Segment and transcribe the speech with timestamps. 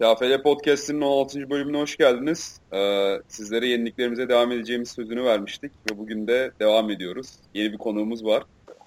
[0.00, 1.50] TFL Podcast'inin 16.
[1.50, 2.60] bölümüne hoş geldiniz.
[2.72, 7.32] Ee, sizlere yeniliklerimize devam edeceğimiz sözünü vermiştik ve bugün de devam ediyoruz.
[7.54, 8.42] Yeni bir konuğumuz var.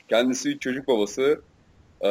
[0.09, 1.41] Kendisi üç çocuk babası.
[2.01, 2.09] Ee,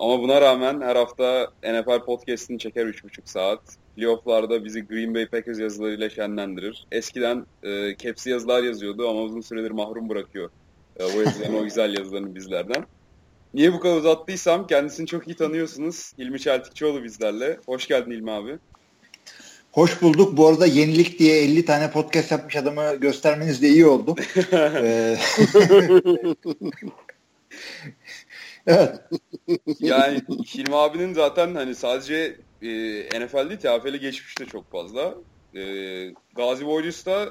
[0.00, 3.60] ama buna rağmen her hafta NFL Podcast'ini çeker 3,5 saat.
[3.96, 6.86] Playoff'larda bizi Green Bay Packers yazılarıyla şenlendirir.
[6.92, 10.50] Eskiden e, caps'i yazılar yazıyordu ama uzun süredir mahrum bırakıyor.
[10.96, 12.86] E, o yazıların o güzel yazılarını bizlerden.
[13.56, 16.12] Niye bu kadar uzattıysam kendisini çok iyi tanıyorsunuz.
[16.18, 17.60] İlmi Çeltikçioğlu bizlerle.
[17.66, 18.58] Hoş geldin İlmi abi.
[19.72, 20.36] Hoş bulduk.
[20.36, 24.14] Bu arada yenilik diye 50 tane podcast yapmış adamı göstermeniz de iyi oldu.
[24.52, 25.16] Ee,
[28.66, 29.00] evet.
[29.80, 30.20] Yani
[30.54, 32.68] Hilmi abinin zaten hani sadece e,
[33.20, 35.14] NFL değil TFL geçmiş de çok fazla.
[35.54, 35.62] E,
[36.34, 37.28] Gazi Warriors'ta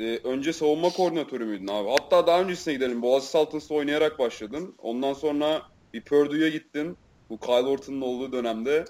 [0.00, 1.90] e, önce savunma koordinatörü müydün abi?
[1.90, 3.02] Hatta daha öncesine gidelim.
[3.02, 4.74] Boğaziçi Saltins'ta oynayarak başladın.
[4.78, 5.62] Ondan sonra
[5.94, 6.96] bir Purdue'ya gittin.
[7.30, 8.84] Bu Kyle Orton'un olduğu dönemde.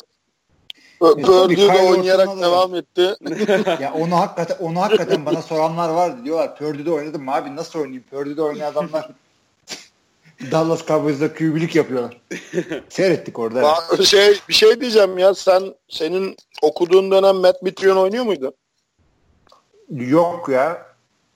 [1.00, 3.14] Purdue'da oynayarak devam etti.
[3.82, 6.24] ya onu hakikaten onu hakikaten bana soranlar vardı.
[6.24, 8.04] Diyorlar Purdue'da oynadım mı abi nasıl oynayayım?
[8.10, 9.10] Purdue'da oynayan adamlar
[10.50, 12.20] Dallas Cowboys'da QB'lik yapıyorlar.
[12.88, 13.62] Seyrettik orada.
[13.62, 18.54] Ba- şey bir şey diyeceğim ya sen senin okuduğun dönem Matt Mitrion oynuyor muydu?
[19.90, 20.89] Yok ya.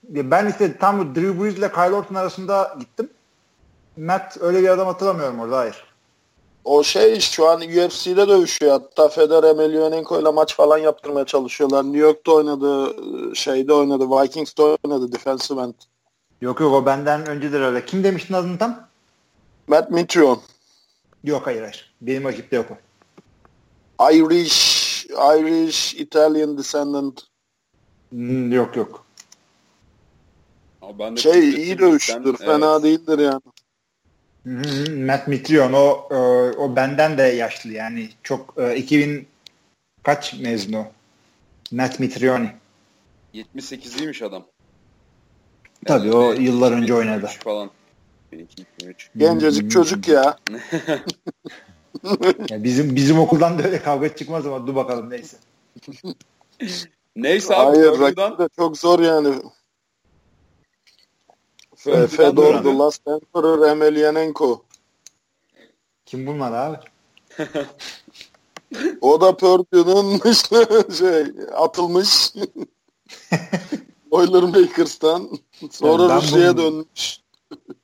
[0.08, 3.10] Ben işte tam Drew Brees ile Kyle Orton arasında gittim.
[3.96, 5.84] Matt öyle bir adam hatırlamıyorum orada hayır.
[6.64, 8.72] O şey şu an UFC'de dövüşüyor.
[8.72, 11.84] Hatta Federer Emelianenko ile maç falan yaptırmaya çalışıyorlar.
[11.84, 12.94] New York'ta oynadı,
[13.34, 15.74] şeyde oynadı, Vikings'te oynadı defensive end.
[16.40, 17.84] Yok yok o benden öncedir öyle.
[17.84, 18.88] Kim demiştin adını tam?
[19.66, 20.40] Matt Mitrion.
[21.24, 21.94] Yok hayır hayır.
[22.00, 22.76] Benim rakipte yok o.
[24.12, 27.22] Irish, Irish, Italian descendant.
[28.10, 29.03] Hmm, yok yok.
[30.84, 32.22] Abi ben de şey iyi dövüştür.
[32.26, 32.38] Evet.
[32.38, 33.40] Fena değildir yani.
[35.06, 36.16] Matt Mitrion o, o
[36.58, 39.26] o benden de yaşlı yani çok 2000
[40.02, 40.84] kaç mezun o?
[41.72, 42.50] Matt Mitrioni.
[43.34, 44.46] 78'liymiş adam.
[45.86, 47.30] Tabii yani o yıllar önce oynadı.
[47.44, 47.70] Falan.
[48.32, 49.10] 2003.
[49.16, 49.68] Gencecik hmm.
[49.68, 50.38] çocuk ya.
[52.50, 55.36] ya bizim bizim okuldan da öyle kavga çıkmaz ama dur bakalım neyse.
[57.16, 57.76] neyse abi.
[57.76, 59.34] Hayır de çok zor yani.
[61.84, 64.62] Fedor, The Last Emperor, Emelianenko.
[66.06, 66.76] Kim bunlar abi?
[69.00, 70.20] o da Purdue'nun
[70.98, 71.24] şey
[71.56, 72.32] atılmış.
[74.10, 75.28] Boilermakers'tan
[75.70, 77.20] sonra Rusya'ya dönmüş.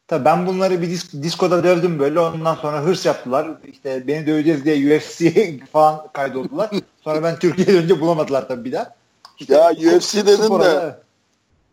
[0.09, 2.21] Tabii ben bunları bir disk, diskoda dövdüm böyle.
[2.21, 3.49] Ondan sonra hırs yaptılar.
[3.72, 5.33] İşte beni döveceğiz diye UFC
[5.72, 6.71] falan kaydoldular.
[7.05, 8.94] Sonra ben Türkiye'ye dönünce bulamadılar tabii bir daha.
[9.39, 11.00] İşte ya UFC dedin de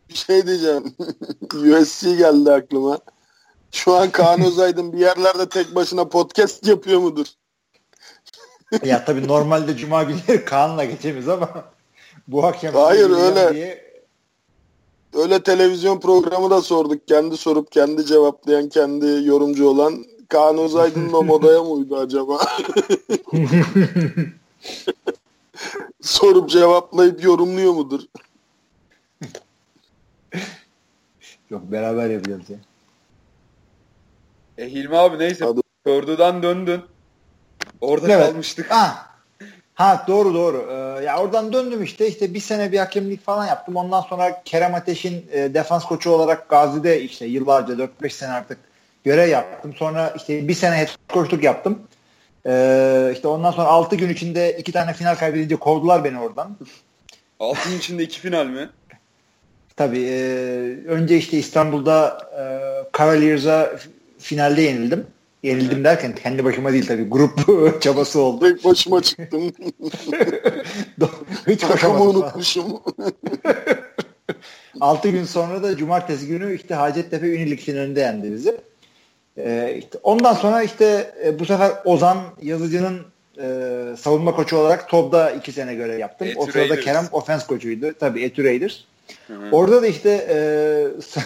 [0.09, 0.95] bir şey diyeceğim.
[1.53, 2.99] USC geldi aklıma.
[3.71, 7.25] Şu an Kaan Özaydın bir yerlerde tek başına podcast yapıyor mudur?
[8.83, 11.49] ya tabii normalde Cuma günleri Kaan'la geçemiz ama
[12.27, 13.53] bu akşam Hayır öyle.
[13.53, 13.87] Diye...
[15.13, 17.07] Öyle televizyon programı da sorduk.
[17.07, 22.39] Kendi sorup kendi cevaplayan, kendi yorumcu olan Kaan Özaydın da modaya mı uydu acaba?
[26.01, 28.01] sorup cevaplayıp yorumluyor mudur?
[31.49, 32.57] Yok beraber yapacağız ya.
[34.57, 35.45] E Hilmi abi neyse.
[35.83, 36.81] Purdue'dan döndün.
[37.81, 38.25] Orada evet.
[38.25, 38.71] kalmıştık.
[38.71, 39.07] Ha.
[39.73, 40.67] ha doğru doğru.
[40.71, 42.07] Ee, ya oradan döndüm işte.
[42.07, 43.75] işte bir sene bir hakemlik falan yaptım.
[43.75, 48.57] Ondan sonra Kerem Ateş'in e, defans koçu olarak Gazi'de işte yıllarca 4-5 sene artık
[49.03, 49.73] görev yaptım.
[49.73, 51.79] Sonra işte bir sene head coachluk yaptım.
[52.45, 56.57] Ee, işte ondan sonra 6 gün içinde iki tane final kaybedince kovdular beni oradan.
[57.39, 58.69] 6 gün içinde iki final mi?
[59.77, 60.17] Tabii e,
[60.87, 62.43] önce işte İstanbul'da e,
[62.97, 63.71] Cavaliers'a
[64.19, 65.05] finalde yenildim.
[65.43, 67.39] Yenildim derken kendi başıma değil tabii grup
[67.81, 68.55] çabası oldu.
[68.55, 69.41] Tek başıma çıktım.
[71.47, 72.65] Hiç Takımı unutmuşum.
[74.81, 78.57] 6 gün sonra da cumartesi günü işte Hacettepe Ünilik finalinde yendi bizi.
[79.37, 83.01] Ee, işte ondan sonra işte e, bu sefer Ozan Yazıcı'nın
[83.41, 83.47] e,
[83.97, 86.27] savunma koçu olarak TOB'da iki sene görev yaptım.
[86.27, 86.79] Etu o sırada.
[86.79, 87.93] Kerem ofens koçuydu.
[87.99, 88.77] Tabii Etu Raiders.
[89.51, 90.09] Orada da işte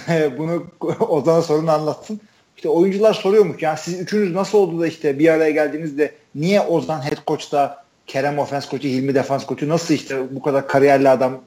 [0.10, 0.66] e, bunu
[1.00, 2.22] Ozan'a sorunu anlatsın.
[2.56, 7.02] İşte oyuncular soruyormuş ya siz üçünüz nasıl oldu da işte bir araya geldiğinizde niye Ozan
[7.02, 11.42] head coach'ta Kerem ofens koçu, Hilmi defans koçu nasıl işte bu kadar kariyerli adam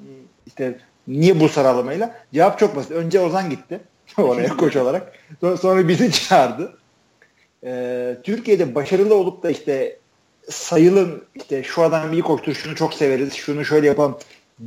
[0.47, 0.79] işte
[1.09, 2.15] niye bu sıralamayla?
[2.35, 2.91] Cevap çok basit.
[2.91, 3.81] Önce Ozan gitti
[4.19, 5.13] oraya koç olarak.
[5.41, 6.79] Sonra, sonra bizi çağırdı.
[7.65, 9.99] Ee, Türkiye'de başarılı olup da işte
[10.51, 14.19] sayılın işte şu adam iyi koçtur, şunu çok severiz, şunu şöyle yapalım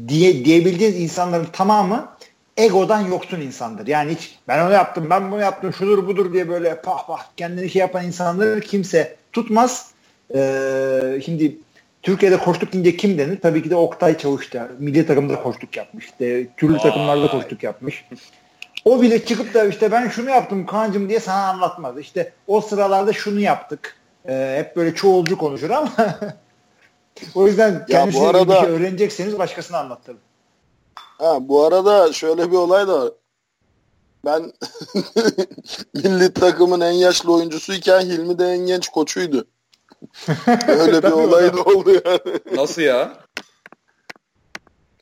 [0.07, 2.09] diye diyebildiğiniz insanların tamamı
[2.57, 3.87] egodan yoksun insandır.
[3.87, 7.69] Yani hiç ben onu yaptım, ben bunu yaptım, şudur budur diye böyle pah pah kendini
[7.69, 9.91] şey yapan insanları kimse tutmaz.
[10.35, 11.57] Ee, şimdi
[12.01, 13.39] Türkiye'de koçluk deyince kim denir?
[13.41, 14.69] Tabii ki de Oktay Çavuş'ta.
[14.79, 16.05] Milli takımda koçluk yapmış.
[16.05, 18.05] İşte, türlü takımlarda koçluk yapmış.
[18.85, 21.99] O bile çıkıp da işte ben şunu yaptım Kaan'cım diye sana anlatmaz.
[21.99, 23.95] İşte o sıralarda şunu yaptık.
[24.27, 25.93] Ee, hep böyle çoğulcu konuşur ama
[27.35, 30.19] o yüzden kendisiyle ya arada, bir şey öğrenecekseniz başkasına anlatırım.
[30.95, 33.11] Ha, bu arada şöyle bir olay da var.
[34.25, 34.53] Ben
[35.93, 39.47] milli takımın en yaşlı oyuncusuyken Hilmi de en genç koçuydu.
[40.67, 42.39] Öyle bir olay da oldu yani.
[42.55, 43.13] Nasıl ya?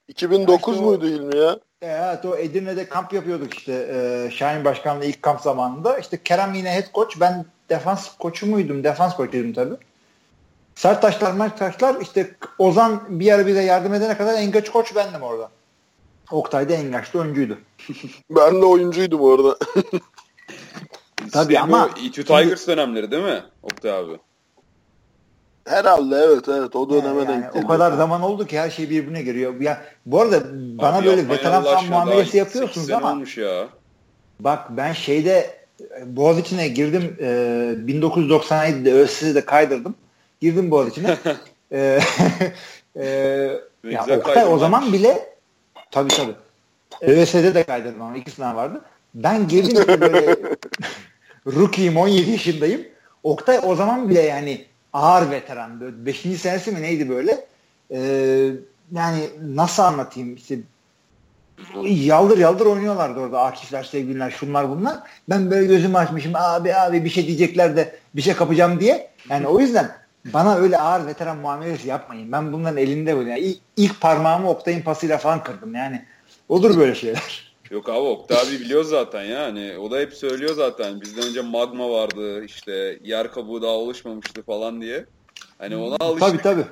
[0.08, 1.60] 2009 muydu Hilmi ya?
[1.82, 5.98] Evet o Edirne'de kamp yapıyorduk işte e, Şahin Başkan'la ilk kamp zamanında.
[5.98, 8.84] İşte Kerem yine head coach ben defans koçu muydum?
[8.84, 9.76] Defans koçuydum tabii.
[10.76, 14.96] Sert taşlar, mert taşlar işte Ozan bir ara bize yardım edene kadar en geç koç
[14.96, 15.50] bendim orada.
[16.32, 17.58] Oktay da en yaşlı oyuncuydu.
[18.30, 19.58] ben de oyuncuydum orada.
[21.32, 24.18] Tabii ama İTÜ Tigers dönemleri değil mi Oktay abi?
[25.68, 27.66] Herhalde evet evet o döneme yani, denk geliyor.
[27.66, 29.62] O kadar zaman oldu ki her şey birbirine giriyor.
[29.62, 33.68] Ya, bu arada bana Abi böyle veteran fan muamelesi yapıyorsunuz ama olmuş ya.
[34.40, 35.66] bak ben şeyde
[36.06, 37.26] Boğaziçi'ne girdim e,
[37.88, 39.96] 1997'de ÖSS'de kaydırdım.
[40.46, 41.18] Girdim Boğaziçi'ne.
[41.72, 42.00] e,
[42.96, 43.06] e,
[43.84, 45.36] ya, Oktay, o zaman bile
[45.92, 46.36] tabii tabii.
[47.02, 48.82] ÖSS'de de kaydırdım ama iki sınav vardı.
[49.16, 50.36] Ben girdim böyle
[51.48, 52.82] rookie'yim 17 yaşındayım.
[53.24, 55.82] Oktay o zaman bile yani ağır veteran.
[55.82, 57.46] Böyle beşinci senesi mi neydi böyle?
[57.92, 58.52] Ee,
[58.92, 60.60] yani nasıl anlatayım işte
[61.84, 64.98] yaldır yaldır oynuyorlardı orada Akifler, sevgililer, şunlar bunlar.
[65.30, 69.10] Ben böyle gözümü açmışım abi abi bir şey diyecekler de bir şey kapacağım diye.
[69.30, 72.32] Yani o yüzden bana öyle ağır veteran muamelesi yapmayın.
[72.32, 73.30] Ben bunların elinde böyle.
[73.30, 76.06] Yani ilk, ilk parmağımı Oktay'ın pasıyla falan kırdım yani.
[76.50, 77.56] Olur böyle şeyler.
[77.72, 79.44] Yok abi Oktay abi biliyor zaten ya.
[79.44, 81.02] Hani o da hep söylüyor zaten.
[81.02, 85.06] Bizden önce magma vardı işte yer kabuğu daha oluşmamıştı falan diye.
[85.58, 86.44] Hani ona alıştık.
[86.44, 86.66] Tabii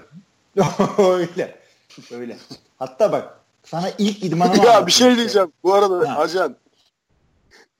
[0.55, 0.63] tabii.
[1.03, 1.55] öyle.
[2.11, 2.37] Öyle.
[2.79, 5.51] Hatta bak sana ilk idmanımı Ya bir şey diyeceğim.
[5.63, 6.19] Bu arada ha.
[6.19, 6.55] Ajan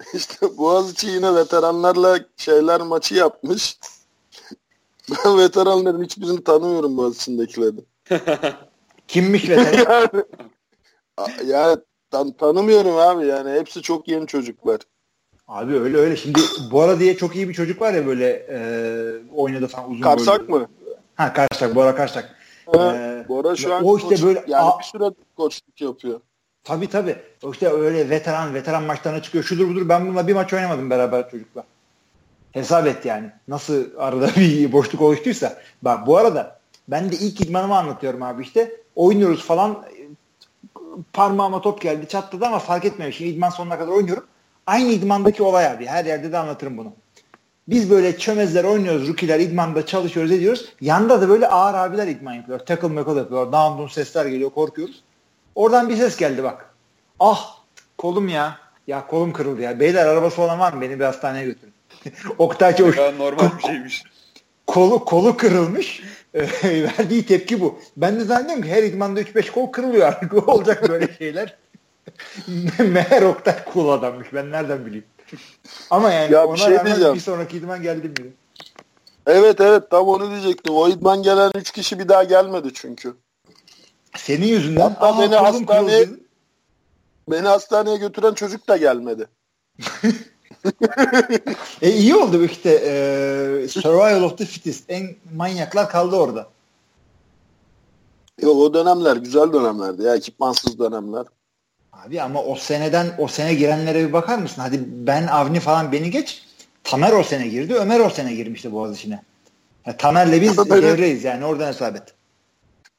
[0.13, 3.77] işte Boğaziçi yine veteranlarla şeyler maçı yapmış.
[5.11, 7.75] Ben veteranların hiçbirini tanımıyorum Boğaziçi'ndekileri.
[9.07, 10.09] Kimmiş veteran?
[11.19, 11.77] yani, yani
[12.11, 14.79] Tan tanımıyorum abi yani hepsi çok yeni çocuklar.
[15.47, 16.15] Abi öyle öyle.
[16.15, 16.39] Şimdi
[16.71, 18.57] Bora diye çok iyi bir çocuk var ya böyle e,
[19.35, 20.61] oynadı falan uzun Karsak boylu.
[20.61, 20.69] mı?
[21.15, 22.35] Ha Karsak, Bora Karsak.
[22.75, 25.03] ee, Bora şu an o işte koç, böyle yani a- bir süre
[25.35, 26.19] koçluk yapıyor.
[26.63, 27.15] Tabii tabii.
[27.43, 29.43] O işte öyle veteran veteran maçlarına çıkıyor.
[29.43, 29.89] Şudur budur.
[29.89, 31.63] Ben bununla bir maç oynamadım beraber çocukla.
[32.53, 33.31] Hesap et yani.
[33.47, 35.61] Nasıl arada bir boşluk oluştuysa.
[35.81, 38.71] Bak bu arada ben de ilk idmanımı anlatıyorum abi işte.
[38.95, 39.85] Oynuyoruz falan
[41.13, 43.11] parmağıma top geldi çatladı ama fark etmiyor.
[43.11, 44.25] Şimdi idman sonuna kadar oynuyorum.
[44.67, 45.85] Aynı idmandaki olay abi.
[45.85, 46.93] Her yerde de anlatırım bunu.
[47.67, 49.07] Biz böyle çömezler oynuyoruz.
[49.07, 50.73] Rukiler idmanda çalışıyoruz ediyoruz.
[50.81, 52.59] Yanda da böyle ağır abiler idman yapıyor.
[52.59, 53.51] Tackle makle yapıyor.
[53.51, 55.03] Down sesler geliyor korkuyoruz.
[55.55, 56.73] Oradan bir ses geldi bak.
[57.19, 57.57] Ah
[57.97, 58.57] kolum ya.
[58.87, 59.79] Ya kolum kırıldı ya.
[59.79, 60.81] Beyler arabası olan var mı?
[60.81, 61.72] Beni bir hastaneye götürün.
[62.37, 62.97] Oktay Çavuş.
[62.97, 64.03] normal bir şeymiş.
[64.67, 66.03] Kolu, kolu kırılmış.
[66.63, 67.79] verdiği tepki bu.
[67.97, 70.47] Ben de zannediyorum ki her idmanda 3-5 kol kırılıyor artık.
[70.49, 71.57] olacak böyle şeyler.
[72.79, 74.27] Meğer Oktay cool adammış.
[74.33, 75.05] Ben nereden bileyim.
[75.89, 77.13] Ama yani ya ona şey rağmen diyeceğim.
[77.15, 78.27] bir sonraki idman geldim bile.
[79.27, 80.75] Evet evet tam onu diyecektim.
[80.75, 83.13] O idman gelen 3 kişi bir daha gelmedi çünkü.
[84.17, 84.81] Senin yüzünden.
[84.81, 86.09] Hatta Aha, beni hastaneye
[87.31, 89.27] beni hastaneye götüren çocuk da gelmedi.
[91.81, 94.83] E iyi oldu işte e, survival of the fittest.
[94.89, 96.47] En manyaklar kaldı orada.
[98.41, 101.25] Yok o dönemler güzel dönemlerdi ya ekipmansız dönemler.
[101.93, 104.61] Abi ama o seneden o sene girenlere bir bakar mısın?
[104.61, 106.43] Hadi ben Avni falan beni geç.
[106.83, 107.73] Tamer o sene girdi.
[107.73, 109.23] Ömer o sene girmişti Boğaziçi'ne.
[109.85, 112.13] Yani Tamer'le biz devreyiz yani oradan hesap et.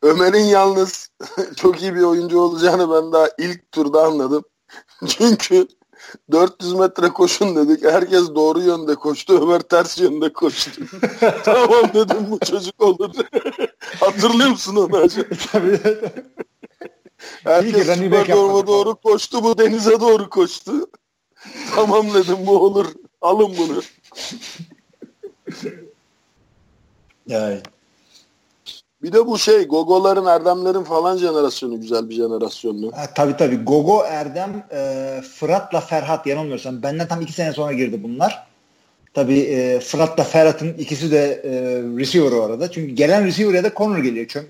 [0.02, 1.11] Ömer'in yalnız
[1.56, 4.44] çok iyi bir oyuncu olacağını ben daha ilk turda anladım.
[5.06, 5.68] Çünkü
[6.33, 7.85] 400 metre koşun dedik.
[7.85, 9.42] Herkes doğru yönde koştu.
[9.42, 10.71] Ömer ters yönde koştu.
[11.44, 13.11] tamam dedim bu çocuk olur.
[14.00, 15.26] Hatırlıyor musun onu acaba?
[15.52, 15.80] Tabii.
[17.44, 19.44] Herkes Superdorm'a doğru koştu.
[19.44, 20.73] Bu denize doğru koştu.
[21.75, 22.87] tamam dedim bu olur.
[23.21, 23.83] Alın bunu.
[27.26, 27.62] Yani.
[29.04, 32.92] Bir de bu şey Gogo'ların Erdem'lerin falan jenerasyonu güzel bir jenerasyonlu.
[32.96, 33.56] Ha, tabii tabii.
[33.56, 36.82] Gogo, Erdem, e, Fırat'la Ferhat yanılmıyorsam.
[36.82, 38.46] Benden tam iki sene sonra girdi bunlar.
[39.14, 41.50] Tabii e, Fırat'la Ferhat'ın ikisi de e,
[41.99, 42.70] receiver arada.
[42.70, 44.26] Çünkü gelen receiver'ya da corner geliyor.
[44.28, 44.46] Çünkü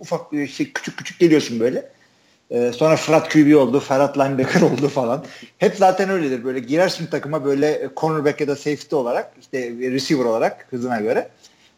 [0.00, 1.90] ufak bir şey küçük küçük geliyorsun böyle.
[2.50, 5.24] E, sonra Fırat QB oldu, Ferhat linebacker oldu falan.
[5.58, 6.44] Hep zaten öyledir.
[6.44, 11.28] Böyle girersin takıma böyle cornerback ya da safety olarak işte receiver olarak hızına göre.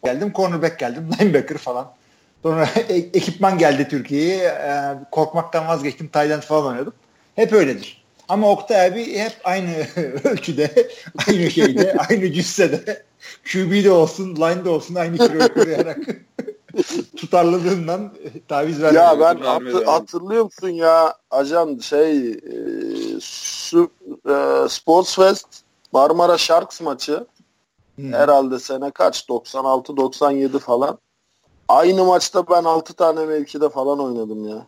[0.03, 1.98] Geldim cornerback geldim linebacker falan.
[2.43, 4.43] Sonra e- ekipman geldi Türkiye'ye.
[4.43, 6.07] E, korkmaktan vazgeçtim.
[6.07, 6.93] Tayland falan oynadım.
[7.35, 7.99] Hep öyledir.
[8.29, 9.69] Ama Oktay abi hep aynı
[10.23, 10.89] ölçüde,
[11.27, 13.03] aynı şeyde, aynı cüssede,
[13.51, 15.97] QB'de olsun, line'de olsun aynı kilo koruyarak
[17.17, 18.13] tutarlılığından
[18.47, 19.03] taviz vermiyor.
[19.03, 22.39] Ya ben hatır, hatırlıyor musun ya ajan şey e,
[23.21, 23.91] su,
[24.29, 25.47] e, Sports Fest
[25.91, 27.25] Marmara Sharks maçı
[27.95, 28.13] hmm.
[28.13, 30.99] herhalde sene kaç 96-97 falan.
[31.69, 34.67] Aynı maçta ben 6 tane mevkide falan oynadım ya.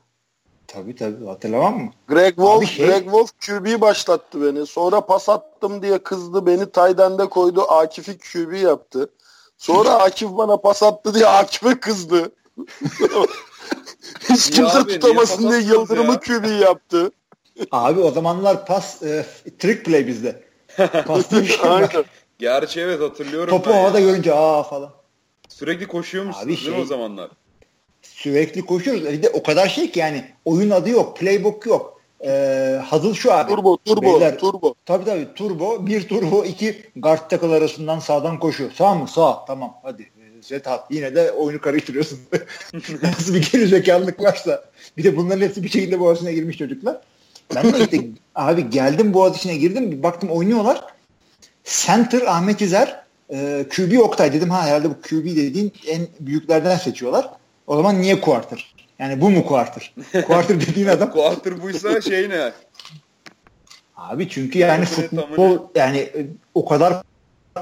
[0.67, 1.89] Tabii tabii hatırlamam mı?
[2.07, 2.87] Greg Wolf, şey...
[2.87, 4.67] Greg Wolf QB başlattı beni.
[4.67, 7.61] Sonra pas attım diye kızdı beni Tayden'de koydu.
[7.61, 9.09] Akif'i QB yaptı.
[9.57, 12.31] Sonra Akif bana pas attı diye Akif'e kızdı.
[14.29, 17.11] Hiç kimse abi, tutamasın diye Yıldırım'ı QB yaptı.
[17.71, 19.25] Abi o zamanlar pas e,
[19.59, 20.43] trick play bizde.
[21.07, 22.03] Pas şey.
[22.39, 23.49] Gerçi evet hatırlıyorum.
[23.49, 25.00] Topu havada görünce aa falan.
[25.61, 27.29] Sürekli koşuyor musun Abi şey, o zamanlar?
[28.01, 29.03] Sürekli koşuyoruz.
[29.03, 32.01] Bir de o kadar şey ki yani oyun adı yok, playbook yok.
[32.25, 33.51] Ee, Hazıl şu abi.
[33.55, 34.73] Turbo, turbo, Beyler, turbo.
[34.85, 35.87] Tabii tabii turbo.
[35.87, 38.71] Bir turbo, iki guard tackle arasından sağdan koşuyor.
[38.71, 39.07] Sağ mı?
[39.07, 39.45] Sağ.
[39.45, 40.09] Tamam hadi.
[40.41, 40.91] Setat.
[40.91, 42.19] Yine de oyunu karıştırıyorsun.
[43.03, 44.65] Nasıl bir geri zekalılık varsa.
[44.97, 47.01] Bir de bunların hepsi bir şekilde boğazına girmiş çocuklar.
[47.55, 50.03] Ben de işte abi geldim boğaz içine girdim.
[50.03, 50.85] Baktım oynuyorlar.
[51.63, 53.01] Center Ahmet İzer
[53.31, 57.29] e, QB Oktay dedim ha herhalde bu QB dediğin en büyüklerden seçiyorlar.
[57.67, 58.73] O zaman niye quarter?
[58.99, 59.93] Yani bu mu quarter?
[60.27, 61.11] Quarter dediğin adam.
[61.11, 62.51] quarter buysa şey ne?
[63.97, 67.01] Abi çünkü yani futbol yani e, o kadar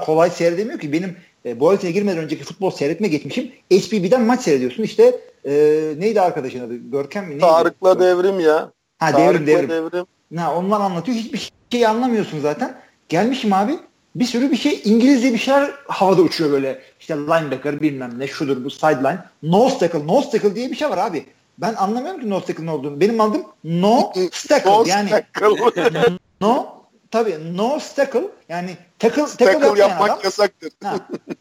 [0.04, 3.50] kolay seyredemiyor ki benim e, bu haritaya girmeden önceki futbol seyretme geçmişim.
[3.72, 4.82] HBB'den maç seyrediyorsun.
[4.82, 5.52] İşte e,
[5.98, 6.76] neydi arkadaşın adı?
[6.76, 7.30] Görkem mi?
[7.30, 7.40] Neydi?
[7.40, 8.72] Tarık'la devrim ya.
[8.98, 9.68] Ha devrim devrim.
[9.68, 10.06] devrim.
[10.36, 11.18] Ha, onlar anlatıyor.
[11.18, 12.80] Hiçbir şey anlamıyorsun zaten.
[13.08, 13.78] Gelmişim abi
[14.14, 16.82] bir sürü bir şey İngilizce bir şeyler havada uçuyor böyle.
[17.00, 19.18] İşte linebacker bilmem ne şudur bu sideline.
[19.42, 20.06] Nose tackle.
[20.06, 21.26] Nose tackle diye bir şey var abi.
[21.58, 23.00] Ben anlamıyorum ki nose tackle ne olduğunu.
[23.00, 24.12] Benim aldığım no
[24.48, 24.90] tackle.
[24.90, 25.10] yani
[26.40, 26.66] no
[27.10, 30.72] tabii no tackle yani tackle, tackle, tackle yapmak adam, yasaktır.
[30.82, 30.96] Ha,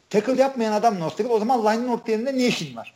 [0.10, 1.28] tackle yapmayan adam no tackle.
[1.28, 2.96] O zaman line'ın orta yerinde ne işin var?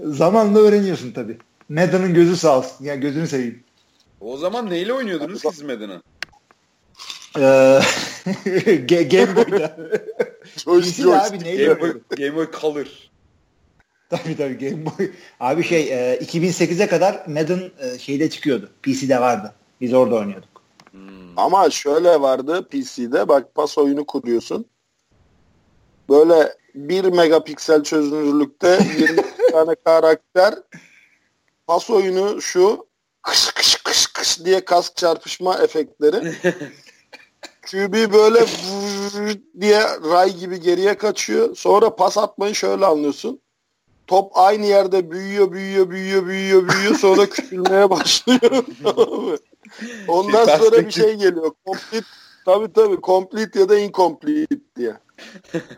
[0.04, 1.38] Zamanla öğreniyorsun tabii.
[1.68, 2.84] Madden'ın gözü sağ olsun.
[2.84, 3.62] Ya gözünü seveyim.
[4.20, 6.02] O zaman neyle oynuyordunuz siz Madden'ı?
[7.36, 7.40] Ee,
[9.10, 9.76] Game Boy'da.
[10.56, 12.86] Joystick abi neyle Game Boy, Game Boy Color.
[14.10, 15.10] Tabii tabii Game Boy.
[15.40, 18.70] Abi şey e, 2008'e kadar Madden e, şeyde çıkıyordu.
[18.82, 19.54] PC'de vardı.
[19.80, 20.62] Biz orada oynuyorduk.
[20.90, 21.38] Hmm.
[21.38, 24.66] Ama şöyle vardı PC'de bak pas oyunu kuruyorsun.
[26.08, 29.16] Böyle 1 megapiksel çözünürlükte 20
[29.52, 30.54] tane karakter
[31.66, 32.86] pas oyunu şu
[33.22, 36.34] kış kış kış kış diye kask çarpışma efektleri
[37.70, 38.38] QB böyle
[39.60, 41.56] diye ray gibi geriye kaçıyor.
[41.56, 43.40] Sonra pas atmayı şöyle anlıyorsun.
[44.06, 46.94] Top aynı yerde büyüyor, büyüyor, büyüyor, büyüyor, büyüyor.
[46.94, 48.64] Sonra küçülmeye başlıyor.
[50.08, 51.52] Ondan sonra bir şey geliyor.
[51.66, 52.06] Complete,
[52.44, 54.92] tabii tabii complete ya da incomplete diye.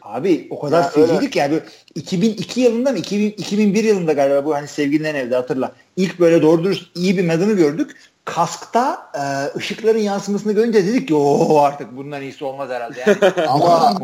[0.02, 1.44] Abi o kadar ya feciydik ya.
[1.44, 1.60] Yani
[1.94, 2.98] 2002 yılında mı?
[2.98, 5.72] 2000, 2001 yılında galiba bu hani sevgilinin evde hatırla.
[5.96, 9.22] İlk böyle doğru dürüst iyi bir medını gördük kaskta e,
[9.58, 13.00] ışıkların yansımasını görünce dedik ki o artık bundan iyisi olmaz herhalde.
[13.06, 13.48] Yani.
[13.48, 13.94] Ama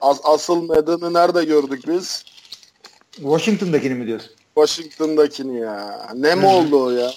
[0.00, 2.24] as, asıl medeni nerede gördük biz?
[3.12, 4.30] Washington'dakini mi diyorsun?
[4.54, 6.08] Washington'dakini ya.
[6.14, 7.10] Ne mi oldu o ya?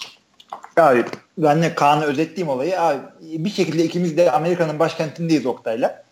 [0.77, 1.05] Abi
[1.37, 2.81] ben de Kaan'ı özetleyeyim olayı.
[2.81, 6.05] Abi, bir şekilde ikimiz de Amerika'nın başkentindeyiz Oktay'la.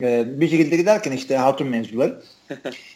[0.00, 2.22] Ee, bir şekilde giderken işte hatun mevzuları.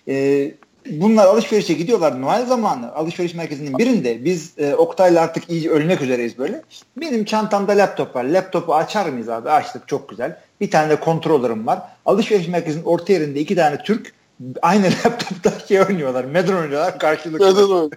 [0.08, 0.54] Ee,
[0.86, 6.38] bunlar alışverişe gidiyorlar Noel zamanı alışveriş merkezinin birinde biz e, Oktay'la artık iyice ölmek üzereyiz
[6.38, 6.62] böyle.
[6.96, 8.24] Benim çantamda laptop var.
[8.24, 9.50] Laptopu açar mıyız abi?
[9.50, 10.38] Açtık çok güzel.
[10.60, 11.82] Bir tane de kontrolörüm var.
[12.06, 14.14] Alışveriş merkezinin orta yerinde iki tane Türk
[14.62, 16.24] aynı laptopta şey oynuyorlar.
[16.24, 17.46] Medron oynuyorlar karşılıklı.
[17.46, 17.90] Medron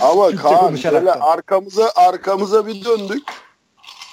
[0.00, 3.22] Ama Kaan böyle arkamıza arkamıza bir döndük.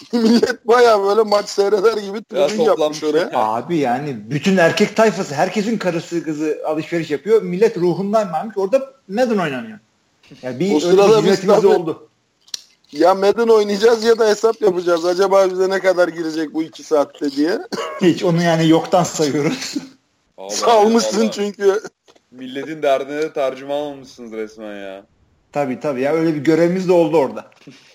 [0.14, 3.32] Millet baya böyle maç seyreder gibi tribün yapmış oraya.
[3.34, 7.42] Abi yani bütün erkek tayfası herkesin karısı kızı alışveriş yapıyor.
[7.42, 8.58] Millet ruhundan varmış.
[8.58, 9.80] Orada Madden oynanıyor.
[10.42, 12.10] Yani bir o sırada biz tabii, oldu.
[12.92, 15.06] Ya Madden oynayacağız ya da hesap yapacağız.
[15.06, 17.60] Acaba bize ne kadar girecek bu iki saatte diye.
[18.02, 19.76] Hiç onu yani yoktan sayıyoruz.
[20.50, 21.82] Salmışsın çünkü.
[22.32, 25.06] Milletin derdine de tercüman olmuşsunuz resmen ya.
[25.52, 27.46] Tabii tabii ya öyle bir görevimiz de oldu orada.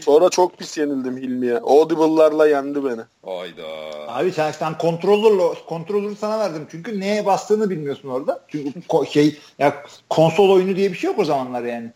[0.00, 1.58] Sonra çok pis yenildim Hilmi'ye.
[1.58, 3.00] Audible'larla yendi beni.
[3.24, 3.66] Hayda.
[4.08, 6.66] Abi sen, sen kontrolörle kontrolörü sana verdim.
[6.70, 8.44] Çünkü neye bastığını bilmiyorsun orada.
[8.48, 11.92] Çünkü ko- şey ya konsol oyunu diye bir şey yok o zamanlar yani.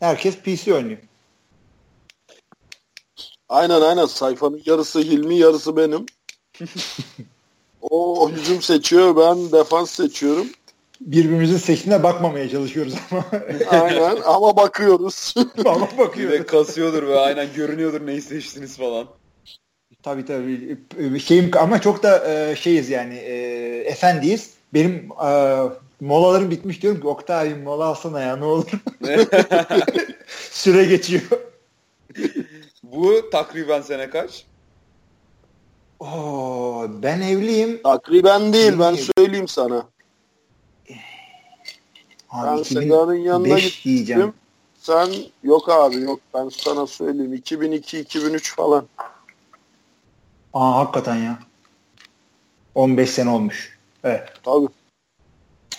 [0.00, 0.98] Herkes PC oynuyor.
[3.48, 4.06] Aynen aynen.
[4.06, 6.06] Sayfanın yarısı Hilmi, yarısı benim.
[7.82, 10.46] o hücum seçiyor, ben defans seçiyorum.
[11.00, 13.24] Birbirimizin seçtiğine bakmamaya çalışıyoruz ama.
[13.70, 15.34] Aynen ama bakıyoruz.
[15.66, 16.38] ama Bir bakıyoruz.
[16.38, 19.06] de kasıyordur ve aynen görünüyordur neyi seçtiniz falan.
[20.02, 20.78] Tabii tabii.
[21.20, 23.34] Şeyim ama çok da e, şeyiz yani e,
[23.86, 24.50] efendiyiz.
[24.74, 25.58] Benim e,
[26.00, 28.70] molalarım bitmiş diyorum ki Oktay abi mola alsana ya ne olur.
[30.50, 31.22] Süre geçiyor.
[32.82, 34.44] Bu takriben sene kaç?
[36.00, 37.80] Oo, ben evliyim.
[37.82, 39.86] Takriben değil ben söyleyeyim sana.
[42.30, 44.20] Abi, Ben Seda'nın yanına 2005 diyeceğim.
[44.22, 44.34] gittim.
[44.80, 45.10] Sen
[45.42, 48.86] yok abi yok ben sana söyleyeyim 2002-2003 falan.
[50.54, 51.38] Aa hakikaten ya.
[52.74, 53.78] 15 sene olmuş.
[54.04, 54.28] Evet.
[54.42, 54.66] Tabii.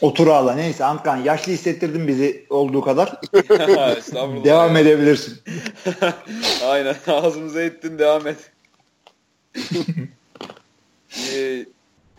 [0.02, 0.54] Otur ağla.
[0.56, 3.22] Neyse Antkan yaşlı hissettirdin bizi olduğu kadar.
[4.44, 5.40] Devam edebilirsin.
[6.66, 8.52] Aynen ağzımıza ettin devam et.
[11.34, 11.66] Ee,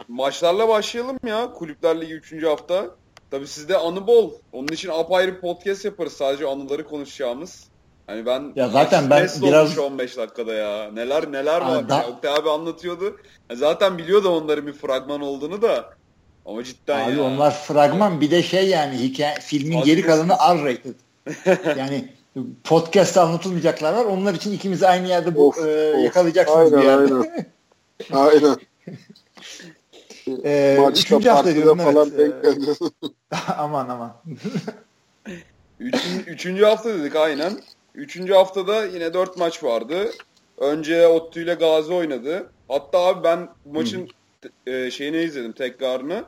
[0.09, 1.53] maçlarla başlayalım ya.
[1.53, 2.45] Kulüpler Ligi 3.
[2.45, 2.91] hafta.
[3.31, 4.31] Tabii sizde anı bol.
[4.53, 6.13] Onun için apayrı bir podcast yaparız.
[6.13, 7.65] Sadece anıları konuşacağımız.
[8.07, 10.91] Hani ben Ya zaten ben biraz- olmuş 15 dakikada ya.
[10.93, 11.89] Neler neler var.
[11.89, 13.17] da- Oktay abi anlatıyordu.
[13.51, 15.91] Ya zaten biliyordu onların bir fragman olduğunu da.
[16.47, 17.23] Ama cidden Abi ya.
[17.25, 20.95] onlar fragman bir de şey yani hikaye filmin Hadi geri kalanı R-rated.
[21.79, 22.09] yani
[22.65, 24.05] podcast'ta anlatılmayacaklar var.
[24.05, 25.61] Onlar için ikimizi aynı yerde bu, Of, e,
[25.97, 26.05] of.
[26.05, 27.15] yakalayacaksınız Aynen, bir yerde.
[27.15, 27.47] aynen.
[28.13, 28.57] Aynen.
[30.45, 32.35] E, Maçta üçüncü hafta diyorum falan evet.
[33.59, 34.13] aman aman.
[35.81, 37.61] Üçün, üçüncü hafta dedik aynen.
[37.95, 40.11] Üçüncü haftada yine dört maç vardı.
[40.59, 42.51] Önce Ottu ile Gazi oynadı.
[42.69, 44.09] Hatta abi ben maçın
[44.67, 46.25] e, şeyini izledim tekrarını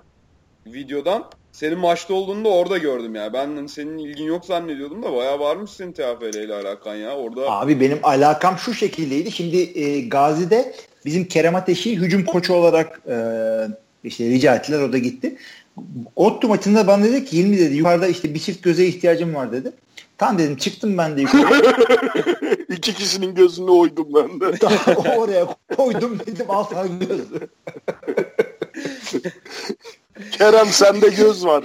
[0.66, 1.24] videodan.
[1.52, 3.32] Senin maçta olduğunu da orada gördüm ya.
[3.32, 7.16] Ben hani senin ilgin yok zannediyordum da bayağı varmış senin TFL ile alakan ya.
[7.16, 9.30] Orada Abi benim alakam şu şekildeydi.
[9.30, 13.16] Şimdi e, Gazi'de bizim Kerem Ateş'i hücum koçu olarak e,
[14.04, 14.80] işte rica ettiler.
[14.80, 15.36] O da gitti.
[16.16, 19.72] Ottu maçında bana dedi ki Hilmi dedi yukarıda işte bir çift göze ihtiyacım var dedi.
[20.18, 21.74] Tamam dedim çıktım ben de yukarı.
[22.68, 24.60] İki kişinin gözünü oydum ben de.
[24.60, 27.48] Daha oraya koydum dedim al sana gözü.
[30.30, 31.64] Kerem sende göz var.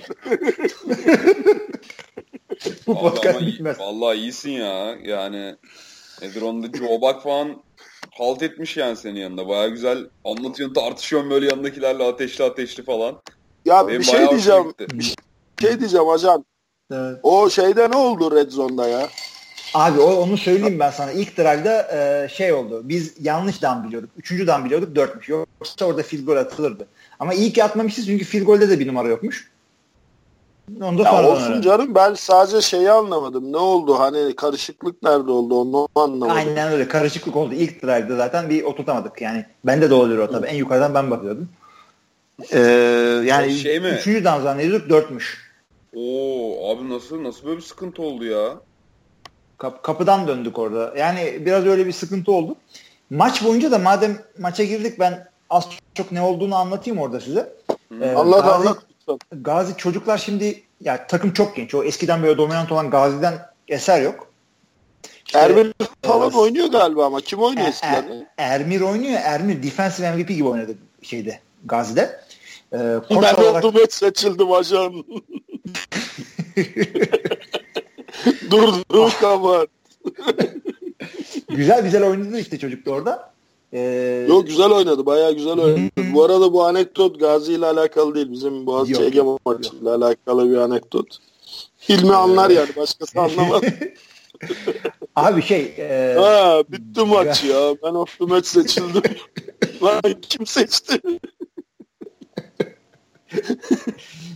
[2.87, 3.79] Bu Vallahi podcast bitmez.
[3.79, 4.97] Vallahi iyisin ya.
[5.03, 5.55] Yani
[6.21, 7.61] nedir onda Joe Buck falan
[8.11, 9.47] halt etmiş yani senin yanında.
[9.47, 13.15] Bayağı güzel anlatıyorsun tartışıyorsun böyle yanındakilerle ateşli ateşli falan.
[13.65, 14.73] Ya Benim bir şey diyeceğim.
[14.79, 15.15] Bir
[15.61, 16.45] şey diyeceğim ajan.
[16.91, 17.19] Evet.
[17.23, 19.09] O şeyde ne oldu Red Zone'da ya?
[19.73, 21.11] Abi o, onu söyleyeyim ben sana.
[21.11, 22.81] İlk drive'da e, şey oldu.
[22.83, 24.09] Biz yanlış dan biliyorduk.
[24.17, 24.95] Üçüncü dan biliyorduk.
[24.95, 25.29] Dörtmüş.
[25.29, 26.87] Yoksa orada field goal atılırdı.
[27.19, 29.51] Ama iyi ki atmamışız çünkü field goal'de de bir numara yokmuş.
[30.81, 33.51] Onu da Ya olsun canım ben sadece şeyi anlamadım.
[33.53, 33.99] Ne oldu?
[33.99, 36.37] Hani karışıklık nerede oldu onu anlamadım.
[36.37, 36.87] Aynen öyle.
[36.87, 37.53] Karışıklık oldu.
[37.53, 39.21] İlk drive'da zaten bir oturtamadık.
[39.21, 40.47] Yani bende de oluyor o tabii.
[40.47, 41.49] En yukarıdan ben bakıyordum.
[42.51, 42.59] Ee,
[43.25, 43.87] yani Şey mi?
[43.87, 45.51] üçüncü dan zannediyorduk dörtmüş.
[45.95, 48.53] Oo abi nasıl nasıl böyle bir sıkıntı oldu ya?
[49.57, 50.93] Kap- kapıdan döndük orada.
[50.97, 52.55] Yani biraz öyle bir sıkıntı oldu.
[53.09, 57.53] Maç boyunca da madem maça girdik ben az çok ne olduğunu anlatayım orada size.
[58.01, 58.77] Ee, Anlat Gazi, anlat.
[59.31, 61.75] Gazi çocuklar şimdi ya takım çok genç.
[61.75, 63.33] O eskiden böyle dominant olan Gazi'den
[63.67, 64.27] eser yok.
[65.25, 68.27] İşte, Erbil falan e, oynuyor galiba ama kim oynuyor Er- eskiden?
[68.37, 69.19] Er- Ermir oynuyor.
[69.23, 72.21] Ermir defensive MVP gibi oynadı şeyde Gazi'de.
[72.73, 72.77] Ee,
[73.09, 75.05] koç ben olarak oldum et seçildim ajan.
[78.51, 79.67] Durdu kapat.
[81.49, 83.33] güzel güzel oynadı işte çocuk da orada.
[83.73, 85.05] Ee, Yok güzel oynadı.
[85.05, 85.91] Bayağı güzel oynadı.
[86.13, 88.31] bu arada bu anekdot Gazi ile alakalı değil.
[88.31, 91.17] Bizim Boğaziçi Ege maçıyla alakalı bir anekdot.
[91.89, 92.69] Hilmi anlar yani.
[92.75, 93.61] Başkası anlamaz.
[95.15, 97.75] abi şey e, ha bitti maç ya.
[97.83, 99.03] Ben of the match seçildim.
[99.83, 101.01] Lan kim seçti?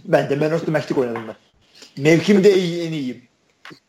[0.06, 1.36] Ben de Man of the Match'lik oynadım ben.
[2.04, 3.22] Mevkimde iyi, en iyiyim.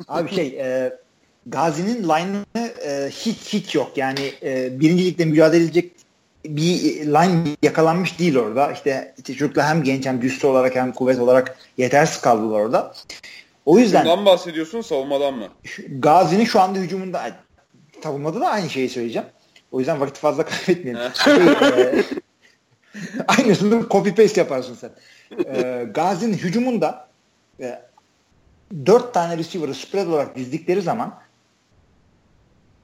[0.09, 0.98] Abi şey e,
[1.46, 3.92] Gazi'nin line'ı e, hiç hiç yok.
[3.96, 5.92] Yani e, birinci ligde mücadele edecek
[6.44, 8.72] bir line yakalanmış değil orada.
[8.72, 12.94] İşte, işte çocuklar hem genç hem güçlü olarak hem kuvvet olarak yetersiz kaldılar orada.
[13.66, 15.48] O yüzden Bundan bahsediyorsun savunmadan mı?
[15.98, 17.31] Gazi'nin şu anda hücumunda
[18.02, 19.28] savunmada da aynı şeyi söyleyeceğim.
[19.72, 21.12] O yüzden vakit fazla kaybetmeyelim.
[21.24, 22.05] Şey, e,
[23.28, 24.90] aynısını copy paste yaparsın sen.
[25.55, 27.09] E, Gazi'nin hücumunda
[27.61, 27.83] e,
[28.87, 31.18] 4 tane receiver'ı spread olarak dizdikleri zaman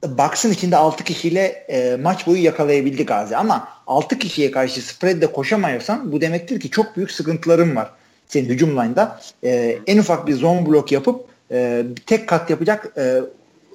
[0.05, 3.37] box'ın içinde 6 kişiyle e, maç boyu yakalayabildi Gazi.
[3.37, 7.91] Ama 6 kişiye karşı spread'de koşamıyorsan bu demektir ki çok büyük sıkıntıların var.
[8.27, 9.21] Senin hücum line'da.
[9.45, 13.21] E, en ufak bir zone block yapıp e, tek kat yapacak e,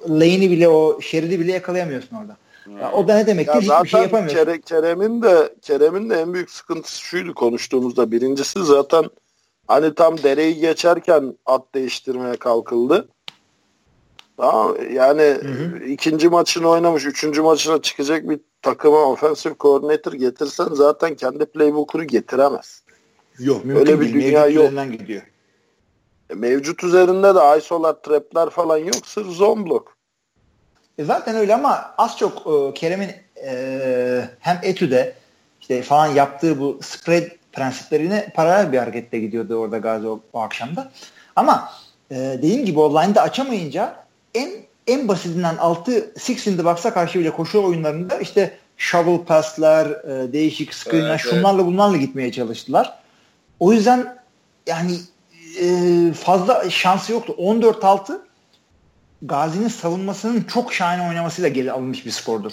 [0.08, 2.36] lane'i bile o şeridi bile yakalayamıyorsun orada.
[2.80, 3.54] Ya, o da ne demektir?
[3.54, 4.38] Ya Hiçbir şey yapamıyorsun.
[4.38, 8.10] Kere- Kerem'in de Kerem'in de en büyük sıkıntısı şuydu konuştuğumuzda.
[8.10, 9.04] Birincisi zaten
[9.66, 13.08] Hani tam dereyi geçerken at değiştirmeye kalkıldı.
[14.36, 15.84] Tamam yani hı hı.
[15.84, 22.82] ikinci maçını oynamış, üçüncü maçına çıkacak bir takıma offensive coordinator getirsen zaten kendi playbook'unu getiremez.
[23.38, 24.14] Yok mümkün Öyle bir değil.
[24.14, 24.72] dünya yok.
[24.92, 25.22] gidiyor.
[26.30, 29.06] E, mevcut üzerinde de isolar, trapler falan yok.
[29.06, 29.96] Sırf zone block.
[30.98, 33.10] E zaten öyle ama az çok e, Kerem'in
[33.44, 35.14] e, hem etüde
[35.60, 40.92] işte falan yaptığı bu spread prensiplerine paralel bir hareketle gidiyordu orada Gazi o, o akşamda.
[41.36, 41.70] Ama
[42.10, 44.03] e, dediğim gibi o line'da açamayınca
[44.34, 44.50] en
[44.86, 50.32] en basitinden altı six in the box'a karşı bile koşu oyunlarında işte shovel pass'lar, e,
[50.32, 51.66] değişik screen'ler evet, şunlarla evet.
[51.66, 52.98] bunlarla gitmeye çalıştılar.
[53.60, 54.18] O yüzden
[54.66, 54.98] yani
[55.60, 57.34] e, fazla şansı yoktu.
[57.38, 58.20] 14-6
[59.22, 62.52] Gazi'nin savunmasının çok şahane oynamasıyla geri alınmış bir skordur.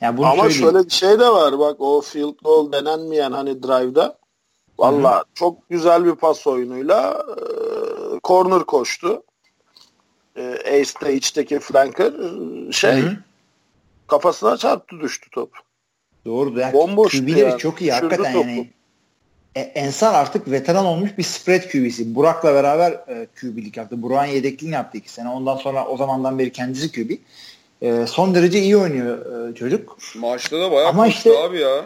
[0.00, 0.62] Yani bunu Ama söyleyeyim.
[0.62, 4.18] şöyle bir şey de var bak o field goal denenmeyen hani drive'da
[4.78, 7.42] valla çok güzel bir pas oyunuyla e,
[8.24, 9.22] corner koştu.
[10.36, 13.16] E, Ace'de içteki flanker e, şey Hı-hı.
[14.06, 15.50] kafasına çarptı düştü top.
[16.24, 16.60] Doğru.
[16.60, 17.58] Yani Bomboş yani.
[17.58, 18.48] çok iyi hakikaten topu.
[18.48, 18.70] yani.
[19.54, 22.14] E, Ensar artık veteran olmuş bir spread QB'si.
[22.14, 24.02] Burak'la beraber e, QB'lik yaptı.
[24.02, 25.28] Burak'ın yedekliğini yaptı iki sene.
[25.28, 27.10] Ondan sonra o zamandan beri kendisi QB.
[27.82, 29.98] E, son derece iyi oynuyor e, çocuk.
[30.16, 31.84] Maçta da bayağı ama işte, abi ya.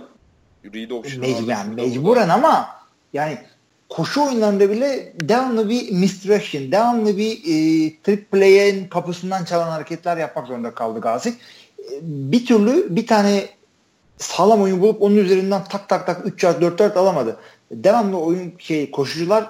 [0.74, 2.68] Read option mecbur, yani mecburen ama
[3.12, 3.38] yani
[3.88, 10.46] koşu oyunlarında bile devamlı bir misdirection, devamlı bir e, trip play'in kapısından çalan hareketler yapmak
[10.46, 11.28] zorunda kaldı Gazi.
[11.28, 11.34] E,
[12.02, 13.44] bir türlü bir tane
[14.18, 17.36] sağlam oyun bulup onun üzerinden tak tak tak 3 yard 4 yard alamadı.
[17.70, 19.46] Devamlı oyun şey koşucular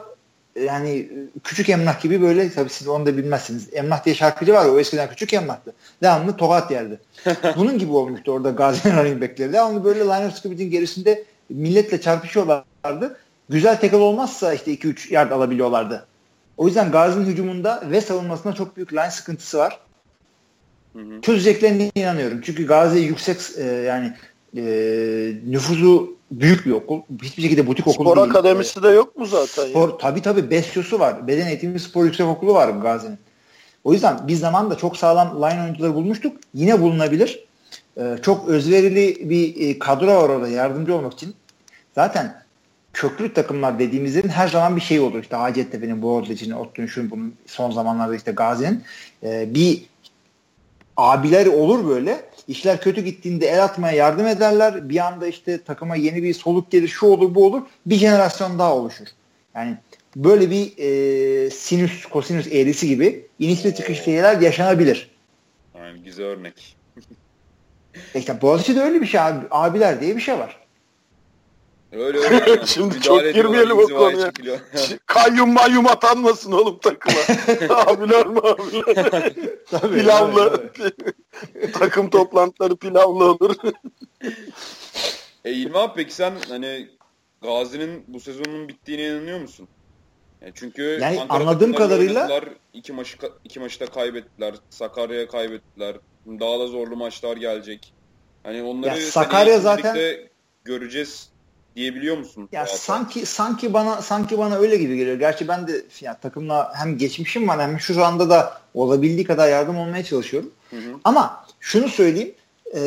[0.65, 1.09] yani
[1.45, 3.69] küçük emlak gibi böyle tabii siz onu da bilmezsiniz.
[3.73, 5.73] Emlak diye şarkıcı var ya o eskiden küçük emlaktı.
[6.03, 7.01] Devamlı tokat yerdi.
[7.57, 9.53] Bunun gibi olmuştu orada Gazi'nin running backleri.
[9.53, 13.17] Devamlı böyle of scrimmaging gerisinde milletle çarpışıyorlardı.
[13.49, 16.07] Güzel tackle olmazsa işte 2-3 yard alabiliyorlardı.
[16.57, 19.81] O yüzden Gazi'nin hücumunda ve savunmasında çok büyük line sıkıntısı var.
[20.93, 21.21] Hı hı.
[21.21, 22.41] Çözeceklerine inanıyorum.
[22.45, 24.13] Çünkü Gazi yüksek e, yani
[24.57, 24.63] e,
[25.47, 27.01] nüfuzu büyük bir okul.
[27.23, 28.27] Hiçbir şekilde butik okul spor değil.
[28.27, 29.69] Spor akademisi de yok mu zaten?
[29.71, 29.99] Spor, ya?
[29.99, 31.27] Tabii tabii Besyosu var.
[31.27, 33.19] Beden eğitimi spor yüksek okulu var Gazi'nin.
[33.85, 36.37] O yüzden biz da çok sağlam line oyuncuları bulmuştuk.
[36.55, 37.47] Yine bulunabilir.
[37.99, 41.35] Ee, çok özverili bir e, kadro var orada yardımcı olmak için.
[41.95, 42.46] Zaten
[42.97, 45.23] köklü takımlar dediğimizin her zaman bir şey olur.
[45.23, 48.83] İşte Hacettepe'nin, Boğaziçi'nin, Ottunç'un bunun son zamanlarda işte Gazi'nin
[49.23, 49.83] e, bir
[50.97, 52.21] abiler olur böyle.
[52.49, 54.89] İşler kötü gittiğinde el atmaya yardım ederler.
[54.89, 57.63] Bir anda işte takıma yeni bir soluk gelir, şu olur, bu olur.
[57.87, 59.07] Bir jenerasyon daha oluşur.
[59.55, 59.77] Yani
[60.17, 65.11] böyle bir e, sinüs, kosinüs eğrisi gibi inişli çıkışlı şeyler yaşanabilir.
[65.75, 66.77] Aynen güzel örnek.
[68.15, 70.66] işte Boğaziçi'de öyle bir şey abi, abiler diye bir şey var.
[71.93, 72.61] Öyle öyle.
[72.67, 74.33] Şimdi çok girmeyelim o konuya.
[75.07, 77.19] Kayyum mayyum atanmasın oğlum takıma.
[77.77, 79.33] abiler mi abiler?
[79.71, 80.73] tabii, pilavlı.
[80.73, 81.73] Tabii.
[81.73, 83.55] Takım toplantıları pilavlı olur.
[85.45, 86.89] e İlmi abi peki sen hani
[87.43, 89.69] Gazi'nin bu sezonun bittiğine inanıyor musun?
[90.43, 92.41] Yani çünkü yani anladığım kadarıyla
[92.73, 94.55] iki maçı iki maçı da kaybettiler.
[94.71, 95.97] Sakarya'ya kaybettiler.
[96.27, 97.93] Daha da zorlu maçlar gelecek.
[98.43, 99.99] Hani onları ya Sakarya zaten
[100.65, 101.31] göreceğiz
[101.77, 102.49] diyebiliyor musun?
[102.53, 105.19] Ya sanki sanki bana sanki bana öyle gibi geliyor.
[105.19, 109.79] Gerçi ben de ya, takımla hem geçmişim var hem şu anda da olabildiği kadar yardım
[109.79, 110.51] olmaya çalışıyorum.
[110.71, 110.81] Hı hı.
[111.05, 112.35] Ama şunu söyleyeyim.
[112.75, 112.81] E,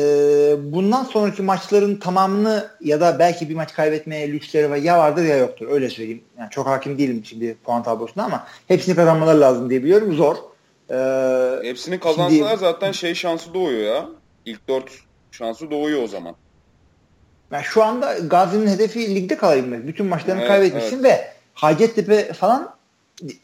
[0.58, 5.36] bundan sonraki maçların tamamını ya da belki bir maç kaybetmeye lüksleri var ya vardır ya
[5.36, 5.68] yoktur.
[5.70, 6.22] Öyle söyleyeyim.
[6.38, 10.14] Yani çok hakim değilim şimdi puan tablosuna ama hepsini kazanmaları lazım diye biliyorum.
[10.14, 10.36] Zor.
[10.90, 14.08] Ee, hepsini kazansalar şimdi, zaten şey şansı doğuyor ya.
[14.44, 14.90] İlk dört
[15.30, 16.34] şansı doğuyor o zaman.
[17.52, 19.86] Yani şu anda Gazi'nin hedefi ligde kalabilmek.
[19.86, 21.04] Bütün maçlarını evet, kaybetmişsin evet.
[21.04, 22.74] ve Hacettepe falan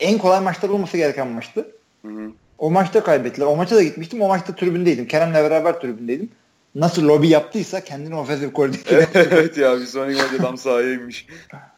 [0.00, 1.68] en kolay maçlar olması gereken maçtı.
[2.02, 2.30] Hı hı.
[2.58, 3.46] O maçta kaybettiler.
[3.46, 4.22] O maça da gitmiştim.
[4.22, 5.06] O maçta tribündeydim.
[5.06, 6.30] Kerem'le beraber tribündeydim.
[6.74, 9.04] Nasıl lobi yaptıysa kendini ofensif koordinatör.
[9.14, 11.26] evet ya bir sonraki maç adam sahaya inmiş.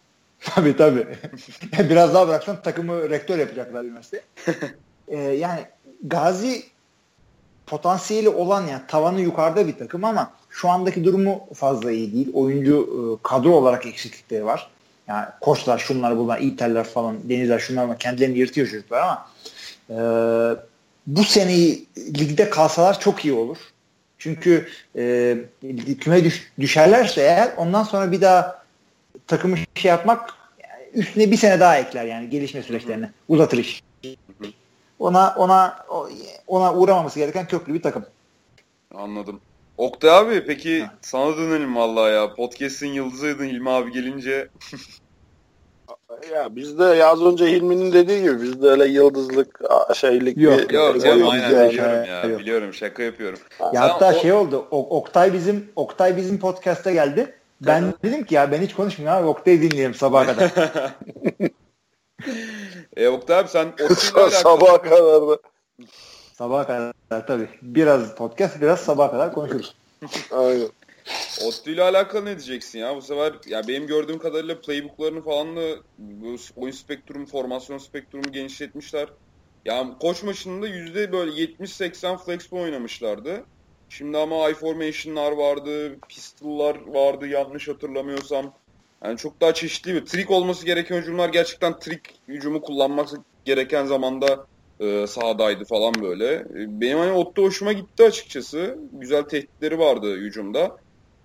[0.41, 1.07] tabii tabii.
[1.79, 4.23] Biraz daha bıraksan takımı rektör yapacaklar üniversite.
[5.09, 5.61] ee, yani
[6.03, 6.62] Gazi
[7.67, 12.31] potansiyeli olan yani tavanı yukarıda bir takım ama şu andaki durumu fazla iyi değil.
[12.35, 14.71] Oyuncu e, kadro olarak eksiklikleri var.
[15.09, 19.29] Yani koçlar şunlar bunlar, İteller falan, Denizler şunlar ama kendilerini yırtıyor çocuklar ama
[19.90, 19.97] e,
[21.07, 23.57] bu seneyi ligde kalsalar çok iyi olur.
[24.18, 25.37] Çünkü e,
[26.01, 28.62] küme düş, düşerlerse eğer ondan sonra bir daha
[29.27, 30.35] takımı şey yapmak
[30.94, 33.83] üstüne bir sene daha ekler yani gelişme süreçlerini uzatır iş.
[34.99, 35.87] Ona ona
[36.47, 38.05] ona uğramaması gereken köklü bir takım.
[38.94, 39.40] Anladım.
[39.79, 40.95] Oktay abi peki ha.
[41.01, 42.35] sana dönelim vallahi ya.
[42.35, 44.49] Podcast'in yıldızıydın İlmi abi gelince.
[46.33, 49.61] Ya bizde az önce Hilmi'nin dediği gibi bizde öyle yıldızlık
[49.95, 51.69] şeylik Yok, bir Yok canım yok aynen yani.
[51.71, 52.25] biliyorum ya.
[52.25, 52.41] Yok.
[52.41, 53.38] Biliyorum şaka yapıyorum.
[53.61, 54.67] Ya Sen hatta o- şey oldu.
[54.71, 57.35] O- Oktay bizim Oktay bizim podcast'a geldi.
[57.61, 60.51] Ben dedim ki ya ben hiç konuşmayayım abi Oktay'ı dinleyelim sabaha kadar.
[62.97, 63.69] E Oktay abi sen
[64.31, 65.38] Sabaha kadar da.
[66.38, 67.48] Sabaha kadar tabii.
[67.62, 69.74] Biraz podcast biraz sabaha kadar konuşuruz.
[70.31, 70.68] Aynen.
[71.46, 72.96] Ottu'yla alakalı ne diyeceksin ya?
[72.96, 75.61] Bu sefer ya benim gördüğüm kadarıyla playbooklarını falan da
[75.98, 79.09] bu oyun spektrumu, formasyon spektrumu genişletmişler.
[79.64, 83.44] Ya koç maçında yüzde böyle 70-80 flexball oynamışlardı.
[83.88, 88.55] Şimdi ama I-formation'lar vardı, pistol'lar vardı yanlış hatırlamıyorsam.
[89.05, 94.46] Yani çok daha çeşitli bir trick olması gereken hücumlar gerçekten trick hücumu kullanması gereken zamanda
[94.81, 96.35] e, sahadaydı falan böyle.
[96.35, 98.79] E, Benim hani Otto hoşuma gitti açıkçası.
[98.93, 100.77] Güzel tehditleri vardı hücumda.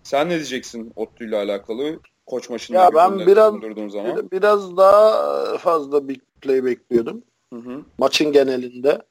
[0.04, 2.00] Sen ne diyeceksin Otto ile alakalı?
[2.26, 3.54] Koç maçında Ya ben biraz-
[3.92, 4.18] zaman.
[4.18, 7.22] Bir- Biraz daha fazla big play bekliyordum
[7.54, 7.82] Hı hı.
[7.98, 9.02] maçın genelinde.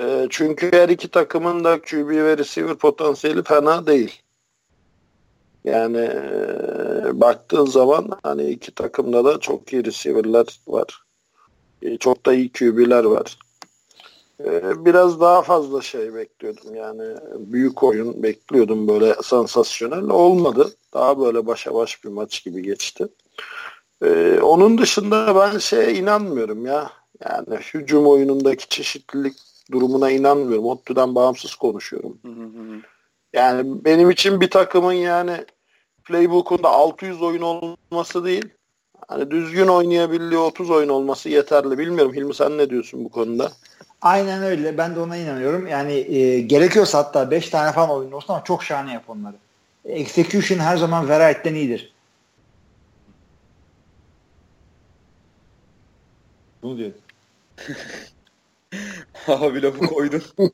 [0.00, 4.22] Ee, çünkü her iki takımın da QB ve receiver potansiyeli fena değil.
[5.64, 11.02] Yani e, baktığın zaman hani iki takımda da çok iyi receiver'lar var.
[11.82, 13.38] E, çok da iyi QB'ler var.
[14.40, 20.70] E, biraz daha fazla şey bekliyordum yani büyük oyun bekliyordum böyle sansasyonel olmadı.
[20.94, 23.08] Daha böyle başa baş bir maç gibi geçti.
[24.02, 26.90] E, onun dışında ben şeye inanmıyorum ya.
[27.24, 29.34] Yani hücum oyunundaki çeşitlilik
[29.72, 30.66] durumuna inanmıyorum.
[30.66, 32.18] Ottu'dan bağımsız konuşuyorum.
[32.24, 32.80] Hı hı hı.
[33.32, 35.44] Yani benim için bir takımın yani
[36.04, 38.48] playbook'unda 600 oyun olması değil.
[39.08, 41.78] Hani düzgün oynayabildiği 30 oyun olması yeterli.
[41.78, 43.52] Bilmiyorum Hilmi sen ne diyorsun bu konuda?
[44.04, 44.78] Aynen öyle.
[44.78, 45.66] Ben de ona inanıyorum.
[45.66, 49.36] Yani e, gerekiyorsa hatta 5 tane falan oyun olsun ama çok şahane yap onları.
[49.84, 51.92] Execution her zaman Verite'den iyidir.
[56.62, 56.90] Bunu diyor.
[59.28, 60.22] Abi lafı koydun.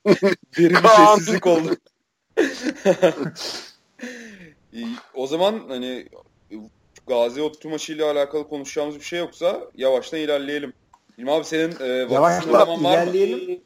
[0.59, 1.77] Derin bir sessizlik oldu.
[4.73, 6.09] İyi, o zaman hani
[7.07, 10.73] Gazi Ottu maçıyla alakalı konuşacağımız bir şey yoksa yavaştan ilerleyelim.
[11.21, 13.11] İlmi abi senin e, vakit Yavaştan sınırlaman var mı?
[13.11, 13.63] ilerleyelim.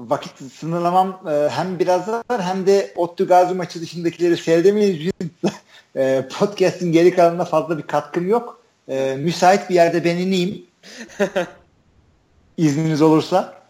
[0.00, 5.12] Vakit sınırlamam e, hem biraz var hem de Ottu Gazi maçı dışındakileri seyredemeyiz.
[5.96, 8.62] e, podcast'in geri kalanına fazla bir katkım yok.
[8.88, 10.66] E, müsait bir yerde ben ineyim.
[12.56, 13.62] İzniniz olursa.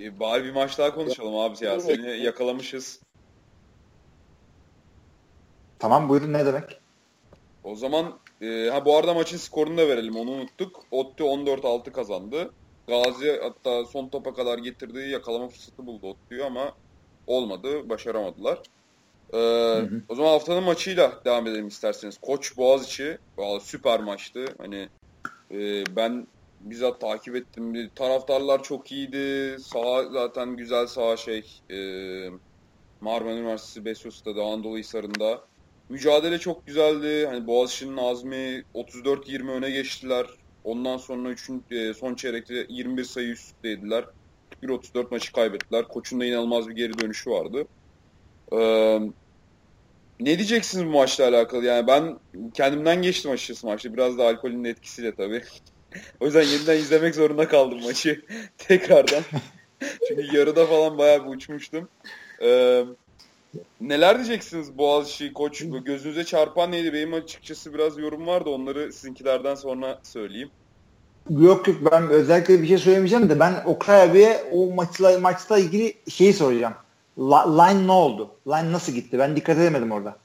[0.00, 1.80] E, bari bir maç daha konuşalım abi ya.
[1.80, 3.00] Seni yakalamışız.
[5.78, 6.80] Tamam buyurun ne demek?
[7.64, 10.84] O zaman e, ha bu arada maçın skorunu da verelim onu unuttuk.
[10.90, 12.52] Ottu 14-6 kazandı.
[12.88, 16.72] Gazi hatta son topa kadar getirdiği yakalama fırsatı buldu Ottu'yu ama
[17.26, 18.58] olmadı, başaramadılar.
[19.32, 20.02] Ee, hı.
[20.08, 22.18] O zaman haftanın maçıyla devam edelim isterseniz.
[22.18, 24.44] Koç Boğaziçi, valla süper maçtı.
[24.58, 24.88] Hani
[25.50, 26.26] e, ben
[26.60, 27.74] bizzat takip ettim.
[27.74, 29.56] Bir- Taraftarlar çok iyiydi.
[29.60, 31.60] Saha zaten güzel saha şey.
[31.70, 31.76] E,
[33.00, 35.44] Marmara Üniversitesi Besyo Stadı Anadolu Hisarı'nda.
[35.88, 37.26] Mücadele çok güzeldi.
[37.26, 40.26] Hani Boğaziçi'nin azmi 34-20 öne geçtiler.
[40.64, 44.04] Ondan sonra üçün, e, son çeyrekte 21 sayı üstteydiler.
[44.62, 45.88] 1-34 maçı kaybettiler.
[45.88, 47.66] Koç'un da inanılmaz bir geri dönüşü vardı.
[48.52, 48.98] Ee,
[50.20, 51.64] ne diyeceksiniz bu maçla alakalı?
[51.64, 52.18] Yani ben
[52.54, 53.94] kendimden geçtim açıkçası maçta.
[53.94, 55.42] Biraz da alkolün etkisiyle tabii.
[56.20, 58.22] o yüzden yeniden izlemek zorunda kaldım maçı
[58.58, 59.22] tekrardan.
[60.08, 61.88] Çünkü yarıda falan bayağı bir uçmuştum.
[62.42, 62.84] Ee,
[63.80, 65.64] neler diyeceksiniz Boğaziçi koç?
[65.84, 66.92] Gözünüze çarpan neydi?
[66.92, 68.50] Benim açıkçası biraz yorum vardı.
[68.50, 70.50] Onları sizinkilerden sonra söyleyeyim.
[71.30, 75.94] Yok yok ben özellikle bir şey söylemeyeceğim de ben Okay abiye o maçla maçla ilgili
[76.08, 76.74] şeyi soracağım.
[77.18, 78.30] La- line ne oldu?
[78.46, 79.18] Line nasıl gitti?
[79.18, 80.16] Ben dikkat edemedim orada.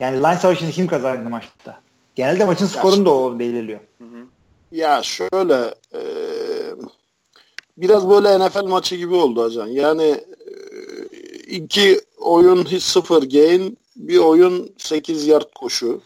[0.00, 1.80] Yani line savaşını kim kazandı maçta?
[2.14, 3.80] Genelde maçın skorunu da o belirliyor.
[3.98, 4.26] Hı hı.
[4.72, 6.02] Ya şöyle e,
[7.76, 9.66] biraz böyle NFL maçı gibi oldu Acan.
[9.66, 10.56] Yani e,
[11.46, 16.00] iki oyun hiç sıfır gain, bir oyun 8 yard koşu.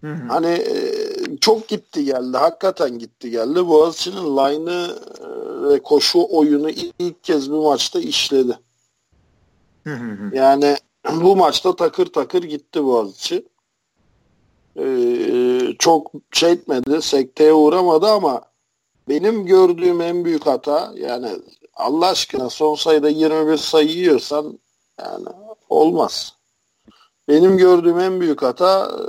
[0.00, 0.28] Hı hı.
[0.28, 0.94] Hani e,
[1.40, 2.36] çok gitti geldi.
[2.36, 3.68] Hakikaten gitti geldi.
[3.68, 8.58] Boğaziçi'nin line'ı e, ve koşu oyunu ilk, kez bu maçta işledi.
[9.84, 10.36] Hı hı.
[10.36, 10.76] Yani
[11.22, 13.44] bu maçta takır takır gitti Boğaziçi.
[14.78, 18.42] Ee, çok şey etmedi, sekteye uğramadı ama
[19.08, 21.28] benim gördüğüm en büyük hata yani
[21.74, 24.58] Allah aşkına son sayıda 21 sayı yiyorsan
[25.00, 25.26] yani
[25.68, 26.36] olmaz.
[27.28, 29.02] Benim gördüğüm en büyük hata e,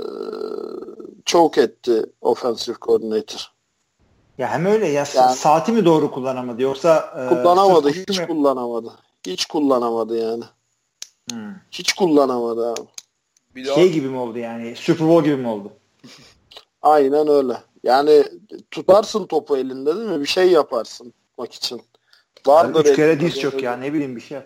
[1.24, 3.52] çok etti offensive coordinator.
[4.38, 8.92] Ya hem öyle ya Yani- saati mi doğru kullanamadı yoksa e, Kullanamadı, hiç mu- kullanamadı.
[9.26, 10.44] Hiç kullanamadı yani.
[11.30, 11.36] Hı.
[11.70, 12.80] Hiç kullanamadı abi.
[13.54, 14.76] Bir daha Şey gibi mi oldu yani?
[14.76, 15.72] Super Bowl gibi mi oldu?
[16.82, 17.56] Aynen öyle.
[17.82, 18.24] Yani
[18.70, 20.20] tutarsın topu elinde değil mi?
[20.20, 21.82] Bir şey yaparsın mak için.
[22.46, 24.38] Vardır yani üç kere diz çok ya ne bileyim bir şey.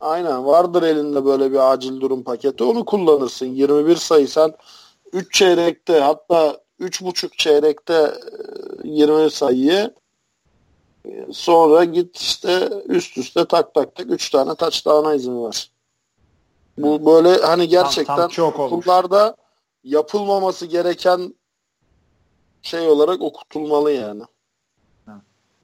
[0.00, 3.46] Aynen vardır elinde böyle bir acil durum paketi onu kullanırsın.
[3.46, 4.54] 21 sayı sen
[5.12, 8.14] 3 çeyrekte hatta 3,5 çeyrekte
[8.84, 9.94] 20 e, sayıyı
[11.06, 15.70] e, sonra git işte üst üste tak tak tak 3 tane touchdown'a izin var.
[16.78, 19.36] Bu böyle hani gerçekten tam, tam okullarda
[19.84, 21.34] yapılmaması gereken
[22.62, 24.22] şey olarak okutulmalı yani.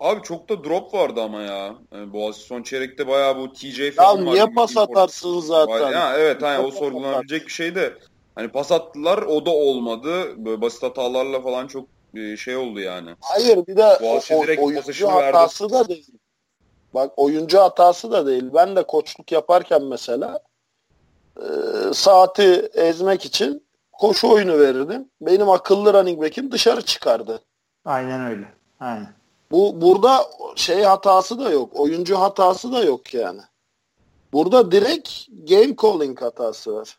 [0.02, 1.74] Abi çok da drop vardı ama ya.
[1.92, 4.32] Yani Boğaziçi son çeyrekte bayağı bu TJ falan ya var.
[4.32, 5.90] niye pas atarsın zaten?
[5.92, 7.98] Ya evet hani o sorgulanabilecek bir şey de.
[8.34, 10.44] Hani pas attılar o da olmadı.
[10.44, 13.10] Böyle basit hatalarla falan çok e, şey oldu yani.
[13.20, 15.74] Hayır bir de Boğaziçi o, direkt oyuncu hatası verdi.
[15.74, 16.10] da değil.
[16.94, 18.44] Bak oyuncu hatası da değil.
[18.54, 20.40] Ben de koçluk yaparken mesela
[21.36, 21.44] e,
[21.94, 25.10] saati ezmek için koşu oyunu verirdim.
[25.20, 27.40] Benim akıllı running back'im dışarı çıkardı.
[27.84, 28.46] Aynen öyle.
[28.80, 29.21] Aynen.
[29.52, 31.70] Bu burada şey hatası da yok.
[31.80, 33.40] Oyuncu hatası da yok yani.
[34.32, 36.98] Burada direkt game calling hatası var.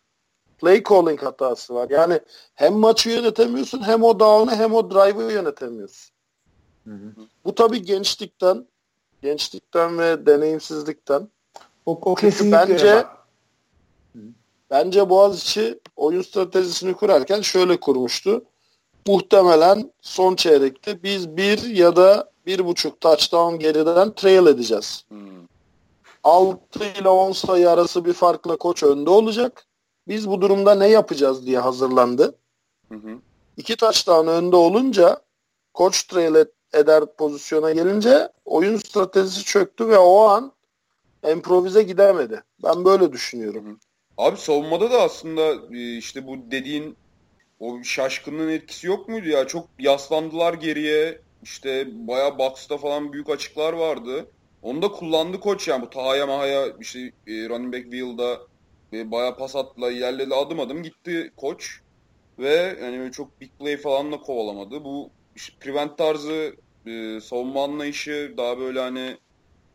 [0.58, 1.90] Play calling hatası var.
[1.90, 2.20] Yani
[2.56, 6.14] hem maçı yönetemiyorsun hem o down'ı hem o drive'ı yönetemiyorsun.
[6.84, 7.12] Hı hı.
[7.46, 8.68] Bu tabii gençlikten
[9.22, 11.30] gençlikten ve deneyimsizlikten.
[11.86, 13.06] O, o kesinlikle bence
[14.70, 18.44] bence Boğaziçi oyun stratejisini kurarken şöyle kurmuştu.
[19.08, 25.06] Muhtemelen son çeyrekte biz bir ya da bir buçuk touchdown geriden trail edeceğiz.
[25.08, 25.44] Hmm.
[26.24, 29.66] 6 ile 10 sayı arası bir farkla koç önde olacak.
[30.08, 32.36] Biz bu durumda ne yapacağız diye hazırlandı.
[32.90, 33.18] Hı hı.
[33.58, 35.22] İki touchdown önde olunca
[35.74, 40.52] koç trail eder pozisyona gelince oyun stratejisi çöktü ve o an
[41.32, 42.44] improvize gidemedi.
[42.64, 43.66] Ben böyle düşünüyorum.
[43.66, 43.76] Hı hı.
[44.18, 46.96] Abi savunmada da aslında e, işte bu dediğin
[47.60, 49.48] o şaşkınlığın etkisi yok muydu ya?
[49.48, 51.22] Çok yaslandılar geriye.
[51.44, 54.32] İşte bayağı box'ta falan büyük açıklar vardı.
[54.62, 58.40] Onu da kullandı koç yani bu Taha'ya Maha'ya işte e, running back wheel'da
[58.94, 61.80] e, bayağı pas atla ilerledi adım adım gitti koç.
[62.40, 64.84] Ve yani çok big play falan da kovalamadı.
[64.86, 66.56] Bu işte prevent tarzı
[66.88, 69.18] e, savunma anlayışı daha böyle hani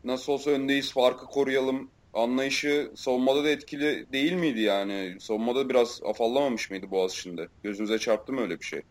[0.03, 5.17] nasıl olsa öndeyiz farkı koruyalım anlayışı savunmada da etkili değil miydi yani?
[5.19, 7.47] Savunmada biraz afallamamış mıydı Boğaziçi'nde?
[7.63, 8.81] Gözünüze çarptı mı öyle bir şey?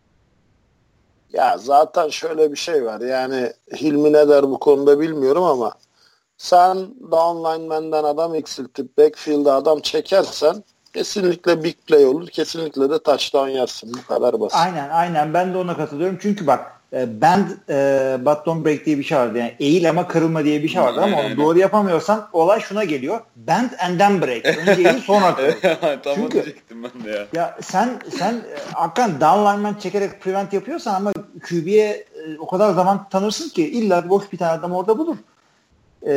[1.33, 3.01] Ya zaten şöyle bir şey var.
[3.01, 5.73] Yani Hilmi ne der bu konuda bilmiyorum ama
[6.37, 6.77] sen
[7.11, 10.63] down lineman'den adam eksiltip backfield'e adam çekersen
[10.93, 12.27] kesinlikle big play olur.
[12.27, 13.93] Kesinlikle de touchdown yersin.
[13.93, 14.59] Bu kadar basit.
[14.59, 15.33] Aynen aynen.
[15.33, 16.17] Ben de ona katılıyorum.
[16.21, 19.37] Çünkü bak e, bend e, but don't break diye bir şey vardı.
[19.37, 23.19] Yani eğil ama kırılma diye bir şey vardı ama onu doğru yapamıyorsan olay şuna geliyor.
[23.35, 24.45] Bend and then break.
[24.45, 25.61] Önce eğil sonra kır.
[25.81, 27.27] tamam Çünkü, diyecektim ben de ya.
[27.33, 31.13] Ya sen sen e, hakikaten down lineman çekerek prevent yapıyorsan ama
[31.49, 35.15] QB'ye e, o kadar zaman tanırsın ki illa boş bir tane adam orada bulur.
[36.07, 36.13] E,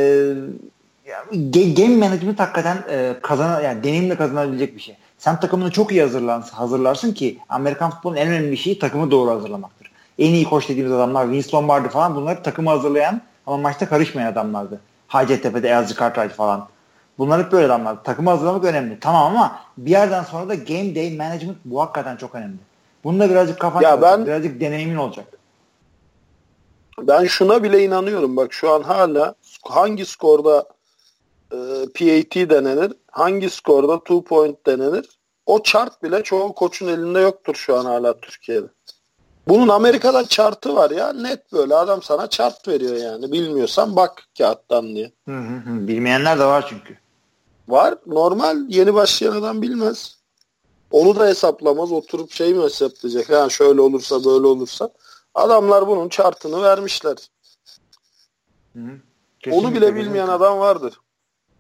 [1.53, 4.97] game management hakikaten e, kazana yani deneyimle kazanabilecek bir şey.
[5.19, 9.82] Sen takımını çok iyi hazırlansın, hazırlarsın ki Amerikan futbolunun en önemli şeyi takımı doğru hazırlamaktır
[10.19, 14.81] en iyi koç dediğimiz adamlar Vince Lombardi falan bunlar takımı hazırlayan ama maçta karışmayan adamlardı.
[15.09, 16.69] Hacettepe'de Elzi Cartwright falan.
[17.19, 18.05] Bunlar hep böyle adamlar.
[18.05, 19.01] Takımı hazırlamak önemli.
[19.01, 22.57] Tamam ama bir yerden sonra da game day management bu hakikaten çok önemli.
[23.05, 25.27] Bunda birazcık kafan ya ben, birazcık deneyimin olacak.
[27.01, 28.37] Ben şuna bile inanıyorum.
[28.37, 30.65] Bak şu an hala hangi skorda
[31.53, 31.57] e,
[31.95, 35.09] PAT denenir, hangi skorda two point denenir
[35.47, 38.67] o chart bile çoğu koçun elinde yoktur şu an hala Türkiye'de.
[39.49, 44.95] Bunun Amerika'da chartı var ya net böyle adam sana chart veriyor yani bilmiyorsan bak kağıttan
[44.95, 45.13] diye.
[45.29, 45.89] Hı hı hı.
[45.89, 46.99] Bilmeyenler de var çünkü.
[47.69, 50.17] Var normal yeni başlayan adam bilmez.
[50.91, 54.91] Onu da hesaplamaz oturup şey mi hesaplayacak ha şöyle olursa böyle olursa.
[55.35, 57.17] Adamlar bunun chartını vermişler.
[58.73, 59.51] Hı hı.
[59.51, 60.95] Onu bile bilmeyen adam vardır.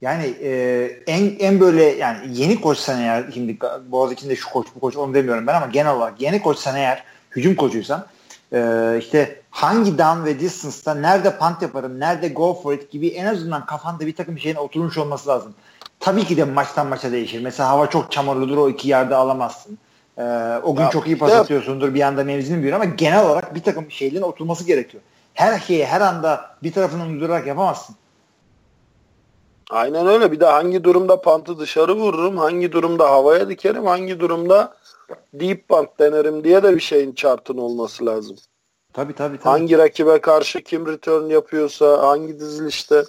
[0.00, 4.96] Yani e, en en böyle yani yeni koçsan eğer şimdi Boğaziçi'nde şu koç bu koç
[4.96, 7.04] onu demiyorum ben ama genel olarak yeni koçsan eğer
[7.36, 8.06] hücum koçuysan
[8.52, 13.26] e, işte hangi down ve distance'da nerede punt yaparım, nerede go for it gibi en
[13.26, 15.54] azından kafanda bir takım şeyin oturmuş olması lazım.
[16.00, 17.42] Tabii ki de maçtan maça değişir.
[17.42, 19.78] Mesela hava çok çamurludur o iki yerde alamazsın.
[20.18, 20.22] Ee,
[20.62, 23.62] o gün ya, çok iyi pas atıyorsundur bir anda mevzini büyür ama genel olarak bir
[23.62, 25.02] takım şeylerin oturması gerekiyor.
[25.34, 27.96] Her şeyi her anda bir tarafından uydurarak yapamazsın.
[29.70, 30.32] Aynen öyle.
[30.32, 34.74] Bir de hangi durumda pantı dışarı vururum, hangi durumda havaya dikerim, hangi durumda
[35.34, 38.36] deep band denerim diye de bir şeyin chartın olması lazım.
[38.92, 39.38] Tabii tabii.
[39.38, 39.50] tabii.
[39.50, 43.04] Hangi rakibe karşı kim return yapıyorsa, hangi dizilişte.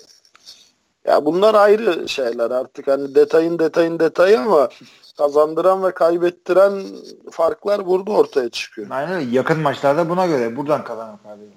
[1.05, 4.69] Ya bunlar ayrı şeyler artık hani detayın detayın detayı ama
[5.17, 6.83] kazandıran ve kaybettiren
[7.31, 8.87] farklar burada ortaya çıkıyor.
[8.89, 9.19] Aynen.
[9.19, 11.53] Yakın maçlarda buna göre buradan kazanan kaybediyor.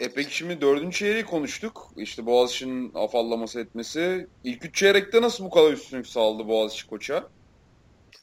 [0.00, 1.90] E peki şimdi dördüncü çeyreği konuştuk.
[1.96, 4.26] İşte Boğaziçi'nin afallaması etmesi.
[4.44, 7.24] İlk üç çeyrekte nasıl bu kadar üstünlük sağladı Boğaziçi koça?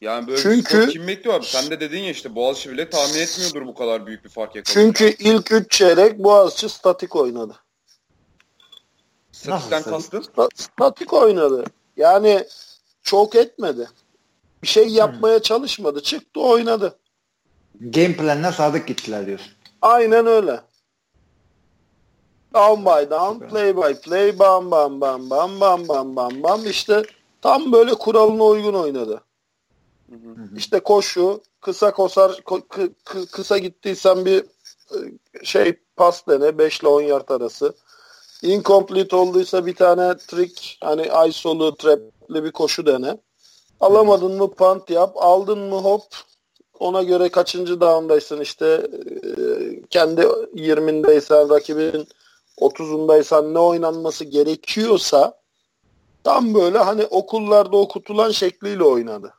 [0.03, 1.45] Yani böyle Çünkü- kim bekliyor abi?
[1.45, 4.93] Sen de dedin ya işte Boğaziçi bile tahmin etmiyordur bu kadar büyük bir fark yakalayacağını.
[4.93, 7.55] Çünkü ilk üç çeyrek Boğaziçi statik oynadı.
[9.31, 10.21] Statikten Nasıl kastın?
[10.21, 11.63] Sta- Statik oynadı.
[11.97, 12.47] Yani
[13.03, 13.89] çok etmedi.
[14.63, 16.03] Bir şey yapmaya çalışmadı.
[16.03, 16.95] Çıktı oynadı.
[17.81, 19.51] Game planına sadık gittiler diyorsun.
[19.81, 20.61] Aynen öyle.
[22.53, 27.03] Down by down, play by play, bam bam bam bam bam bam bam bam işte
[27.41, 29.21] tam böyle kuralına uygun oynadı.
[30.57, 34.39] İşte koşu, kısa kosar, ko- kı- kı- kısa gittiysen bir
[34.91, 34.97] e,
[35.43, 37.73] şey pas dene 5 ile 10 yard arası.
[38.41, 43.17] Incomplete olduysa bir tane trick hani ISO'lu trapli bir koşu dene.
[43.79, 46.03] Alamadın mı punt yap, aldın mı hop
[46.79, 49.41] ona göre kaçıncı down'daysın işte e,
[49.89, 52.07] kendi 20'ndeysen rakibin
[52.57, 55.37] 30'undaysan ne oynanması gerekiyorsa
[56.23, 59.33] tam böyle hani okullarda okutulan şekliyle oynadı.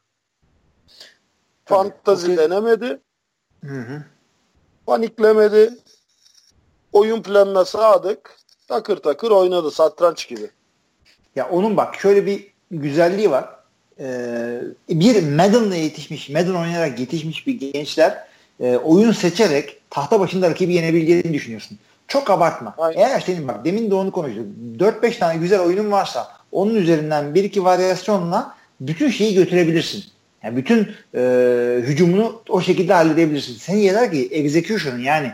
[1.67, 2.37] Tabii, Fantazi okey.
[2.37, 3.01] denemedi,
[3.65, 4.03] Hı hı.
[4.87, 5.71] paniklemedi.
[6.93, 8.37] Oyun planına sadık,
[8.69, 10.51] takır takır oynadı satranç gibi.
[11.37, 13.49] Ya onun bak şöyle bir güzelliği var.
[14.01, 18.25] Ee, bir Madden'la yetişmiş, Madden oynayarak yetişmiş bir gençler
[18.61, 21.79] e, oyun seçerek tahta başında rakibi yenebileceğini düşünüyorsun.
[22.09, 22.75] Çok abartma.
[22.79, 22.99] Aynen.
[23.01, 24.47] Eğer senin bak demin de onu konuştuk.
[24.79, 30.05] 4-5 tane güzel oyunun varsa onun üzerinden bir iki varyasyonla bütün şeyi götürebilirsin.
[30.45, 31.21] Yani bütün e,
[31.83, 33.55] hücumunu o şekilde halledebilirsin.
[33.55, 35.33] Senin yeter ki execution'ın yani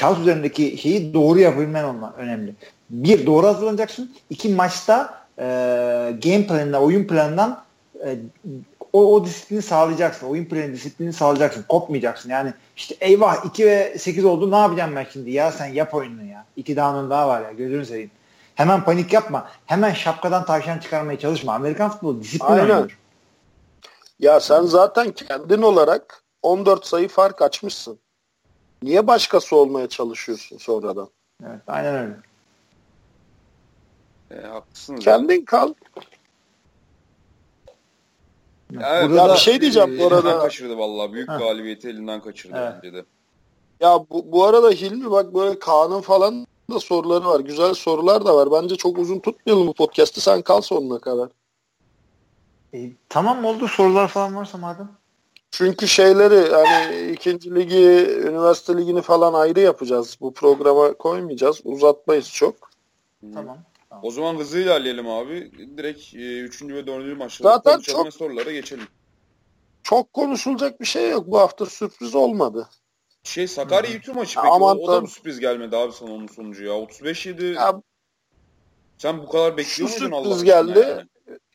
[0.00, 2.54] kağıt üzerindeki şeyi doğru yapabilmen onunla önemli.
[2.90, 4.10] Bir, doğru hazırlanacaksın.
[4.30, 5.44] İki, maçta e,
[6.24, 7.62] game planından, oyun planından
[8.04, 8.16] e,
[8.92, 10.26] o, o disiplini sağlayacaksın.
[10.26, 11.64] Oyun planı disiplini sağlayacaksın.
[11.68, 12.30] Kopmayacaksın.
[12.30, 15.30] Yani işte eyvah 2 ve 8 oldu ne yapacağım ben şimdi?
[15.30, 16.44] Ya sen yap oyununu ya.
[16.56, 17.52] 2 down'un daha var ya.
[17.52, 18.10] Gözünü seveyim.
[18.54, 19.48] Hemen panik yapma.
[19.66, 21.54] Hemen şapkadan tavşan çıkarmaya çalışma.
[21.54, 22.60] Amerikan futbolu disiplin Aynen.
[22.60, 22.98] oynuyor.
[24.20, 27.98] Ya sen zaten kendin olarak 14 sayı fark açmışsın.
[28.82, 31.08] Niye başkası olmaya çalışıyorsun sonradan?
[31.46, 32.16] Evet, aynen öyle.
[34.30, 35.04] E, haklısınız.
[35.04, 35.74] Kendin kal.
[38.70, 40.38] Ya, Ya bir şey diyeceğim bu elinden arada.
[40.38, 41.12] kaçırdı vallahi.
[41.12, 41.36] Büyük Ha.
[41.38, 42.74] galibiyeti elinden kaçırdı Evet.
[42.76, 43.04] bence de.
[43.80, 47.40] Ya bu, bu arada Hilmi bak böyle Kaan'ın falan da soruları var.
[47.40, 48.48] Güzel sorular da var.
[48.52, 50.20] Bence çok uzun tutmayalım bu podcast'ı.
[50.20, 51.28] Sen kal sonuna kadar.
[52.74, 54.90] E, tamam oldu sorular falan varsa madem.
[55.50, 60.16] Çünkü şeyleri hani ikinci ligi, üniversite ligini falan ayrı yapacağız.
[60.20, 61.60] Bu programa koymayacağız.
[61.64, 62.54] Uzatmayız çok.
[63.20, 63.32] Hı.
[63.34, 63.58] Tamam.
[64.02, 65.52] O zaman hızlı ilerleyelim abi.
[65.76, 66.62] Direkt 3.
[66.62, 67.16] ve 4.
[67.18, 68.86] maçları Zaten çok- sorulara geçelim.
[69.82, 71.26] Çok konuşulacak bir şey yok.
[71.26, 72.68] Bu hafta sürpriz olmadı.
[73.22, 76.12] Şey Sakarya YouTube maçı Ya peki aman o, o da mı sürpriz gelmedi abi sana
[76.12, 76.72] onun sonucu ya?
[76.72, 77.82] 35-7 Ya,
[78.98, 81.06] sen bu kadar bekliyor muydun Allah sürpriz geldi.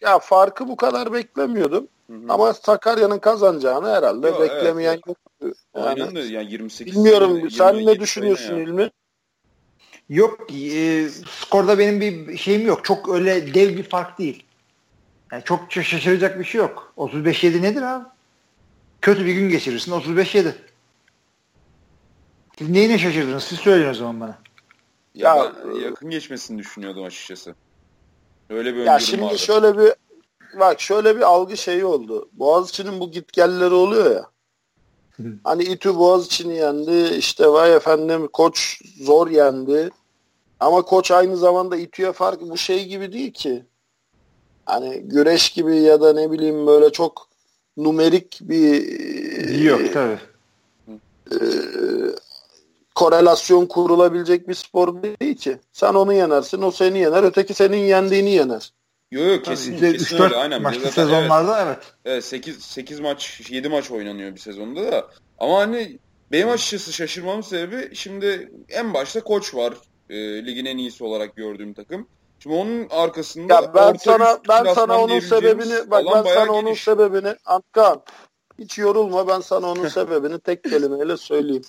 [0.05, 1.87] Ya farkı bu kadar beklemiyordum.
[2.09, 2.21] Yani?
[2.21, 2.33] Hı hı.
[2.33, 5.07] Ama Sakarya'nın kazanacağını herhalde Yo, beklemeyen evet.
[5.07, 5.53] yoktu.
[5.75, 7.35] Yani, Aynen yani 28 bilmiyorum.
[7.35, 8.67] 20, sen 27 ne düşünüyorsun sayı ne ya?
[8.67, 8.91] İlmi?
[10.09, 12.85] Yok e, skorda benim bir şeyim yok.
[12.85, 14.43] Çok öyle dev bir fark değil.
[15.31, 16.93] Yani çok şaşıracak bir şey yok.
[16.97, 18.05] 35-7 nedir abi?
[19.01, 20.51] Kötü bir gün geçirirsin 35-7.
[22.57, 23.43] Siz neyine şaşırdınız?
[23.43, 24.37] Siz söyleyin o zaman bana.
[25.15, 25.53] Ya, Ya,
[25.83, 27.55] yakın geçmesini düşünüyordum açıkçası.
[28.49, 29.37] Öyle bir Ya şimdi vardı.
[29.39, 29.93] şöyle bir
[30.59, 32.29] bak şöyle bir algı şeyi oldu.
[32.33, 34.29] Boğaziçi'nin bu gitgelleri oluyor ya.
[35.43, 37.15] Hani İTÜ Boğaziçi'ni yendi.
[37.17, 39.89] işte vay efendim koç zor yendi.
[40.59, 43.63] Ama koç aynı zamanda İTÜ'ye fark bu şey gibi değil ki.
[44.65, 47.27] Hani güreş gibi ya da ne bileyim böyle çok
[47.77, 50.19] numerik bir Yok tabii.
[51.31, 51.35] e,
[52.95, 55.57] korelasyon kurulabilecek bir spor değil ki.
[55.73, 58.73] Sen onu yenersin, o seni yener, öteki senin yendiğini yener.
[59.11, 60.61] Yok yok Tabii, kesin, işte kesin 3-4 öyle aynen.
[60.61, 61.77] maçlı zaten- sezonlarda evet.
[62.05, 65.07] Evet, 8, 8 maç 7 maç oynanıyor bir sezonda da.
[65.39, 65.99] Ama hani
[66.31, 69.73] benim açıkçası şaşırmamın sebebi şimdi en başta koç var.
[70.09, 72.07] E, ligin en iyisi olarak gördüğüm takım.
[72.39, 76.65] Şimdi onun arkasında Ya ben orta sana ben sana onun sebebini bak ben sana onun
[76.65, 76.83] geniş.
[76.83, 78.01] sebebini Antkan
[78.59, 81.63] hiç yorulma ben sana onun sebebini tek kelimeyle söyleyeyim.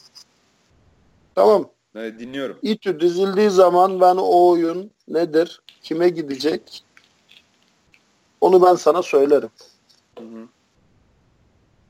[1.36, 1.68] Tamam.
[1.94, 2.58] Evet, dinliyorum.
[2.62, 5.62] İTÜ dizildiği zaman ben o oyun nedir?
[5.82, 6.84] Kime gidecek?
[8.40, 9.50] Onu ben sana söylerim.
[10.18, 10.48] Hı hı.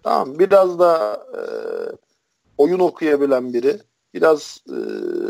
[0.03, 0.39] Tamam.
[0.39, 1.41] Biraz da e,
[2.59, 3.81] oyun okuyabilen biri,
[4.15, 4.79] biraz e,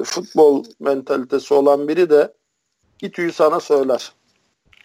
[0.05, 2.35] futbol mentalitesi olan biri de
[3.03, 4.13] İTÜ'yü sana söyler.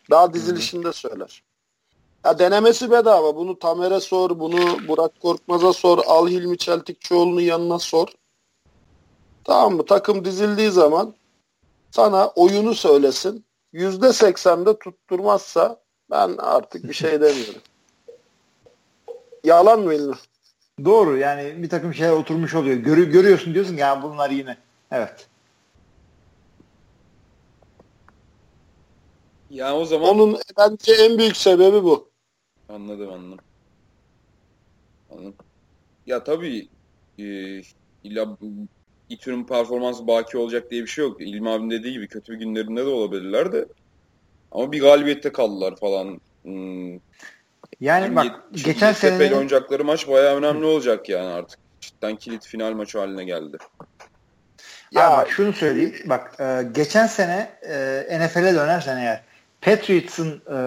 [0.09, 1.43] Daha dizilişinde söyler.
[2.25, 3.35] Ya denemesi bedava.
[3.35, 8.07] Bunu Tamer'e sor, bunu Burak Korkmaz'a sor, Al Hilmi Çeltikçioğlu'nun yanına sor.
[9.43, 9.85] Tamam mı?
[9.85, 11.15] Takım dizildiği zaman
[11.91, 13.45] sana oyunu söylesin.
[13.73, 15.81] Yüzde seksende tutturmazsa
[16.11, 17.61] ben artık bir şey demiyorum.
[19.43, 20.15] Yalan mı İlmi?
[20.85, 22.75] Doğru yani bir takım şeyler oturmuş oluyor.
[22.77, 24.57] Görü, görüyorsun diyorsun ya bunlar yine.
[24.91, 25.27] Evet.
[29.49, 32.09] Yani o zaman Onun bence en büyük sebebi bu.
[32.69, 33.45] Anladım anladım.
[35.11, 35.35] Anladım.
[36.05, 36.69] Ya tabii
[37.19, 37.23] e,
[38.03, 38.37] illa
[39.11, 41.21] İTÜ'nün performansı baki olacak diye bir şey yok.
[41.21, 43.65] İlmi abim dediği gibi kötü günlerinde de olabilirler de.
[44.51, 46.21] Ama bir galibiyette kaldılar falan.
[46.43, 46.99] Hmm.
[47.81, 51.59] Yani bak Şimdi geçen Tepe'yle sene oynayacakları maç bayağı önemli olacak yani artık.
[51.81, 53.57] Cidden kilit final maçı haline geldi.
[54.91, 55.95] ya Ya bak şunu söyleyeyim.
[56.05, 57.49] Bak e, geçen sene
[58.09, 59.23] e, NFL'e dönersen eğer
[59.61, 60.57] Patriots'ın e,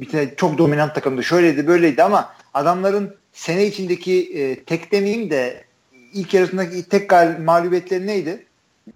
[0.00, 1.22] bir tane çok dominant takımdı.
[1.22, 5.64] Şöyleydi böyleydi ama adamların sene içindeki e, tek demeyeyim de
[6.18, 8.46] ilk yarısındaki tek gal mağlubiyetleri neydi?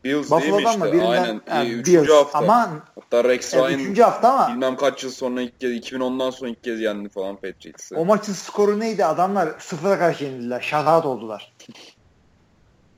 [0.04, 0.78] Bills değil mi Buffalo'dan işte?
[0.78, 0.92] mı?
[0.92, 1.66] Birinden, Aynen.
[1.66, 2.10] Ee, üçüncü Bills.
[2.10, 2.38] hafta.
[2.38, 6.30] Ama Hatta Rex evet, Ryan üçüncü hafta ama bilmem kaç yıl sonra ilk kez 2010'dan
[6.30, 7.96] sonra ilk kez yendi falan Patriots'ı.
[7.96, 9.04] o maçın skoru neydi?
[9.04, 10.60] Adamlar sıfıra karşı yenildiler.
[10.60, 11.52] Şahat oldular.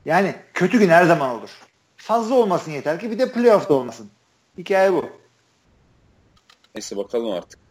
[0.05, 1.49] Yani kötü gün her zaman olur.
[1.97, 4.09] Fazla olmasın yeter ki bir de playoff'ta olmasın.
[4.57, 5.05] Hikaye bu.
[6.75, 7.64] Neyse bakalım artık.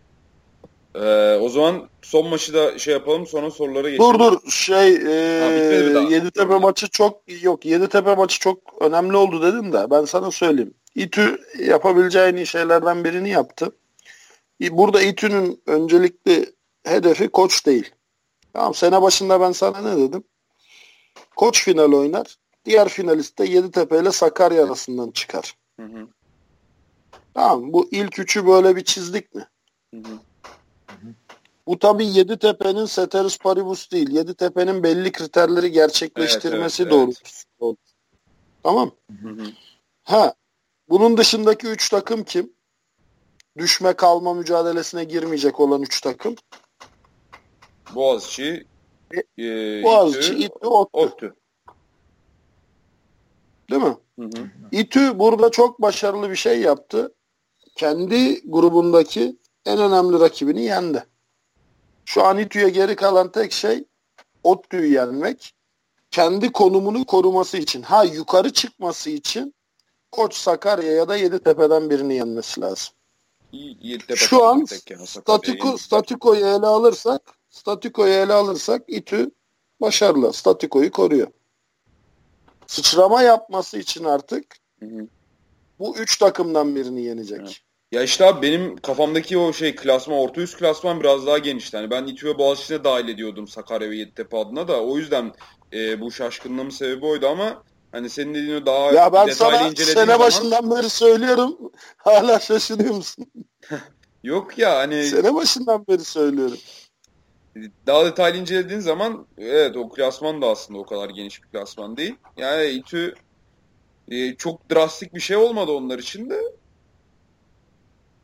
[0.94, 4.14] Ee, o zaman son maçı da şey yapalım sonra sorulara geçelim.
[4.14, 9.90] dur dur şey e, Yeditepe maçı çok yok Yeditepe maçı çok önemli oldu dedim de
[9.90, 10.74] ben sana söyleyeyim.
[10.94, 13.76] İTÜ yapabileceği en iyi şeylerden birini yaptı.
[14.60, 16.52] Burada İTÜ'nün öncelikli
[16.84, 17.90] hedefi koç değil.
[18.52, 20.24] Tamam sene başında ben sana ne dedim?
[21.36, 22.36] Koç final oynar.
[22.64, 25.54] Diğer finalist de Yeditepe ile Sakarya arasından çıkar.
[25.80, 26.08] Hı hı,
[27.34, 29.48] Tamam bu ilk üçü böyle bir çizdik mi?
[29.94, 30.18] hı hı.
[31.66, 34.10] Bu tabii Yeditepe'nin Ceteris Paribus değil.
[34.10, 37.78] Yeditepe'nin belli kriterleri gerçekleştirmesi Evet, evet, doğrultusunda oldu.
[38.62, 38.90] Tamam.
[39.22, 39.46] Hı hı.
[40.02, 40.34] Ha.
[40.88, 42.52] Bunun dışındaki üç takım kim?
[43.58, 46.34] Düşme kalma mücadelesine girmeyecek olan üç takım.
[47.94, 48.66] Boğaziçi,
[49.38, 50.98] e, Boğaziçi, İTÜ, İTÜ, ODTÜ.
[50.98, 51.34] ODTÜ.
[53.70, 53.96] Değil mi?
[54.18, 54.50] Hı hı.
[54.72, 57.14] İTÜ burada çok başarılı bir şey yaptı.
[57.76, 61.04] Kendi grubundaki en önemli rakibini yendi.
[62.04, 63.84] Şu an İTÜ'ye geri kalan tek şey
[64.42, 65.54] ODTÜ'yü yenmek.
[66.10, 67.82] Kendi konumunu koruması için.
[67.82, 69.54] Ha yukarı çıkması için
[70.12, 72.94] Koç Sakarya ya da Yeditepe'den birini yenmesi lazım.
[73.52, 74.64] Yeditepe Şu an
[75.04, 79.30] statiko, statikoyu ele alırsak statikoyu ele alırsak İTÜ
[79.80, 80.32] başarılı.
[80.32, 81.28] Statikoyu koruyor.
[82.66, 85.06] Sıçrama yapması için artık Hı hı.
[85.78, 87.40] bu üç takımdan birini yenecek.
[87.40, 87.60] Evet.
[87.94, 91.76] Ya işte abi benim kafamdaki o şey klasman, orta üst klasman biraz daha genişti.
[91.76, 94.82] Yani ben İTÜ ve Boğaziçi'ne dahil ediyordum Sakarya ve Yeditepe adına da.
[94.82, 95.32] O yüzden
[95.72, 99.74] e, bu şaşkınlığımın sebebi oydu ama hani senin dediğin o daha Ya ben detaylı sana
[99.76, 101.58] sene zaman- başından beri söylüyorum.
[101.96, 103.26] Hala şaşırıyor musun?
[104.24, 106.58] Yok ya hani Sene başından beri söylüyorum.
[107.86, 112.16] daha detaylı incelediğin zaman evet o klasman da aslında o kadar geniş bir klasman değil.
[112.36, 113.14] Yani İTÜ
[114.10, 116.42] e, çok drastik bir şey olmadı onlar için de.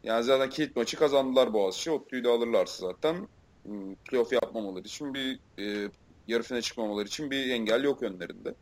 [0.05, 1.91] Yani zaten kilit maçı kazandılar Boğaziçi.
[1.91, 3.29] ODTÜ'yü de alırlarsa zaten
[3.65, 5.91] hmm, playoff yapmamaları için bir e,
[6.27, 8.55] yarı finale çıkmamaları için bir engel yok önlerinde.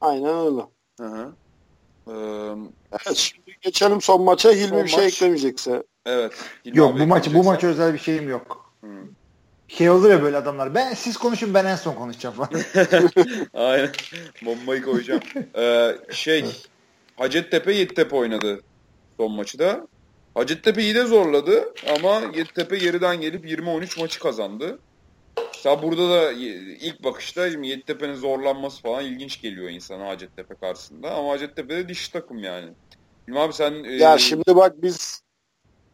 [0.00, 0.62] Aynen öyle.
[1.00, 1.36] Hı hı.
[2.08, 2.12] Ee,
[2.92, 4.50] Evet şimdi geçelim son maça.
[4.50, 5.12] Hilmi Son bir şey maç.
[5.12, 5.82] eklemeyecekse.
[6.06, 6.32] evet.
[6.64, 8.74] Hilmi Yok bu maç bu maç özel bir şeyim yok.
[8.84, 8.88] Hı.
[9.68, 10.74] Şey olur ya böyle adamlar.
[10.74, 12.50] Ben siz konuşun ben en son konuşacağım falan.
[13.54, 13.90] Aynen.
[14.42, 15.20] Bombayı koyacağım.
[15.56, 16.44] Ee, şey
[17.16, 18.60] Hacettepe Yeditepe oynadı
[19.20, 19.86] son maçı da.
[20.36, 24.78] Hacettepe iyi de zorladı ama Yeditepe geriden gelip 20-13 maçı kazandı.
[25.54, 26.32] Mesela burada da
[26.80, 31.10] ilk bakışta Yeditepe'nin zorlanması falan ilginç geliyor insana Hacettepe karşısında.
[31.14, 32.68] Ama Hacettepe de diş takım yani.
[33.28, 33.84] Bilmem abi sen...
[33.84, 35.22] e, Ya şimdi bak biz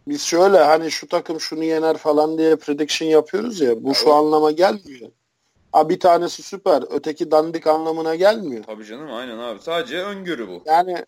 [0.09, 3.84] biz şöyle hani şu takım şunu yener falan diye prediction yapıyoruz ya.
[3.84, 4.14] Bu şu Evet.
[4.14, 5.11] anlama gelmiyor.
[5.72, 8.64] Ha bir tanesi süper, öteki dandik anlamına gelmiyor.
[8.64, 9.61] Tabii canım aynen abi.
[9.62, 10.62] Sadece öngörü bu.
[10.66, 11.05] Yani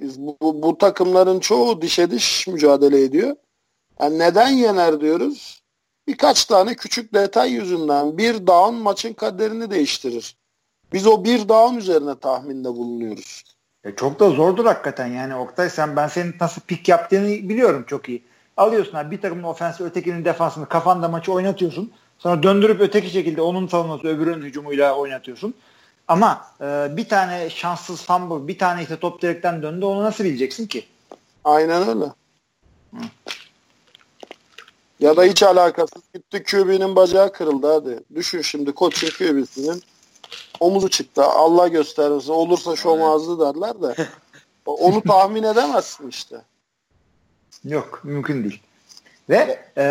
[0.00, 3.36] bu, bu, takımların çoğu dişe diş mücadele ediyor.
[4.00, 5.62] Yani neden yener diyoruz?
[6.06, 10.36] Birkaç tane küçük detay yüzünden bir down maçın kaderini değiştirir.
[10.92, 13.42] Biz o bir down üzerine tahminde bulunuyoruz.
[13.84, 18.08] Ya çok da zordur hakikaten yani Oktay sen ben senin nasıl pik yaptığını biliyorum çok
[18.08, 18.22] iyi.
[18.56, 21.92] Alıyorsun abi bir takımın ofensi ötekinin defansını kafanda maçı oynatıyorsun.
[22.18, 25.54] Sonra döndürüp öteki şekilde onun savunması öbürünün hücumuyla oynatıyorsun.
[26.08, 30.66] Ama e, bir tane şanssız fumble, bir tane işte top direkten döndü onu nasıl bileceksin
[30.66, 30.86] ki?
[31.44, 32.04] Aynen öyle.
[35.00, 38.00] Ya da hiç alakasız gitti QB'nin bacağı kırıldı hadi.
[38.14, 39.82] Düşün şimdi koçun QB'sinin
[40.60, 41.24] omuzu çıktı.
[41.24, 42.32] Allah göstermesin.
[42.32, 44.06] Olursa şom ağzı derler de.
[44.66, 46.36] Onu tahmin edemezsin işte.
[47.64, 48.62] Yok mümkün değil.
[49.30, 49.84] Ve e,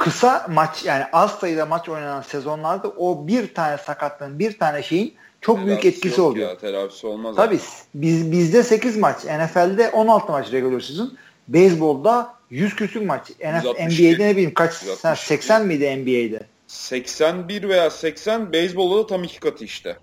[0.00, 5.14] kısa maç yani az sayıda maç oynanan sezonlarda o bir tane sakatlığın bir tane şeyin
[5.40, 6.48] çok Telafisi büyük etkisi oluyor.
[6.48, 7.36] Ya, telafisi olmaz.
[7.36, 7.62] Tabii abi.
[7.94, 11.18] biz, bizde 8 maç, NFL'de 16 maç regular season.
[11.48, 13.30] Beyzbolda 100 küsür maç.
[13.30, 14.12] NFL, 162.
[14.12, 14.82] NBA'de ne bileyim kaç?
[14.82, 15.00] 162.
[15.00, 16.46] Sen 80 miydi NBA'de?
[16.66, 19.96] 81 veya 80 beyzbolda da tam iki katı işte.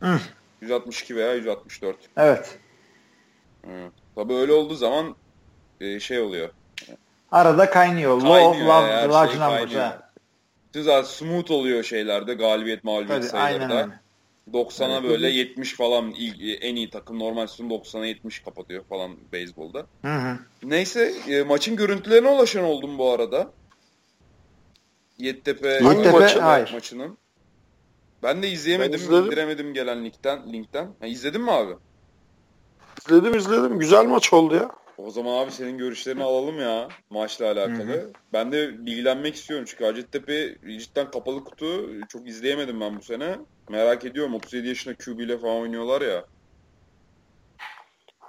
[0.00, 0.20] Hı.
[0.60, 1.96] 162 veya 164.
[2.16, 2.58] Evet.
[3.64, 3.70] Hı.
[4.14, 5.14] Tabii öyle olduğu zaman
[5.80, 6.48] e, şey oluyor.
[7.32, 8.16] Arada kaynıyor.
[8.22, 9.58] Law of Kaynıyor love, ya, her large şey numbers.
[9.60, 9.80] kaynıyor.
[9.80, 10.10] ha.
[10.74, 13.82] Zaten smooth oluyor şeylerde galibiyet mağlubiyet Tabii, aynen sayıları da.
[13.82, 14.00] öyle.
[14.52, 15.10] 90'a Evet.
[15.10, 19.86] böyle 70 falan ilk- en iyi takım normal sezon 90'a 70 kapatıyor falan beyzbolda.
[20.02, 20.38] Hı hı.
[20.62, 23.50] Neyse e, maçın görüntülerine ulaşan oldum bu arada.
[25.18, 26.70] Yeditepe Yeditepe, maçı- hayır.
[26.72, 27.18] maçının.
[28.22, 30.52] Ben de izleyemedim, Ben indiremedim gelen linkten.
[30.52, 30.84] linkten.
[31.00, 31.72] Ha, izledin mi abi?
[33.08, 33.78] İzledim izledim.
[33.78, 34.70] Güzel maç oldu ya.
[34.98, 37.92] O zaman abi senin görüşlerini alalım ya maçla alakalı.
[37.92, 38.12] Hı hı.
[38.32, 41.90] Ben de bilgilenmek istiyorum çünkü Hacettepe cidden kapalı kutu.
[42.08, 43.38] Çok izleyemedim ben bu sene.
[43.70, 46.24] Merak ediyorum 37 yaşında QB ile falan oynuyorlar ya.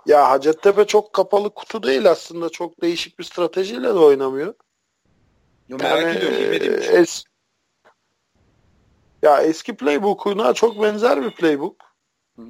[0.06, 2.50] Ya Hacettepe çok kapalı kutu değil aslında.
[2.50, 4.54] Çok değişik bir stratejiyle de oynamıyor.
[5.70, 6.92] Ya merak Yani, ediyorum bilmediğim e, için.
[6.92, 7.24] es-
[9.24, 11.89] ya eski playbook'una çok benzer bir playbook.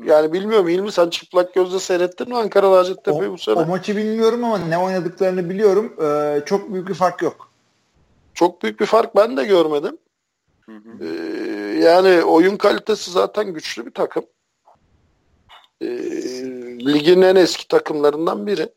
[0.06, 3.56] Yani bilmiyorum Hilmi sen çıplak gözle seyrettin mi Ankara Hacettepe'yi bu sene?
[3.56, 5.94] o maçı bilmiyorum ama ne oynadıklarını biliyorum.
[6.02, 7.52] Ee, çok büyük bir fark yok.
[8.34, 9.98] Çok büyük bir fark ben de görmedim.
[10.66, 11.06] Hı hı.
[11.06, 14.26] Ee, yani oyun kalitesi zaten güçlü bir takım.
[15.82, 15.88] Ee,
[16.80, 18.70] ligin en eski takımlarından biri.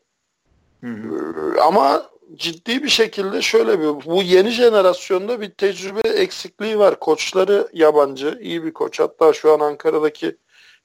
[0.81, 1.55] Hı hı.
[1.57, 6.99] Ee, ama ciddi bir şekilde şöyle bir bu yeni jenerasyonda bir tecrübe eksikliği var.
[6.99, 8.99] Koçları yabancı, iyi bir koç.
[8.99, 10.37] Hatta şu an Ankara'daki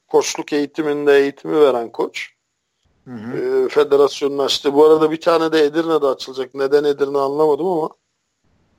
[0.09, 2.31] koçluk eğitiminde eğitimi veren koç.
[3.05, 3.37] Hı hı.
[3.37, 4.75] Ee, federasyonun açtı.
[4.75, 6.55] Bu arada bir tane de Edirne'de açılacak.
[6.55, 7.89] Neden Edirne anlamadım ama.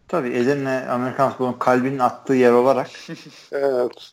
[0.08, 2.90] Tabii Edirne Amerikan futbolunun kalbinin attığı yer olarak
[3.52, 4.12] Evet.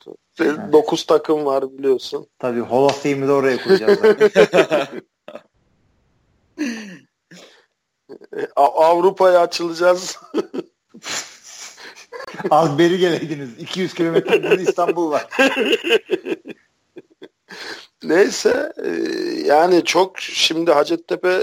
[0.73, 2.27] 9 takım var biliyorsun.
[2.39, 3.99] tabii Hall of Fame'i de oraya kuracağız.
[8.57, 10.19] A- Avrupa'ya açılacağız.
[12.51, 13.59] Az beri geleydiniz.
[13.59, 15.27] 200 kilometre İstanbul var.
[18.03, 18.89] Neyse e,
[19.47, 21.43] yani çok şimdi Hacettepe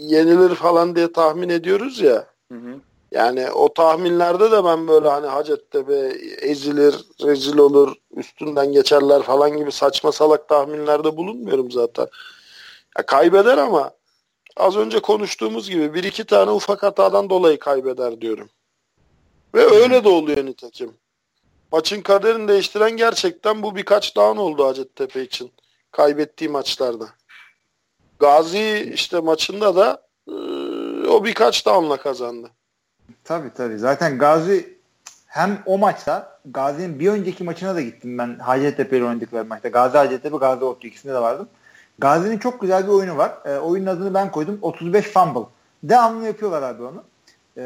[0.00, 2.26] yenilir falan diye tahmin ediyoruz ya.
[2.52, 2.80] Hı hı.
[3.12, 6.94] Yani o tahminlerde de ben böyle hani Hacettepe ezilir,
[7.24, 12.06] rezil olur, üstünden geçerler falan gibi saçma salak tahminlerde bulunmuyorum zaten.
[12.98, 13.90] Ya kaybeder ama
[14.56, 18.48] az önce konuştuğumuz gibi bir iki tane ufak hatadan dolayı kaybeder diyorum.
[19.54, 20.94] Ve öyle de oluyor nitekim.
[21.74, 25.52] Maçın kaderini değiştiren gerçekten bu birkaç down oldu Hacettepe için.
[25.90, 27.08] Kaybettiği maçlarda.
[28.18, 30.32] Gazi işte maçında da e,
[31.08, 32.50] o birkaç downla kazandı.
[33.24, 33.78] Tabii tabii.
[33.78, 34.78] Zaten Gazi
[35.26, 39.68] hem o maçta Gazi'nin bir önceki maçına da gittim ben Hacettepe ile oynadıkları maçta.
[39.68, 41.48] Gazi Hacettepe, Gazi Ottu ikisinde de vardım.
[41.98, 43.32] Gazi'nin çok güzel bir oyunu var.
[43.44, 44.58] E, oyunun adını ben koydum.
[44.62, 45.46] 35 fumble.
[45.82, 47.04] Devamlı yapıyorlar abi onu.
[47.56, 47.64] E,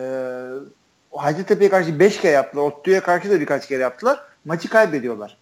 [1.18, 2.62] Hacettepe'ye karşı 5 kere yaptılar.
[2.62, 4.20] Ottu'ya karşı da birkaç kere yaptılar.
[4.44, 5.36] Maçı kaybediyorlar.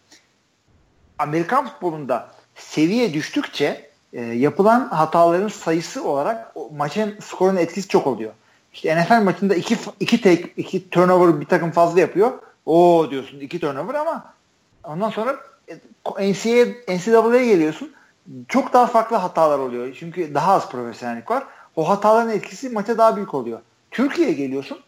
[1.18, 8.32] Amerikan futbolunda seviye düştükçe e, yapılan hataların sayısı olarak o maçın skorun etkisi çok oluyor.
[8.72, 12.32] İşte NFL maçında iki, iki take, iki turnover bir takım fazla yapıyor.
[12.66, 14.34] O diyorsun iki turnover ama
[14.84, 15.36] ondan sonra
[15.68, 17.92] e, NCAA, NCAA'ya geliyorsun.
[18.48, 19.96] Çok daha farklı hatalar oluyor.
[19.98, 21.44] Çünkü daha az profesyonellik var.
[21.76, 23.60] O hataların etkisi maça daha büyük oluyor.
[23.90, 24.78] Türkiye'ye geliyorsun.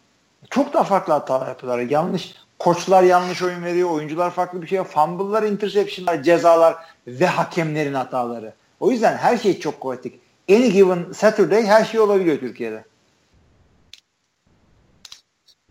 [0.50, 1.82] Çok daha farklı hatalar yapıyorlar.
[1.82, 3.90] Yanlış koçlar yanlış oyun veriyor.
[3.90, 4.84] Oyuncular farklı bir şey.
[4.84, 6.76] Fumble'lar, interception'lar, cezalar
[7.06, 8.52] ve hakemlerin hataları.
[8.80, 10.18] O yüzden her şey çok kuvvetli.
[10.50, 12.84] Any given Saturday her şey olabiliyor Türkiye'de.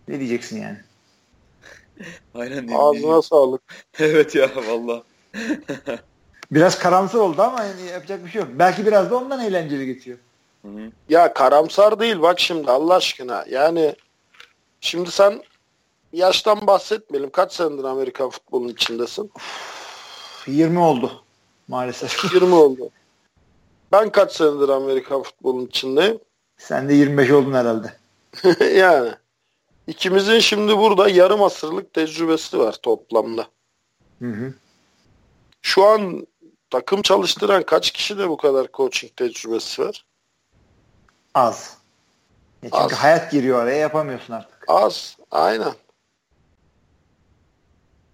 [0.08, 0.78] Ne diyeceksin yani?
[2.36, 3.62] Aynen Ağzına sağlık.
[4.00, 5.04] evet ya valla.
[6.52, 8.50] Biraz karamsar oldu ama yani yapacak bir şey yok.
[8.54, 10.18] Belki biraz da ondan eğlenceli geçiyor.
[10.62, 10.92] Hı hı.
[11.10, 13.46] Ya karamsar değil bak şimdi Allah aşkına.
[13.50, 13.96] Yani
[14.82, 15.44] şimdi sen
[16.14, 17.30] yaştan bahsetmeyelim.
[17.30, 19.32] Kaç senedir Amerikan futbolunun içindesin?
[20.48, 21.24] 20 oldu
[21.68, 22.34] maalesef.
[22.34, 22.90] 20 oldu.
[23.92, 26.20] Ben kaç senedir Amerikan futbolunun içindeyim?
[26.58, 27.94] Sen de 25 oldun herhalde.
[28.76, 29.12] yani
[29.88, 33.48] ikimizin şimdi burada yarım asırlık tecrübesi var toplamda.
[34.20, 34.54] Hı hı.
[35.62, 36.28] Şu an
[36.70, 40.06] takım çalıştıran kaç kişi de bu kadar coaching tecrübesi var?
[41.34, 41.78] Az.
[42.64, 42.92] çünkü az.
[42.94, 44.57] hayat giriyor araya yapamıyorsun artık.
[44.68, 45.18] Az.
[45.32, 45.74] Aynen.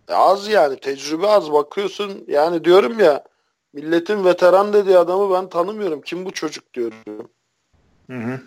[0.09, 0.79] E, az yani.
[0.79, 1.51] Tecrübe az.
[1.51, 3.23] Bakıyorsun yani diyorum ya
[3.73, 6.01] milletin veteran dediği adamı ben tanımıyorum.
[6.01, 7.29] Kim bu çocuk diyorum.
[8.09, 8.39] Hı hı.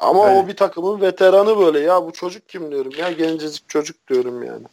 [0.00, 0.38] Ama Öyle.
[0.38, 1.80] o bir takımın veteranı böyle.
[1.80, 2.92] Ya bu çocuk kim diyorum.
[2.98, 4.64] Ya gencecik çocuk diyorum yani.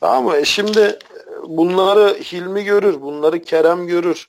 [0.00, 0.36] Tamam mı?
[0.36, 0.98] E şimdi e,
[1.42, 3.00] bunları Hilmi görür.
[3.00, 4.28] Bunları Kerem görür.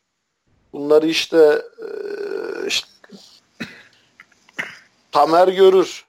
[0.73, 1.87] Bunları işte, e,
[2.67, 2.87] işte
[5.11, 6.06] Tamer görür.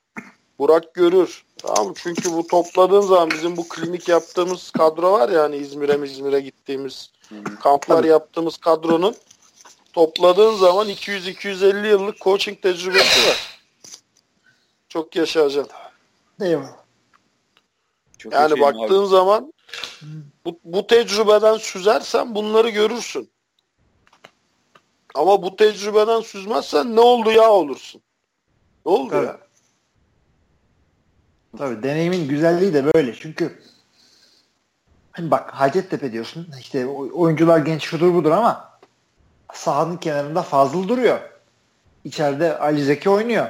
[0.59, 1.45] Burak görür.
[1.57, 6.41] Tamam Çünkü bu topladığın zaman bizim bu klinik yaptığımız kadro var ya hani İzmir'e İzmir'e
[6.41, 7.11] gittiğimiz
[7.63, 8.09] kamplar Tabii.
[8.09, 9.15] yaptığımız kadronun
[9.93, 13.61] topladığın zaman 200-250 yıllık coaching tecrübesi var.
[14.89, 15.77] Çok yaşayacaksın.
[16.41, 16.77] Eyvallah.
[18.19, 19.09] Çok yani baktığın abi.
[19.09, 19.53] zaman
[20.45, 23.31] bu, bu tecrübeden süzersen bunları görürsün.
[25.15, 28.03] Ama bu tecrübeden süzmezsen ne oldu ya olursun.
[28.87, 29.27] Ne oldu Tabii.
[29.27, 29.48] ya?
[31.59, 33.15] Tabii deneyimin güzelliği de böyle.
[33.15, 33.59] Çünkü
[35.13, 36.49] hani bak Hacettepe diyorsun.
[36.61, 38.79] İşte oyuncular genç şudur budur ama
[39.53, 41.19] sahanın kenarında fazıl duruyor.
[42.05, 43.47] İçeride Ali Zeki oynuyor.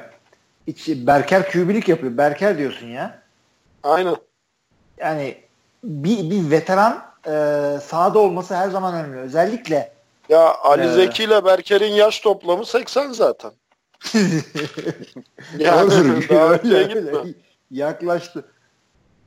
[0.67, 2.17] İç, Berker kübilik yapıyor.
[2.17, 3.23] Berker diyorsun ya.
[3.83, 4.17] Aynen.
[4.99, 5.37] Yani
[5.85, 7.31] bir, bir veteran e,
[7.81, 9.19] sahada olması her zaman önemli.
[9.19, 9.93] Özellikle
[10.29, 13.51] ya Ali e, Zeki ile Berker'in yaş toplamı 80 zaten.
[15.59, 15.91] yani
[16.29, 17.35] daha öyle, öyle.
[17.71, 18.45] Yaklaştı.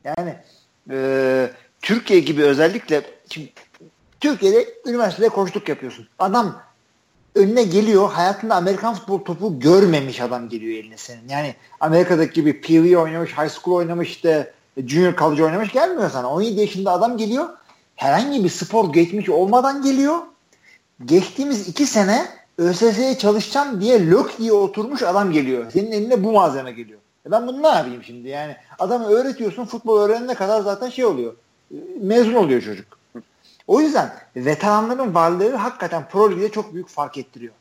[0.04, 0.36] Yani
[0.92, 1.50] e,
[1.82, 3.54] Türkiye gibi özellikle şimdi,
[4.20, 6.08] Türkiye'de üniversitede koçluk yapıyorsun.
[6.20, 6.62] Adam
[7.36, 8.12] önüne geliyor.
[8.12, 11.30] Hayatında Amerikan futbol topu görmemiş adam geliyor eline senin.
[11.30, 16.30] Yani Amerika'daki gibi PV oynamış, high school oynamış, işte junior college oynamış gelmiyor sana.
[16.30, 17.50] 17 yaşında adam geliyor.
[17.96, 20.18] Herhangi bir spor geçmiş olmadan geliyor.
[21.06, 22.28] Geçtiğimiz iki sene
[22.58, 25.72] ÖSS'ye çalışacağım diye lök diye oturmuş adam geliyor.
[25.72, 27.00] Senin eline bu malzeme geliyor.
[27.26, 28.30] E ben bunu ne yapayım şimdi?
[28.30, 31.34] Yani adamı öğretiyorsun futbol öğrenene kadar zaten şey oluyor.
[32.02, 33.00] Mezun oluyor çocuk.
[33.68, 37.54] O yüzden veteranların varlığı hakikaten Pro Lig'de çok büyük fark ettiriyor.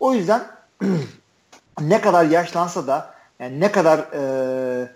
[0.00, 0.42] O yüzden
[1.80, 4.88] ne kadar yaşlansa da yani ne kadar e,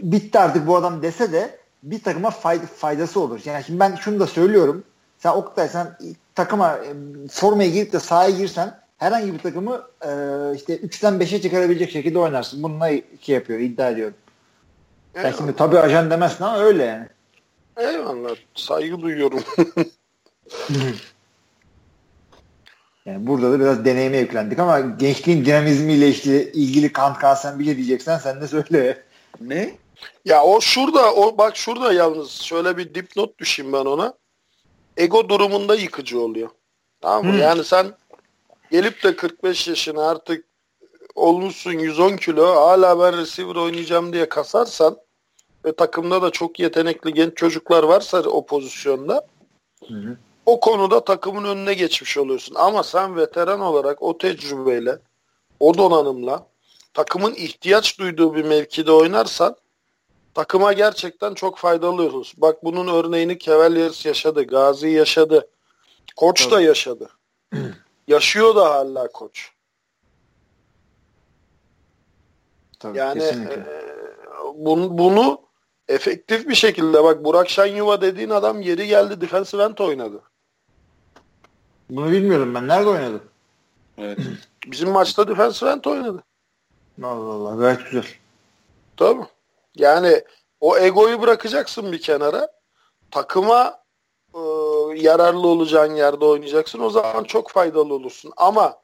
[0.00, 3.40] bitti artık bu adam dese de bir takıma fayda, faydası olur.
[3.44, 4.84] Yani şimdi ben şunu da söylüyorum.
[5.18, 5.98] Sen Oktay sen
[6.34, 6.94] takıma e,
[7.30, 10.08] formaya girip de sahaya girsen herhangi bir takımı e,
[10.56, 12.62] işte 3'ten 5'e çıkarabilecek şekilde oynarsın.
[12.62, 14.14] Bununla iki yapıyor iddia ediyorum.
[15.14, 17.08] Sen yani, şimdi tabii ajan demezsin ama öyle yani.
[17.76, 18.36] Eyvallah.
[18.54, 19.40] Saygı duyuyorum.
[23.06, 28.18] yani burada da biraz deneyime yüklendik ama gençliğin dinamizmiyle işte ilgili Kant Kalsen bile diyeceksen
[28.18, 29.02] sen de söyle.
[29.40, 29.74] Ne?
[30.24, 34.14] Ya o şurada, o bak şurada yalnız şöyle bir dipnot düşeyim ben ona.
[34.96, 36.48] Ego durumunda yıkıcı oluyor.
[37.00, 37.32] Tamam mı?
[37.32, 37.38] Hmm.
[37.38, 37.86] Yani sen
[38.72, 40.44] gelip de 45 yaşına artık
[41.14, 44.96] olmuşsun 110 kilo hala ben receiver oynayacağım diye kasarsan
[45.64, 49.26] ve takımda da çok yetenekli genç çocuklar varsa o pozisyonda
[49.88, 50.16] hı hı.
[50.46, 52.54] o konuda takımın önüne geçmiş oluyorsun.
[52.54, 54.98] Ama sen veteran olarak o tecrübeyle
[55.60, 56.46] o donanımla
[56.94, 59.56] takımın ihtiyaç duyduğu bir mevkide oynarsan
[60.34, 62.40] takıma gerçekten çok faydalı olursun.
[62.40, 65.48] Bak bunun örneğini Cavaliers yaşadı, Gazi yaşadı,
[66.16, 67.10] Koç da yaşadı.
[68.06, 69.52] Yaşıyor da hala Koç.
[72.78, 73.66] Tabii, yani e,
[74.54, 75.40] bunu, bunu
[75.88, 80.22] efektif bir şekilde bak Burak Şenyuva dediğin adam yeri geldi defensive end oynadı.
[81.90, 82.68] Bunu bilmiyorum ben.
[82.68, 83.20] Nerede oynadı?
[83.98, 84.18] Evet.
[84.66, 86.22] Bizim maçta defensive end oynadı.
[87.02, 88.06] Allah Allah gayet güzel.
[88.96, 89.26] Tabii.
[89.74, 90.24] Yani
[90.60, 92.48] o egoyu bırakacaksın bir kenara.
[93.10, 93.82] Takıma
[94.34, 94.40] e,
[94.96, 96.80] yararlı olacağın yerde oynayacaksın.
[96.80, 98.32] O zaman çok faydalı olursun.
[98.36, 98.78] Ama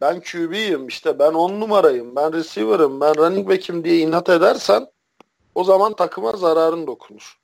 [0.00, 4.86] ben QB'yim işte ben on numarayım ben receiver'ım ben running back'im diye inat edersen
[5.54, 7.38] o zaman takıma zararın dokunur.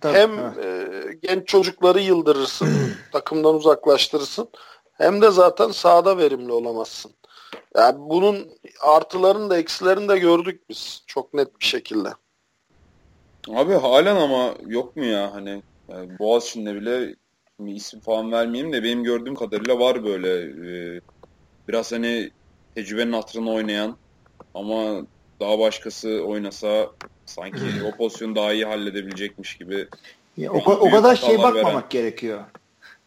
[0.00, 0.64] Tabii, hem evet.
[0.64, 2.68] e, genç çocukları yıldırırsın,
[3.12, 4.48] takımdan uzaklaştırırsın.
[4.92, 7.12] Hem de zaten sahada verimli olamazsın.
[7.76, 8.48] Yani bunun
[8.80, 12.08] artılarını da eksilerini de gördük biz çok net bir şekilde.
[13.48, 17.14] Abi halen ama yok mu ya hani yani Boğaziçi'nde bile
[17.66, 21.00] isim falan vermeyeyim de benim gördüğüm kadarıyla var böyle e,
[21.68, 22.30] biraz hani
[22.74, 23.96] tecrübenin hatırına oynayan
[24.54, 25.06] ama
[25.40, 26.90] daha başkası oynasa
[27.26, 29.88] sanki o pozisyonu daha iyi halledebilecekmiş gibi.
[30.36, 31.88] Ya, o, o kadar şey bakmamak veren.
[31.90, 32.40] gerekiyor.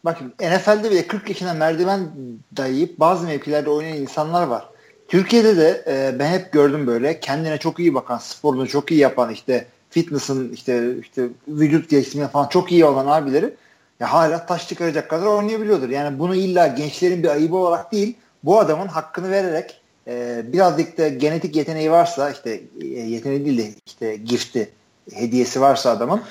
[0.04, 2.10] Bakın NFL'de bile 40 yaşına merdiven
[2.56, 4.68] dayayıp bazı mevkilerde oynayan insanlar var.
[5.08, 9.30] Türkiye'de de e, ben hep gördüm böyle kendine çok iyi bakan, sporunu çok iyi yapan
[9.32, 9.66] işte
[10.02, 13.54] fitness'ın işte işte vücut geliştirmeye falan çok iyi olan abileri
[14.00, 15.88] ya hala taş çıkaracak kadar oynayabiliyordur.
[15.88, 21.08] Yani bunu illa gençlerin bir ayıbı olarak değil, bu adamın hakkını vererek e, birazcık da
[21.08, 24.70] genetik yeteneği varsa işte e, yeteneği değil de işte gifti
[25.12, 26.22] hediyesi varsa adamın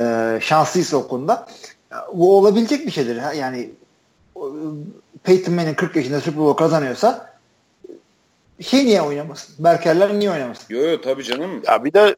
[0.00, 1.46] e, şanslıysa o konuda
[2.14, 3.20] bu olabilecek bir şeydir.
[3.36, 3.70] Yani
[5.22, 7.34] Peyton Manning 40 yaşında Super Bowl kazanıyorsa
[8.60, 9.64] şey niye oynamasın?
[9.64, 10.74] Berkerler niye oynamasın?
[10.74, 11.62] Yok yok tabii canım.
[11.66, 12.16] Ya bir de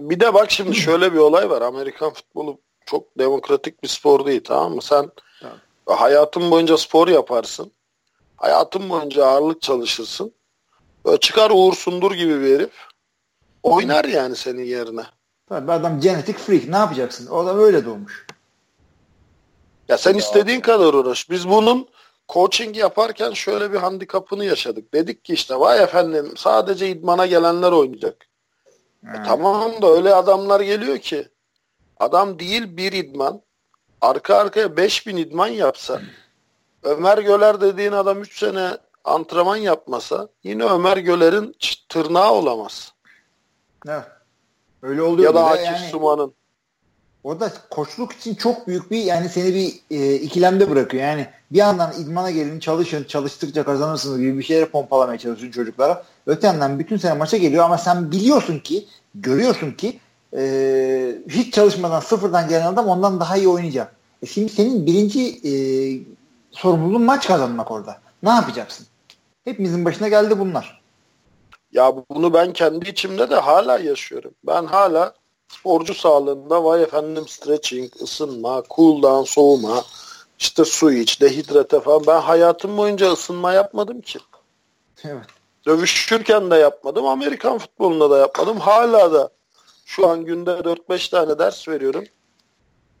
[0.00, 1.62] bir de bak şimdi şöyle bir olay var.
[1.62, 4.82] Amerikan futbolu çok demokratik bir spor değil tamam mı?
[4.82, 5.58] Sen tamam.
[5.86, 7.72] hayatın boyunca spor yaparsın.
[8.36, 10.32] Hayatın boyunca ağırlık çalışırsın.
[11.04, 12.72] Böyle çıkar Uğur Sundur gibi bir herif.
[13.62, 15.02] Oynar yani senin yerine.
[15.48, 16.68] Tabii adam genetik freak.
[16.68, 17.26] Ne yapacaksın?
[17.26, 18.26] O da öyle doğmuş.
[19.88, 20.62] Ya sen ya istediğin abi.
[20.62, 21.30] kadar uğraş.
[21.30, 21.88] Biz bunun
[22.28, 24.94] coaching yaparken şöyle bir handikapını yaşadık.
[24.94, 28.29] Dedik ki işte vay efendim sadece idmana gelenler oynayacak.
[29.04, 31.28] E tamam da öyle adamlar geliyor ki
[32.00, 33.42] adam değil bir idman
[34.00, 36.00] arka arkaya 5000 idman yapsa
[36.82, 38.70] Ömer Göler dediğin adam 3 sene
[39.04, 41.56] antrenman yapmasa yine Ömer Göler'in
[41.88, 42.94] tırnağı olamaz.
[43.88, 44.04] Evet.
[44.82, 45.28] Öyle oluyor.
[45.28, 46.34] Ya da Akif yani, Suman'ın.
[47.24, 51.02] O da koçluk için çok büyük bir yani seni bir e, ikilemde bırakıyor.
[51.02, 56.04] Yani bir yandan idmana gelin çalışın çalıştıkça kazanırsınız gibi bir şeyler pompalamaya çalışıyorsun çocuklara.
[56.26, 59.98] Öte yandan bütün sene maça geliyor ama sen biliyorsun ki görüyorsun ki
[60.36, 63.96] e, hiç çalışmadan sıfırdan gelen adam ondan daha iyi oynayacak.
[64.22, 65.52] E şimdi senin birinci e,
[66.50, 68.00] sorumluluğun maç kazanmak orada.
[68.22, 68.86] Ne yapacaksın?
[69.44, 70.80] Hepimizin başına geldi bunlar.
[71.72, 74.30] Ya bunu ben kendi içimde de hala yaşıyorum.
[74.46, 75.14] Ben hala
[75.50, 79.84] sporcu sağlığında vay efendim stretching, ısınma, cool down, soğuma,
[80.38, 82.02] işte su iç, dehidrate falan.
[82.06, 84.18] Ben hayatım boyunca ısınma yapmadım ki.
[85.04, 85.24] Evet.
[85.66, 87.06] Dövüşürken de yapmadım.
[87.06, 88.58] Amerikan futbolunda da yapmadım.
[88.58, 89.30] Hala da
[89.84, 92.04] şu an günde 4-5 tane ders veriyorum.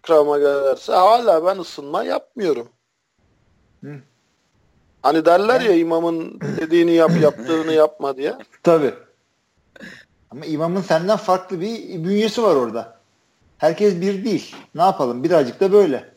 [0.02, 0.92] Krav Maga dersi.
[0.92, 2.68] Hala ben ısınma yapmıyorum.
[3.84, 3.94] Hı.
[5.02, 8.34] Hani derler ya imamın dediğini yap, yaptığını yapma diye.
[8.62, 8.94] Tabii.
[10.30, 13.00] Ama imamın senden farklı bir bünyesi var orada.
[13.58, 14.56] Herkes bir değil.
[14.74, 15.24] Ne yapalım?
[15.24, 16.10] Birazcık da böyle.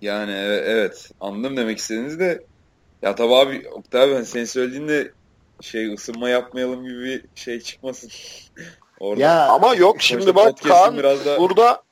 [0.00, 0.32] Yani
[0.64, 1.10] evet.
[1.20, 2.44] Anladım demek istediğiniz de
[3.02, 5.12] ya tabi abi Oktay ben senin söylediğinde
[5.60, 8.10] şey ısınma yapmayalım gibi bir şey çıkmasın.
[9.00, 9.22] Orada.
[9.22, 11.82] Ya, ama yok şimdi bak Kaan biraz da burada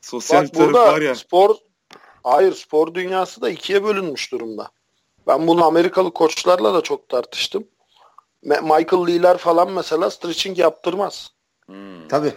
[0.00, 1.14] sosyal bak burada var ya.
[1.14, 1.56] spor
[2.24, 4.68] hayır spor dünyası da ikiye bölünmüş durumda.
[5.26, 7.66] Ben bunu Amerikalı koçlarla da çok tartıştım.
[8.44, 11.30] Michael Lee'ler falan mesela stretching yaptırmaz.
[11.66, 12.08] Hmm.
[12.08, 12.34] Tabii.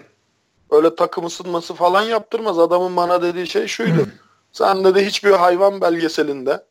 [0.71, 2.59] Öyle takım ısınması falan yaptırmaz.
[2.59, 4.07] Adamın bana dediği şey şuydu.
[4.51, 6.63] Sen dedi hiçbir hayvan belgeselinde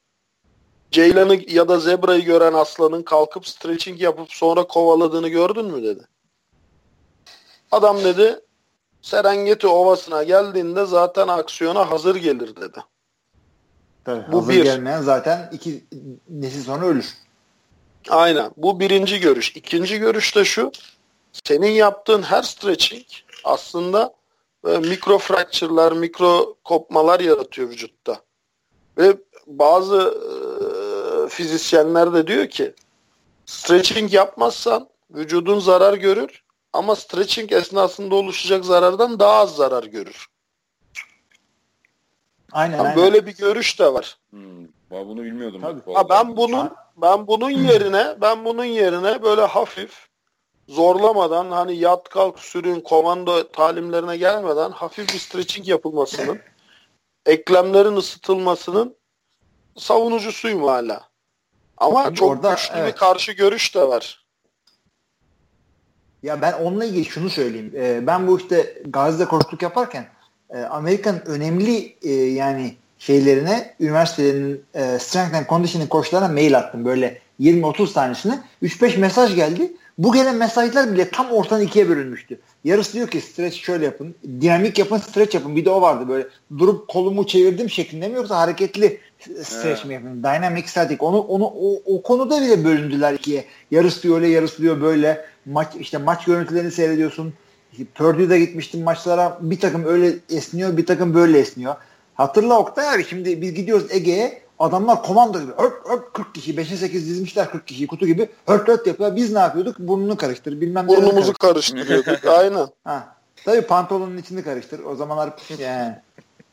[0.91, 6.09] Ceylan'ı ya da zebrayı gören aslanın kalkıp stretching yapıp sonra kovaladığını gördün mü dedi.
[7.70, 8.41] Adam dedi
[9.03, 12.78] Serengeti Ovası'na geldiğinde zaten aksiyona hazır gelir dedi.
[14.05, 14.64] Tabii, Bu hazır bir.
[14.64, 15.84] gelmeyen zaten iki
[16.28, 17.14] nesil sonra ölür.
[18.09, 18.50] Aynen.
[18.57, 19.57] Bu birinci görüş.
[19.57, 20.72] İkinci görüş de şu.
[21.44, 23.07] Senin yaptığın her stretching
[23.44, 24.14] aslında
[24.66, 28.20] e, mikro fracture'lar, mikro kopmalar yaratıyor vücutta.
[28.98, 32.74] Ve bazı e, fizisyenler de diyor ki
[33.46, 36.42] stretching yapmazsan vücudun zarar görür
[36.72, 40.26] ama stretching esnasında oluşacak zarardan daha az zarar görür.
[42.52, 42.96] Aynen, aynen.
[42.96, 44.18] Böyle bir görüş de var.
[44.30, 45.61] Hmm, ben bunu bilmiyordum.
[45.61, 45.95] Tabii.
[45.95, 50.09] Ha, ben bunun ben bunun yerine ben bunun yerine böyle hafif
[50.68, 56.39] zorlamadan hani yat kalk sürün komando talimlerine gelmeden hafif bir stretching yapılmasının
[57.26, 58.97] eklemlerin ısıtılmasının
[59.76, 61.09] savunucusuyum hala.
[61.78, 62.95] Ama Tabii çok orada, güçlü evet.
[62.95, 64.26] bir karşı görüş de var.
[66.22, 67.72] Ya ben onunla ilgili şunu söyleyeyim.
[67.76, 70.09] Ee, ben bu işte Gazi'de koşuluk yaparken
[70.51, 77.18] e, Amerika'nın önemli e, yani şeylerine üniversitelerinin e, strength and conditioning koçlarına mail attım böyle
[77.40, 79.72] 20-30 tanesine 3-5 mesaj geldi.
[79.99, 82.40] Bu gelen mesajlar bile tam ortadan ikiye bölünmüştü.
[82.64, 85.57] Yarısı diyor ki stretch şöyle yapın, dinamik yapın, stretch yapın.
[85.57, 86.26] Bir de o vardı böyle
[86.59, 89.01] durup kolumu çevirdim şeklinde mi yoksa hareketli
[89.42, 90.22] stretch mi yapın?
[90.22, 90.97] Dynamic static.
[91.01, 93.44] Onu onu o, o konuda bile bölündüler ikiye.
[93.70, 95.24] Yarısı diyor öyle, yarısı diyor böyle.
[95.47, 97.34] Maç işte maç görüntülerini seyrediyorsun.
[97.94, 99.38] Purdue'da gitmiştim maçlara.
[99.40, 101.74] Bir takım öyle esniyor, bir takım böyle esniyor.
[102.16, 106.76] Hatırla Oktay abi şimdi biz gidiyoruz Ege'ye adamlar komando gibi hört hört 40 kişi 5'e
[106.76, 109.16] 8 dizmişler 40 kişi kutu gibi hört hört yapıyor.
[109.16, 109.78] Biz ne yapıyorduk?
[109.78, 110.88] Burnunu karıştır bilmem ne.
[110.88, 112.68] Burnumuzu karıştırıyorduk aynen.
[112.84, 113.16] Ha.
[113.44, 114.80] Tabii pantolonun içini karıştır.
[114.84, 115.96] O zamanlar yani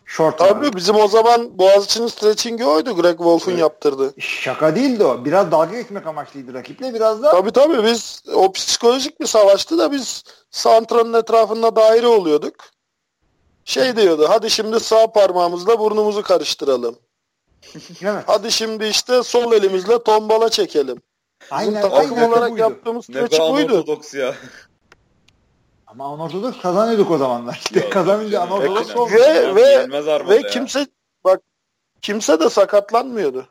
[0.05, 0.75] Short Abi var.
[0.75, 3.61] bizim o zaman Boğaziçi'nin stretching'i oydu Greg Wolf'un evet.
[3.61, 4.13] yaptırdı.
[4.19, 5.25] Şaka değildi o.
[5.25, 6.93] Biraz dalga geçmek amaçlıydı rakiple.
[6.93, 12.55] Biraz da Tabii tabii biz o psikolojik bir savaştı da biz santranın etrafında daire oluyorduk.
[13.65, 16.95] Şey diyordu hadi şimdi sağ parmağımızla burnumuzu karıştıralım.
[18.27, 21.01] Hadi şimdi işte sol elimizle tombala çekelim.
[21.51, 22.61] Aynen, Bizim takım aynen olarak buydu.
[22.61, 23.73] yaptığımız ne süreç buydu.
[23.73, 24.35] ortodoks ya.
[25.87, 27.53] Ama anortodoks kazanıyorduk o zamanlar.
[27.65, 29.11] İşte kazanınca anortodoks oldu.
[29.13, 30.87] Ve, ve, ve kimse
[31.23, 31.41] bak
[32.01, 33.47] kimse de sakatlanmıyordu.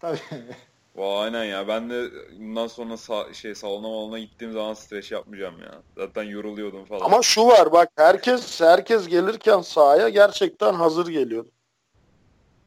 [0.00, 0.18] Tabii.
[0.94, 1.68] Vay aynen ya.
[1.68, 5.82] Ben de bundan sonra sa şey salona malona gittiğim zaman stres yapmayacağım ya.
[5.96, 7.00] Zaten yoruluyordum falan.
[7.00, 11.48] Ama şu var bak herkes herkes gelirken sahaya gerçekten hazır geliyordu.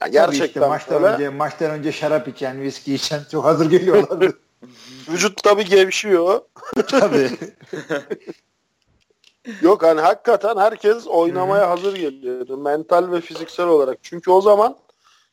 [0.01, 1.13] Yani gerçekten işte maçtan böyle...
[1.13, 4.39] önce maçtan önce şarap içen, viski içen çok hazır geliyorlardı.
[5.09, 6.41] Vücut tabi gevşiyor.
[6.87, 7.29] Tabii.
[9.61, 11.69] Yok hani hakikaten herkes oynamaya Hı-hı.
[11.69, 12.57] hazır geliyordu.
[12.57, 13.97] Mental ve fiziksel olarak.
[14.01, 14.77] Çünkü o zaman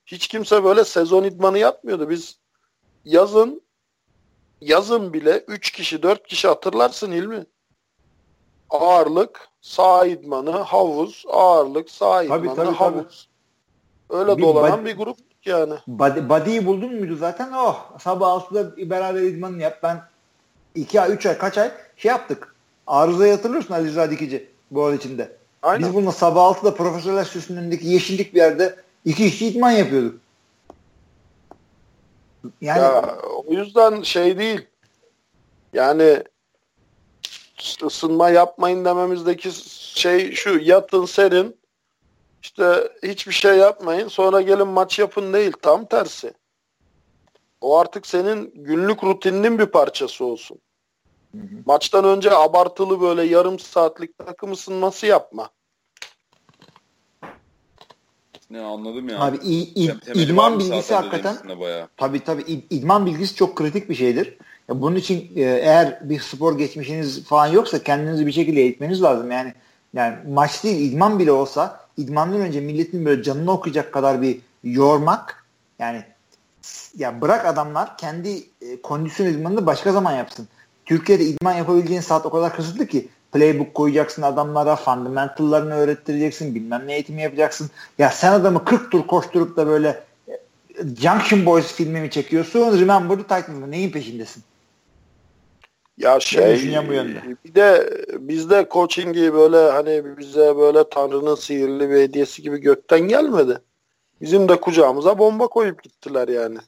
[0.07, 2.11] hiç kimse böyle sezon idmanı yapmıyordu.
[2.11, 2.38] Biz
[3.05, 3.62] yazın
[4.61, 7.46] yazın bile 3 kişi 4 kişi hatırlarsın İlmi.
[8.70, 13.28] Ağırlık, sağ idmanı, havuz, ağırlık, sağ idmanı, tabii, tabii, havuz.
[14.09, 14.20] Tabii.
[14.20, 15.74] Öyle bir dolanan body, bir grup yani.
[15.86, 17.52] Body, body'yi buldun muydu zaten?
[17.52, 19.78] Oh sabah 6'da beraber idmanını yap.
[19.82, 20.02] Ben
[20.74, 22.55] 2 ay 3 ay kaç ay şey yaptık.
[22.86, 25.36] Arıza'yı hatırlıyorsun Ali Rıza Dikici bu arada içinde.
[25.62, 25.88] Aynen.
[25.88, 30.20] Biz bununla sabah 6'da profesörler süsünün önündeki yeşillik bir yerde iki kişi idman yapıyorduk.
[32.61, 34.66] Yani ya, o yüzden şey değil.
[35.72, 36.22] Yani
[37.84, 39.51] ısınma yapmayın dememizdeki
[40.01, 41.57] şey şu yatın serin
[42.42, 46.34] işte hiçbir şey yapmayın sonra gelin maç yapın değil tam tersi.
[47.61, 50.59] O artık senin günlük rutininin bir parçası olsun.
[51.32, 51.62] Hı hı.
[51.66, 55.51] Maçtan önce abartılı böyle yarım saatlik takım ısınması yapma.
[58.51, 59.20] Ne anladım ya.
[59.20, 61.36] Abi i, i, idman bilgisi hakikaten
[61.97, 64.36] tabii tabii idman bilgisi çok kritik bir şeydir.
[64.68, 69.30] Ya bunun için e, eğer bir spor geçmişiniz falan yoksa kendinizi bir şekilde eğitmeniz lazım.
[69.30, 69.55] Yani
[69.95, 75.45] yani maç değil idman bile olsa idmandan önce milletin böyle canını okuyacak kadar bir yormak
[75.78, 76.05] yani
[76.99, 80.49] ya bırak adamlar kendi e, kondisyon idmanını başka zaman yapsın.
[80.86, 86.95] Türkiye'de idman yapabileceğin saat o kadar kısıtlı ki playbook koyacaksın adamlara, fundamentallarını öğrettireceksin, bilmem ne
[86.95, 87.70] eğitimi yapacaksın.
[87.99, 90.32] Ya sen adamı 40 tur koşturup da böyle e,
[91.01, 92.80] Junction Boys filmimi çekiyorsun.
[92.80, 94.43] Remember the Titans neyin peşindesin?
[95.99, 96.57] Ya şey
[97.45, 103.61] bir de bizde coaching'i böyle hani bize böyle Tanrı'nın sihirli bir hediyesi gibi gökten gelmedi.
[104.20, 106.59] Bizim de kucağımıza bomba koyup gittiler yani.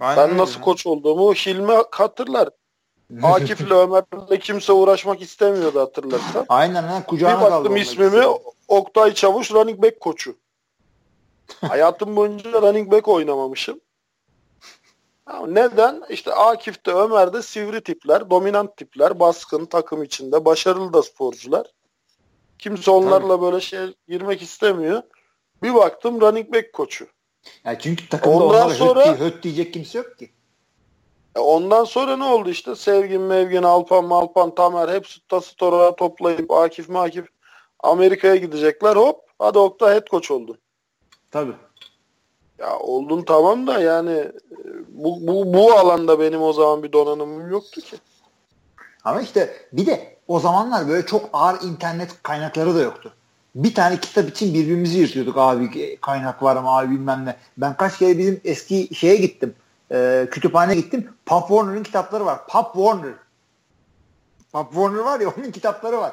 [0.00, 2.48] Aynen ben nasıl koç olduğumu Hilmi hatırlar.
[3.22, 6.46] Akif'le Ömer'le kimse uğraşmak istemiyordu hatırlarsan.
[6.48, 8.24] Aynen ha kucağına Bir baktım ismimi
[8.68, 10.36] Oktay Çavuş running back koçu.
[11.68, 13.80] Hayatım boyunca running back oynamamışım.
[15.46, 16.02] Neden?
[16.08, 21.66] İşte Akif'te Ömer'de sivri tipler, dominant tipler, baskın takım içinde, başarılı da sporcular.
[22.58, 23.42] Kimse onlarla Tabii.
[23.42, 25.02] böyle şey girmek istemiyor.
[25.62, 27.06] Bir baktım running back koçu.
[27.64, 30.30] Ya çünkü takımda Ondan sonra, höt, höt diyecek kimse yok ki.
[31.36, 32.76] E ondan sonra ne oldu işte?
[32.76, 37.26] Sevgin, Mevgin, Alpan, Malpan, Tamer hepsi tası torağa toplayıp Akif Makif
[37.80, 38.96] Amerika'ya gidecekler.
[38.96, 40.58] Hop hadi Oktay head coach oldu.
[41.30, 41.52] Tabii.
[42.58, 44.32] Ya oldun tamam da yani e,
[44.88, 47.96] bu, bu, bu alanda benim o zaman bir donanımım yoktu ki.
[49.04, 53.14] Ama işte bir de o zamanlar böyle çok ağır internet kaynakları da yoktu.
[53.54, 57.36] Bir tane kitap için birbirimizi yırtıyorduk abi kaynak var mı abi bilmem ne.
[57.56, 59.54] Ben kaç kere bizim eski şeye gittim
[59.92, 61.08] e, kütüphaneye gittim.
[61.26, 62.46] Pop Warner'ın kitapları var.
[62.48, 63.14] Pop Warner.
[64.52, 66.12] Pop Warner var ya onun kitapları var.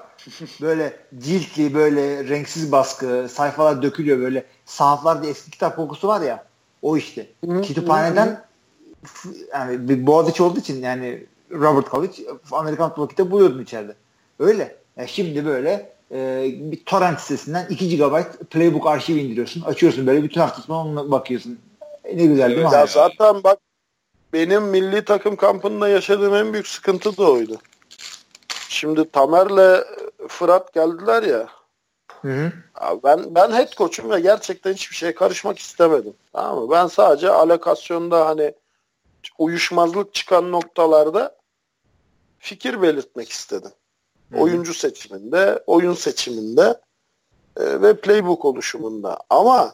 [0.61, 4.45] böyle ciltli, böyle renksiz baskı, sayfalar dökülüyor böyle.
[4.65, 6.45] Sahaflarda eski kitap kokusu var ya.
[6.82, 7.28] O işte.
[7.41, 8.45] Kütüphaneden
[9.53, 12.13] yani bir Boğaziçi olduğu için yani Robert College
[12.51, 13.95] Amerikan futbol kitabı buluyordum içeride.
[14.39, 14.76] Öyle.
[14.97, 19.61] Yani şimdi böyle e, bir torrent sitesinden 2 GB playbook arşivi indiriyorsun.
[19.61, 21.59] Açıyorsun böyle bütün hafta sonu bakıyorsun.
[22.06, 22.74] E, ne güzel değil mi?
[22.74, 23.60] Ya zaten bak
[24.34, 27.58] benim milli takım kampında yaşadığım en büyük sıkıntı da oydu.
[28.70, 29.84] Şimdi Tamer'le
[30.28, 31.47] Fırat geldiler ya.
[32.22, 32.51] Hı hı.
[33.03, 36.14] Ben ben head coach'um ve gerçekten hiçbir şeye karışmak istemedim.
[36.34, 36.72] Tamam mı?
[36.72, 38.53] Ben sadece alokasyonda hani
[39.38, 41.36] uyuşmazlık çıkan noktalarda
[42.39, 43.72] fikir belirtmek istedim.
[44.32, 44.38] Hı.
[44.38, 46.82] Oyuncu seçiminde, oyun seçiminde
[47.58, 49.20] e, ve playbook oluşumunda.
[49.30, 49.74] Ama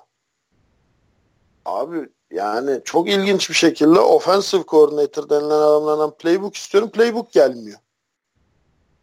[1.66, 6.90] abi yani çok ilginç bir şekilde offensive coordinator denilen adamlardan playbook istiyorum.
[6.90, 7.80] Playbook gelmiyor.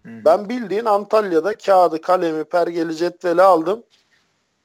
[0.03, 0.25] Hı-hı.
[0.25, 3.83] Ben bildiğin Antalya'da kağıdı, kalemi, pergeli, cetveli aldım.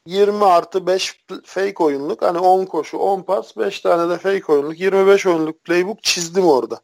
[0.05, 2.21] 20 artı 5 fake oyunluk.
[2.21, 4.79] Hani 10 koşu, 10 pas, 5 tane de fake oyunluk.
[4.79, 6.79] 25 oyunluk playbook çizdim orada.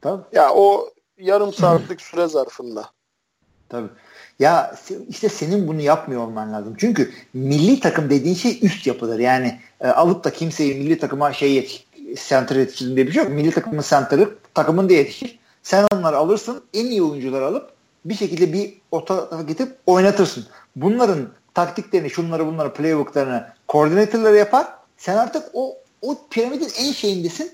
[0.00, 0.22] Tabii.
[0.32, 2.90] Ya o yarım saatlik süre zarfında.
[3.68, 3.88] Tabii.
[4.38, 4.76] Ya
[5.08, 6.74] işte senin bunu yapmıyor olman lazım.
[6.78, 9.18] Çünkü milli takım dediğin şey üst yapıdır.
[9.18, 11.86] Yani e, alıp da kimseyi milli takıma şey yetiş,
[12.28, 13.32] center yetiştirdin diye bir şey yok.
[13.32, 15.38] Milli takımın center'ı takımın da yetişir.
[15.62, 16.62] Sen onları alırsın.
[16.74, 17.70] En iyi oyuncuları alıp
[18.04, 20.46] bir şekilde bir orta getirip oynatırsın.
[20.76, 24.66] Bunların taktiklerini, şunları bunları, playbooklarını koordinatörleri yapar.
[24.96, 27.52] Sen artık o o piramidin en şeyindesin.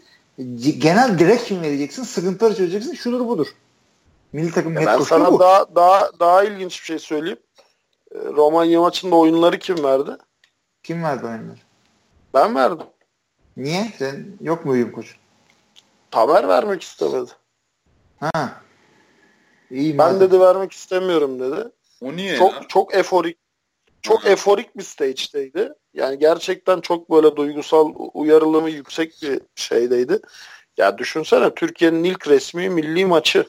[0.78, 3.46] Genel direction vereceksin, sıkıntıları çözeceksin, şudur budur.
[4.32, 5.38] Milli takım head Ben sana bu.
[5.38, 7.40] daha daha daha ilginç bir şey söyleyeyim.
[8.14, 10.10] Ee, Romanya maçında oyunları kim verdi?
[10.82, 11.58] Kim verdi oyunları?
[12.34, 12.86] Ben verdim.
[13.56, 13.92] Niye?
[13.98, 15.16] Sen yok mu uyum koç?
[16.10, 17.30] Tamer vermek istemedi.
[18.20, 18.62] Ha.
[19.70, 21.68] İyi ben dedi vermek istemiyorum dedi.
[22.00, 22.60] O niye çok, ya?
[22.68, 23.38] Çok eforik
[24.02, 25.72] çok eforik bir stage'deydi.
[25.94, 30.18] Yani gerçekten çok böyle duygusal uyarılımı yüksek bir şeydeydi.
[30.76, 33.46] Ya düşünsene Türkiye'nin ilk resmi milli maçı.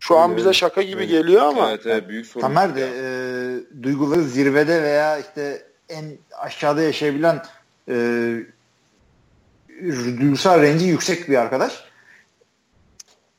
[0.00, 1.10] Şu an bize şaka gibi evet.
[1.10, 1.70] geliyor ama.
[1.70, 2.40] Evet, evet büyük sorun.
[2.40, 6.04] Tamer de e, duyguları zirvede veya işte en
[6.38, 7.42] aşağıda yaşayabilen
[7.88, 7.94] e,
[10.18, 11.84] duygusal renci yüksek bir arkadaş.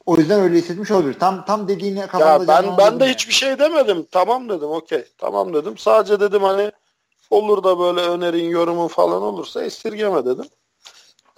[0.06, 1.14] O yüzden öyle hissetmiş olabilir.
[1.14, 3.14] Tam tam dediğine Ya ben ben de yani.
[3.14, 4.06] hiçbir şey demedim.
[4.12, 4.70] Tamam dedim.
[4.70, 5.04] Okey.
[5.18, 5.78] Tamam dedim.
[5.78, 6.72] Sadece dedim hani
[7.30, 10.46] olur da böyle önerin, yorumun falan olursa esirgeme dedim.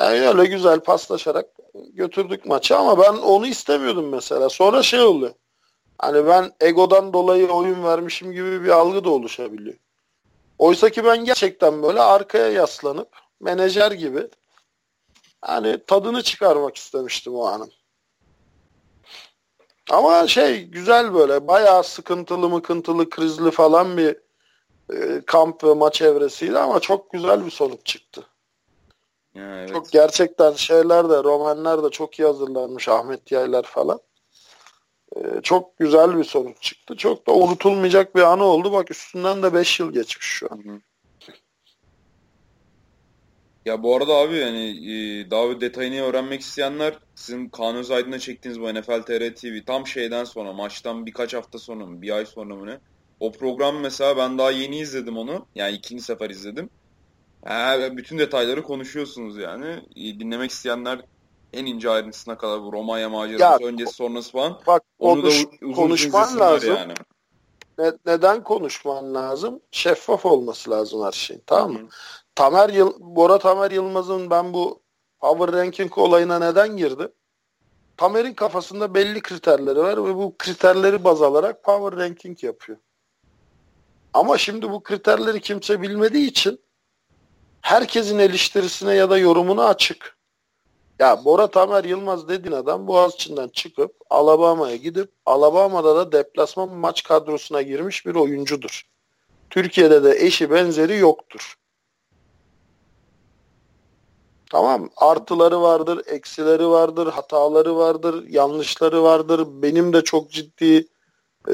[0.02, 1.46] Yani öyle güzel paslaşarak
[1.94, 4.50] götürdük maçı ama ben onu istemiyordum mesela.
[4.50, 5.34] Sonra şey oluyor.
[5.98, 9.76] Hani ben egodan dolayı oyun vermişim gibi bir algı da oluşabiliyor.
[10.60, 14.28] Oysa ki ben gerçekten böyle arkaya yaslanıp menajer gibi
[15.42, 17.72] hani tadını çıkarmak istemiştim o anın.
[19.90, 24.18] Ama şey güzel böyle bayağı sıkıntılı mıkıntılı krizli falan bir
[24.94, 28.31] e, kamp ve maç evresiydi ama çok güzel bir sonuç çıktı.
[29.36, 29.70] Ya, evet.
[29.70, 34.00] Çok gerçekten şeyler de romanlar da çok iyi hazırlanmış Ahmet Yaylar falan.
[35.16, 36.96] Ee, çok güzel bir sonuç çıktı.
[36.96, 38.72] Çok da unutulmayacak bir anı oldu.
[38.72, 40.58] Bak üstünden de 5 yıl geçmiş şu an.
[40.58, 40.80] Hı hı.
[43.66, 48.74] Ya bu arada abi yani e, daha detayını öğrenmek isteyenler sizin Kaan Özaydın'a çektiğiniz bu
[48.74, 52.68] NFL TR TV tam şeyden sonra maçtan birkaç hafta sonra mı bir ay sonra mı
[52.68, 52.80] ne?
[53.20, 55.46] O program mesela ben daha yeni izledim onu.
[55.56, 56.70] Yani ikinci sefer izledim.
[57.46, 59.82] Ha, bütün detayları konuşuyorsunuz yani.
[59.96, 61.02] Dinlemek isteyenler
[61.54, 64.60] en ince ayrıntısına kadar bu Romanya macerası öncesi sonrası falan.
[64.68, 66.76] Bak onu konuş, da uzun konuşman lazım.
[66.76, 66.94] Yani.
[67.78, 69.60] Ne, neden konuşman lazım?
[69.72, 71.44] Şeffaf olması lazım her şeyin.
[71.48, 71.80] Tamam mı?
[71.80, 71.88] Hı.
[72.36, 74.82] Tamer Yıl Bora Tamer Yılmaz'ın ben bu
[75.20, 77.08] power ranking olayına neden girdi?
[77.98, 82.78] Tamer'in kafasında belli kriterleri var ve bu kriterleri baz alarak power ranking yapıyor.
[84.14, 86.60] Ama şimdi bu kriterleri kimse bilmediği için
[87.62, 90.18] herkesin eleştirisine ya da yorumuna açık.
[91.00, 97.62] Ya Bora Tamer Yılmaz dediğin adam Boğaziçi'nden çıkıp Alabama'ya gidip Alabama'da da deplasman maç kadrosuna
[97.62, 98.84] girmiş bir oyuncudur.
[99.50, 101.56] Türkiye'de de eşi benzeri yoktur.
[104.52, 109.48] Tamam artıları vardır, eksileri vardır, hataları vardır, yanlışları vardır.
[109.48, 110.88] Benim de çok ciddi
[111.48, 111.54] e,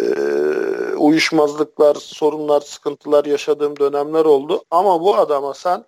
[0.98, 4.64] uyuşmazlıklar, sorunlar, sıkıntılar yaşadığım dönemler oldu.
[4.72, 5.86] Ama bu adama sen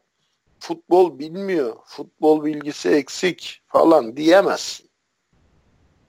[0.59, 4.89] futbol bilmiyor, futbol bilgisi eksik falan diyemezsin.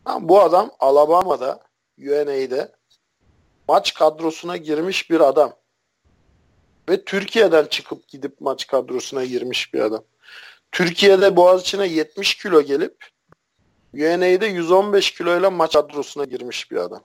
[0.08, 1.60] Yani bu adam Alabama'da,
[1.98, 2.72] UNA'de
[3.68, 5.52] maç kadrosuna girmiş bir adam.
[6.88, 10.04] Ve Türkiye'den çıkıp gidip maç kadrosuna girmiş bir adam.
[10.72, 13.06] Türkiye'de Boğaziçi'ne 70 kilo gelip
[13.94, 17.02] UNA'de 115 kiloyla maç kadrosuna girmiş bir adam.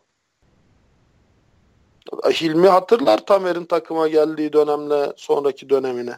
[2.26, 6.18] Hilmi hatırlar Tamer'in takıma geldiği dönemle sonraki dönemine.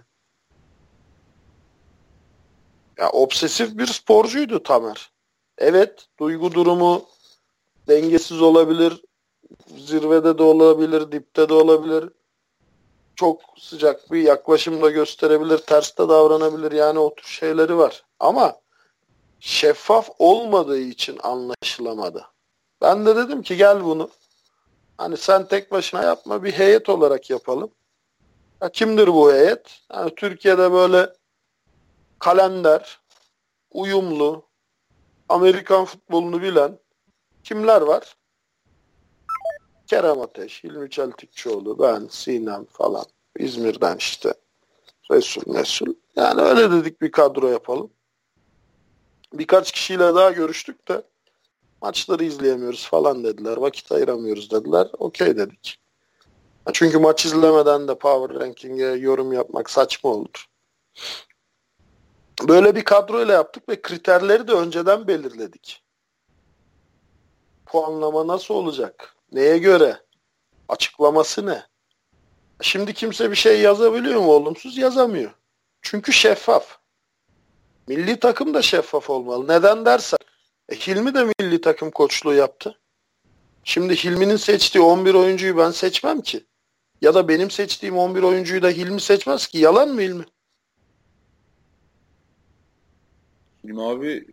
[2.98, 5.11] Ya obsesif bir sporcuydu Tamer.
[5.57, 7.06] Evet, duygu durumu
[7.88, 9.02] dengesiz olabilir,
[9.78, 12.10] zirvede de olabilir, dipte de olabilir.
[13.15, 16.72] Çok sıcak bir yaklaşım da gösterebilir, ters de davranabilir.
[16.72, 18.06] Yani o tür şeyleri var.
[18.19, 18.56] Ama
[19.40, 22.26] şeffaf olmadığı için anlaşılamadı.
[22.82, 24.10] Ben de dedim ki gel bunu.
[24.98, 27.72] Hani sen tek başına yapma bir heyet olarak yapalım.
[28.61, 29.82] Ya kimdir bu heyet?
[29.94, 31.10] Yani Türkiye'de böyle
[32.19, 32.99] kalender,
[33.72, 34.45] uyumlu,
[35.30, 36.80] Amerikan futbolunu bilen
[37.44, 38.15] kimler var?
[39.88, 43.06] Kerem Ateş, Hilmi Çeltikçioğlu, ben, Sinem falan.
[43.39, 44.34] İzmir'den işte.
[45.11, 45.94] Resul Mesul.
[46.15, 47.89] Yani öyle dedik bir kadro yapalım.
[49.34, 51.02] Birkaç kişiyle daha görüştük de
[51.81, 53.57] maçları izleyemiyoruz falan dediler.
[53.57, 54.88] Vakit ayıramıyoruz dediler.
[54.98, 55.80] Okey dedik.
[56.73, 60.48] Çünkü maç izlemeden de Power Ranking'e yorum yapmak saçma olur.
[62.41, 65.84] Böyle bir kadroyla yaptık ve kriterleri de önceden belirledik.
[67.65, 69.15] Puanlama nasıl olacak?
[69.31, 70.01] Neye göre?
[70.69, 71.64] Açıklaması ne?
[72.61, 74.77] Şimdi kimse bir şey yazabiliyor mu olumsuz?
[74.77, 75.31] Yazamıyor.
[75.81, 76.77] Çünkü şeffaf.
[77.88, 79.47] Milli takım da şeffaf olmalı.
[79.47, 80.19] Neden dersen
[80.69, 82.80] e, Hilmi de milli takım koçluğu yaptı.
[83.64, 86.45] Şimdi Hilmi'nin seçtiği 11 oyuncuyu ben seçmem ki.
[87.01, 89.57] Ya da benim seçtiğim 11 oyuncuyu da Hilmi seçmez ki.
[89.57, 90.26] Yalan mı Hilmi?
[93.68, 94.26] Hilmi abi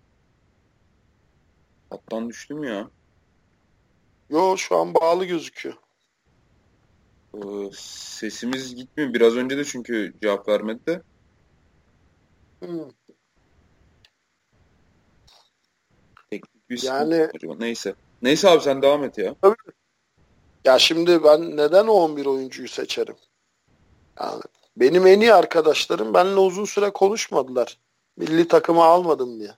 [1.91, 2.91] hattan düştüm ya.
[4.31, 5.75] Yo şu an bağlı gözüküyor.
[7.35, 7.41] Ee,
[7.75, 9.15] sesimiz gitmiyor.
[9.15, 11.03] Biraz önce de çünkü cevap vermedi de.
[12.61, 12.91] Hmm.
[16.31, 17.55] Teknik bir Yani- acaba.
[17.59, 17.95] Neyse.
[18.23, 19.35] Neyse abi sen devam et ya.
[20.65, 23.17] Ya şimdi ben neden o 11 oyuncuyu seçerim?
[24.21, 24.43] Yani
[24.77, 27.79] benim en iyi arkadaşlarım benimle uzun süre konuşmadılar.
[28.17, 29.55] Milli takımı almadım diye.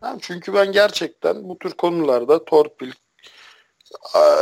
[0.00, 2.92] Ha, çünkü ben gerçekten bu tür konularda torpil,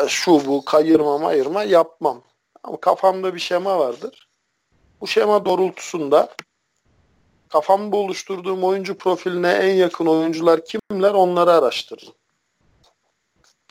[0.09, 2.23] şu bu kayırma mayırma yapmam.
[2.63, 4.29] Ama kafamda bir şema vardır.
[5.01, 6.35] Bu şema doğrultusunda
[7.49, 12.15] kafamda oluşturduğum oyuncu profiline en yakın oyuncular kimler onları araştırırım.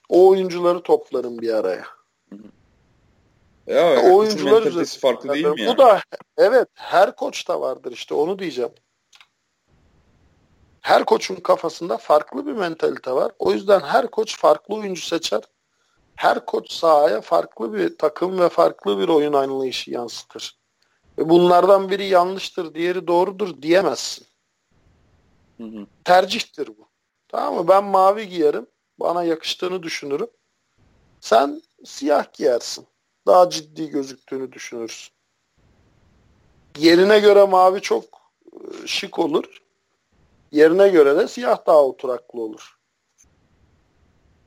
[0.09, 2.00] O oyuncuları toplarım bir araya.
[3.67, 5.77] Ya, herkesin oyuncular üzerinde- farklı değil mi Bu yani?
[5.77, 6.01] da
[6.37, 8.71] evet her koçta vardır işte onu diyeceğim.
[10.81, 13.31] Her koçun kafasında farklı bir mentalite var.
[13.39, 15.41] O yüzden her koç farklı oyuncu seçer.
[16.15, 20.57] Her koç sahaya farklı bir takım ve farklı bir oyun anlayışı yansıtır.
[21.17, 24.27] Ve bunlardan biri yanlıştır, diğeri doğrudur diyemezsin.
[25.57, 25.85] Hı hı.
[26.03, 26.87] Tercihtir bu.
[27.27, 27.67] Tamam mı?
[27.67, 28.67] Ben mavi giyerim.
[28.99, 30.27] Bana yakıştığını düşünürüm.
[31.19, 32.87] Sen siyah giyersin.
[33.25, 35.13] Daha ciddi gözüktüğünü düşünürsün.
[36.77, 38.03] Yerine göre mavi çok
[38.53, 39.61] e, şık olur.
[40.51, 42.77] Yerine göre de siyah daha oturaklı olur.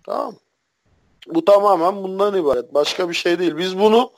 [0.03, 0.37] Tamam.
[1.27, 2.75] Bu tamamen bundan ibaret.
[2.75, 3.57] Başka bir şey değil.
[3.57, 4.13] Biz bunu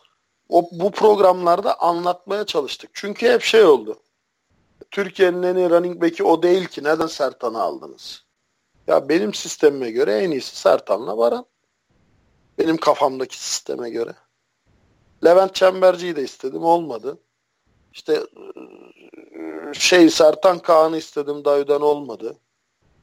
[0.48, 2.90] o, bu programlarda anlatmaya çalıştık.
[2.92, 4.00] Çünkü hep şey oldu.
[4.90, 6.84] Türkiye'nin en iyi running back'i o değil ki.
[6.84, 8.24] Neden Sertan'ı aldınız?
[8.86, 11.46] Ya benim sistemime göre en iyisi Sertan'la Baran.
[12.58, 14.14] Benim kafamdaki sisteme göre.
[15.26, 16.64] Levent Çemberci'yi de istedim.
[16.64, 17.18] Olmadı.
[17.92, 21.44] İşte eee, şey Sertan Kaan'ı istedim.
[21.44, 22.36] Dayı'dan olmadı.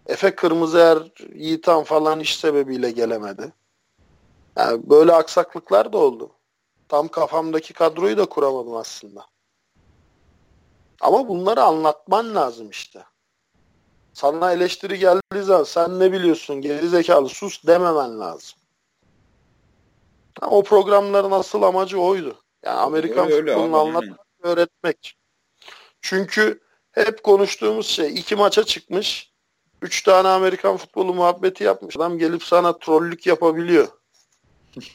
[0.07, 0.97] Efe Kırmızıer,
[1.35, 3.53] Yiğitan falan iş sebebiyle gelemedi.
[4.57, 6.31] Yani böyle aksaklıklar da oldu.
[6.89, 9.25] Tam kafamdaki kadroyu da kuramadım aslında.
[11.01, 13.03] Ama bunları anlatman lazım işte.
[14.13, 18.59] Sana eleştiri geldiği zaman sen ne biliyorsun geri zekalı sus dememen lazım.
[20.41, 22.35] O programların asıl amacı oydu.
[22.63, 25.17] Yani Amerikan Öyle, öyle futbolunu anlatmak, öğretmek.
[26.01, 26.59] Çünkü
[26.91, 29.31] hep konuştuğumuz şey iki maça çıkmış,
[29.81, 31.97] üç tane Amerikan futbolu muhabbeti yapmış.
[31.97, 33.87] Adam gelip sana trollük yapabiliyor.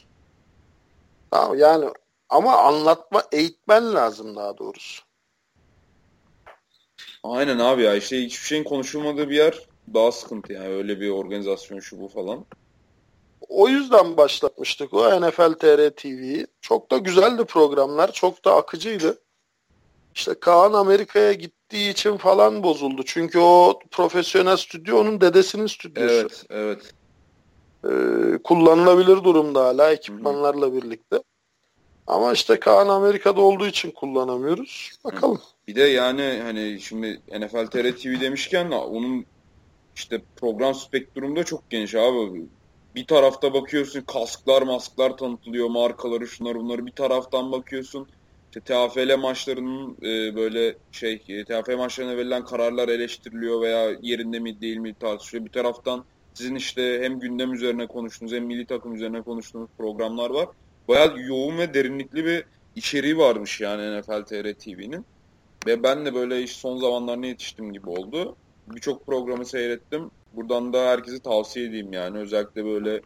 [1.31, 1.89] Tamam, yani
[2.29, 5.03] ama anlatma, eğitmen lazım daha doğrusu.
[7.23, 9.59] Aynen abi ya işte hiçbir şeyin konuşulmadığı bir yer
[9.93, 12.45] daha sıkıntı yani öyle bir organizasyon şu bu falan.
[13.49, 16.47] O yüzden başlatmıştık o NFL TR TV'yi.
[16.61, 18.11] Çok da güzeldi programlar.
[18.11, 19.21] Çok da akıcıydı.
[20.15, 23.01] İşte Kaan Amerika'ya gittiği için falan bozuldu.
[23.05, 26.13] Çünkü o profesyonel stüdyo onun dedesinin stüdyosu.
[26.13, 26.93] Evet, evet.
[27.85, 31.23] Ee, kullanılabilir durumda hala ekipmanlarla birlikte.
[32.07, 34.91] Ama işte Kaan Amerika'da olduğu için kullanamıyoruz.
[35.03, 35.41] Bakalım.
[35.67, 39.25] Bir de yani hani şimdi NFL TR TV demişken onun
[39.95, 42.45] işte program spektrumda çok geniş abi.
[42.99, 48.07] Bir tarafta bakıyorsun kasklar masklar tanıtılıyor markaları şunlar bunları bir taraftan bakıyorsun
[48.47, 54.61] işte TFL maçlarının e, böyle şey e, TFL maçlarına verilen kararlar eleştiriliyor veya yerinde mi
[54.61, 55.45] değil mi tartışılıyor.
[55.45, 60.47] Bir taraftan sizin işte hem gündem üzerine konuştuğunuz hem milli takım üzerine konuştuğunuz programlar var.
[60.87, 62.43] Bayağı yoğun ve derinlikli bir
[62.75, 65.05] içeriği varmış yani NFL TR TV'nin.
[65.67, 68.35] Ve ben de böyle iş son zamanlarına yetiştim gibi oldu.
[68.69, 70.11] Birçok programı seyrettim.
[70.33, 72.17] Buradan da herkese tavsiye edeyim yani.
[72.17, 73.01] Özellikle böyle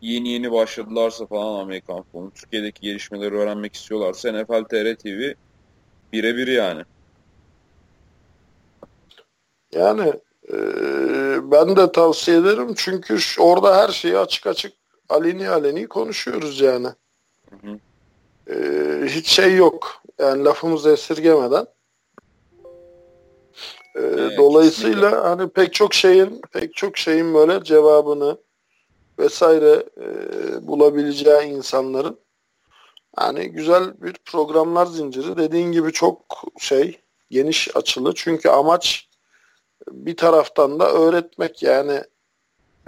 [0.00, 5.32] yeni yeni başladılarsa falan Amerikan futbolu, Türkiye'deki gelişmeleri öğrenmek istiyorlarsa NFL TR TV
[6.12, 6.82] birebir yani.
[9.72, 10.12] Yani
[10.52, 10.56] e,
[11.50, 12.74] ben de tavsiye ederim.
[12.76, 14.72] Çünkü orada her şeyi açık açık
[15.08, 16.88] aleni aleni konuşuyoruz yani.
[17.50, 17.78] Hı hı.
[18.52, 20.02] E, hiç şey yok.
[20.18, 21.66] Yani lafımızı esirgemeden.
[23.94, 25.28] E, Evet, dolayısıyla kesinlikle.
[25.28, 28.38] hani pek çok şeyin pek çok şeyin böyle cevabını
[29.18, 30.06] vesaire e,
[30.66, 32.18] bulabileceği insanların
[33.16, 36.20] hani güzel bir programlar zinciri dediğin gibi çok
[36.58, 37.00] şey
[37.30, 39.08] geniş açılı çünkü amaç
[39.90, 42.02] bir taraftan da öğretmek yani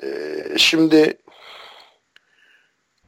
[0.02, 0.08] e,
[0.56, 1.18] şimdi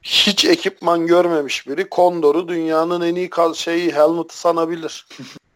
[0.03, 5.07] hiç ekipman görmemiş biri Condor'u dünyanın en iyi şeyi helmet'ı sanabilir.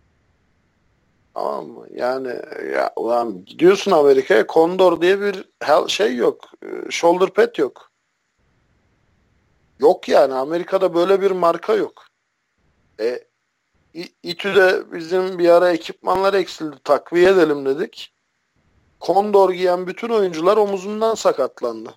[1.35, 1.87] tamam mı?
[1.95, 2.29] Yani
[2.75, 5.45] ya ulan gidiyorsun Amerika'ya Condor diye bir
[5.89, 6.45] şey yok.
[6.63, 7.91] E, shoulder pad yok.
[9.79, 12.07] Yok yani Amerika'da böyle bir marka yok.
[13.01, 13.25] E,
[14.23, 18.15] İTÜ'de bizim bir ara ekipmanlar eksildi takviye edelim dedik.
[19.01, 21.95] Kondor giyen bütün oyuncular omuzundan sakatlandı.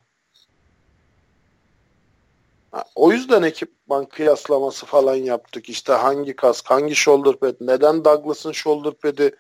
[2.95, 5.69] O yüzden ekipman kıyaslaması falan yaptık.
[5.69, 9.35] İşte hangi kask, hangi shoulder pad, neden Douglas'ın shoulder pad'i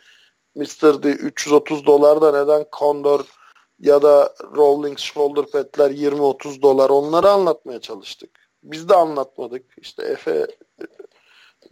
[0.55, 1.03] Mr.
[1.03, 3.25] D 330 dolar da neden Condor
[3.79, 8.29] ya da Rolling shoulder pad'ler 20-30 dolar onları anlatmaya çalıştık.
[8.63, 9.65] Biz de anlatmadık.
[9.77, 10.47] İşte Efe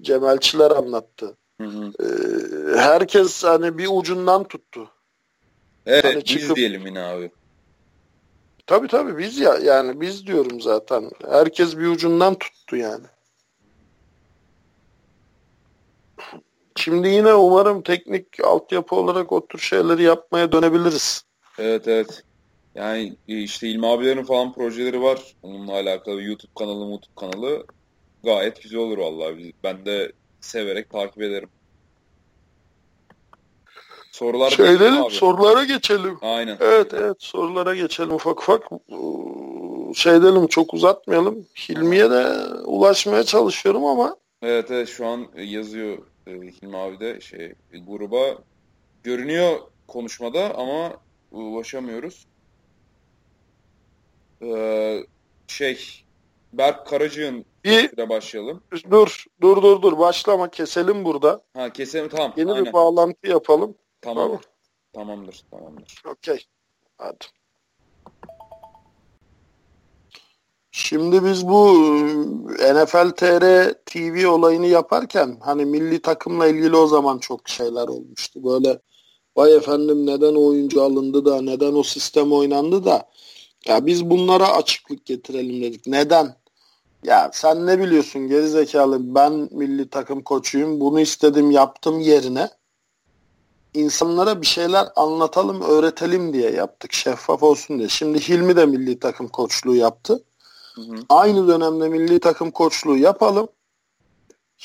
[0.01, 1.37] Cemalçiler anlattı.
[1.61, 1.91] Hı hı.
[1.99, 4.89] Ee, herkes hani bir ucundan tuttu.
[5.85, 7.31] Evet hani çıkıp, biz diyelim yine abi.
[8.67, 11.11] Tabii tabii biz ya yani biz diyorum zaten.
[11.29, 13.05] Herkes bir ucundan tuttu yani.
[16.75, 21.23] Şimdi yine umarım teknik altyapı olarak o tür şeyleri yapmaya dönebiliriz.
[21.59, 22.23] Evet evet.
[22.75, 25.35] Yani işte İlmi abilerin falan projeleri var.
[25.43, 27.65] Onunla alakalı YouTube kanalı, YouTube kanalı
[28.23, 29.53] gayet güzel olur vallahi.
[29.63, 30.11] Ben de
[30.41, 31.49] severek takip ederim.
[34.13, 36.17] Sorular Şeylerim, sorulara geçelim.
[36.21, 36.57] Aynen.
[36.59, 38.63] Evet evet sorulara geçelim ufak ufak.
[39.95, 41.45] Şey edelim çok uzatmayalım.
[41.55, 42.25] Hilmi'ye de
[42.65, 44.17] ulaşmaya çalışıyorum ama.
[44.41, 47.53] Evet evet şu an yazıyor e, Hilmi abi de şey
[47.87, 48.37] gruba
[49.03, 50.93] görünüyor konuşmada ama
[51.31, 52.25] ulaşamıyoruz.
[54.41, 55.03] Ee,
[55.47, 56.03] şey
[56.53, 58.63] Berk Karacı'nın bir başlayalım.
[58.91, 59.97] Dur, dur, dur, dur.
[59.99, 60.49] Başlama.
[60.49, 61.41] Keselim burada.
[61.53, 62.33] Ha keselim tamam.
[62.37, 62.65] Yeni Aynen.
[62.65, 63.75] bir bağlantı yapalım.
[64.03, 64.27] Tamam.
[64.27, 64.41] tamam.
[64.93, 66.01] Tamamdır, tamamdır.
[66.07, 66.45] Okey.
[66.97, 67.25] Hadi.
[70.71, 71.77] Şimdi biz bu
[72.59, 78.43] e, NFL TR TV olayını yaparken hani milli takımla ilgili o zaman çok şeyler olmuştu.
[78.43, 78.79] Böyle
[79.35, 83.09] vay efendim neden oyuncu alındı da neden o sistem oynandı da
[83.65, 85.87] ya biz bunlara açıklık getirelim dedik.
[85.87, 86.35] Neden?
[87.03, 92.49] Ya sen ne biliyorsun gerizekalı ben milli takım koçuyum bunu istedim yaptım yerine
[93.73, 97.89] insanlara bir şeyler anlatalım öğretelim diye yaptık şeffaf olsun diye.
[97.89, 100.23] Şimdi Hilmi de milli takım koçluğu yaptı.
[100.75, 100.95] Hı hı.
[101.09, 103.47] Aynı dönemde milli takım koçluğu yapalım.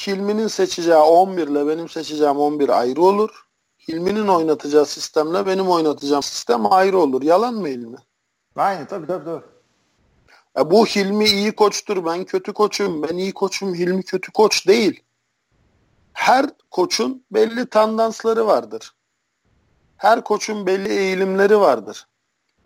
[0.06, 3.46] Hilmi'nin seçeceği 11 ile benim seçeceğim 11 ayrı olur.
[3.88, 7.22] Hilmi'nin oynatacağı sistemle benim oynatacağım sistem ayrı olur.
[7.22, 7.96] Yalan mı Hilmi?
[8.56, 9.44] Aynı tabii tabii tabii.
[10.56, 15.02] Ya bu Hilmi iyi koçtur, ben kötü koçum, ben iyi koçum, Hilmi kötü koç değil.
[16.12, 18.94] Her koçun belli tandansları vardır.
[19.98, 22.06] Her koçun belli eğilimleri vardır.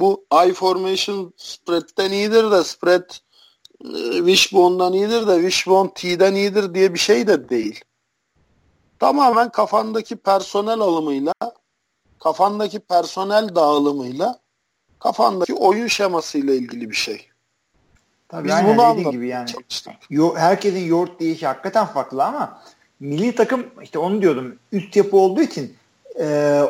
[0.01, 3.11] Bu I formation spread'den iyidir de spread
[3.85, 7.85] e, wishbone'dan iyidir de wishbone T'den iyidir diye bir şey de değil.
[8.99, 11.35] Tamamen kafandaki personel alımıyla,
[12.21, 14.39] kafandaki personel dağılımıyla,
[14.99, 17.29] kafandaki oyun şemasıyla ilgili bir şey.
[18.29, 19.51] Tabii Biz aynen bunu dediğin gibi yani.
[20.11, 22.63] Yo, herkesin yoğurt değişi hakikaten farklı ama
[23.01, 25.77] milli takım işte onu diyordum üst yapı olduğu için
[26.21, 26.63] e,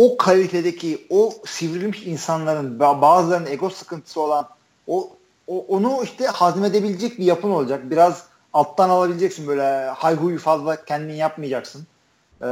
[0.00, 4.48] o kalitedeki o sivrilmiş insanların bazılarının ego sıkıntısı olan
[4.86, 5.10] o,
[5.46, 7.90] o onu işte hazmedebilecek bir yapın olacak.
[7.90, 11.86] Biraz alttan alabileceksin böyle hayhuyu fazla kendin yapmayacaksın.
[12.40, 12.46] E,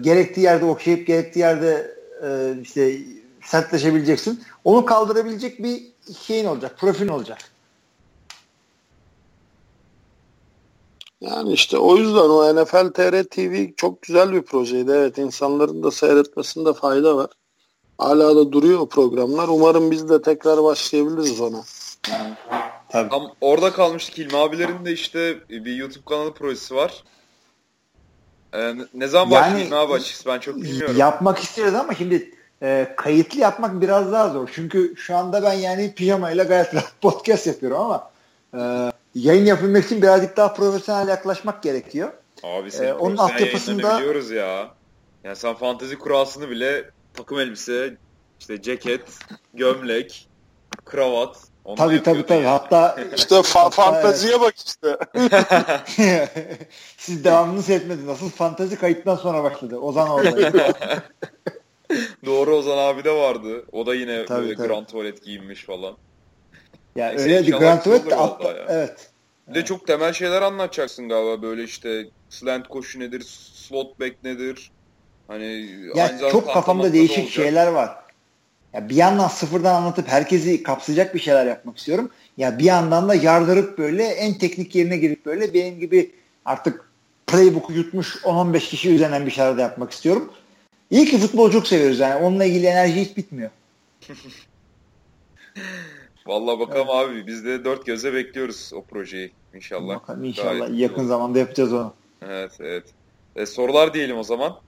[0.00, 2.98] gerektiği yerde okşayıp gerektiği yerde e, işte
[3.42, 4.42] sertleşebileceksin.
[4.64, 5.82] Onu kaldırabilecek bir
[6.26, 7.38] şeyin olacak, profilin olacak.
[11.20, 14.90] Yani işte o yüzden o NFL TR TV çok güzel bir projeydi.
[14.90, 17.30] Evet insanların da seyretmesinde fayda var.
[17.98, 19.48] Hala da duruyor o programlar.
[19.48, 21.64] Umarım biz de tekrar başlayabiliriz ona.
[22.88, 23.10] Tabii.
[23.10, 27.04] Tam orada kalmıştık İlmi abilerin de işte bir YouTube kanalı projesi var.
[28.54, 30.96] Ee, ne zaman yani, başlıyor abi açıkçası ben çok bilmiyorum.
[30.96, 32.30] Yapmak istiyoruz ama şimdi
[32.62, 34.50] e, kayıtlı yapmak biraz daha zor.
[34.54, 38.10] Çünkü şu anda ben yani pijamayla gayet rahat podcast yapıyorum ama
[38.54, 42.12] e, yayın yapabilmek için birazcık daha profesyonel yaklaşmak gerekiyor.
[42.42, 44.74] Abi sen ee, onun altyapısında biliyoruz ya.
[45.24, 47.96] Yani sen fantezi kurasını bile takım elbise,
[48.40, 49.18] işte ceket,
[49.54, 50.28] gömlek,
[50.84, 51.36] kravat.
[51.76, 52.44] Tabii tabii tabii.
[52.44, 54.42] Hatta işte fa- fanteziye evet.
[54.42, 54.98] bak işte.
[56.96, 58.06] Siz devamını seyretmediniz.
[58.06, 59.76] Nasıl fantezi kayıttan sonra başladı.
[59.76, 60.72] Ozan orada.
[62.26, 63.64] Doğru Ozan abi de vardı.
[63.72, 64.68] O da yine tabii, böyle tabii.
[64.68, 65.96] grand tuvalet giyinmiş falan.
[66.96, 68.66] Ya yani öyle bir Tuvalet de altta, ya.
[68.68, 69.10] evet.
[69.48, 73.20] Bir de çok temel şeyler anlatacaksın galiba böyle işte slant koşu nedir,
[73.54, 74.70] slot back nedir.
[75.28, 77.96] Hani ya çok kafamda değişik şeyler var.
[78.72, 82.10] Ya bir yandan sıfırdan anlatıp herkesi kapsayacak bir şeyler yapmak istiyorum.
[82.36, 86.10] Ya bir yandan da yardırıp böyle en teknik yerine girip böyle benim gibi
[86.44, 86.88] artık
[87.26, 90.32] playbook'u yutmuş 10-15 kişi üzerinden bir şeyler de yapmak istiyorum.
[90.90, 92.24] İyi ki futbolu çok seviyoruz yani.
[92.24, 93.50] Onunla ilgili enerji hiç bitmiyor.
[96.26, 97.10] Vallahi bakalım evet.
[97.10, 99.94] abi biz de dört göze bekliyoruz o projeyi inşallah.
[99.94, 101.08] Bakalım inşallah Gayet yakın olur.
[101.08, 101.94] zamanda yapacağız onu.
[102.22, 102.84] Evet evet.
[103.36, 104.60] E, sorular diyelim o zaman.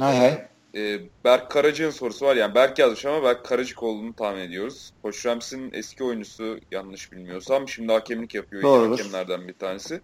[0.00, 0.48] Hay hay.
[0.74, 2.36] E, Berk Karacık'ın sorusu var.
[2.36, 4.92] Yani Berk yazmış ama Berk Karacık olduğunu tahmin ediyoruz.
[5.02, 7.68] Koç Rams'in eski oyuncusu yanlış bilmiyorsam.
[7.68, 8.62] Şimdi hakemlik yapıyor.
[8.62, 8.98] Doğrudur.
[8.98, 10.00] hakemlerden bir tanesi.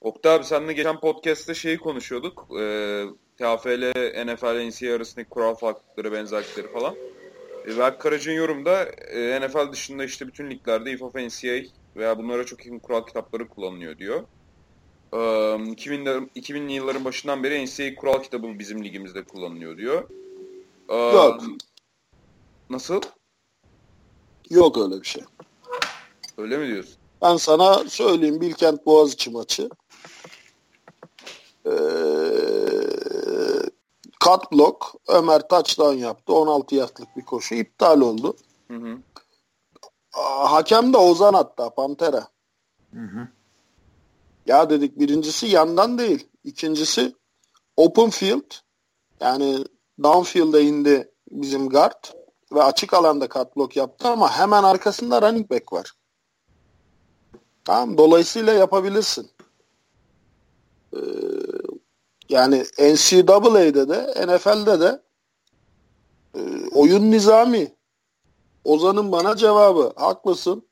[0.00, 2.46] Oktay abi seninle geçen podcast'te şeyi konuşuyorduk.
[2.60, 3.04] E,
[3.36, 3.92] TFL,
[4.26, 6.94] NFL, NCAA arasındaki kural farklılıkları, benzerlikleri falan.
[7.66, 11.62] Berk Karacık'ın yorumda e, NFL dışında işte bütün liglerde IFAF, NCAA
[11.96, 14.22] veya bunlara çok yakın kural kitapları kullanılıyor diyor.
[15.12, 20.08] 2000'li 2000'li yılların başından beri NCAA kural kitabı bizim ligimizde kullanılıyor diyor.
[20.88, 21.42] Yok.
[22.70, 23.02] Nasıl?
[24.50, 25.22] Yok öyle bir şey.
[26.38, 26.94] Öyle mi diyorsun?
[27.22, 29.70] Ben sana söyleyeyim Bilkent Boğaziçi maçı.
[31.66, 31.70] Ee,
[34.24, 36.32] cut block Ömer touchdown yaptı.
[36.32, 38.36] 16 yardlık bir koşu iptal oldu.
[38.68, 38.98] Hı hı.
[40.46, 42.28] Hakem de Ozan hatta Pantera.
[42.94, 43.28] Hı hı.
[44.46, 46.28] Ya dedik birincisi yandan değil.
[46.44, 47.14] İkincisi
[47.76, 48.54] open field.
[49.20, 49.64] Yani
[50.02, 52.04] downfield'e indi bizim guard
[52.52, 55.92] ve açık alanda cut block yaptı ama hemen arkasında running back var.
[57.64, 59.30] Tamam dolayısıyla yapabilirsin.
[60.96, 60.98] Ee,
[62.32, 65.02] yani NCAA'de de NFL'de de
[66.34, 66.40] e,
[66.74, 67.76] oyun nizami.
[68.64, 69.92] Ozan'ın bana cevabı.
[69.96, 70.66] Haklısın.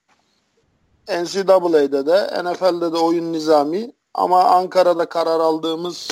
[1.08, 6.08] NCAA'de de NFL'de de oyun nizami ama Ankara'da karar aldığımız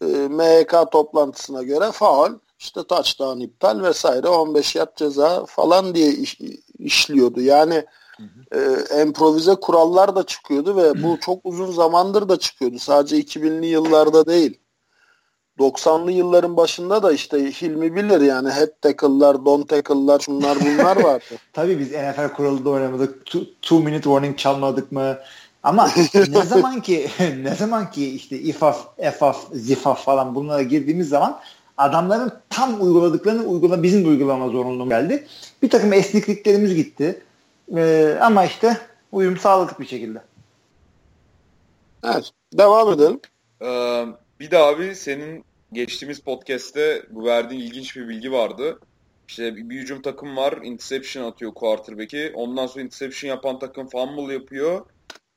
[0.00, 6.40] e, MHK toplantısına göre faal, işte touchdown iptal vesaire 15 yard ceza falan diye iş,
[6.78, 7.40] işliyordu.
[7.40, 7.86] Yani e,
[9.02, 12.78] improvize kurallar da çıkıyordu ve bu çok uzun zamandır da çıkıyordu.
[12.78, 14.58] Sadece 2000'li yıllarda değil.
[15.58, 21.24] 90'lı yılların başında da işte Hilmi bilir yani head tackle'lar, don tackle'lar şunlar bunlar vardı.
[21.52, 23.26] Tabii biz NFL kuralında oynamadık.
[23.26, 25.18] Two, two minute warning çalmadık mı?
[25.62, 25.90] Ama
[26.28, 27.08] ne zaman ki
[27.42, 31.40] ne zaman ki işte ifaf, efaf, zifaf falan bunlara girdiğimiz zaman
[31.76, 35.26] adamların tam uyguladıklarını uygula bizim de uygulama zorunluluğu geldi.
[35.62, 37.22] Bir takım esnekliklerimiz gitti.
[37.76, 38.80] Ee, ama işte
[39.12, 40.22] uyum sağladık bir şekilde.
[42.04, 42.30] Evet.
[42.52, 43.20] Devam edelim.
[43.62, 44.06] Ee,
[44.40, 48.78] bir de abi senin geçtiğimiz podcast'te bu verdiğin ilginç bir bilgi vardı.
[49.28, 50.58] İşte bir, bir hücum takım var.
[50.62, 52.32] Interception atıyor quarterback'i.
[52.34, 54.86] Ondan sonra interception yapan takım fumble yapıyor.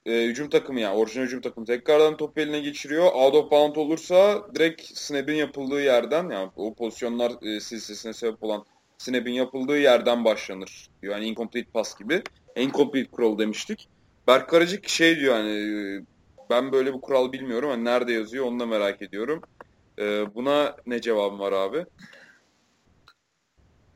[0.06, 3.14] E, hücum takımı yani orijinal hücum takımı tekrardan topu eline geçiriyor.
[3.14, 8.65] Out of bound olursa direkt snap'in yapıldığı yerden yani o pozisyonlar e, silsilesine sebep olan
[8.99, 10.89] snap'in yapıldığı yerden başlanır.
[11.01, 12.23] Yani incomplete pass gibi.
[12.55, 13.89] Incomplete kural demiştik.
[14.27, 16.05] Berk Karacık şey diyor hani
[16.49, 17.69] ben böyle bir kural bilmiyorum.
[17.69, 19.41] Hani nerede yazıyor onu da merak ediyorum.
[19.99, 21.85] Ee, buna ne cevabım var abi?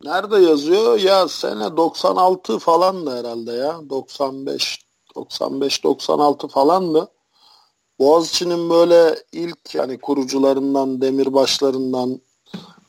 [0.03, 0.99] Nerede yazıyor?
[0.99, 3.89] Ya sene 96 falan da herhalde ya.
[3.89, 4.79] 95
[5.15, 7.07] 95 96 falan da.
[7.99, 12.21] Boğaziçi'nin böyle ilk yani kurucularından, demirbaşlarından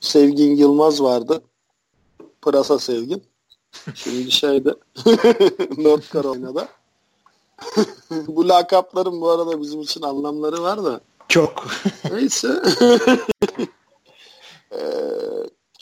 [0.00, 1.42] Sevgin Yılmaz vardı.
[2.44, 3.22] Pırasa Sevgin.
[3.94, 4.70] Şimdi şeyde
[5.78, 6.68] North Carolina'da.
[8.26, 11.00] bu lakapların bu arada bizim için anlamları var da.
[11.28, 11.66] Çok.
[12.12, 12.62] Neyse.
[14.72, 14.78] ee,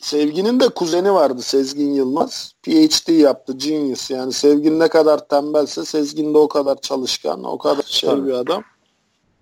[0.03, 2.53] Sevgi'nin de kuzeni vardı Sezgin Yılmaz.
[2.63, 3.53] PhD yaptı.
[3.57, 4.11] Genius.
[4.11, 7.45] Yani Sevgin ne kadar tembelse Sezgin de o kadar çalışkan.
[7.45, 8.27] O kadar şey Tabii.
[8.27, 8.63] bir adam.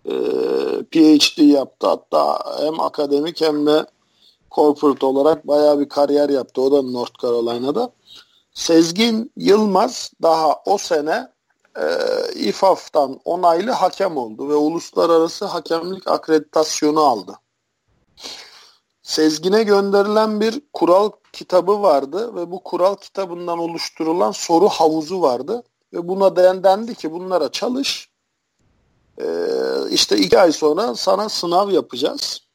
[0.06, 0.12] Ee,
[0.90, 1.86] PhD yaptı.
[1.86, 3.86] Hatta hem akademik hem de
[4.50, 6.62] corporate olarak bayağı bir kariyer yaptı.
[6.62, 7.92] O da North Carolina'da.
[8.54, 11.28] Sezgin Yılmaz daha o sene
[11.76, 11.84] e,
[12.34, 17.38] İFAF'tan onaylı hakem oldu ve uluslararası hakemlik akreditasyonu aldı.
[19.02, 25.62] Sezgin'e gönderilen bir kural kitabı vardı ve bu kural kitabından oluşturulan soru havuzu vardı.
[25.92, 28.10] Ve buna dendi ki bunlara çalış.
[29.20, 29.26] Ee,
[29.90, 32.49] işte iki ay sonra sana sınav yapacağız.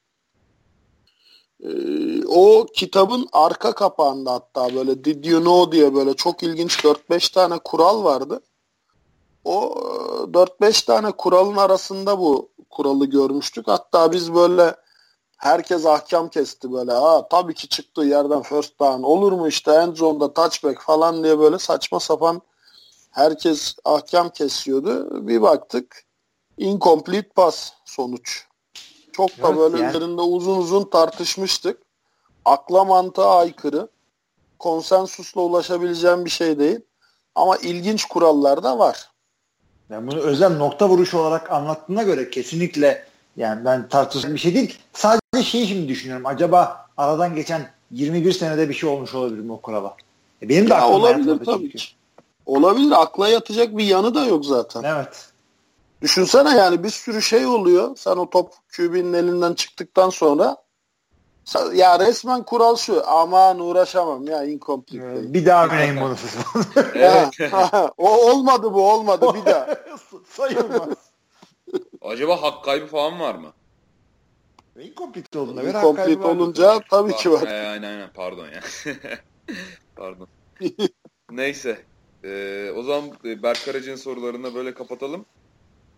[1.65, 7.33] Ee, o kitabın arka kapağında hatta böyle Did you know diye böyle çok ilginç 4-5
[7.33, 8.41] tane kural vardı.
[9.45, 9.75] O
[10.33, 13.67] 4-5 tane kuralın arasında bu kuralı görmüştük.
[13.67, 14.75] Hatta biz böyle
[15.37, 16.91] herkes ahkam kesti böyle.
[16.91, 21.39] Ha tabii ki çıktığı yerden first down olur mu işte end zone'da touchback falan diye
[21.39, 22.41] böyle saçma sapan
[23.11, 25.27] herkes ahkam kesiyordu.
[25.27, 26.05] Bir baktık
[26.57, 28.47] incomplete pass sonuç.
[29.15, 29.89] Çok da evet, böyle yani.
[29.89, 31.77] üzerinde uzun uzun tartışmıştık.
[32.45, 33.87] Akla mantığa aykırı.
[34.59, 36.79] konsensusla ulaşabileceğim bir şey değil.
[37.35, 39.09] Ama ilginç kurallar da var.
[39.89, 43.05] Yani bunu özel nokta vuruşu olarak anlattığına göre kesinlikle
[43.37, 44.77] yani ben tartışacak bir şey değil.
[44.93, 46.25] Sadece şeyi şimdi düşünüyorum.
[46.25, 49.95] Acaba aradan geçen 21 senede bir şey olmuş olabilir mi o kurala?
[50.41, 51.83] E benim de ya olabilir tabii ki.
[52.45, 53.01] Olabilir.
[53.01, 54.83] Akla yatacak bir yanı da yok zaten.
[54.83, 55.29] Evet.
[56.01, 57.95] Düşünsene yani bir sürü şey oluyor.
[57.97, 60.65] Sen o top QB'nin elinden çıktıktan sonra
[61.73, 63.07] ya resmen kural şu.
[63.07, 65.05] Aman uğraşamam ya incomplete.
[65.05, 66.15] Evet, bir daha oynayın bunu.
[66.95, 67.53] evet.
[67.97, 69.67] o olmadı bu olmadı bir daha.
[70.29, 70.87] Sayılmaz.
[72.01, 73.53] Acaba hak kaybı falan var mı?
[74.79, 77.47] Incomplete olduğuna göre Incomplete olunca tabii ki var.
[77.47, 78.61] E, aynen aynen pardon ya.
[79.95, 80.27] pardon.
[81.31, 81.81] Neyse.
[82.23, 85.25] Ee, o zaman Berk Karaca'nın sorularını böyle kapatalım.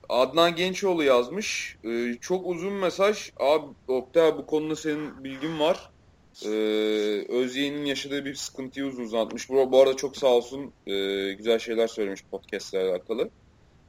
[0.09, 1.77] Adnan Gençoğlu yazmış.
[1.83, 3.31] Ee, çok uzun mesaj.
[3.39, 5.89] Abi Oktay bu konuda senin bilgin var.
[6.45, 6.49] Ee,
[7.29, 9.49] Özyeğin'in yaşadığı bir sıkıntıyı uzun uzatmış.
[9.49, 10.71] Bu, bu arada çok sağ olsun.
[10.87, 10.93] E,
[11.33, 13.29] güzel şeyler söylemiş podcastlerle alakalı.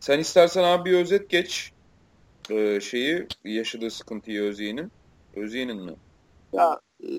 [0.01, 1.73] Sen istersen abi bir özet geç.
[2.51, 4.93] Ee, şeyi yaşadığı sıkıntıyı Özyeğin'in.
[5.37, 5.93] Özyeğin'in mi?
[6.53, 7.13] Ya e,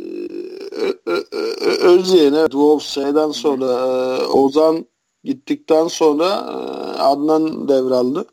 [1.81, 4.85] Özyeğin evet Wolves sonra e, Ozan
[5.23, 6.55] gittikten sonra e,
[6.99, 8.25] Adnan devraldı.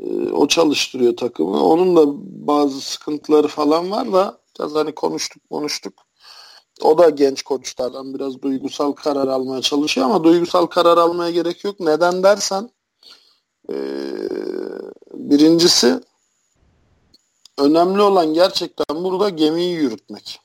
[0.00, 1.64] E, o çalıştırıyor takımı.
[1.64, 2.02] Onun da
[2.46, 5.94] bazı sıkıntıları falan var da biraz hani konuştuk konuştuk.
[6.82, 11.80] O da genç koçlardan biraz duygusal karar almaya çalışıyor ama duygusal karar almaya gerek yok.
[11.80, 12.70] Neden dersen
[13.70, 13.74] e,
[15.14, 16.00] birincisi
[17.58, 20.40] önemli olan gerçekten burada gemiyi yürütmek.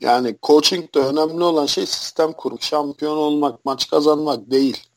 [0.00, 4.89] Yani coaching'de önemli olan şey sistem kurmak, şampiyon olmak, maç kazanmak değil.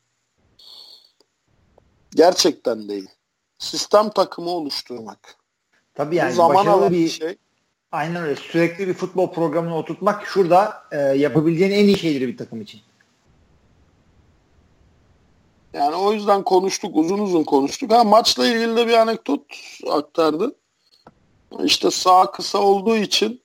[2.16, 3.10] Gerçekten değil.
[3.58, 5.36] Sistem takımı oluşturmak.
[5.94, 7.38] Tabii yani Bu zaman başarılı bir şey.
[7.92, 8.36] Aynen öyle.
[8.36, 12.82] Sürekli bir futbol programını oturtmak şurada e, yapabileceğin en iyi şeydir bir takım için.
[15.74, 17.92] Yani o yüzden konuştuk, uzun uzun konuştuk.
[17.92, 19.42] Ha maçla ilgili de bir anekdot
[19.92, 20.56] aktardı.
[21.64, 23.43] İşte sağ kısa olduğu için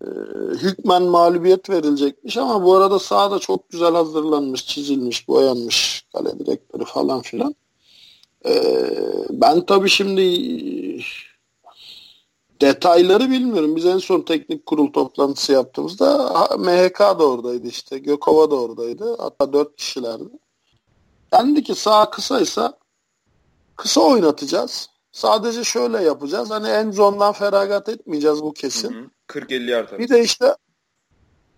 [0.00, 0.06] e,
[0.54, 7.20] hükmen mağlubiyet verilecekmiş ama bu arada sahada çok güzel hazırlanmış, çizilmiş, boyanmış kale direktörü falan
[7.20, 7.54] filan.
[8.46, 8.62] E,
[9.30, 10.22] ben tabii şimdi
[12.60, 13.76] detayları bilmiyorum.
[13.76, 16.28] Biz en son teknik kurul toplantısı yaptığımızda
[16.58, 17.98] MHK da oradaydı işte.
[17.98, 19.16] Gökova da oradaydı.
[19.18, 20.38] Hatta dört kişilerdi.
[21.32, 22.78] Dendi ki sağ kısaysa
[23.76, 24.90] kısa oynatacağız.
[25.12, 26.50] Sadece şöyle yapacağız.
[26.50, 29.12] Hani en zondan feragat etmeyeceğiz bu kesin.
[29.28, 29.98] 40-50 yard.
[29.98, 30.56] Bir de işte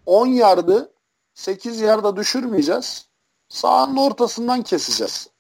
[0.07, 0.93] 10 yardı
[1.35, 3.09] 8 yarda düşürmeyeceğiz.
[3.49, 5.31] Sağın ortasından keseceğiz.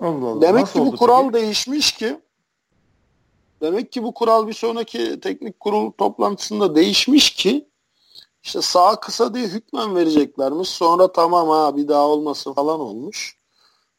[0.00, 0.40] Allah Allah.
[0.40, 1.32] Demek Nasıl ki bu kural peki?
[1.44, 2.20] değişmiş ki
[3.60, 7.68] demek ki bu kural bir sonraki teknik kurul toplantısında değişmiş ki
[8.42, 10.68] işte sağ kısa diye hükmen vereceklermiş.
[10.68, 13.39] Sonra tamam ha bir daha olmasın falan olmuş.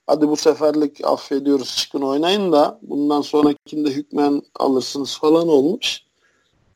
[0.08, 6.02] Hadi bu seferlik affediyoruz çıkın oynayın da bundan sonrakinde hükmen alırsınız falan olmuş.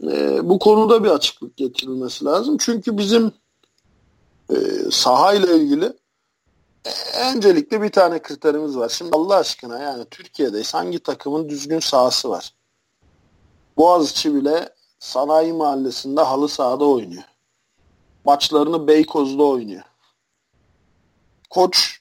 [0.04, 2.58] Ee, bu konuda bir açıklık getirilmesi lazım.
[2.58, 3.32] Çünkü bizim
[4.50, 4.56] e,
[4.92, 5.94] sahayla ilgili
[7.30, 8.90] öncelikle bir tane kriterimiz var.
[8.90, 12.54] Şimdi Allah aşkına yani Türkiye'de hangi takımın düzgün sahası var?
[13.78, 14.70] Boğaziçi bile
[15.00, 17.24] sanayi mahallesinde halı sahada oynuyor
[18.26, 19.84] maçlarını Beykoz'da oynuyor.
[21.50, 22.00] Koç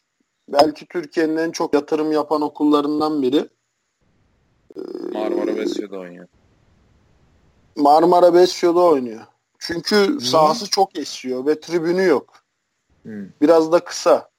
[0.49, 3.49] belki Türkiye'nin en çok yatırım yapan okullarından biri.
[5.13, 6.27] Marmara Besyo'da oynuyor.
[7.77, 9.21] Marmara Besyo'da oynuyor.
[9.59, 12.35] Çünkü sahası çok esiyor ve tribünü yok.
[13.03, 13.27] Hmm.
[13.41, 14.31] Biraz da kısa.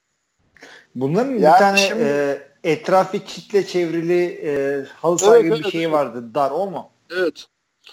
[0.94, 2.02] Bunların yani bir tane şimdi...
[2.02, 5.92] e, etrafı kitle çevrili e, halı saha evet, gibi evet, bir şey evet.
[5.92, 6.34] vardı.
[6.34, 6.90] Dar o mu?
[7.10, 7.44] Evet.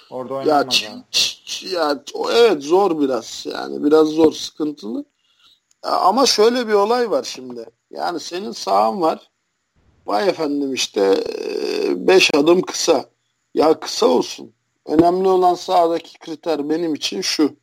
[0.10, 0.84] Orada oynanmaz.
[0.84, 2.04] Ya, ya
[2.36, 5.06] evet zor biraz yani biraz zor sıkıntılı.
[5.84, 7.66] Ama şöyle bir olay var şimdi.
[7.92, 9.32] Yani senin sağın var.
[10.06, 11.24] Vay efendim işte
[11.96, 13.06] 5 adım kısa.
[13.54, 14.54] Ya kısa olsun.
[14.86, 17.56] Önemli olan sahadaki kriter benim için şu.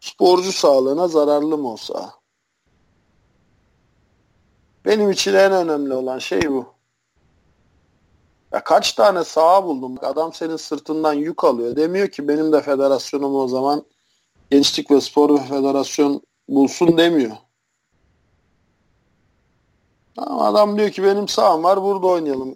[0.00, 2.14] Sporcu sağlığına zararlı mı o saha?
[4.84, 6.66] Benim için en önemli olan şey bu.
[8.52, 9.96] Ya kaç tane saha buldum.
[10.02, 11.76] Adam senin sırtından yük alıyor.
[11.76, 13.84] Demiyor ki benim de federasyonum o zaman
[14.50, 17.36] Gençlik ve Spor Federasyon bulsun demiyor.
[20.16, 22.54] Ama adam diyor ki benim saham var burada oynayalım.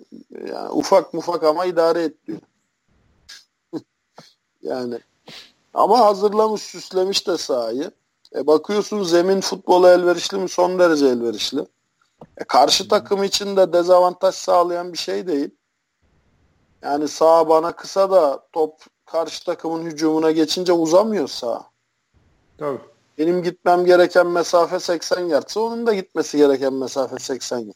[0.48, 2.40] Yani ufak mufak ama idare et diyor.
[4.62, 4.98] yani
[5.74, 7.90] ama hazırlamış süslemiş de sahayı.
[8.34, 10.48] E bakıyorsun zemin futbola elverişli mi?
[10.48, 11.60] Son derece elverişli.
[12.36, 15.50] E karşı takım için de dezavantaj sağlayan bir şey değil.
[16.82, 21.70] Yani sağ bana kısa da top karşı takımın hücumuna geçince uzamıyorsa
[22.58, 22.89] Tabii.
[23.20, 27.66] Benim gitmem gereken mesafe 80 yardsa onun da gitmesi gereken mesafe 80 yard.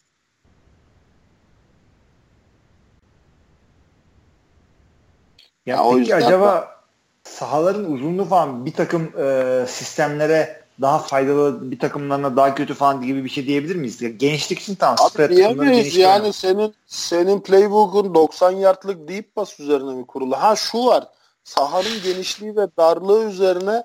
[5.67, 6.77] Ya, Ya o yüzden acaba
[7.25, 13.25] sahaların uzunluğu falan bir takım e, sistemlere daha faydalı bir takımlarına daha kötü falan gibi
[13.25, 14.03] bir şey diyebilir miyiz?
[14.03, 14.97] Ya, genişlik için tamam.
[15.01, 20.37] Abi spread diyemeyiz yani senin senin playbook'un 90 yardlık deep pass üzerine mi kurulu?
[20.37, 21.09] Ha şu var.
[21.45, 23.85] Sahanın genişliği ve darlığı üzerine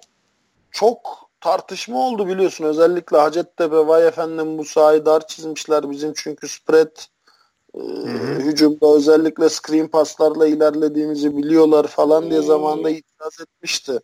[0.72, 2.66] çok tartışma oldu biliyorsun.
[2.66, 6.98] Özellikle Hacettepe vay efendim bu sahayı dar çizmişler bizim çünkü spread
[7.76, 7.80] e,
[8.40, 14.00] hücumda özellikle screen paslarla ilerlediğimizi biliyorlar falan diye zamanında itiraz etmişti.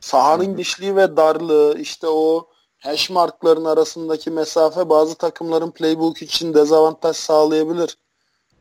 [0.00, 2.48] Sahanın genişliği ve darlığı işte o
[2.78, 7.98] hash markların arasındaki mesafe bazı takımların playbook için dezavantaj sağlayabilir.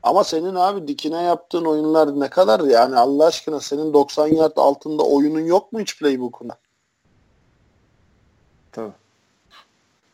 [0.04, 5.04] Ama senin abi dikine yaptığın oyunlar ne kadar yani Allah aşkına senin 90 yard altında
[5.04, 6.58] oyunun yok mu hiç playbook'una?
[8.76, 8.94] Tabii.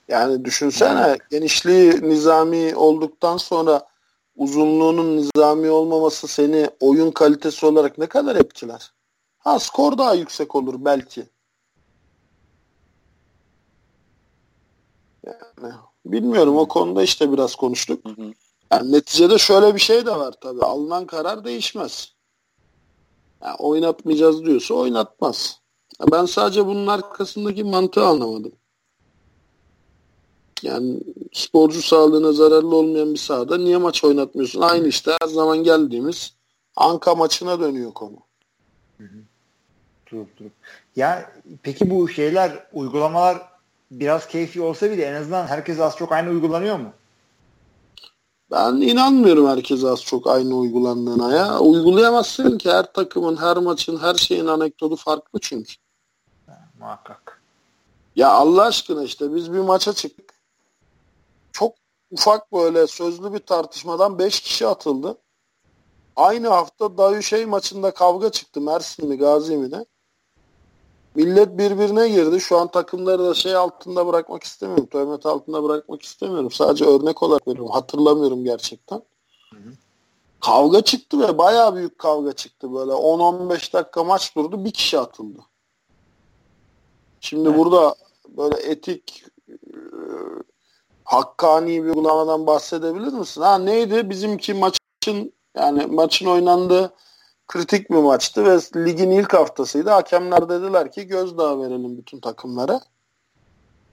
[0.08, 3.82] Yani düşünsene genişliği nizami olduktan sonra
[4.36, 8.92] uzunluğunun nizami olmaması seni oyun kalitesi olarak ne kadar etkiler?
[9.38, 11.24] Ha skor daha yüksek olur belki.
[15.26, 15.74] Yani
[16.06, 18.06] bilmiyorum o konuda işte biraz konuştuk.
[18.06, 18.34] Hı hı.
[18.72, 20.66] Yani neticede şöyle bir şey de var tabii.
[20.66, 22.14] Alınan karar değişmez.
[23.44, 25.61] Yani oynatmayacağız diyorsa oynatmaz.
[26.12, 28.52] Ben sadece bunun arkasındaki mantığı anlamadım.
[30.62, 31.00] Yani
[31.34, 34.62] sporcu sağlığına zararlı olmayan bir sahada niye maç oynatmıyorsun?
[34.62, 36.34] Aynı işte her zaman geldiğimiz
[36.76, 38.18] Anka maçına dönüyor konu.
[40.12, 40.52] Durup durup.
[40.96, 41.32] Ya
[41.64, 43.38] peki bu şeyler uygulamalar
[43.92, 46.94] biraz keyfi olsa bile en azından herkes az çok aynı uygulanıyor mu?
[48.52, 51.60] Ben inanmıyorum herkese az çok aynı uygulandığına ya.
[51.60, 55.74] Uygulayamazsın ki her takımın, her maçın, her şeyin anekdotu farklı çünkü.
[56.82, 57.42] Muhakkak.
[58.16, 60.34] Ya Allah aşkına işte biz bir maça çıktık.
[61.52, 61.76] Çok
[62.12, 65.18] ufak böyle sözlü bir tartışmadan 5 kişi atıldı.
[66.16, 69.86] Aynı hafta Dayüşey maçında kavga çıktı Mersin mi Gazi mi ne?
[71.16, 72.42] Millet birbirine girdi.
[72.42, 74.86] Şu an takımları da şey altında bırakmak istemiyorum.
[74.86, 76.52] Töhmet altında bırakmak istemiyorum.
[76.52, 77.72] Sadece örnek olarak veriyorum.
[77.72, 79.02] Hatırlamıyorum gerçekten.
[80.40, 82.92] Kavga çıktı ve bayağı büyük kavga çıktı böyle.
[82.92, 84.66] 10-15 dakika maç durdu.
[84.66, 85.40] Bir kişi atıldı.
[87.22, 87.60] Şimdi Evet.
[87.60, 87.96] burada
[88.28, 89.56] böyle etik e,
[91.04, 93.42] hakkani bir uygulamadan bahsedebilir misin?
[93.42, 94.10] Ha neydi?
[94.10, 96.94] Bizimki maçın yani maçın oynandığı
[97.48, 99.90] kritik bir maçtı ve ligin ilk haftasıydı.
[99.90, 102.82] Hakemler dediler ki gözdağı verelim bütün takımlara.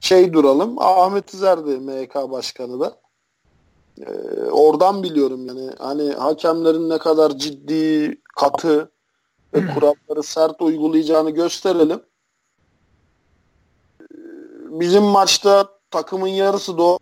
[0.01, 0.79] Şey duralım.
[0.79, 3.01] Ahmet İzer'di MHK başkanı da.
[4.01, 8.93] Ee, oradan biliyorum yani hani hakemlerin ne kadar ciddi, katı
[9.55, 12.03] ve kuralları sert uygulayacağını gösterelim.
[14.71, 16.99] Bizim maçta takımın yarısı da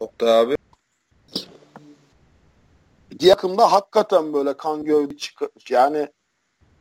[0.00, 0.56] Oktay abi.
[3.18, 5.40] diğer takımda hakikaten böyle kan gövde çık
[5.70, 6.08] yani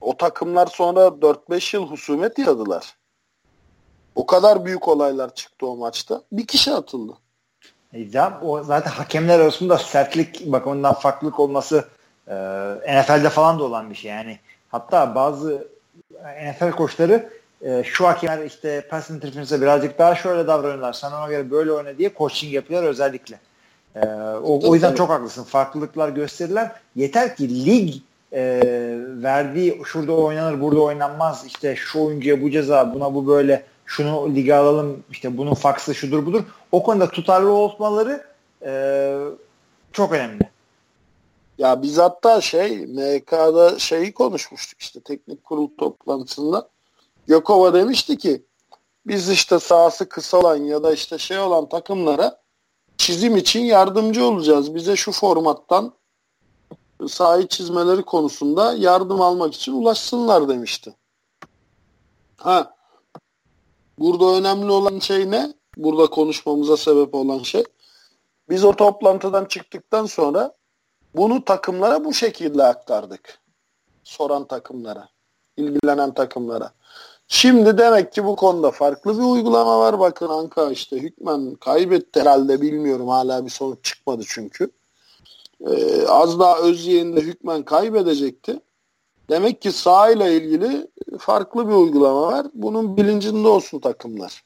[0.01, 2.97] o takımlar sonra 4-5 yıl husumet yaşadılar.
[4.15, 6.21] O kadar büyük olaylar çıktı o maçta.
[6.31, 7.13] Bir kişi atıldı.
[7.93, 11.87] E, Ya, o zaten hakemler arasında sertlik bakımından farklılık olması
[12.31, 14.11] e, NFL'de falan da olan bir şey.
[14.11, 14.39] Yani
[14.69, 15.67] hatta bazı
[16.21, 17.29] NFL koçları
[17.61, 20.93] e, şu hakemler işte pass interference'e birazcık daha şöyle davranıyorlar.
[20.93, 23.39] Sen ona göre böyle oyna diye coaching yapıyorlar özellikle.
[23.95, 24.05] E,
[24.43, 25.43] o, o yüzden çok haklısın.
[25.43, 26.71] Farklılıklar gösterirler.
[26.95, 27.95] Yeter ki lig
[28.33, 28.61] e,
[29.23, 34.55] verdiği şurada oynanır burada oynanmaz işte şu oyuncuya bu ceza buna bu böyle şunu lige
[34.55, 38.23] alalım işte bunun faksı şudur budur o konuda tutarlı olmaları
[38.65, 38.71] e,
[39.93, 40.50] çok önemli.
[41.61, 46.69] Ya biz hatta şey MK'da şeyi konuşmuştuk işte teknik kurul toplantısında.
[47.27, 48.45] Gökova demişti ki
[49.07, 52.41] biz işte sahası kısa olan ya da işte şey olan takımlara
[52.97, 54.75] çizim için yardımcı olacağız.
[54.75, 55.93] Bize şu formattan
[57.07, 60.95] sahayı çizmeleri konusunda yardım almak için ulaşsınlar demişti.
[62.37, 62.75] Ha
[63.99, 65.53] burada önemli olan şey ne?
[65.77, 67.63] Burada konuşmamıza sebep olan şey.
[68.49, 70.60] Biz o toplantıdan çıktıktan sonra
[71.15, 73.39] bunu takımlara bu şekilde aktardık.
[74.03, 75.09] Soran takımlara,
[75.57, 76.71] ilgilenen takımlara.
[77.27, 79.99] Şimdi demek ki bu konuda farklı bir uygulama var.
[79.99, 83.07] Bakın Anka işte hükmen kaybetti herhalde bilmiyorum.
[83.07, 84.71] Hala bir sonuç çıkmadı çünkü.
[85.67, 88.59] Ee, az daha Özyeğin'de hükmen kaybedecekti.
[89.29, 90.87] Demek ki sahayla ilgili
[91.19, 92.47] farklı bir uygulama var.
[92.53, 94.43] Bunun bilincinde olsun takımlar.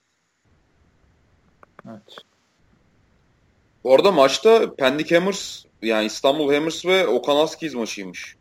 [1.89, 2.17] Evet.
[3.83, 8.35] Bu arada maçta Pendik Hammers yani İstanbul Hammers ve Okan Askiz maçıymış.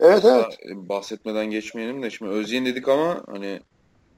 [0.00, 0.58] Evet evet.
[0.74, 3.60] Bahsetmeden geçmeyelim de şimdi Özyeğin dedik ama hani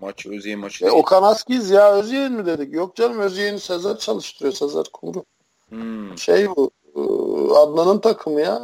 [0.01, 2.75] maç Özyeğin maçı e, Okan Askiz ya Özyeğin mi dedik?
[2.75, 5.25] Yok canım Özyeğin Sezer çalıştırıyor Sezer Kumru.
[5.69, 6.19] Hmm.
[6.19, 7.01] Şey bu e,
[7.55, 8.61] Adnan'ın takımı ya.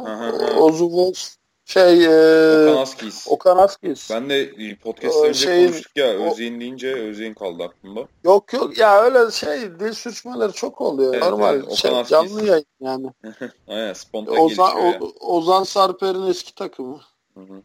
[0.57, 1.35] Ozuvos
[1.69, 3.25] şey e, Okan Askiz.
[3.29, 4.09] Okan Askiz.
[4.11, 8.07] Ben de podcast'ta önce şeyin, konuştuk ya Özyeğin deyince Özyeğin kaldı aklımda.
[8.23, 11.13] Yok yok ya öyle şey dil sürçmeleri çok oluyor.
[11.13, 13.07] Evet, Normal evet, şey, canlı yayın yani.
[13.67, 14.99] Aynen spontan Ozan, o, ya.
[15.19, 17.01] Ozan Sarper'in eski takımı.
[17.33, 17.61] Hı hı.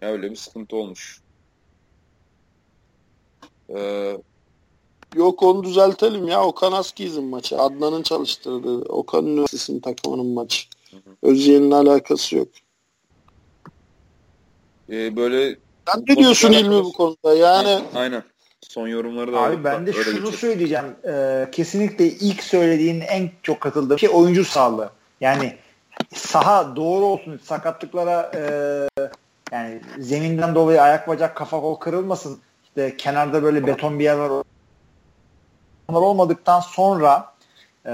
[0.00, 1.20] Ya öyle bir sıkıntı olmuş.
[3.68, 4.16] Ee,
[5.14, 6.44] Yok onu düzeltelim ya.
[6.44, 7.58] Okan Askiz'in maçı.
[7.58, 8.78] Adnan'ın çalıştırdığı.
[8.78, 10.62] Okan Üniversitesi'nin takımının maçı.
[11.22, 12.48] Özyeğin'in alakası yok.
[14.90, 15.56] Ee, böyle
[15.86, 17.34] Sen ne diyorsun İlmi bu konuda?
[17.34, 18.22] Yani Aynen.
[18.60, 20.32] Son yorumları da Abi ben de şunu geçelim.
[20.32, 20.84] söyleyeceğim.
[21.08, 24.90] Ee, kesinlikle ilk söylediğin en çok katıldığım şey oyuncu sağlığı.
[25.20, 25.56] Yani
[26.14, 27.40] saha doğru olsun.
[27.44, 28.42] Sakatlıklara e,
[29.52, 32.38] yani zeminden dolayı ayak bacak kafa kol kırılmasın.
[32.64, 34.42] İşte kenarda böyle beton bir yer var.
[35.88, 37.34] Onlar olmadıktan sonra
[37.86, 37.92] e,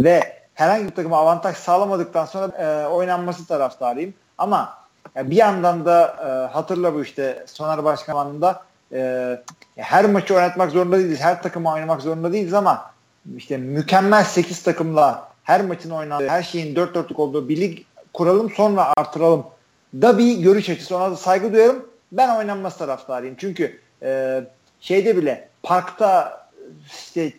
[0.00, 4.14] ve herhangi bir takıma avantaj sağlamadıktan sonra e, oynanması taraftarıyım.
[4.38, 4.78] Ama
[5.14, 8.62] ya bir yandan da e, hatırla bu işte Soner Başkanı'nda
[8.92, 9.40] e,
[9.76, 11.20] her maçı oynatmak zorunda değiliz.
[11.20, 12.90] Her takıma oynamak zorunda değiliz ama
[13.36, 17.78] işte mükemmel 8 takımla her maçın oynandığı, her şeyin dört dörtlük olduğu bir lig
[18.12, 19.46] kuralım sonra artıralım
[19.94, 20.96] da bir görüş açısı.
[20.96, 21.86] Ona da saygı duyarım.
[22.12, 23.34] Ben oynanması taraftarıyım.
[23.38, 24.40] Çünkü e,
[24.80, 26.40] şeyde bile parkta
[26.86, 27.32] işte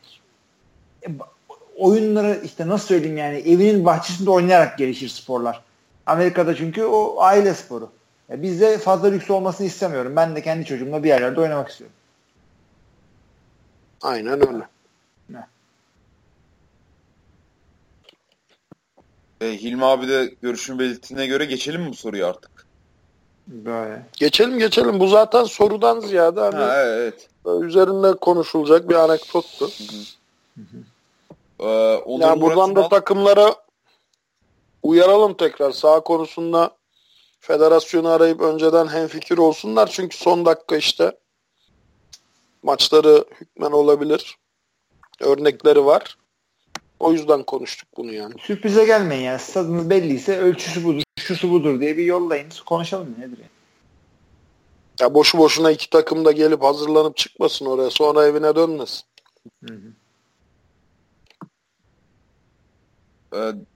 [1.77, 5.61] oyunları işte nasıl söyleyeyim yani evinin bahçesinde oynayarak gelişir sporlar.
[6.05, 7.89] Amerika'da çünkü o aile sporu.
[8.29, 10.15] Ya bizde fazla lüks olmasını istemiyorum.
[10.15, 11.95] Ben de kendi çocuğumla bir yerlerde oynamak istiyorum.
[14.01, 14.67] Aynen öyle.
[15.29, 15.47] Ne?
[19.41, 22.51] E, Hilmi abi de görüşünü belirttiğine göre geçelim mi bu soruyu artık?
[23.47, 24.05] Böyle.
[24.13, 24.99] Geçelim geçelim.
[24.99, 27.29] Bu zaten sorudan ziyade hani ha, evet.
[27.61, 29.65] üzerinde konuşulacak bir anekdottu.
[29.65, 29.97] Hı hı.
[30.55, 30.83] Hı hı.
[31.59, 33.55] Ee, yani buradan da takımlara
[34.83, 35.71] uyaralım tekrar.
[35.71, 36.77] Sağ konusunda
[37.39, 39.87] federasyonu arayıp önceden hemfikir olsunlar.
[39.87, 41.17] Çünkü son dakika işte
[42.63, 44.37] maçları hükmen olabilir.
[45.19, 46.17] Örnekleri var.
[46.99, 48.33] O yüzden konuştuk bunu yani.
[48.41, 49.39] Sürprize gelmeyin yani.
[49.39, 52.49] Stadınız belliyse ölçüsü budur, şusu budur diye bir yollayın.
[52.65, 53.49] Konuşalım nedir yani.
[54.99, 57.89] Ya boşu boşuna iki takım da gelip hazırlanıp çıkmasın oraya.
[57.89, 59.03] Sonra evine dönmesin.
[59.67, 59.93] Hı hı.
[63.24, 63.24] Ee,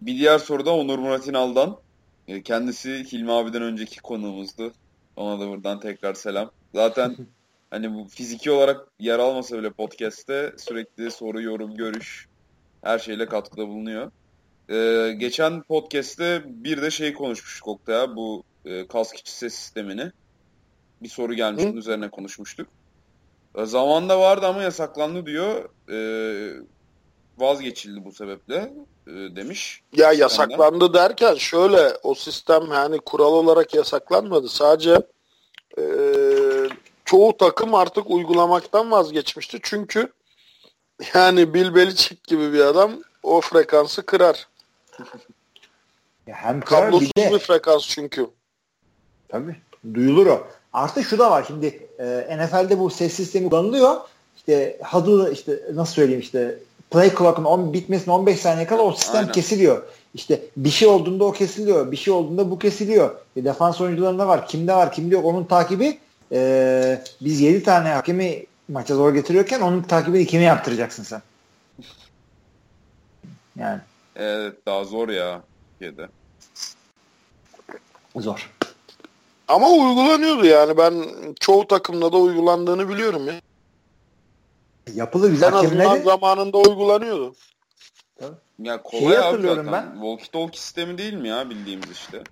[0.01, 1.79] bir diğer soruda Onur Murat İnal'dan.
[2.27, 4.73] Ee, kendisi Hilmi abiden önceki konuğumuzdu.
[5.15, 6.51] Ona da buradan tekrar selam.
[6.75, 7.17] Zaten
[7.71, 12.27] hani bu fiziki olarak yer almasa bile podcast'te sürekli soru, yorum, görüş
[12.83, 14.11] her şeyle katkıda bulunuyor.
[14.69, 20.11] Ee, geçen podcast'te bir de şey konuşmuştuk Oktay'a bu e, kask içi ses sistemini.
[21.01, 21.67] Bir soru gelmiş Hı?
[21.67, 22.67] üzerine konuşmuştuk.
[23.57, 25.69] E, zamanda vardı ama yasaklandı diyor.
[25.91, 25.97] E,
[27.39, 28.73] vazgeçildi bu sebeple
[29.07, 29.81] e, demiş.
[29.93, 30.93] Ya yasaklandı Senden.
[30.93, 34.49] derken şöyle o sistem yani kural olarak yasaklanmadı.
[34.49, 35.01] Sadece
[35.77, 35.83] e,
[37.05, 39.59] çoğu takım artık uygulamaktan vazgeçmişti.
[39.63, 40.11] Çünkü
[41.13, 42.91] yani Bill Belichick gibi bir adam
[43.23, 44.47] o frekansı kırar.
[46.27, 48.27] ya hem kırar Kablosuz bir, de, bir frekans çünkü.
[49.29, 49.55] Tabii.
[49.93, 50.47] Duyulur o.
[50.73, 53.95] Artı şu da var şimdi e, NFL'de bu ses sistemi kullanılıyor.
[54.37, 56.59] İşte huddle işte nasıl söyleyeyim işte
[56.91, 59.31] play clock'un on, bitmesine 15 saniye kala o sistem Aynen.
[59.31, 59.83] kesiliyor.
[60.13, 61.91] İşte bir şey olduğunda o kesiliyor.
[61.91, 63.15] Bir şey olduğunda bu kesiliyor.
[63.35, 64.47] E, defans oyuncularında var.
[64.47, 65.99] Kimde var kimde yok onun takibi
[66.31, 71.21] e, biz 7 tane hakemi maça zor getiriyorken onun takibini kime yaptıracaksın sen?
[73.55, 73.81] Yani.
[74.15, 75.41] Evet daha zor ya.
[75.81, 76.09] Yedi.
[78.15, 78.49] Zor.
[79.47, 80.93] Ama uygulanıyordu yani ben
[81.39, 83.33] çoğu takımda da uygulandığını biliyorum ya.
[84.95, 86.03] Yapılı güzel hakemleri...
[86.03, 87.35] zamanında uygulanıyordu.
[88.59, 89.71] Ya kolay Şeyi abi zaten.
[89.71, 89.91] Ben.
[89.93, 92.23] Walkie talkie sistemi değil mi ya bildiğimiz işte.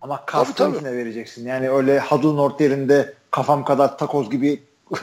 [0.00, 1.46] Ama kaskın içine vereceksin.
[1.46, 4.62] Yani öyle hadun orta yerinde kafam kadar takoz gibi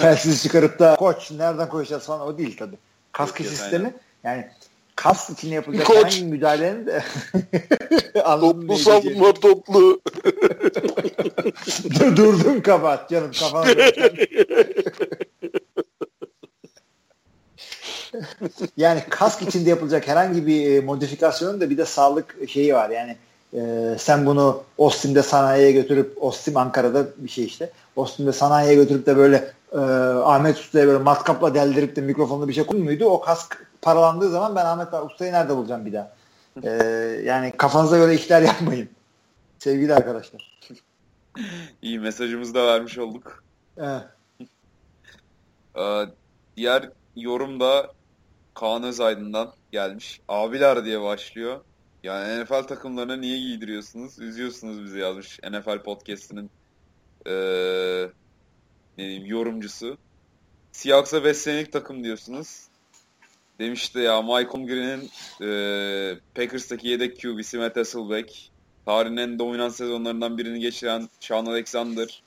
[0.00, 2.76] telsiz çıkarıp da koç nereden koyacağız falan o değil tabii.
[3.12, 3.94] Kask sistemi
[4.24, 4.50] yani
[4.96, 5.96] kas içine yapılacak Koç.
[5.96, 7.02] herhangi müdahalenin de
[8.24, 10.00] toplu savunma toplu.
[12.16, 13.70] Durdun kapat canım kafana.
[18.76, 22.90] yani kask içinde yapılacak herhangi bir e, modifikasyonun da bir de sağlık şeyi var.
[22.90, 23.16] Yani
[23.54, 23.60] e,
[23.98, 27.70] sen bunu Austin'de sanayiye götürüp Austin Ankara'da bir şey işte.
[27.96, 29.78] Austin'de sanayiye götürüp de böyle e,
[30.24, 33.04] Ahmet Usta'ya böyle matkapla deldirip de mikrofonla bir şey koymuyor muydu?
[33.04, 36.12] O kask paralandığı zaman ben Ahmet Usta'yı nerede bulacağım bir daha?
[36.62, 36.70] E,
[37.24, 38.88] yani kafanıza göre işler yapmayın.
[39.58, 40.60] Sevgili arkadaşlar.
[41.82, 43.44] İyi mesajımızı da vermiş olduk.
[43.76, 44.02] Evet.
[45.76, 46.04] Ee,
[46.56, 47.92] diğer yorum da
[48.54, 50.20] Kaan Özaydın'dan gelmiş.
[50.28, 51.60] Abiler diye başlıyor.
[52.02, 54.18] Yani NFL takımlarına niye giydiriyorsunuz?
[54.18, 55.40] Üzüyorsunuz bizi yazmış.
[55.50, 56.50] NFL Podcast'inin
[57.26, 58.10] ee,
[58.98, 59.98] diyeyim, yorumcusu.
[60.72, 62.68] Seahawks'a 5 senelik takım diyorsunuz.
[63.58, 65.10] Demişti ya Michael Green'in
[65.40, 68.50] e, Packers'taki yedek QB'si Matt Hasselbeck.
[68.86, 72.22] Tarihin en dominant sezonlarından birini geçiren Sean Alexander.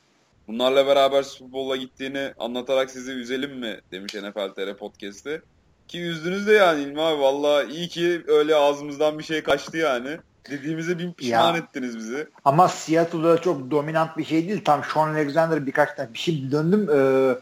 [0.48, 5.42] Bunlarla beraber Super Bowl'a gittiğini anlatarak sizi üzelim mi demiş NFL TR Podcast'te.
[5.88, 10.18] Ki üzdünüz de yani İlmi abi valla iyi ki öyle ağzımızdan bir şey kaçtı yani.
[10.50, 11.58] Dediğimize bin pişman Ya.
[11.58, 12.28] ettiniz bizi.
[12.46, 14.62] Ama Seattle'da çok dominant bir şey değil.
[14.66, 16.90] Tam Sean Alexander birkaç tane bir şey döndüm.
[16.90, 17.36] E,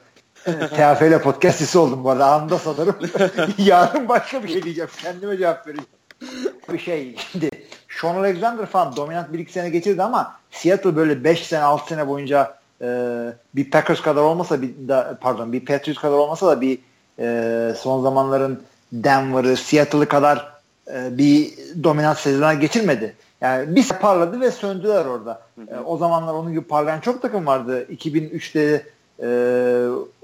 [0.68, 2.26] TFL podcast'isi oldum bu arada.
[2.26, 2.96] Anında sanırım.
[3.58, 4.90] Yarın başka bir şey diyeceğim.
[5.02, 5.90] Kendime cevap vereceğim.
[6.74, 7.50] Bir şey şimdi
[8.02, 12.08] Sean Alexander falan dominant bir iki sene geçirdi ama Seattle böyle 5 sene 6 sene
[12.08, 12.88] boyunca e,
[13.56, 16.80] bir Packers kadar olmasa bir da, pardon bir Patriots kadar olmasa da bir
[17.20, 20.55] e, son zamanların Denver'ı Seattle'ı kadar
[20.94, 21.54] e, bir
[21.84, 23.16] dominant sezonlar geçirmedi.
[23.42, 25.42] Yani bir parladı ve söndüler orada.
[25.72, 27.88] E, o zamanlar onun gibi parlayan çok takım vardı.
[27.92, 28.86] 2003'te
[29.22, 29.28] e,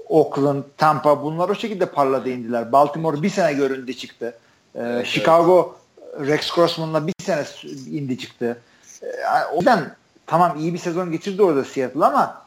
[0.08, 2.72] Oakland, Tampa bunlar o şekilde parladı indiler.
[2.72, 4.34] Baltimore bir sene göründü çıktı.
[4.74, 5.76] E, Evet, Chicago
[6.20, 7.44] Rex Grossman'la bir sene
[7.90, 8.60] indi çıktı.
[9.02, 9.06] E,
[9.52, 12.42] o yüzden tamam iyi bir sezon geçirdi orada Seattle ama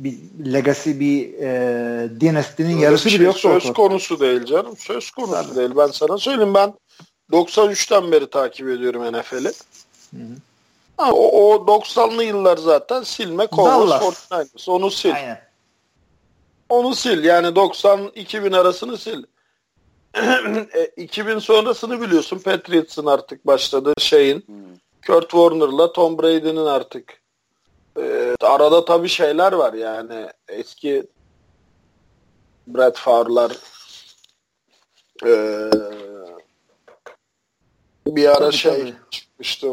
[0.00, 0.18] bir
[0.52, 3.72] legacy bir e, dynasty'nin yarısı bile şey yoktu Söz ortada.
[3.72, 4.76] konusu değil canım.
[4.76, 5.56] Söz konusu Tabii.
[5.56, 5.70] değil.
[5.76, 6.74] Ben sana söyleyeyim ben
[7.32, 9.52] 93'ten beri takip ediyorum NFL'i.
[10.96, 14.30] Ha, O, o 90'lı yıllar zaten silme Cowboys Dallas.
[14.30, 14.70] 49ers.
[14.70, 15.14] Onu sil.
[15.14, 15.40] Aynen.
[16.68, 17.20] Onu sil.
[17.24, 19.22] Yani 90-2000 arasını sil.
[20.74, 22.38] E, 2000 sonrasını biliyorsun.
[22.38, 24.44] Patriots'ın artık başladığı şeyin.
[24.46, 24.56] Hmm.
[25.06, 27.22] Kurt Warner'la Tom Brady'nin artık.
[28.00, 30.28] E, arada tabii şeyler var yani.
[30.48, 31.06] Eski
[32.66, 33.52] Brett Favre'lar
[35.26, 35.30] e,
[38.06, 38.94] bir ara Tabii, şey tabii.
[39.10, 39.68] çıkmıştı.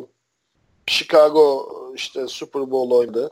[0.88, 3.31] Chicago işte Super Bowl oynadı.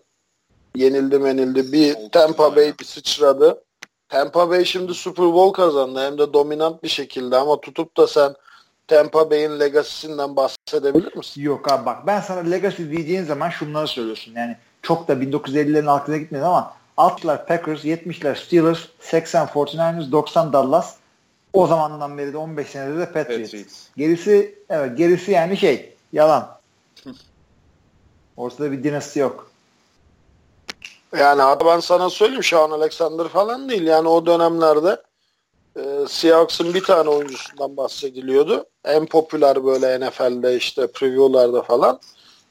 [0.75, 1.71] Yenildi menildi.
[1.71, 3.63] Bir Tampa Bay bir sıçradı.
[4.09, 5.99] Tampa Bay şimdi Super Bowl kazandı.
[6.05, 8.35] Hem de dominant bir şekilde ama tutup da sen
[8.87, 11.41] Tampa Bay'in legacy'sinden bahsedebilir misin?
[11.41, 14.33] Yok abi bak ben sana legacy diyeceğin zaman şunları söylüyorsun.
[14.35, 20.95] Yani çok da 1950'lerin altına gitmedi ama 60'lar Packers, 70'ler Steelers, 80 49ers, 90 Dallas.
[21.57, 23.51] O zamandan beri de 15 senede de Patriots.
[23.51, 23.88] Patriots.
[23.97, 26.57] Gerisi evet gerisi yani şey yalan.
[28.38, 29.51] Ortada bir dinasti yok.
[31.19, 33.84] Yani abi ben sana söyleyeyim Sean Alexander falan değil.
[33.84, 35.01] Yani o dönemlerde
[35.75, 38.65] e, Seahawks'ın bir tane oyuncusundan bahsediliyordu.
[38.85, 41.99] En popüler böyle NFL'de işte preview'larda falan.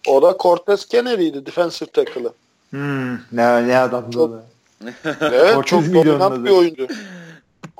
[0.09, 2.33] O da Cortez Kennedy'ydi defensive tackle'ı.
[2.71, 4.43] Hmm, ne, ne adamdı Çok-.
[5.21, 6.87] Evet çok dominant bir oyuncu.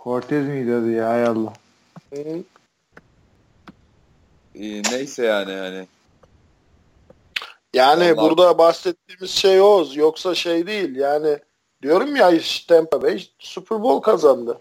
[0.07, 1.53] Cortez miydi adı ya hay Allah.
[2.15, 2.43] Hı.
[4.55, 5.87] Ee, neyse yani hani.
[7.75, 9.87] Yani Vallahi- burada bahsettiğimiz şey o.
[9.95, 10.97] Yoksa şey değil.
[10.97, 11.39] Yani
[11.83, 14.61] diyorum ya işte Tampa Bay Super Bowl kazandı.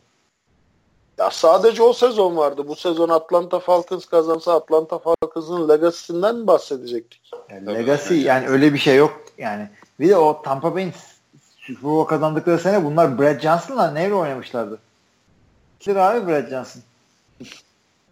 [1.17, 2.67] Ya sadece o sezon vardı.
[2.67, 7.31] Bu sezon Atlanta Falcons kazansa Atlanta Falcons'ın legacy'sinden mi bahsedecektik?
[7.49, 9.69] Yani legacy yani öyle bir şey yok yani.
[9.99, 10.93] Bir de o Tampa Bay'in
[11.57, 14.79] Super Bowl kazandıkları sene bunlar Brad Johnson'la neyle oynamışlardı?
[15.79, 16.81] Kim abi Brad Johnson?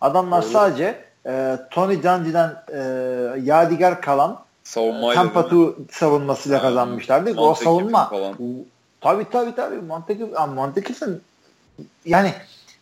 [0.01, 0.53] Adamlar Öyle.
[0.53, 2.79] sadece e, Tony Dungy'den e,
[3.43, 5.73] yadigar kalan Savunmayla Tampa değil mi?
[5.83, 6.69] 2 savunmasıyla Aynen.
[6.69, 7.39] kazanmışlardı.
[7.39, 8.11] O savunma
[9.01, 11.21] tabii tabii tabii Montague, Montague'sin
[12.05, 12.33] yani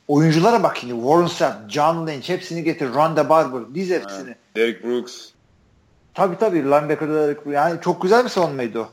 [0.07, 2.93] oyunculara bak şimdi Warren Sapp, John Lynch hepsini getir.
[2.93, 4.29] Ronda Barber diz hepsini.
[4.29, 4.35] Ha.
[4.55, 5.29] Derek Brooks.
[6.13, 8.89] Tabii tabii linebacker'da yani çok güzel bir savunmaydı o.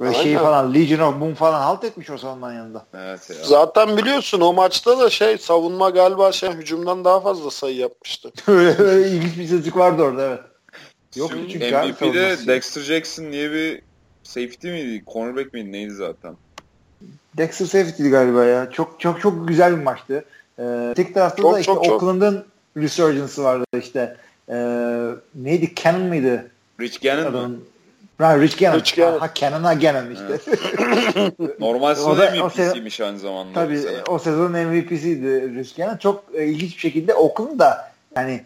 [0.00, 0.22] Böyle Aynen.
[0.22, 2.86] şey falan Legion of Boom falan halt etmiş o savunmanın yanında.
[2.94, 3.36] Evet ya.
[3.44, 8.32] Zaten biliyorsun o maçta da şey savunma galiba şey hücumdan daha fazla sayı yapmıştı.
[8.48, 10.40] öyle, ilginç bir çocuk vardı orada evet.
[11.14, 12.46] Şimdi çünkü MVP'de.
[12.46, 13.82] Dexter Jackson diye bir
[14.22, 15.04] safety miydi?
[15.12, 15.72] Cornerback miydi?
[15.72, 16.36] Neydi zaten?
[17.36, 18.70] Dexter Safety'di galiba ya.
[18.70, 20.24] Çok çok çok güzel bir maçtı.
[20.58, 21.90] Ee, tek tarafta Çok, da işte çok.
[21.90, 22.44] Oakland'ın
[22.76, 24.16] resurgence'ı vardı işte.
[24.48, 24.54] Ee,
[25.34, 25.72] neydi?
[25.74, 26.50] Cannon mıydı?
[26.80, 27.58] Rich Gannon mı?
[28.20, 28.78] Ha, Rich Gannon.
[28.78, 29.18] Rich Gannon.
[29.18, 29.30] Ha,
[29.68, 30.52] ha Gannon işte.
[31.60, 33.52] Normal sezon MVP'siymiş aynı zamanda.
[33.54, 34.02] Tabii mesela.
[34.08, 35.96] o sezonun MVP'siydi Rich Gannon.
[35.96, 38.44] Çok e, ilginç bir şekilde Oakland da yani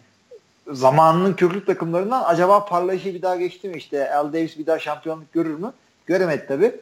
[0.71, 3.77] zamanının köklü takımlarından acaba parlayışı bir daha geçti mi?
[3.77, 5.73] İşte Al Davis bir daha şampiyonluk görür mü?
[6.05, 6.75] Göremedi tabii.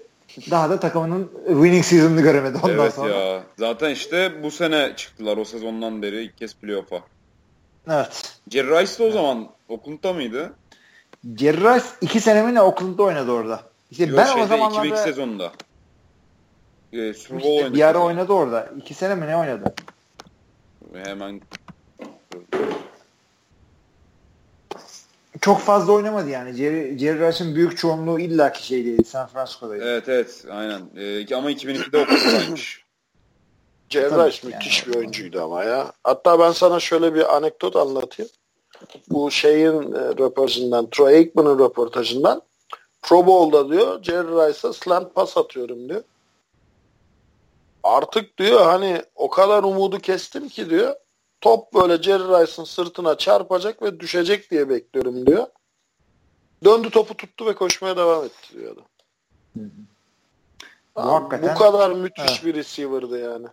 [0.51, 3.15] Daha da takımının winning season'ını göremedi ondan evet sonra.
[3.15, 3.43] ya.
[3.57, 7.01] Zaten işte bu sene çıktılar o sezondan beri ilk kez playoff'a.
[7.89, 8.39] Evet.
[8.49, 10.53] Jerry Rice de o zaman Oakland'da mıydı?
[11.37, 13.63] Jerry Rice iki sene mi ne Oakland'da oynadı orada.
[13.91, 15.51] İşte Yok, ben şeyde, o zamanlarda 2002 sezonunda.
[16.93, 17.73] Ee, Super Bowl işte oynadı.
[17.73, 18.69] bir ara oynadı orada.
[18.77, 19.75] İki sene mi ne oynadı?
[20.93, 21.41] Hemen
[25.41, 26.53] Çok fazla oynamadı yani.
[26.53, 29.05] Jerry, Jerry Rice'ın büyük çoğunluğu illaki şeydeydi.
[29.05, 29.85] San Francisco'daydı.
[29.85, 30.81] evet evet aynen.
[30.97, 32.83] Ee, ama 2002'de Oakland'daymış.
[33.89, 34.93] Jerry Rice müthiş yani.
[34.93, 35.91] bir oyuncuydu ama ya.
[36.03, 38.31] Hatta ben sana şöyle bir anekdot anlatayım.
[39.09, 42.41] Bu şeyin e, röportajından, Troy Aikman'ın röportajından
[43.01, 46.03] Pro Bowl'da diyor Jerry Rice'a slant pas atıyorum diyor.
[47.83, 50.95] Artık diyor hani o kadar umudu kestim ki diyor
[51.41, 55.47] top böyle Jerry Rice'ın sırtına çarpacak ve düşecek diye bekliyorum diyor.
[56.63, 58.85] Döndü topu tuttu ve koşmaya devam etti diyor adam.
[60.95, 62.45] Bu Abi, hakikaten- bu kadar müthiş Evet.
[62.45, 63.47] bir receiver'dı yani.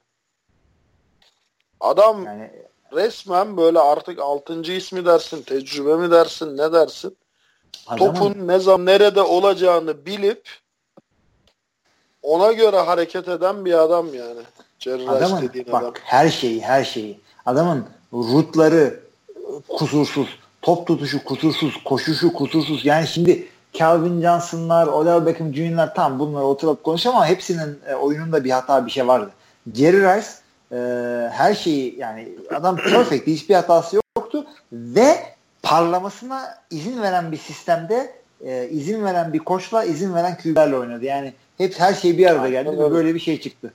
[1.81, 2.51] Adam Yani
[2.93, 4.73] resmen böyle artık 6.
[4.73, 7.17] ismi dersin, tecrübe mi dersin, ne dersin?
[7.87, 10.49] adamın, Topun ne zaman nerede olacağını bilip
[12.23, 14.41] ona göre hareket eden bir adam yani.
[14.87, 15.95] Rice adamın dediğin bak adam.
[16.05, 17.21] her şeyi her şeyi.
[17.47, 19.01] Adamın rutları
[19.69, 20.29] kusursuz.
[20.63, 21.75] Top tutuşu kusursuz.
[21.85, 22.85] Koşuşu kusursuz.
[22.85, 28.45] Yani şimdi Calvin Johnson'lar, Odell Beckham Jr.'lar tam bunları oturup konuşamam ama hepsinin e, oyununda
[28.45, 29.31] bir hata bir şey vardı.
[29.75, 30.29] Jerry Rice
[30.73, 30.77] e,
[31.33, 35.17] her şeyi yani adam perfect hiçbir hatası yoktu ve
[35.63, 38.15] parlamasına izin veren bir sistemde
[38.45, 41.05] e, izin veren bir koçla izin veren QB'lerle oynadı.
[41.05, 42.95] Yani hep her şey bir arada Aynen geldi ve öyle.
[42.95, 43.73] böyle bir şey çıktı.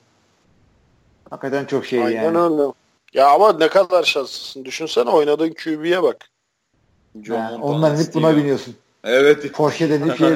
[1.29, 2.37] Hakikaten çok şey Aynen yani.
[2.37, 2.71] öyle.
[3.13, 4.65] Ya ama ne kadar şanslısın.
[4.65, 6.29] Düşünsene oynadığın QB'ye bak.
[7.23, 8.75] John Yani onların hep buna biniyorsun.
[9.03, 9.53] Evet.
[9.53, 10.29] Porsche dediği şey.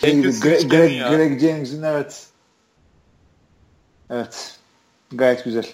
[0.00, 1.00] Şey Greg, Greg.
[1.00, 2.26] Greg James'in evet.
[4.10, 4.56] Evet.
[5.12, 5.66] Gayet güzel.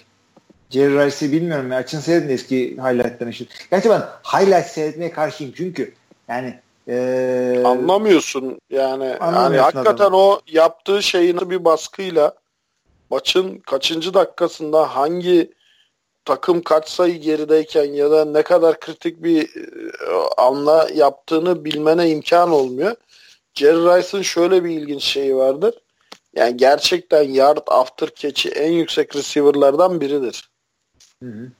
[0.69, 1.77] Jerry Rice'i bilmiyorum ya.
[1.77, 3.33] Açın seyredin eski highlightlarını.
[3.71, 5.93] Gerçi ben highlight seyretmeye karşıyım çünkü
[6.27, 9.05] yani ee, Anlamıyorsun yani.
[9.05, 10.17] Yani Anlamıyorsun hakikaten adamı.
[10.17, 12.35] o yaptığı şeyin bir baskıyla
[13.09, 15.51] maçın kaçıncı dakikasında hangi
[16.25, 19.49] takım kaç sayı gerideyken ya da ne kadar kritik bir
[20.37, 22.95] anla yaptığını bilmene imkan olmuyor.
[23.53, 25.73] Jerry Rice'ın şöyle bir ilginç şeyi vardır.
[26.35, 30.49] Yani gerçekten yard after catch'i en yüksek receiver'lardan biridir.
[31.23, 31.51] Hı hı.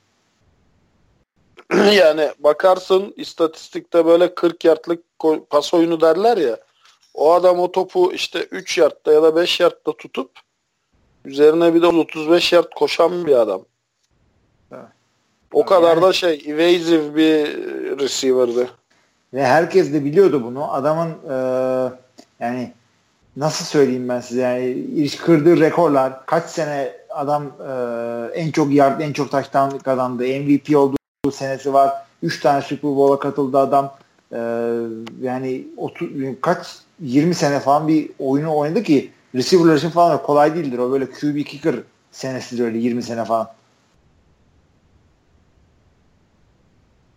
[1.94, 5.04] yani bakarsın istatistikte böyle 40 yardlık
[5.50, 6.58] pas oyunu derler ya.
[7.14, 10.32] O adam o topu işte 3 yardta ya da 5 yardta tutup
[11.26, 13.66] üzerine bir de 35 yard koşan bir adam.
[14.72, 14.84] Evet.
[15.54, 17.48] O kadar Yani- da şey evasive bir
[18.00, 18.70] receiver'dı.
[19.34, 20.74] Ve herkes de biliyordu bunu.
[20.74, 21.34] Adamın e,
[22.40, 22.74] yani
[23.38, 29.02] nasıl söyleyeyim ben size yani iliş- kırdığı rekorlar kaç sene adam e, en çok yard
[29.02, 30.24] en çok touchdown kazandı.
[30.24, 30.98] MVP olduğu
[31.32, 31.94] senesi var.
[32.24, 33.94] 3 tane Super Bowl'a katıldı adam.
[34.32, 34.38] E,
[35.22, 36.10] yani 30,
[36.42, 36.68] kaç
[37.00, 40.78] 20 sene falan bir oyunu oynadı ki receiver'lar için falan kolay değildir.
[40.78, 41.76] O böyle QB kicker
[42.12, 43.54] senesidir öyle 20 sene falan.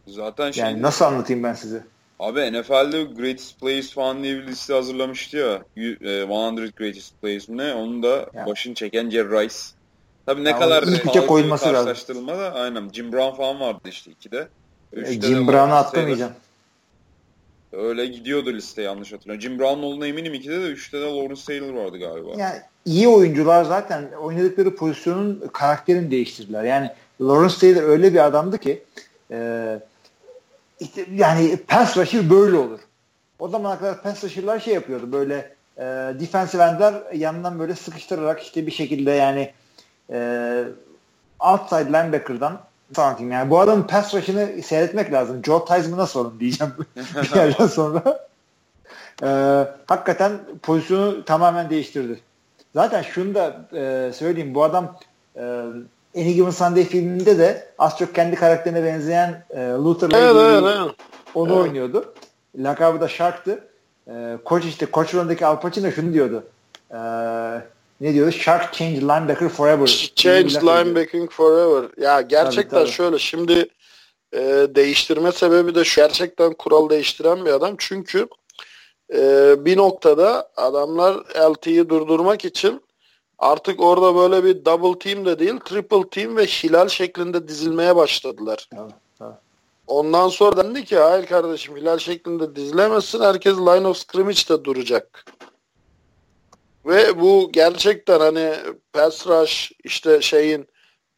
[0.06, 1.84] Zaten şey Yani nasıl anlatayım ben size?
[2.18, 5.62] Abi NFL'de Greatest Players falan diye bir liste hazırlamıştı ya.
[5.76, 7.74] Yu- e, 100 Greatest Players mi ne?
[7.74, 8.46] Onu da Ya.
[8.46, 9.54] başını çeken Jerry Rice.
[10.26, 11.74] Tabii ne Ya kadar onun ilk üçe sağlıklı koyulması lazım.
[11.86, 12.88] karşılaştırılma da aynen.
[12.92, 14.48] Jim Brown falan vardı işte ikide.
[14.92, 16.32] E, Üçte Jim Brown'u atlamayacağım.
[17.72, 19.42] Öyle gidiyordu liste yanlış hatırlıyorum.
[19.42, 22.30] Jim Brown olduğuna eminim ikide de üçte de Lawrence Taylor vardı galiba.
[22.36, 26.64] Yani iyi oyuncular zaten oynadıkları pozisyonun karakterini değiştirdiler.
[26.64, 28.82] Yani Lawrence Taylor öyle bir adamdı ki
[29.30, 29.78] e,
[30.80, 32.80] işte yani pass rusher böyle olur.
[33.38, 35.82] O zamana kadar pass rusher'lar şey yapıyordu böyle e,
[36.20, 39.52] defensive endler yanından böyle sıkıştırarak işte bir şekilde yani
[40.10, 40.64] e,
[41.40, 42.60] outside linebacker'dan
[42.98, 45.44] anlatayım yani bu adamın pass rush'ını seyretmek lazım.
[45.44, 48.28] Joe Theismann'a sorun diyeceğim bir yerden sonra.
[49.22, 49.28] E,
[49.86, 50.32] hakikaten
[50.62, 52.20] pozisyonu tamamen değiştirdi.
[52.74, 54.54] Zaten şunu da e, söyleyeyim.
[54.54, 54.96] Bu adam
[55.36, 55.62] e,
[56.16, 60.94] Any Given Sunday filminde de az çok kendi karakterine benzeyen e, Luther'la Evet, evet, evet.
[61.34, 61.62] onu Evet.
[61.62, 62.14] oynuyordu.
[62.56, 63.68] Lakabı da Shark'tı.
[64.08, 66.44] E, koç işte koç rolündeki Al Pacino şunu diyordu.
[66.90, 66.98] E,
[68.00, 68.32] ne diyordu?
[68.32, 69.86] Shark change linebacker forever.
[70.14, 71.88] Change linebacking forever.
[71.98, 72.92] Ya gerçekten Tabii, tabii.
[72.92, 73.68] şöyle şimdi
[74.32, 74.40] e,
[74.74, 76.00] değiştirme sebebi de şu.
[76.00, 77.74] Gerçekten kural değiştiren bir adam.
[77.78, 78.28] Çünkü
[79.14, 81.16] e, bir noktada adamlar
[81.50, 82.82] LT'yi durdurmak için
[83.44, 88.68] artık orada böyle bir double team de değil triple team ve hilal şeklinde dizilmeye başladılar.
[88.70, 89.36] Tabii, tabii.
[89.86, 93.20] Ondan sonra dendi ki hayır kardeşim hilal şeklinde dizilemezsin.
[93.20, 95.24] Herkes line of scrimmage'de duracak.
[96.86, 98.54] Ve bu gerçekten hani
[98.92, 100.68] pass rush işte şeyin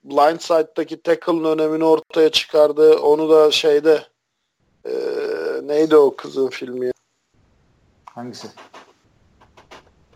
[0.05, 2.99] blindside'daki tackle'ın önemini ortaya çıkardı.
[2.99, 4.07] Onu da şeyde
[4.85, 4.93] e,
[5.63, 6.91] neydi o kızın filmi?
[8.07, 8.49] Hangisi?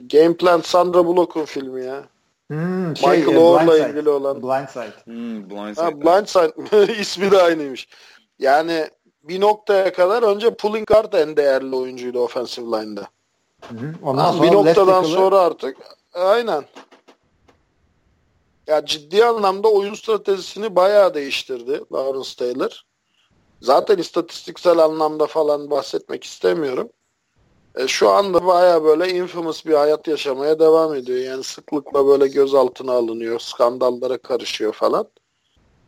[0.01, 2.05] Game Plan Sandra Bullock'un filmi ya.
[2.49, 3.91] Hmm, şey, Michael e, Orr'la Blindside.
[3.91, 4.43] ilgili olan.
[4.43, 4.93] Blindside.
[5.05, 5.85] Hmm, Blindside.
[5.85, 7.89] Ha, Blindside ismi de aynıymış.
[8.39, 8.91] Yani
[9.23, 13.09] bir noktaya kadar önce pulling guard en değerli oyuncuydu offensive line'da.
[13.69, 13.95] Hı hı.
[14.03, 15.77] Ondan sonra bir noktadan sonra artık
[16.15, 16.65] aynen.
[18.67, 22.83] Ya ciddi anlamda oyun stratejisini bayağı değiştirdi Lawrence Taylor.
[23.61, 26.89] Zaten istatistiksel anlamda falan bahsetmek istemiyorum.
[27.77, 31.19] E, şu anda bayağı böyle infamous bir hayat yaşamaya devam ediyor.
[31.19, 35.09] Yani sıklıkla böyle gözaltına alınıyor, skandallara karışıyor falan.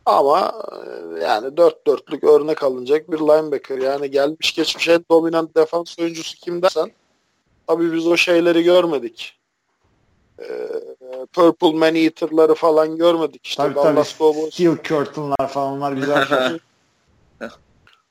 [0.05, 3.77] Ama e, yani dört dörtlük örnek alınacak bir linebacker.
[3.77, 6.91] Yani gelmiş geçmiş en dominant defans oyuncusu kim dersen
[7.67, 9.39] tabii biz o şeyleri görmedik.
[10.39, 10.69] E,
[11.33, 13.45] Purple Man Eater'ları falan görmedik.
[13.45, 14.17] İşte Tabii Dallas tabii.
[14.17, 16.27] Cowboys Steel Curtain'lar falan onlar güzel.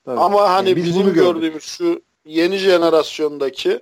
[0.05, 0.21] Tabii.
[0.21, 3.81] Ama hani Yani biz bizim gördüğümüz şu yeni jenerasyondaki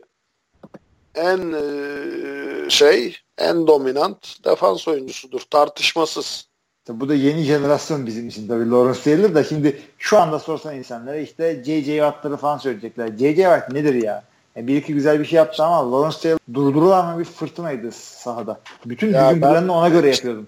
[1.15, 5.41] en e, şey, en dominant defans oyuncusudur.
[5.51, 6.51] Tartışmasız.
[6.89, 11.17] Bu da yeni jenerasyon bizim için tabii Lawrence Taylor da şimdi şu anda sorsan insanlara
[11.17, 11.85] işte J.J.
[11.85, 13.09] Watt'ları falan söyleyecekler.
[13.09, 13.37] J.J.
[13.37, 14.25] Watt nedir ya?
[14.57, 18.61] Yani bir iki güzel bir şey yaptı ama Lawrence Taylor durdurulan bir fırtınaydı sahada.
[18.85, 20.47] Bütün hücum planını ona göre yapıyordum.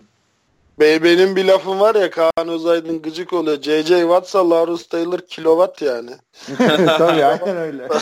[0.80, 3.62] Be- Benim bir lafım var ya Kaan Özaydın gıcık oluyor.
[3.62, 4.00] J.J.
[4.00, 6.10] Watt'sa Lawrence Taylor kilowatt yani.
[6.98, 7.88] tabii aynen öyle.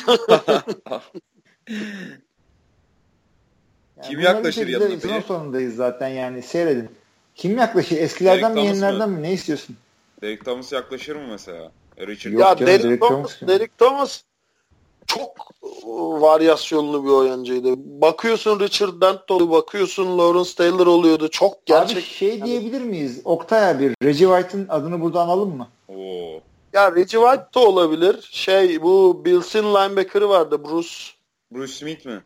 [4.03, 6.91] Kim bunların yaklaşır yanına sezon sonundayız zaten yani seyredin.
[7.35, 7.97] Kim yaklaşır?
[7.97, 9.17] Eskilerden mi Derek Thomas yenilerden mı?
[9.17, 9.23] mi?
[9.23, 9.77] Ne istiyorsun?
[10.23, 11.73] Derek Thomas yaklaşır mı mesela?
[11.97, 13.49] E, Richard ya Derek, Derek Thomas, kim?
[13.49, 14.23] Derek Thomas
[15.15, 15.67] çok e,
[16.21, 17.75] varyasyonlu bir oyuncuydu.
[17.77, 21.29] Bakıyorsun Richard Dent oluyor, bakıyorsun Lawrence Taylor oluyordu.
[21.29, 21.97] Çok gerçek.
[21.97, 23.21] Abi şey diyebilir miyiz?
[23.25, 25.69] Oktay abi Reggie White'ın adını burada analım mı?
[25.89, 26.41] Oo.
[26.73, 28.29] Ya Reggie White da olabilir.
[28.31, 30.95] Şey bu Bills'in linebacker'ı vardı Bruce.
[31.53, 32.23] Bruce Smith mi?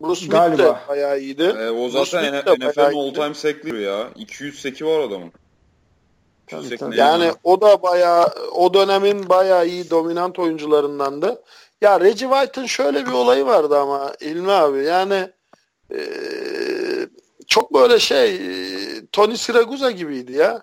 [0.00, 0.62] Bruce Smith Galiba.
[0.62, 1.42] de bayağı iyiydi.
[1.42, 4.08] E, o zaten NFL'in all time sack leader ya.
[4.16, 5.32] 200 sack'i var adamın.
[6.52, 6.98] Tabii, 200 sack tabii.
[6.98, 11.42] Yani o da bayağı o dönemin bayağı iyi dominant oyuncularındandı.
[11.80, 15.28] Ya Reggie White'ın şöyle bir olayı vardı ama İlmi abi yani
[15.90, 17.08] eee,
[17.48, 20.62] çok böyle şey eee, Tony Siragusa gibiydi ya.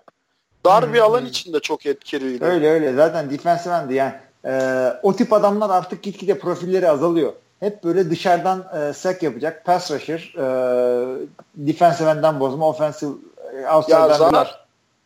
[0.65, 2.45] Dar bir Hı, alan içinde çok etkiliydi.
[2.45, 2.93] Öyle öyle.
[2.93, 4.13] Zaten defensive end'di yani.
[4.45, 4.53] e,
[5.03, 7.33] o tip adamlar artık gitgide profilleri azalıyor.
[7.59, 9.65] Hep böyle dışarıdan e, sack yapacak.
[9.65, 10.33] Pass rusher.
[10.37, 10.45] E,
[11.55, 12.69] defensive end'den bozma.
[12.69, 13.11] Offensive
[13.53, 14.47] e, Ya outside'den.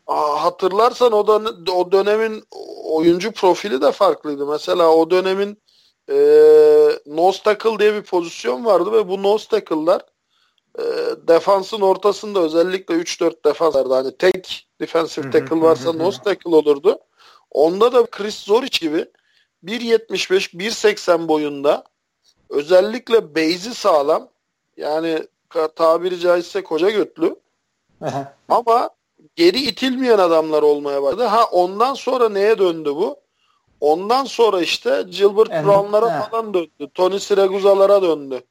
[0.07, 2.43] Aa, hatırlarsan o da o dönemin
[2.83, 4.45] oyuncu profili de farklıydı.
[4.45, 5.61] Mesela o dönemin
[6.09, 6.15] e,
[7.05, 10.01] nose tackle diye bir pozisyon vardı ve bu nose tackle'lar
[10.79, 10.83] e,
[11.27, 13.93] defansın ortasında özellikle 3-4 defans vardı.
[13.93, 16.99] Hani tek defensive tackle varsa nose tackle olurdu.
[17.51, 19.05] Onda da Chris Zorich gibi
[19.65, 21.83] 1.75 1.80 boyunda
[22.49, 24.27] özellikle base'i sağlam
[24.77, 25.27] yani
[25.75, 27.35] tabiri caizse koca götlü
[28.49, 28.89] ama
[29.35, 31.23] geri itilmeyen adamlar olmaya başladı.
[31.23, 33.19] Ha ondan sonra neye döndü bu?
[33.81, 36.29] Ondan sonra işte Gilbert En- Brown'lara he.
[36.29, 36.89] falan döndü.
[36.93, 38.43] Tony Siraguza'lara döndü.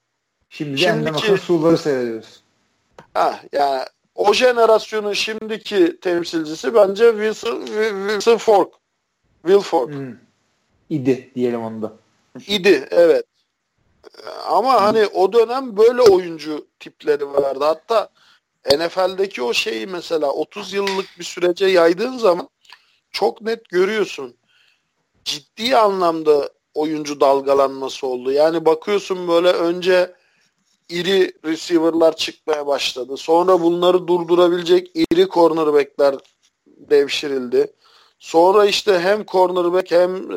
[0.51, 2.43] Şimdi Şimdiki- Su'ları seyrediyoruz.
[3.15, 3.83] Ha yani
[4.15, 8.73] o jenerasyonun şimdiki temsilcisi bence Wilson, Wilson Fork.
[9.47, 9.91] Will Fork.
[9.95, 10.15] Hmm.
[10.91, 11.93] İdi diyelim onu da.
[12.47, 13.25] idi evet.
[14.49, 17.65] Ama hani o dönem böyle oyuncu tipleri vardı.
[17.65, 18.09] Hatta
[18.71, 22.49] NFL'deki o şeyi mesela 30 yıllık bir sürece yaydığın zaman
[23.11, 24.37] çok net görüyorsun.
[25.25, 28.33] Ciddi anlamda oyuncu dalgalanması oldu.
[28.33, 30.15] Yani bakıyorsun böyle önce
[30.89, 33.17] iri receiver'lar çıkmaya başladı.
[33.17, 36.15] Sonra bunları durdurabilecek iri cornerback'ler
[36.67, 37.73] devşirildi.
[38.19, 40.37] Sonra işte hem cornerback hem e,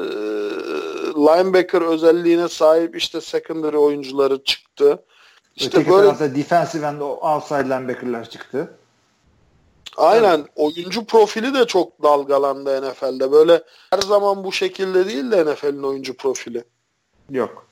[1.16, 5.06] linebacker özelliğine sahip işte secondary oyuncuları çıktı.
[5.56, 8.78] İşte Öteki böyle tarafta defensive end outside linebacker'lar çıktı.
[9.98, 13.32] aynen oyuncu profili de çok dalgalandı NFL'de.
[13.32, 16.64] Böyle her zaman bu şekilde değil de NFL'in oyuncu profili.
[17.30, 17.68] Yok.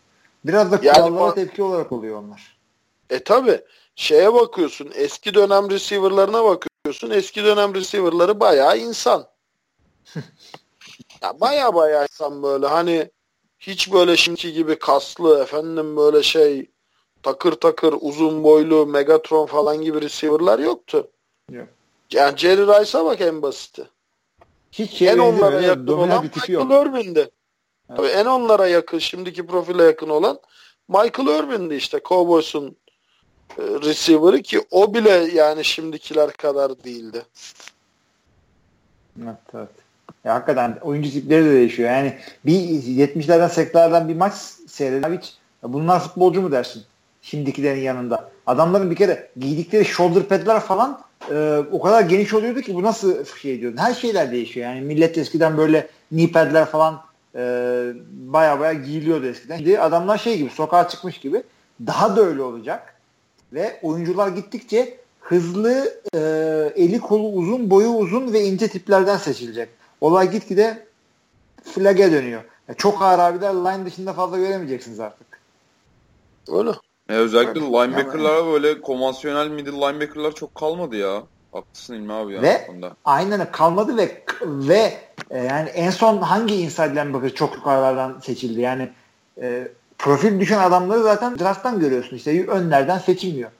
[0.45, 2.57] Biraz da Yani kurallara bak- tepki olarak oluyor onlar.
[3.09, 3.61] E tabi
[3.95, 9.27] şeye bakıyorsun eski dönem receiver'larına bakıyorsun eski dönem receiver'ları bayağı insan.
[11.23, 13.11] ya bayağı bayağı insan böyle hani
[13.59, 16.71] hiç böyle şimdiki gibi kaslı efendim böyle şey
[17.23, 21.07] takır takır uzun boylu Megatron falan gibi receiver'lar yoktu.
[21.51, 21.67] Yok.
[22.11, 23.83] Yani Jerry Rice'a bak en basiti.
[24.71, 26.87] Hiç en onlara yakın olan Michael yok.
[26.87, 27.29] Irvin'di.
[27.87, 30.39] Tabii en onlara yakın, şimdiki profile yakın olan
[30.87, 32.75] Michael Irvin'di işte Cowboys'un
[33.57, 37.25] e, receiver'ı ki o bile yani şimdikiler kadar değildi.
[39.23, 39.69] Evet, evet.
[40.23, 41.89] Ya hakikaten oyuncu tipleri de değişiyor.
[41.89, 44.33] Yani bir 70'lerden 80'lerden bir maç
[44.67, 45.33] seyreden hiç
[45.63, 46.83] bunlar futbolcu mu dersin?
[47.23, 48.31] Şimdikilerin yanında.
[48.45, 51.01] Adamların bir kere giydikleri shoulder pad'ler falan
[51.31, 53.77] e, o kadar geniş oluyordu ki bu nasıl şey diyordun.
[53.77, 54.69] Her şeyler değişiyor.
[54.69, 57.01] Yani millet eskiden böyle knee pad'ler falan
[57.35, 57.39] e,
[58.11, 59.57] baya baya giyiliyordu eskiden.
[59.57, 61.43] Şimdi adamlar şey gibi sokağa çıkmış gibi
[61.87, 62.93] daha da öyle olacak.
[63.53, 66.19] Ve oyuncular gittikçe hızlı, e,
[66.75, 69.69] eli kolu uzun, boyu uzun ve ince tiplerden seçilecek.
[70.01, 70.87] Olay gitgide
[71.63, 72.43] flag'e dönüyor.
[72.67, 75.27] Ya çok ağır abiler line dışında fazla göremeyeceksiniz artık.
[76.51, 76.71] Öyle.
[77.09, 77.71] E, özellikle Evet.
[77.71, 81.23] linebacker'lara böyle konvansiyonel middle linebacker'lar çok kalmadı ya.
[81.51, 82.41] Haklısın İlmi abi ya.
[82.41, 82.95] Ve- konuda.
[83.05, 84.93] Aynen kalmadı ve ve
[85.29, 88.61] e, yani en son hangi inside linebacker çok yukarılardan seçildi?
[88.61, 88.89] Yani
[89.41, 89.67] e,
[89.97, 92.15] profil düşen adamları zaten draft'tan görüyorsun.
[92.15, 93.51] İşte önlerden seçilmiyor.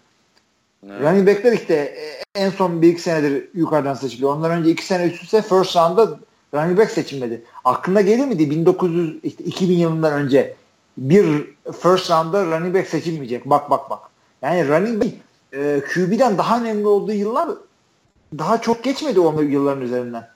[0.90, 1.02] Evet.
[1.02, 4.36] Running back'ler işte e, en son bir iki senedir yukarıdan seçiliyor.
[4.36, 6.20] Ondan önce iki sene üst üste first round'da
[6.54, 7.44] running back seçilmedi.
[7.66, 10.56] Aklına gelir miydi 1900 işte 2000 yılından önce
[10.98, 11.48] bir
[11.82, 13.46] first round'da running back seçilmeyecek.
[13.46, 14.00] Bak bak bak.
[14.42, 15.14] Yani running back
[15.54, 17.50] e, QB'den daha önemli olduğu yıllar
[18.38, 20.30] daha çok geçmedi o yılların üzerinden.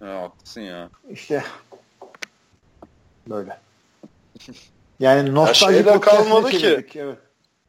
[0.00, 0.90] Ha, haklısın ya.
[1.10, 1.44] İşte
[3.28, 3.58] böyle.
[5.00, 6.86] Yani nostalji şeyler podcast'ine kalmadı ki.
[6.94, 7.18] Evet.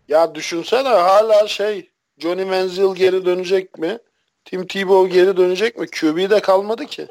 [0.08, 3.99] Ya düşünsene hala şey Johnny Manziel geri dönecek mi?
[4.45, 5.88] Tim Tebow geri dönecek mi?
[5.88, 7.08] QB'de kalmadı ki.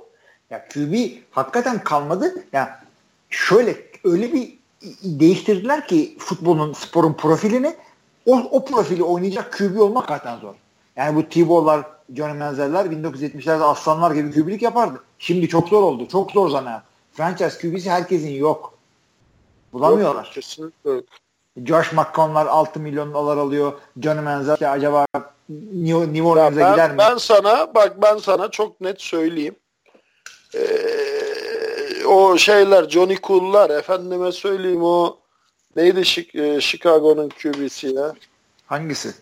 [0.51, 0.95] Ya QB
[1.31, 2.35] hakikaten kalmadı.
[2.53, 2.81] Ya
[3.31, 4.59] şöyle öyle bir
[5.03, 7.77] değiştirdiler ki futbolun, sporun profilini
[8.27, 10.55] o, o profili oynayacak QB olmak hakikaten zor.
[10.97, 15.03] Yani bu Tebow'lar, Johnny Manziel'ler 1970'lerde aslanlar gibi QB'lik yapardı.
[15.19, 16.09] Şimdi çok zor oldu.
[16.09, 16.83] Çok zor zanaat.
[17.13, 18.75] Franchise QB'si herkesin yok.
[19.73, 20.25] Bulamıyorlar.
[20.25, 21.05] Yok, kesinlikle yok.
[21.65, 23.73] Josh McCown'lar 6 milyon dolar alıyor.
[24.03, 25.07] Johnny Manziel ki acaba
[25.73, 26.99] New, New Orleans'a gider mi?
[26.99, 29.55] ben sana bak ben sana çok net söyleyeyim.
[30.55, 30.61] Ee,
[32.11, 35.19] o şeyler Johnny Cool'lar efendime söyleyeyim o
[35.77, 36.01] neydi
[36.35, 38.15] e, Chicago'nun QB'si ya?
[38.67, 39.15] Hangisi?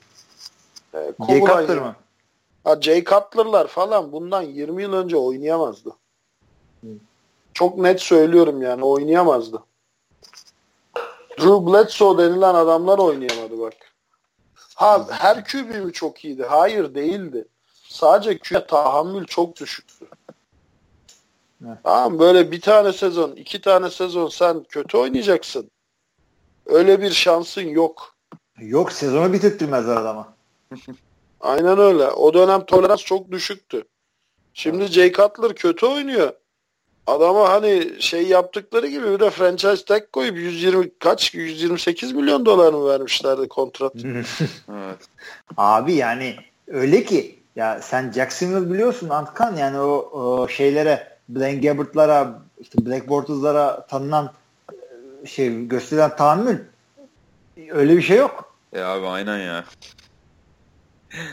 [0.95, 1.97] Ee, Jay Cutler mı?
[2.65, 5.91] Ha, Jay Cutler'lar falan bundan 20 yıl önce oynayamazdı.
[7.55, 9.63] Çok net söylüyorum yani oynayamazdı.
[11.39, 13.75] Drew Bledsoe denilen adamlar oynayamadı bak.
[14.75, 16.45] Ha her QB mi çok iyiydi?
[16.49, 17.49] Hayır değildi.
[17.89, 20.08] Sadece QB tahammül çok düşüktü.
[21.67, 21.79] Evet.
[21.85, 25.71] Tamam böyle bir tane sezon, iki tane sezon sen kötü oynayacaksın.
[26.67, 28.15] Öyle bir şansın yok.
[28.59, 30.35] Yok sezonu bitirttirmezler adama.
[31.41, 32.05] Aynen öyle.
[32.09, 33.85] O dönem tolerans çok düşüktü.
[34.55, 36.33] Şimdi Jay Cutler kötü oynuyor.
[37.07, 42.73] Adama hani şey yaptıkları gibi bir de franchise tag koyup 120 kaç 128 milyon dolar
[42.73, 43.95] mı vermişlerdi kontrat?
[44.73, 44.99] Evet.
[45.57, 46.37] Abi yani
[46.67, 53.09] öyle ki ya sen Jacksonville biliyorsun Antkan yani o, o şeylere Blaine Gabbert'lara işte Black
[53.09, 54.33] Bortles'lara tanınan
[55.23, 56.59] e, şey gösterilen tahammül
[57.71, 58.55] öyle bir şey yok.
[58.73, 59.65] E abi aynen ya.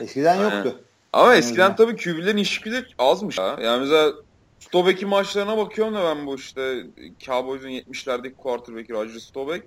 [0.02, 0.56] Eskiden Aynen.
[0.56, 0.80] yoktu.
[1.14, 1.76] Ama eskiden Aynen.
[1.76, 3.56] tabii QB'lerin ilişkileri azmış ha.
[3.62, 4.14] Yani mesela
[4.60, 6.84] Stobek'in maçlarına bakıyorum da ben bu işte
[7.20, 9.64] Cowboys'un 70'lerdeki quarterback'i Roger Stobek.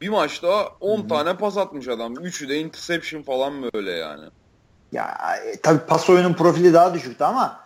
[0.00, 2.14] Bir maçta 10 tane pas atmış adam.
[2.16, 4.24] Üçü de interception falan böyle yani.
[4.92, 7.60] Ya e, tabii pas oyunun profili daha düşüktü ama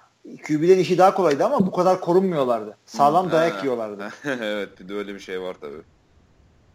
[0.47, 2.77] QB'lerin işi daha kolaydı ama bu kadar korunmuyorlardı.
[2.87, 4.13] Sağlam dayak yiyorlardı.
[4.25, 5.83] evet bir de öyle bir şey var tabii.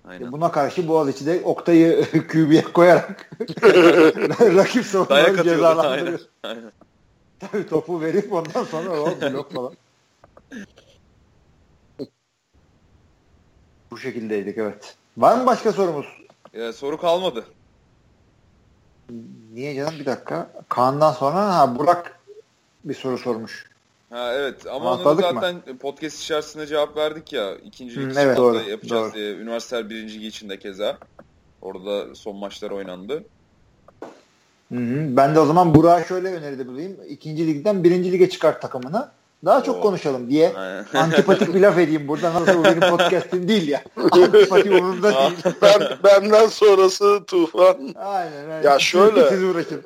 [0.07, 0.31] Aynen.
[0.31, 3.31] Buna karşı Boğaziçi de Oktay'ı QB'ye koyarak
[4.41, 5.39] rakip savunmaları atıyordu.
[5.39, 5.53] Aynen.
[5.53, 6.19] cezalandırıyor.
[6.43, 6.71] aynen.
[7.39, 9.73] Tabii topu verip ondan sonra o blok falan.
[13.91, 14.95] Bu şekildeydik evet.
[15.17, 16.05] Var mı başka sorumuz?
[16.53, 17.45] Ya, soru kalmadı.
[19.53, 20.51] Niye canım bir dakika.
[20.69, 22.20] Kaan'dan sonra ha Burak
[22.83, 23.65] bir soru sormuş.
[24.09, 25.41] Ha evet ama onu Atladık mı?
[25.41, 27.55] zaten podcast içerisinde cevap verdik ya.
[27.55, 29.13] İkinci Hı, evet, doğru, yapacağız doğru.
[29.13, 29.33] diye.
[29.35, 30.97] Üniversiteler birinci ligi içinde keza.
[31.61, 33.23] Orada son maçlar oynandı.
[34.71, 35.17] Hı hı.
[35.17, 36.97] Ben de o zaman Burak'a şöyle öneride bulayım.
[37.09, 39.09] İkinci ligden birinci lige çıkar takımını.
[39.45, 39.81] Daha çok Oo.
[39.81, 40.53] konuşalım diye.
[40.93, 42.33] Antipatik bir laf edeyim burada.
[42.33, 43.83] Nasıl bu benim podcast'im değil ya.
[44.11, 45.55] Antipatik umurumda değil.
[45.61, 47.77] ben, benden sonrası Tufan.
[47.95, 48.31] Aynen.
[48.49, 48.63] aynen.
[48.63, 49.81] Ya şöyle- Siz uğraşın.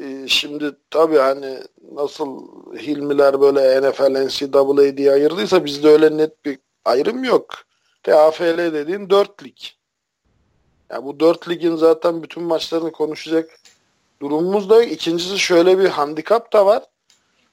[0.00, 1.58] Ee, şimdi tabii hani
[1.92, 2.46] nasıl
[2.78, 7.46] Hilmiler böyle NFL, NCAA diye ayırdıysa bizde öyle net bir ayrım yok.
[8.02, 9.56] TAFL dediğin dört lig.
[10.90, 13.60] Ya bu dört ligin zaten bütün maçlarını konuşacak
[14.22, 14.92] durumumuz da yok.
[14.92, 16.82] İkincisi şöyle bir handikap da var.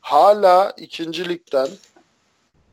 [0.01, 1.67] hala ikinci ligden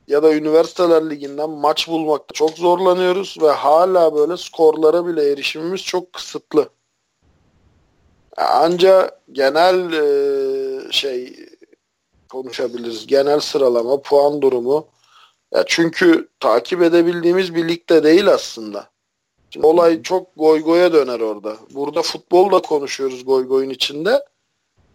[0.09, 6.13] ya da üniversiteler liginden maç bulmakta çok zorlanıyoruz ve hala böyle skorlara bile erişimimiz çok
[6.13, 6.69] kısıtlı.
[8.37, 11.37] Anca genel e, şey
[12.29, 13.07] konuşabiliriz.
[13.07, 14.87] Genel sıralama, puan durumu.
[15.55, 18.91] Ya çünkü takip edebildiğimiz bir ligde değil aslında.
[19.51, 21.57] Şimdi olay çok goy goya döner orada.
[21.75, 24.25] Burada futbol da konuşuyoruz goy goyun içinde.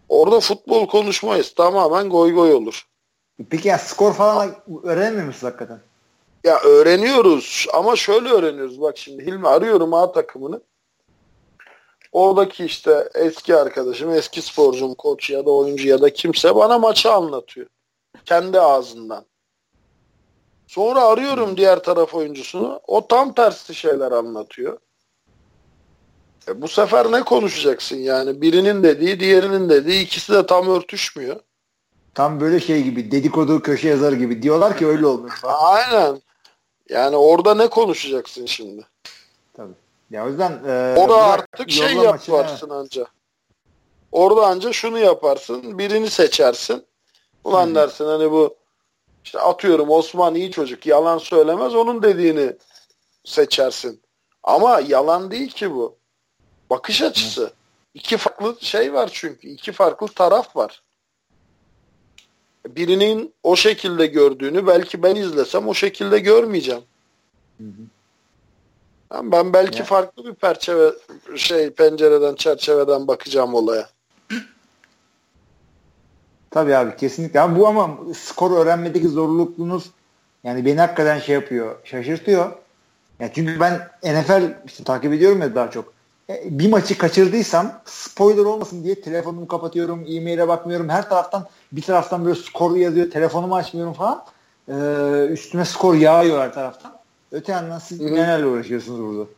[0.08, 1.54] Orada futbol konuşmayız.
[1.54, 2.86] Tamamen goy goy olur.
[3.50, 5.80] Peki ya skor falan öğrenmiyor musun hakikaten?
[6.44, 8.80] Ya öğreniyoruz ama şöyle öğreniyoruz.
[8.80, 10.60] Bak şimdi Hilmi arıyorum A takımını.
[12.12, 17.12] Oradaki işte eski arkadaşım, eski sporcum, koç ya da oyuncu ya da kimse bana maçı
[17.12, 17.66] anlatıyor.
[18.24, 19.24] Kendi ağzından.
[20.66, 22.80] Sonra arıyorum diğer taraf oyuncusunu.
[22.86, 24.78] O tam tersi şeyler anlatıyor.
[26.48, 28.40] E bu sefer ne konuşacaksın yani?
[28.40, 31.40] Birinin dediği, diğerinin dediği ikisi de tam örtüşmüyor.
[32.14, 35.34] Tam böyle şey gibi dedikodu köşe yazarı gibi diyorlar ki öyle olmuş.
[35.44, 36.22] Aynen.
[36.88, 38.86] Yani orada ne konuşacaksın şimdi?
[40.10, 43.06] Ya o yüzden e, orada artık şey yaparsın anca.
[44.12, 45.78] Orada anca şunu yaparsın.
[45.78, 46.84] Birini seçersin.
[47.44, 47.74] Ulan hmm.
[47.74, 48.56] dersin hani bu
[49.24, 52.56] işte atıyorum Osman iyi çocuk yalan söylemez onun dediğini
[53.24, 54.00] seçersin.
[54.42, 55.96] Ama yalan değil ki bu.
[56.70, 57.42] Bakış açısı.
[57.42, 57.50] Hmm.
[57.94, 59.48] İki farklı şey var çünkü.
[59.48, 60.82] iki farklı taraf var
[62.66, 66.82] birinin o şekilde gördüğünü belki ben izlesem o şekilde görmeyeceğim.
[67.58, 67.82] Hı hı.
[69.12, 69.84] Ben belki ya.
[69.84, 70.90] farklı bir perçeve
[71.36, 73.88] şey pencereden çerçeveden bakacağım olaya.
[76.50, 77.40] Tabii abi kesinlikle.
[77.40, 79.90] Abi bu ama skor öğrenmedeki zorlukluğunuz
[80.44, 82.52] yani beni hakikaten şey yapıyor, şaşırtıyor.
[83.20, 85.92] Ya çünkü ben NFL işte takip ediyorum ya daha çok.
[86.30, 90.88] E, bir maçı kaçırdıysam spoiler olmasın diye telefonumu kapatıyorum, e-maile bakmıyorum.
[90.88, 94.24] Her taraftan bir taraftan böyle skoru yazıyor, telefonumu açmıyorum falan.
[94.68, 96.99] Ee, üstüme skor yağıyor her taraftan.
[97.32, 98.14] Öte yandan siz Hı-hı.
[98.14, 99.30] nelerle uğraşıyorsunuz burada?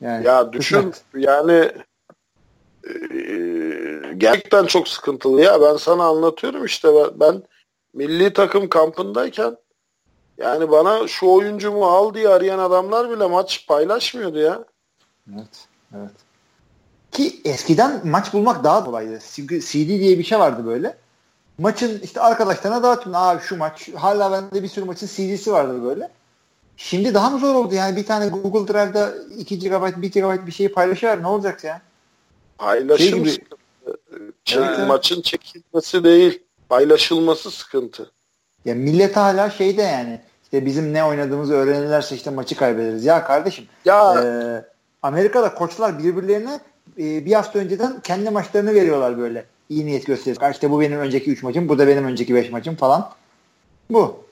[0.00, 1.24] yani, ya düşün kısmet.
[1.28, 1.72] yani
[2.84, 5.60] e, gerçekten çok sıkıntılı ya.
[5.60, 7.42] Ben sana anlatıyorum işte ben, ben
[7.94, 9.56] milli takım kampındayken
[10.38, 14.64] yani bana şu oyuncumu al diye arayan adamlar bile maç paylaşmıyordu ya.
[15.34, 15.68] Evet.
[15.96, 16.10] Evet.
[17.12, 19.18] Ki eskiden maç bulmak daha kolaydı.
[19.34, 20.96] Çünkü CD diye bir şey vardı böyle.
[21.58, 23.12] Maçın işte arkadaşlarına dağıtın.
[23.12, 23.88] Abi şu maç.
[23.94, 26.10] Hala bende bir sürü maçın CD'si vardır böyle.
[26.76, 30.52] Şimdi daha mı zor oldu yani bir tane Google Drive'da 2 GB 1 GB bir
[30.52, 31.82] şeyi paylaşıyor ne olacak ya?
[32.58, 33.46] Paylaşım şey gibi.
[34.44, 34.88] Şey, evet.
[34.88, 38.10] Maçın çekilmesi değil paylaşılması sıkıntı.
[38.64, 43.04] Ya millet hala şeyde yani işte bizim ne oynadığımızı öğrenirlerse işte maçı kaybederiz.
[43.04, 44.22] Ya kardeşim ya.
[44.24, 44.26] E,
[45.02, 46.60] Amerika'da koçlar birbirlerine
[46.98, 49.44] e, bir hafta önceden kendi maçlarını veriyorlar böyle.
[49.68, 50.42] İyi niyet gösterip.
[50.52, 53.10] İşte bu benim önceki 3 maçım, bu da benim önceki 5 maçım falan.
[53.90, 54.24] Bu.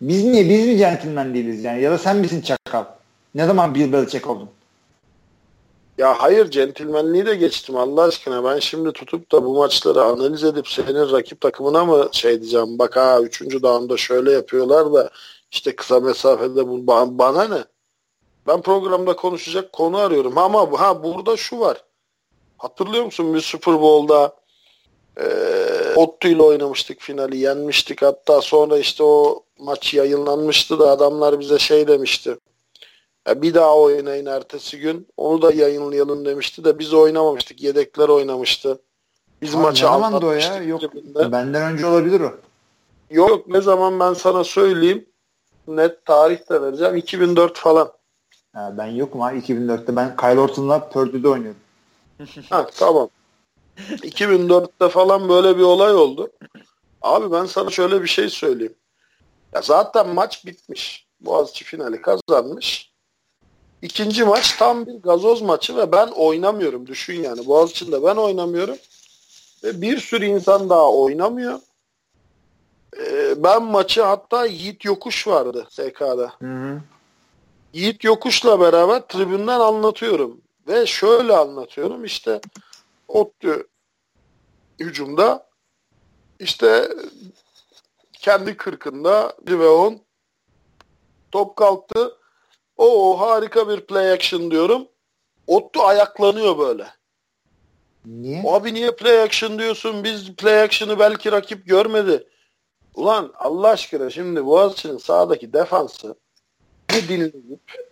[0.00, 0.48] Biz niye?
[0.48, 1.82] Biz mi centilmen değiliz yani?
[1.82, 2.84] Ya da sen misin çakal?
[3.34, 4.50] Ne zaman Bill Belichick oldun?
[5.98, 8.44] Ya hayır centilmenliği de geçtim Allah aşkına.
[8.44, 12.78] Ben şimdi tutup da bu maçları analiz edip senin rakip takımına mı şey diyeceğim.
[12.78, 13.62] Bak ha 3.
[13.62, 15.10] dağında şöyle yapıyorlar da
[15.50, 16.86] işte kısa mesafede bu
[17.18, 17.64] bana ne?
[18.46, 20.38] Ben programda konuşacak konu arıyorum.
[20.38, 21.84] Ama ha burada şu var.
[22.58, 24.36] Hatırlıyor musun bir Super Bowl'da
[25.20, 25.24] e,
[25.96, 28.02] Ottu ile oynamıştık finali yenmiştik.
[28.02, 32.36] Hatta sonra işte o maç yayınlanmıştı da adamlar bize şey demişti.
[33.28, 35.08] Ya bir daha oynayın ertesi gün.
[35.16, 37.62] Onu da yayınlayalım demişti de biz oynamamıştık.
[37.62, 38.78] Yedekler oynamıştı.
[39.42, 39.86] Biz ha, maçı
[40.34, 40.62] ya?
[40.62, 40.80] Yok.
[40.80, 41.32] Cebinde.
[41.32, 42.32] Benden önce olabilir o.
[43.10, 45.06] Yok ne zaman ben sana söyleyeyim.
[45.68, 46.96] Net tarih de vereceğim.
[46.96, 47.92] 2004 falan.
[48.52, 49.96] Ha, ben yokum ha 2004'te.
[49.96, 51.60] Ben Kyle Orton'la Purdue'de oynuyorum.
[52.50, 53.08] ha tamam.
[53.78, 56.30] 2004'te falan böyle bir olay oldu.
[57.02, 58.74] Abi ben sana şöyle bir şey söyleyeyim.
[59.54, 61.06] Ya zaten maç bitmiş.
[61.20, 62.92] Boğaziçi finali kazanmış.
[63.82, 66.86] İkinci maç tam bir gazoz maçı ve ben oynamıyorum.
[66.86, 67.46] Düşün yani.
[67.46, 68.76] Boğaziçi'nde ben oynamıyorum.
[69.64, 71.60] Ve bir sürü insan daha oynamıyor.
[73.00, 76.32] Ee, ben maçı hatta Yiğit Yokuş vardı SK'da.
[76.38, 76.80] Hı hı.
[77.72, 80.40] Yiğit Yokuş'la beraber tribünden anlatıyorum.
[80.68, 82.40] Ve şöyle anlatıyorum işte
[83.08, 83.68] Ottu
[84.80, 85.46] hücumda
[86.40, 86.88] işte
[88.12, 90.00] kendi kırkında ve on
[91.32, 92.16] top kalktı.
[92.76, 94.88] O harika bir play action diyorum.
[95.46, 96.86] Ottu ayaklanıyor böyle.
[98.06, 98.42] Niye?
[98.46, 100.04] Abi niye play action diyorsun?
[100.04, 102.28] Biz play action'ı belki rakip görmedi.
[102.94, 106.14] Ulan Allah aşkına şimdi Boğaziçi'nin sağdaki defansı
[106.90, 107.85] dinleyip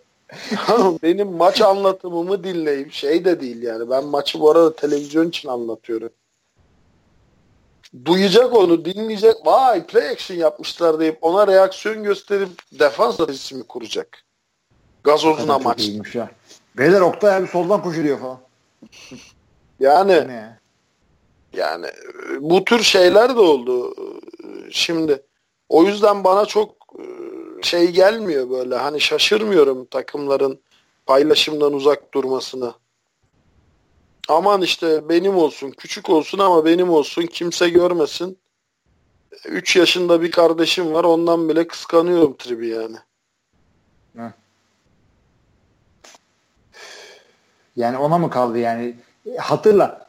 [1.03, 6.09] benim maç anlatımımı dinleyip şey de değil yani ben maçı bu arada televizyon için anlatıyorum.
[8.05, 9.35] duyacak onu, dinleyecek.
[9.45, 12.49] Vay play action yapmışlar deyip ona reaksiyon gösterip
[12.79, 13.19] defans
[13.51, 14.23] mi kuracak?
[15.03, 15.89] Gazozuna maç.
[16.77, 18.39] Beyler Oktay abi soldan koşuyor falan.
[19.79, 20.59] Yani ne?
[21.53, 21.87] yani
[22.39, 23.95] bu tür şeyler de oldu
[24.71, 25.21] şimdi.
[25.69, 26.75] O yüzden bana çok
[27.65, 28.75] şey gelmiyor böyle.
[28.75, 30.59] Hani şaşırmıyorum takımların
[31.05, 32.73] paylaşımdan uzak durmasını.
[34.29, 38.37] Aman işte benim olsun, küçük olsun ama benim olsun, kimse görmesin.
[39.45, 42.97] 3 yaşında bir kardeşim var, ondan bile kıskanıyorum tribi yani.
[47.75, 48.95] Yani ona mı kaldı yani?
[49.37, 50.05] Hatırla.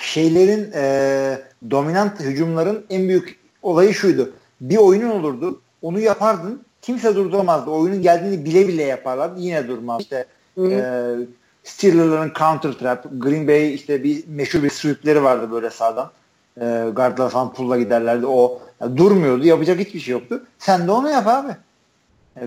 [0.00, 4.32] Şeylerin e, dominant hücumların en büyük olayı şuydu.
[4.60, 5.60] Bir oyunun olurdu.
[5.82, 6.64] Onu yapardın.
[6.82, 7.70] Kimse durduramazdı.
[7.70, 9.40] Oyunun geldiğini bile bile yaparlardı.
[9.40, 10.00] Yine durmaz.
[10.00, 10.26] İşte
[10.58, 11.16] e,
[11.64, 13.06] Steelers'ların counter trap.
[13.12, 16.10] Green Bay işte bir meşhur bir sweepleri vardı böyle sağdan.
[16.60, 18.26] E, guardlar falan pulla giderlerdi.
[18.26, 19.44] O yani durmuyordu.
[19.44, 20.42] Yapacak hiçbir şey yoktu.
[20.58, 21.56] Sen de onu yap abi.
[22.36, 22.42] E,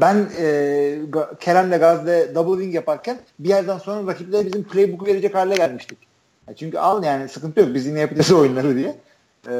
[0.00, 0.98] ben e,
[1.40, 5.98] Kerem'le Gaz'de double wing yaparken bir yerden sonra rakipler bizim playbook verecek hale gelmiştik.
[6.48, 8.96] Yani çünkü al yani sıkıntı yok biz yine yapacağız oyunları diye.
[9.48, 9.52] Ee,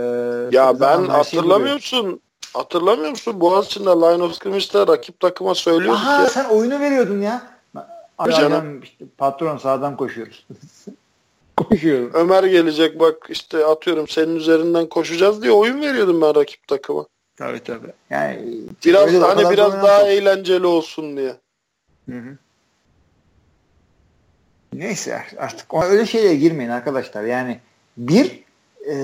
[0.56, 2.20] ya ben hatırlamıyorsun
[2.54, 3.40] hatırlamıyor musun?
[3.40, 6.28] Boğaziçi'nde Line of Scrimmage'de rakip takıma söylüyorduk Aha, ya.
[6.28, 7.42] sen oyunu veriyordun ya.
[8.18, 10.46] Adam işte patron sağdan koşuyoruz.
[11.56, 12.10] Koşuyorum.
[12.14, 17.06] Ömer gelecek bak işte atıyorum senin üzerinden koşacağız diye oyun veriyordum ben rakip takıma.
[17.36, 17.92] Tabii tabii.
[18.10, 21.36] Yani biraz hani biraz daha eğlenceli olsun diye.
[22.10, 22.36] Hı hı.
[24.72, 27.24] Neyse artık öyle şeylere girmeyin arkadaşlar.
[27.24, 27.60] Yani
[27.96, 28.44] bir
[28.90, 28.94] e,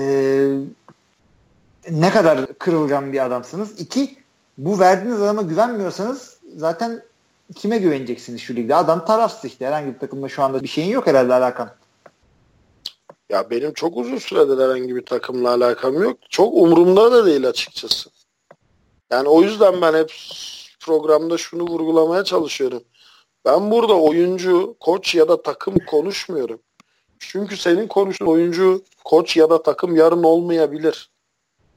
[1.91, 3.81] ne kadar kırılgan bir adamsınız.
[3.81, 4.17] İki
[4.57, 7.03] bu verdiğiniz adama güvenmiyorsanız zaten
[7.55, 8.75] kime güveneceksiniz şu ligde?
[8.75, 9.65] Adam tarafsız işte.
[9.65, 11.69] Herhangi bir takımda şu anda bir şeyin yok herhalde alakan.
[13.29, 16.17] Ya benim çok uzun süredir herhangi bir takımla alakam yok.
[16.29, 18.09] Çok umurumda da değil açıkçası.
[19.11, 20.13] Yani o yüzden ben hep
[20.79, 22.83] programda şunu vurgulamaya çalışıyorum.
[23.45, 26.59] Ben burada oyuncu, koç ya da takım konuşmuyorum.
[27.19, 31.09] Çünkü senin konuştuğun oyuncu, koç ya da takım yarın olmayabilir.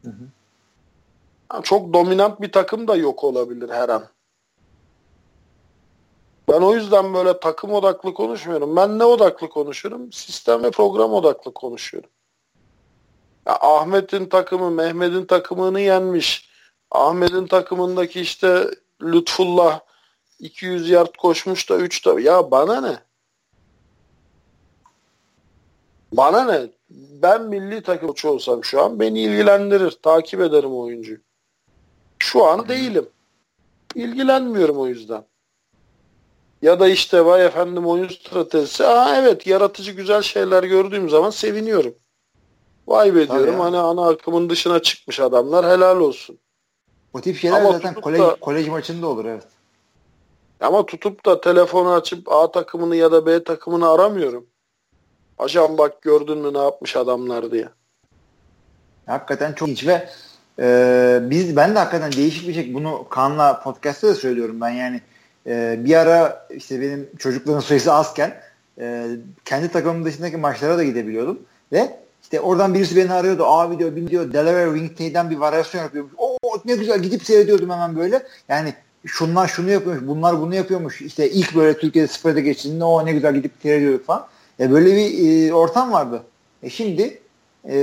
[0.05, 1.63] Hı hı.
[1.63, 4.05] Çok dominant bir takım da yok olabilir her an.
[6.49, 8.77] Ben o yüzden böyle takım odaklı konuşmuyorum.
[8.77, 10.13] Ben ne odaklı konuşuyorum?
[10.13, 12.11] Sistem ve program odaklı konuşuyorum.
[13.47, 16.51] Ya Ahmet'in takımı, Mehmet'in takımını yenmiş.
[16.91, 18.71] Ahmet'in takımındaki işte
[19.03, 19.81] Lütfullah
[20.39, 22.99] 200 yard koşmuş da 3 da ya bana ne?
[26.13, 26.71] Bana ne?
[26.91, 29.91] Ben milli takımcı olsam şu an beni ilgilendirir.
[30.03, 31.19] Takip ederim oyuncuyu.
[32.19, 33.09] Şu an değilim.
[33.95, 35.25] İlgilenmiyorum o yüzden.
[36.63, 38.87] Ya da işte vay efendim oyun stratejisi.
[38.87, 41.95] Aa evet yaratıcı güzel şeyler gördüğüm zaman seviniyorum.
[42.87, 46.39] Vay be diyorum hani ana akımın dışına çıkmış adamlar helal olsun.
[47.15, 49.47] O tip şeyler Ama zaten kolej, da, kolej maçında olur evet.
[50.61, 54.47] Ama tutup da telefonu açıp A takımını ya da B takımını aramıyorum.
[55.41, 57.69] Ajan bak gördün mü ne yapmış adamlar diye.
[59.07, 60.09] Hakikaten çok ilginç ve
[60.59, 65.01] e, biz ben de hakikaten değişik bir şey bunu Kaan'la podcast'ta da söylüyorum ben yani
[65.47, 68.41] e, bir ara işte benim çocukların sayısı azken
[68.81, 69.07] e,
[69.45, 71.39] kendi takımım dışındaki maçlara da gidebiliyordum
[71.73, 73.45] ve işte oradan birisi beni arıyordu.
[73.45, 76.13] Abi diyor, bin diyor Delaware Wingtay'den bir varyasyon yapıyormuş.
[76.19, 78.23] O ne güzel gidip seyrediyordum hemen böyle.
[78.49, 78.75] Yani
[79.07, 81.03] şunlar şunu yapıyormuş, bunlar bunu yapıyormuş.
[81.03, 84.27] İşte ilk böyle Türkiye'de sprede geçtiğinde o ne güzel gidip seyrediyorduk falan.
[84.61, 86.23] E böyle bir e, ortam vardı.
[86.63, 87.21] E şimdi
[87.69, 87.77] e,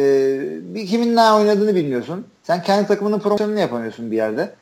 [0.61, 2.27] bir kimin ne oynadığını bilmiyorsun.
[2.43, 4.55] Sen kendi takımının promosyonunu yapamıyorsun bir yerde.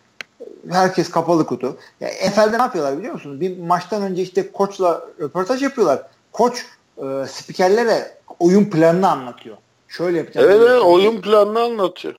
[0.69, 1.77] Herkes kapalı kutu.
[1.99, 3.41] Ya NFL'de ne yapıyorlar biliyor musunuz?
[3.41, 6.01] Bir maçtan önce işte koçla röportaj yapıyorlar.
[6.31, 6.65] Koç
[6.97, 9.57] e, spikerlere oyun planını anlatıyor.
[9.87, 10.47] Şöyle yapacağız.
[10.49, 12.15] Evet, evet oyun planını anlatıyor.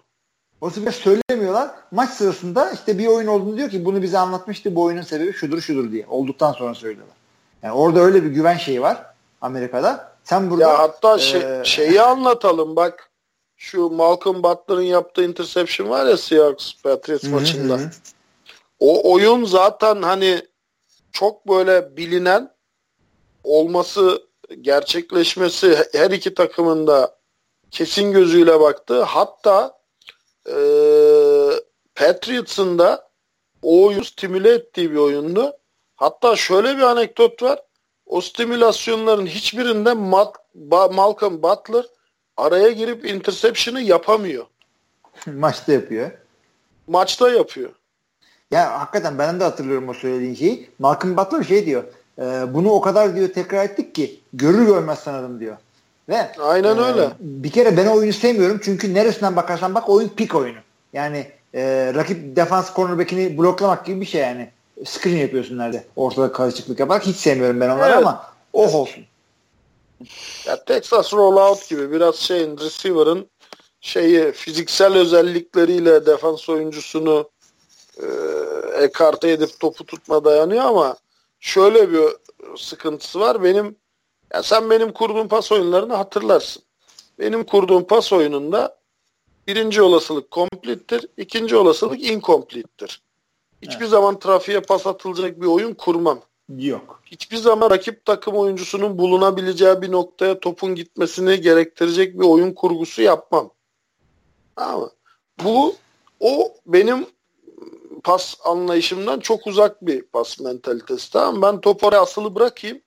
[0.61, 1.71] O spiker söylemiyorlar.
[1.91, 4.75] Maç sırasında işte bir oyun olduğunu diyor ki bunu bize anlatmıştı.
[4.75, 6.07] Bu oyunun sebebi şudur şudur diye.
[6.09, 7.17] Olduktan sonra söylüyorlar.
[7.63, 10.17] Yani orada öyle bir güven şeyi var Amerika'da.
[10.25, 13.11] Sen burada Ya hatta şey, şeyi anlatalım bak.
[13.57, 17.79] Şu Malcolm Butler'ın yaptığı interception var ya Seahawks Patriots maçında.
[18.81, 20.43] O oyun zaten hani
[21.13, 22.55] çok böyle bilinen
[23.45, 24.23] olması
[24.61, 27.17] gerçekleşmesi her iki takımın da
[27.71, 29.03] kesin gözüyle baktı.
[29.03, 29.79] Hatta
[30.47, 30.57] e,
[31.95, 33.09] Patriots'ın da
[33.63, 35.53] o oyunu stimüle ettiği bir oyundu.
[35.97, 37.63] Hatta şöyle bir anekdot var.
[38.07, 41.85] O stimülasyonların hiçbirinde Matt, ba, Malcolm Butler
[42.37, 44.47] araya girip interception'ı yapamıyor.
[45.27, 46.11] Maçta yapıyor.
[46.87, 47.71] Maçta yapıyor.
[48.51, 50.71] Ya hakikaten ben de hatırlıyorum o söylediğin şeyi.
[50.79, 51.85] Malcolm Butler şey diyor.
[52.19, 55.57] E, bunu o kadar diyor tekrar ettik ki görür görmez sanırım diyor.
[56.09, 57.11] Ve Aynen e, öyle.
[57.21, 60.59] Bir kere ben oyunu sevmiyorum çünkü neresinden bakarsan bak oyun pik oyunu.
[60.93, 64.51] Yani e, rakip defans cornerback'ini bloklamak gibi bir şey yani.
[64.85, 65.85] Screen yapıyorsun nerede?
[65.97, 67.99] Ortada karışıklık yaparak hiç sevmiyorum ben onları Evet.
[67.99, 69.05] ama oh olsun.
[70.47, 73.31] Ya Texas rollout gibi biraz şeyin receiver'ın
[73.81, 77.31] şeyi fiziksel özellikleriyle defans oyuncusunu
[78.03, 78.07] e,
[78.83, 80.97] ekarte edip topu tutma dayanıyor ama
[81.41, 82.05] şöyle bir
[82.57, 83.43] sıkıntısı var.
[83.45, 83.77] Benim
[84.35, 86.63] ya sen benim kurduğum pas oyunlarını hatırlarsın.
[87.19, 88.77] Benim kurduğum pas oyununda
[89.47, 93.06] birinci olasılık complete'tir, ikinci olasılık incomplete'tir.
[93.67, 96.21] Hiçbir zaman trafiğe pas atılacak bir oyun kurmam.
[96.59, 97.03] Yok.
[97.07, 103.51] Hiçbir zaman rakip takım oyuncusunun bulunabileceği bir noktaya topun gitmesini gerektirecek bir oyun kurgusu yapmam.
[104.57, 104.91] Ama
[105.45, 105.75] bu
[106.21, 107.07] o benim
[108.05, 111.13] pas anlayışımdan çok uzak bir pas mentalitesi.
[111.13, 112.81] Tamam ben topu oraya asılı bırakayım.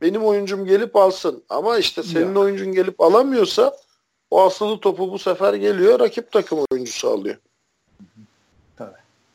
[0.00, 1.44] Benim oyuncum gelip alsın.
[1.48, 2.44] Ama işte senin Yok.
[2.44, 3.76] oyuncun gelip alamıyorsa
[4.30, 7.36] o asılı topu bu sefer geliyor rakip takım oyuncusu alıyor.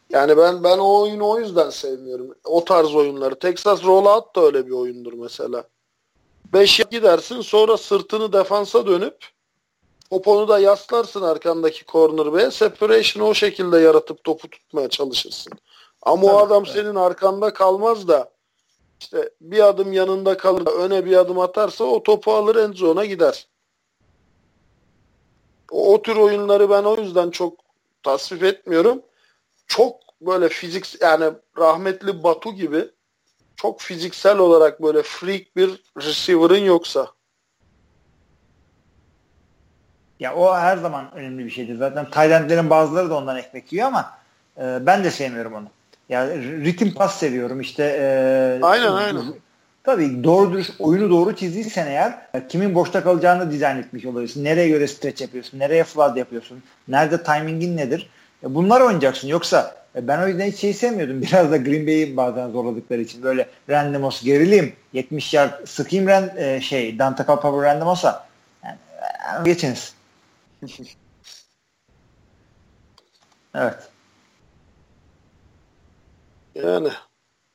[0.10, 2.36] Yani ben ben o oyunu o yüzden sevmiyorum.
[2.46, 3.40] O tarz oyunları.
[3.40, 5.64] Texas Rollout da öyle bir oyundur mesela.
[6.54, 9.18] 5 gidersin sonra sırtını defansa dönüp
[10.10, 12.52] poponu da yaslarsın arkandaki cornerback'e.
[12.52, 15.54] Separation'ı o şekilde yaratıp topu tutmaya çalışırsın.
[16.02, 18.32] Ama o adam senin arkanda kalmaz da
[19.00, 23.06] işte bir adım yanında kalır da öne bir adım atarsa o topu alır end zone'a
[23.06, 23.48] gider.
[25.72, 27.54] O, o tür oyunları ben o yüzden çok
[28.04, 29.02] tasvip etmiyorum.
[29.68, 32.86] Çok böyle fizik yani rahmetli Batu gibi
[33.56, 37.08] çok fiziksel olarak böyle freak bir receiver'ın yoksa.
[40.20, 41.76] Ya o her zaman önemli bir şeydir.
[41.76, 44.18] Zaten Taylandlerin bazıları da ondan ekmek yiyor ama
[44.58, 45.68] e, ben de sevmiyorum onu.
[46.10, 47.84] Ya ritim pas seviyorum işte.
[47.84, 49.24] E, Aynen, aynen.
[49.84, 54.44] Tabii doğru dürüst oyunu doğru çizdiysen eğer e, kimin boşta kalacağını dizayn etmiş oluyorsun.
[54.44, 58.10] Nereye göre stretch yapıyorsun, nereye flood yapıyorsun, nerede timingin nedir?
[58.44, 59.28] E, bunlar oynayacaksın.
[59.28, 61.22] Yoksa e, ben o yüzden hiç şey sevmiyordum.
[61.22, 64.74] Biraz da Green Bay'i bazen zorladıkları için böyle random olsun gerileyim.
[64.94, 68.28] 70 yard sıkayım ren, e, şey Dante Culpepper random olsa
[68.64, 68.78] yani,
[69.42, 69.94] e, geçiniz.
[73.56, 73.90] Evet.
[76.56, 76.90] Yani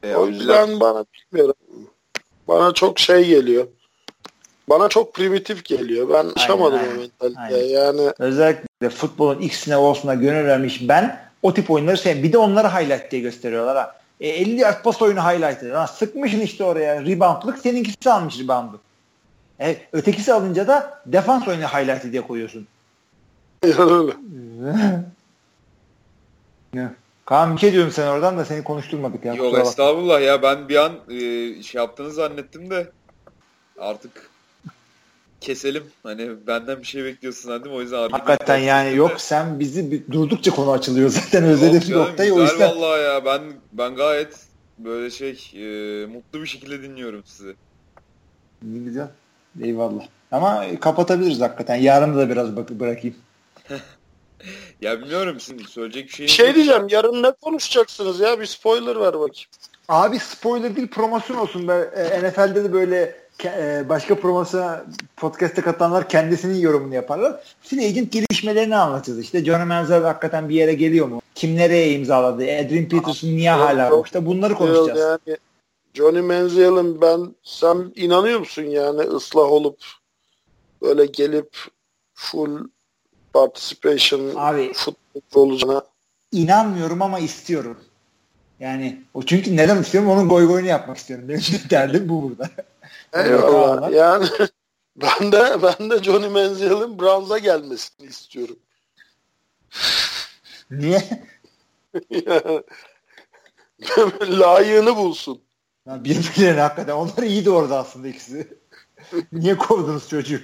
[0.02, 1.54] E, o yüzden bana bilmiyorum.
[2.48, 3.68] Bana çok şey geliyor.
[4.68, 6.08] Bana çok primitif geliyor.
[6.08, 6.96] Ben alışamadım aynen.
[6.96, 7.40] o mentalite.
[7.40, 7.64] Aynen.
[7.64, 12.28] Yani Özellikle futbolun X'ine olsuna gönül vermiş ben o tip oyunları sevmiyorum.
[12.28, 13.96] Bir de onları highlight diye gösteriyorlar ha.
[14.20, 15.74] E, 50 yard pas oyunu highlight ediyor.
[15.74, 17.02] Lan sıkmışsın işte oraya.
[17.02, 18.80] Reboundlık seninkisi almış reboundu.
[19.60, 22.66] E, ötekisi alınca da defans oyunu highlight diye koyuyorsun.
[23.64, 24.12] yani öyle.
[27.24, 29.34] Kaan bir şey diyorum sen oradan da seni konuşturmadık ya.
[29.34, 31.18] Yok estağfurullah ya ben bir an e,
[31.62, 32.90] şey yaptığını zannettim de
[33.78, 34.31] artık
[35.42, 35.84] keselim.
[36.02, 38.12] Hani benden bir şey bekliyorsun dedim o yüzden arayayım.
[38.12, 42.70] Hakikaten yani yok sen bizi bir, durdukça konu açılıyor zaten özledim noktayı o güzel yüzden.
[42.70, 43.42] vallahi ya ben
[43.72, 44.36] ben gayet
[44.78, 47.54] böyle şey e, mutlu bir şekilde dinliyorum sizi.
[48.62, 49.08] İyi güzel.
[49.62, 50.02] Eyvallah.
[50.32, 51.76] Ama kapatabiliriz hakikaten.
[51.76, 53.16] Yarın da biraz bak bırakayım.
[54.80, 56.86] Ya bilmiyorum şimdi söyleyecek bir şey şey diyeceğim.
[56.90, 58.40] Yarın ne konuşacaksınız ya?
[58.40, 59.48] Bir spoiler ver bakayım.
[59.88, 61.68] Abi spoiler değil promosyon olsun.
[61.68, 63.21] Ben, e, NFL'de de böyle
[63.88, 64.84] başka promosyona
[65.16, 67.40] podcast'e katılanlar kendisinin yorumunu yaparlar.
[67.62, 69.44] Free agent gelişmelerini anlatacağız işte.
[69.44, 71.22] John Manziel hakikaten bir yere geliyor mu?
[71.34, 72.42] Kim nereye imzaladı?
[72.42, 73.98] Adrian Peterson niye hala yok.
[73.98, 74.26] boşta?
[74.26, 75.20] Bunları konuşacağız.
[75.26, 75.36] Yani
[75.94, 79.78] Johnny Manziel'in ben sen inanıyor musun yani ıslah olup
[80.82, 81.56] böyle gelip
[82.14, 82.68] full
[83.32, 85.82] participation Abi futbol olacağına
[86.32, 87.76] inanmıyorum ama istiyorum.
[88.60, 90.10] Yani o çünkü neden istiyorum?
[90.10, 91.28] Onun goy goyunu yapmak istiyorum.
[91.28, 91.40] Benim
[91.70, 92.50] derdim bu burada.
[93.12, 93.92] Eyvallah.
[93.92, 94.26] Yani
[94.96, 98.56] ben de ben de Johnny Manziel'in Browns'a gelmesini istiyorum.
[100.70, 101.02] Niye?
[104.22, 105.42] Layığını bulsun.
[105.86, 106.92] Ya birbirlerine hakikaten.
[106.92, 108.58] Onlar iyiydi orada aslında ikisi.
[109.32, 110.40] Niye kovdunuz çocuğu?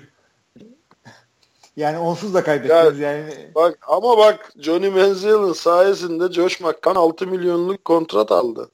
[1.77, 3.51] Yani onsuz da kaybettiniz yani.
[3.55, 8.71] Bak ama bak Johnny Manziel'in sayesinde Josh McCown 6 milyonluk kontrat aldı.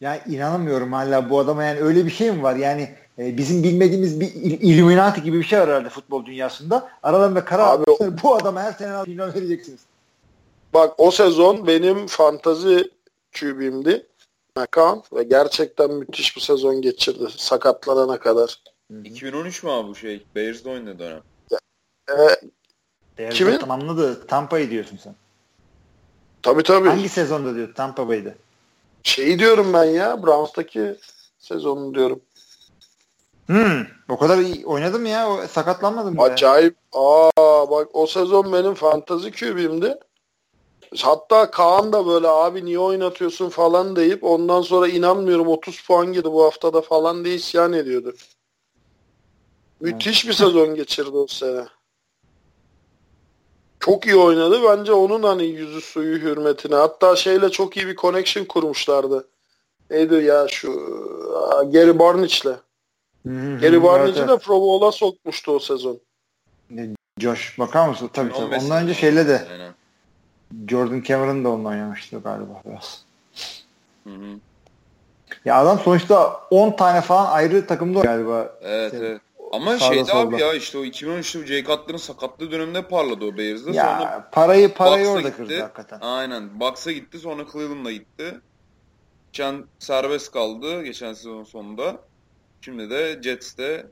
[0.00, 2.56] Ya inanamıyorum hala bu adama yani öyle bir şey mi var?
[2.56, 6.90] Yani e, bizim bilmediğimiz bir il- Illuminati gibi bir şey var herhalde futbol dünyasında.
[7.02, 8.22] Aralarında karar Abi almışlar.
[8.22, 9.80] Bu adama her sene 6 milyon vereceksiniz.
[10.74, 12.90] Bak o sezon benim fantazi
[13.40, 14.06] QB'imdi.
[14.56, 18.58] McCown ve gerçekten müthiş bir sezon geçirdi sakatlanana kadar.
[19.04, 20.26] 2013 mü abi bu şey?
[20.34, 21.20] Bears'da oynadı dönem.
[23.18, 23.58] Ee, Kimin?
[23.58, 24.26] tamamladı.
[24.26, 25.14] Tampa'yı diyorsun sen.
[26.42, 26.88] tabii tabii.
[26.88, 27.74] Hangi sezonda diyor?
[27.74, 28.34] Tampa Bay'de.
[29.02, 30.96] Şeyi diyorum ben ya Browns'taki
[31.38, 32.20] sezonu diyorum.
[33.52, 35.30] Hmm, o kadar iyi oynadım ya.
[35.30, 36.20] O, sakatlanmadım.
[36.20, 36.76] Acayip.
[36.92, 39.98] Aa bak o sezon benim fantazi kübimdi.
[40.98, 46.32] Hatta Kaan da böyle abi niye oynatıyorsun falan deyip ondan sonra inanmıyorum 30 puan girdi
[46.32, 48.14] bu haftada falan diye isyan ediyordu.
[49.80, 51.64] Müthiş bir sezon geçirdi o sene.
[53.80, 54.60] Çok iyi oynadı.
[54.62, 56.74] Bence onun hani yüzü suyu hürmetine.
[56.74, 59.28] Hatta şeyle çok iyi bir connection kurmuşlardı.
[59.90, 60.72] Neydi ya şu
[61.72, 62.71] Gary Barnage'le.
[63.24, 66.00] Gary Barnage'i evet, de Pro Bowl'a sokmuştu o sezon.
[67.18, 68.10] Josh bakar mısın?
[68.12, 68.56] Tabii tabii.
[68.56, 69.74] Ondan önce şeyle de Aynen.
[70.68, 73.04] Jordan Cameron da onunla oynamıştı galiba biraz.
[74.04, 74.38] Hı hı.
[75.44, 78.52] Ya adam sonuçta 10 tane falan ayrı takımda galiba.
[78.62, 79.20] Evet işte, evet.
[79.52, 80.36] Ama şeyde solda.
[80.36, 83.70] abi ya işte o 2013'te Jay Cutler'ın sakatlığı döneminde parladı o Bears'da.
[83.70, 85.36] Ya sonra parayı parayı Bucks'a orada gitti.
[85.36, 86.00] kırdı hakikaten.
[86.00, 86.60] Aynen.
[86.60, 88.40] Bucks'a gitti sonra Cleveland'a gitti.
[89.32, 91.96] Geçen serbest kaldı geçen sezon sonunda.
[92.64, 93.86] Şimdi de Jets'te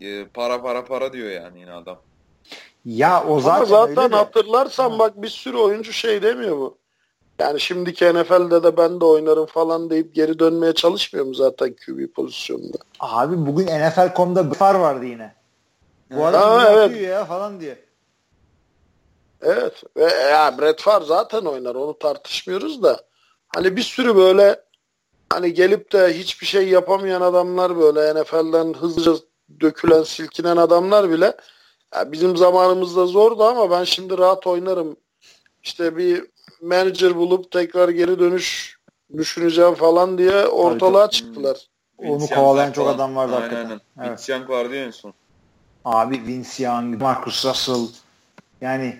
[0.00, 1.98] e, para para para diyor yani yine adam.
[2.84, 6.76] Ya o zaten, Ama zaten hatırlarsan bak bir sürü oyuncu şey demiyor mu?
[7.38, 12.14] Yani şimdiki NFL'de de ben de oynarım falan deyip geri dönmeye çalışmıyor mu zaten QB
[12.14, 12.78] pozisyonunda?
[13.00, 15.34] Abi bugün NFL.com'da far vardı yine.
[16.10, 17.00] Bu adam ha, evet.
[17.00, 17.78] ya falan diye.
[19.42, 19.82] Evet.
[19.96, 21.74] Ve ya Brett Favre zaten oynar.
[21.74, 23.00] Onu tartışmıyoruz da.
[23.48, 24.60] Hani bir sürü böyle
[25.32, 29.12] hani gelip de hiçbir şey yapamayan adamlar böyle NFL'den hızlıca
[29.60, 31.36] dökülen, silkinen adamlar bile
[31.94, 34.96] ya bizim zamanımızda zordu ama ben şimdi rahat oynarım.
[35.62, 36.24] İşte bir
[36.62, 38.78] manager bulup tekrar geri dönüş
[39.16, 41.56] düşüneceğim falan diye ortalığa Tabii, çıktılar.
[41.98, 43.80] Onu kovalayan çok adam vardı aynen, hakikaten.
[43.96, 44.10] Aynen.
[44.10, 44.20] Evet.
[44.20, 45.14] Vince Young vardı ya en son.
[45.84, 47.86] Abi Vince Young, Marcus Russell
[48.60, 48.98] yani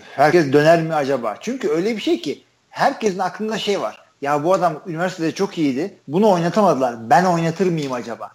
[0.00, 1.36] herkes döner mi acaba?
[1.40, 3.99] Çünkü öyle bir şey ki herkesin aklında şey var.
[4.20, 5.98] Ya bu adam üniversitede çok iyiydi.
[6.08, 7.10] Bunu oynatamadılar.
[7.10, 8.30] Ben oynatır mıyım acaba?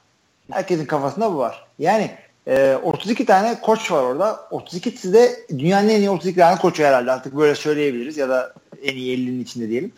[0.51, 1.65] Herkesin kafasında bu var.
[1.79, 2.11] Yani
[2.47, 4.47] e, 32 tane koç var orada.
[4.51, 7.11] 32 de dünyanın en iyi 32 tane koçu herhalde.
[7.11, 8.53] Artık böyle söyleyebiliriz ya da
[8.83, 9.91] en iyi 50'nin içinde diyelim.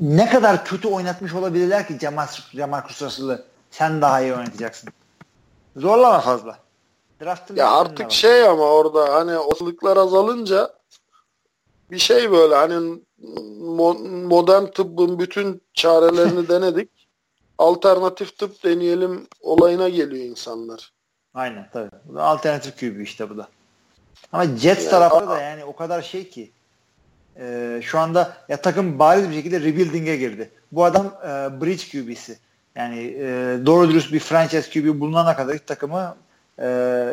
[0.00, 4.90] Ne kadar kötü oynatmış olabilirler ki Cemal, Cemal Russell'ı sen daha iyi oynatacaksın.
[5.76, 6.58] Zorlama fazla.
[7.22, 10.74] Draft'ın ya artık şey ama orada hani olasılıklar azalınca
[11.90, 12.98] bir şey böyle hani
[14.28, 16.90] modern tıbbın bütün çarelerini denedik.
[17.58, 20.92] Alternatif tıp deneyelim olayına geliyor insanlar.
[21.34, 22.18] Aynen tabii.
[22.18, 23.48] Alternatif QB işte bu da.
[24.32, 26.50] Ama Jets yani, tarafı da yani o kadar şey ki
[27.38, 30.50] e, şu anda ya takım bariz bir şekilde rebuilding'e girdi.
[30.72, 31.28] Bu adam e,
[31.60, 32.38] bridge QB'si.
[32.74, 36.16] Yani e, doğru dürüst bir franchise QB bulunana kadar takımı
[36.58, 36.64] e,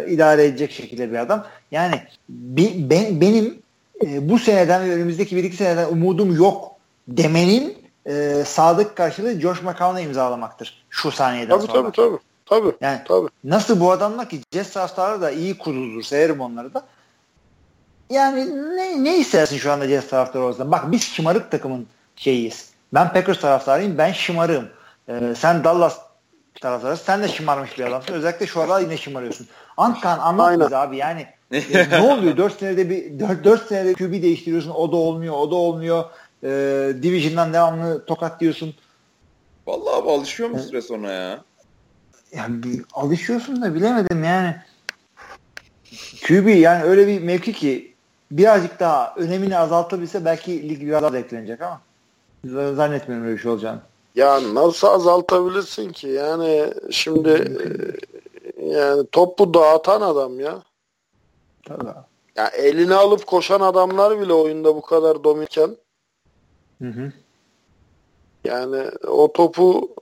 [0.08, 1.46] idare edecek şekilde bir adam.
[1.72, 3.63] Yani bi, ben, benim
[4.02, 6.72] e, bu seneden ve önümüzdeki bir iki seneden umudum yok
[7.08, 10.86] demenin e, sadık karşılığı Josh McCown'a imzalamaktır.
[10.90, 11.92] Şu saniyeden tabii, sonra.
[11.92, 12.18] Tabii tabii.
[12.46, 12.72] Tabii.
[12.82, 13.28] Yani tabii.
[13.44, 16.04] nasıl bu adamlar ki Jets taraftarı da iyi kurulur.
[16.04, 16.84] Severim onları da.
[18.10, 20.72] Yani ne, ne istersin şu anda Jets taraftarı olsan?
[20.72, 22.70] Bak biz şımarık takımın şeyiyiz.
[22.94, 23.98] Ben Packers taraftarıyım.
[23.98, 24.70] Ben şımarığım.
[25.10, 26.00] Ee, sen Dallas
[26.62, 26.98] taraftarı.
[26.98, 28.14] Sen de şımarmış bir adamsın.
[28.14, 29.48] Özellikle şu aralar yine şımarıyorsun.
[29.78, 30.66] Antkan anlat Aynen.
[30.66, 32.38] bize abi yani e, ne oluyor?
[32.38, 34.70] 4 senede bir 4, 4 senede QB değiştiriyorsun.
[34.70, 35.34] O da olmuyor.
[35.34, 36.04] O da olmuyor.
[36.44, 38.76] Ee, Division'dan devamlı tokat diyorsun.
[39.68, 41.44] Vallahi abi alışıyor mu süre sonra ya?
[42.36, 44.56] Yani bir alışıyorsun da bilemedim yani.
[46.28, 47.94] QB yani öyle bir mevki ki
[48.32, 51.82] birazcık daha önemini azaltabilse belki lig biraz daha eklenecek ama
[52.76, 53.80] zannetmiyorum öyle bir şey olacağını.
[54.16, 56.08] Ya nasıl azaltabilirsin ki?
[56.08, 57.30] Yani şimdi
[58.58, 60.62] e, yani topu dağıtan adam ya.
[61.64, 61.90] Tabii.
[62.36, 65.78] Ya elini alıp koşan adamlar bile oyunda bu kadar dominken.
[66.82, 67.12] Hı hı.
[68.44, 69.96] Yani o topu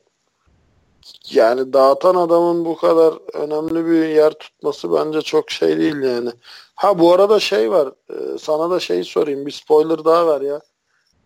[1.30, 6.30] yani dağıtan adamın bu kadar önemli bir yer tutması bence çok şey değil yani.
[6.76, 7.94] Ha bu arada şey var.
[8.10, 9.46] E, sana da şey sorayım.
[9.46, 10.62] Bir spoiler daha ver ya.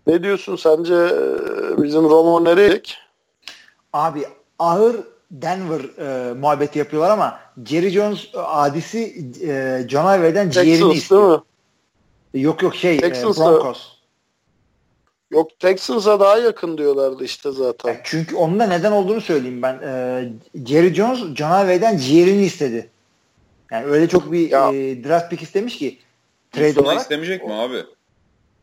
[0.08, 2.82] Ne diyorsun sence e, bizim Romo nereye?
[3.94, 4.26] Abi
[4.60, 4.96] ağır
[5.42, 11.42] Denver e, muhabbeti yapıyorlar ama Jerry Jones e, adisi e, John Elway'den ciğerini istiyor.
[12.34, 13.96] Yok yok şey e, Broncos.
[15.32, 17.90] Yok Texans'a daha yakın diyorlardı işte zaten.
[17.90, 19.80] Ya çünkü onun da neden olduğunu söyleyeyim ben.
[19.84, 20.30] Ee,
[20.66, 22.90] Jerry Jones John Elway'den ciğerini istedi.
[23.72, 26.00] Yani öyle çok bir e, draft pick istemiş ki.
[26.52, 27.02] Trade olarak.
[27.02, 27.84] istemeyecek mi abi?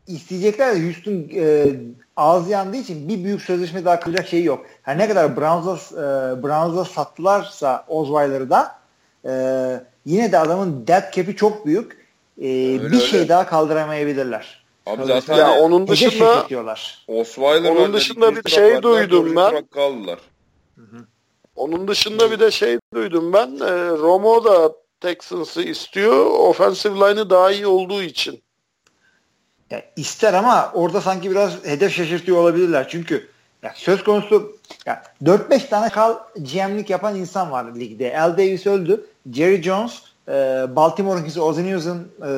[0.07, 1.65] İsteyecekler de Houston e,
[2.17, 4.65] ağzı yandığı için bir büyük sözleşme daha kılacak şey yok.
[4.81, 8.75] Her ne kadar Browns'a e, Browns'a sattılarsa Osweiler'ı da
[9.25, 9.33] e,
[10.05, 12.03] yine de adamın dead cap'i çok büyük.
[12.41, 12.99] E, öyle, bir öyle.
[12.99, 14.63] şey daha kaldıramayabilirler.
[14.85, 16.47] Abi zaten ya onun dışında
[17.07, 19.65] Osweiler onun dışında bir şey duydum ben.
[19.65, 20.19] Kaldılar.
[20.75, 21.05] Hı hı.
[21.55, 23.47] Onun dışında bir de şey duydum ben.
[23.47, 26.25] E, Romo da Texans'ı istiyor.
[26.25, 28.42] Offensive line'ı daha iyi olduğu için.
[29.73, 32.87] Ya ister ama orada sanki biraz hedef şaşırtıyor olabilirler.
[32.89, 33.29] Çünkü
[33.63, 38.19] ya söz konusu ya 4-5 tane kal GM'lik yapan insan var ligde.
[38.19, 39.05] Al Davis öldü.
[39.33, 40.31] Jerry Jones e,
[40.75, 42.29] Baltimore'un ikisi Ozzie News'un e,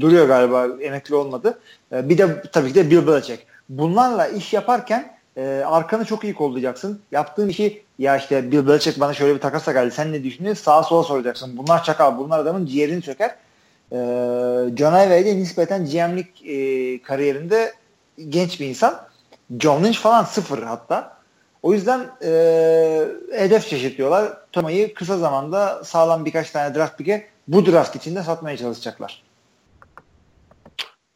[0.00, 1.58] duruyor galiba emekli olmadı.
[1.92, 3.46] E, bir de tabii ki de Bill Belichick.
[3.68, 7.00] Bunlarla iş yaparken e, arkanı çok iyi kollayacaksın.
[7.12, 9.90] Yaptığın işi ya işte Bill Belichick bana şöyle bir takasa geldi.
[9.90, 10.64] Sen ne düşünüyorsun?
[10.64, 11.56] Sağa sola soracaksın.
[11.56, 12.18] Bunlar çakal.
[12.18, 13.34] Bunlar adamın ciğerini söker.
[13.94, 13.96] E,
[14.76, 17.74] John Elway de nispeten GM'lik e, kariyerinde
[18.28, 19.08] genç bir insan.
[19.60, 21.16] John Lynch falan sıfır hatta.
[21.62, 22.30] O yüzden e,
[23.32, 24.32] hedef şaşırtıyorlar.
[24.52, 29.22] Toma'yı kısa zamanda sağlam birkaç tane draft pick'e bu draft içinde satmaya çalışacaklar.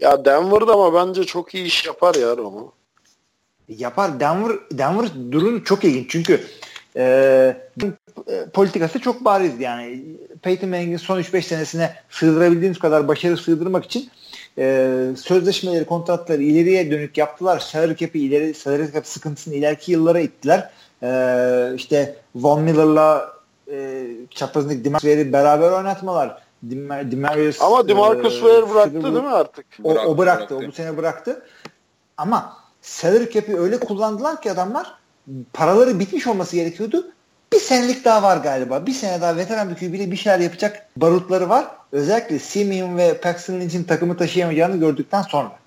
[0.00, 2.72] Ya Denver'da ama bence çok iyi iş yapar ya Romo.
[3.68, 4.20] Yapar.
[4.20, 6.10] Denver, Denver durum çok ilginç.
[6.10, 6.46] Çünkü
[6.98, 7.56] e,
[8.52, 10.02] politikası çok bariz yani.
[10.42, 14.10] Peyton Manning'in son 3-5 senesine sığdırabildiğimiz kadar başarı sığdırmak için
[14.58, 17.58] e, sözleşmeleri, kontratları ileriye dönük yaptılar.
[17.58, 20.70] Salary cap'i ileri, salary cap sıkıntısını ileriki yıllara ittiler.
[21.02, 23.32] E, işte Von Miller'la
[23.72, 26.42] e, çaprazındaki Dimarcus Ware'i beraber oynatmalar.
[26.70, 29.66] Dim Dimarius, Ama Dimarcus e, Ware bıraktı değil mi artık?
[29.84, 30.56] O, bıraktı, o bıraktı, bıraktı.
[30.56, 31.42] O bu sene bıraktı.
[32.16, 34.97] Ama salary cap'i öyle kullandılar ki adamlar
[35.52, 37.06] paraları bitmiş olması gerekiyordu.
[37.52, 38.86] Bir senelik daha var galiba.
[38.86, 41.66] Bir sene daha veteran bir QB'yle bir şeyler yapacak barutları var.
[41.92, 45.58] Özellikle Simeon ve Paxton Lynch'in takımı taşıyamayacağını gördükten sonra.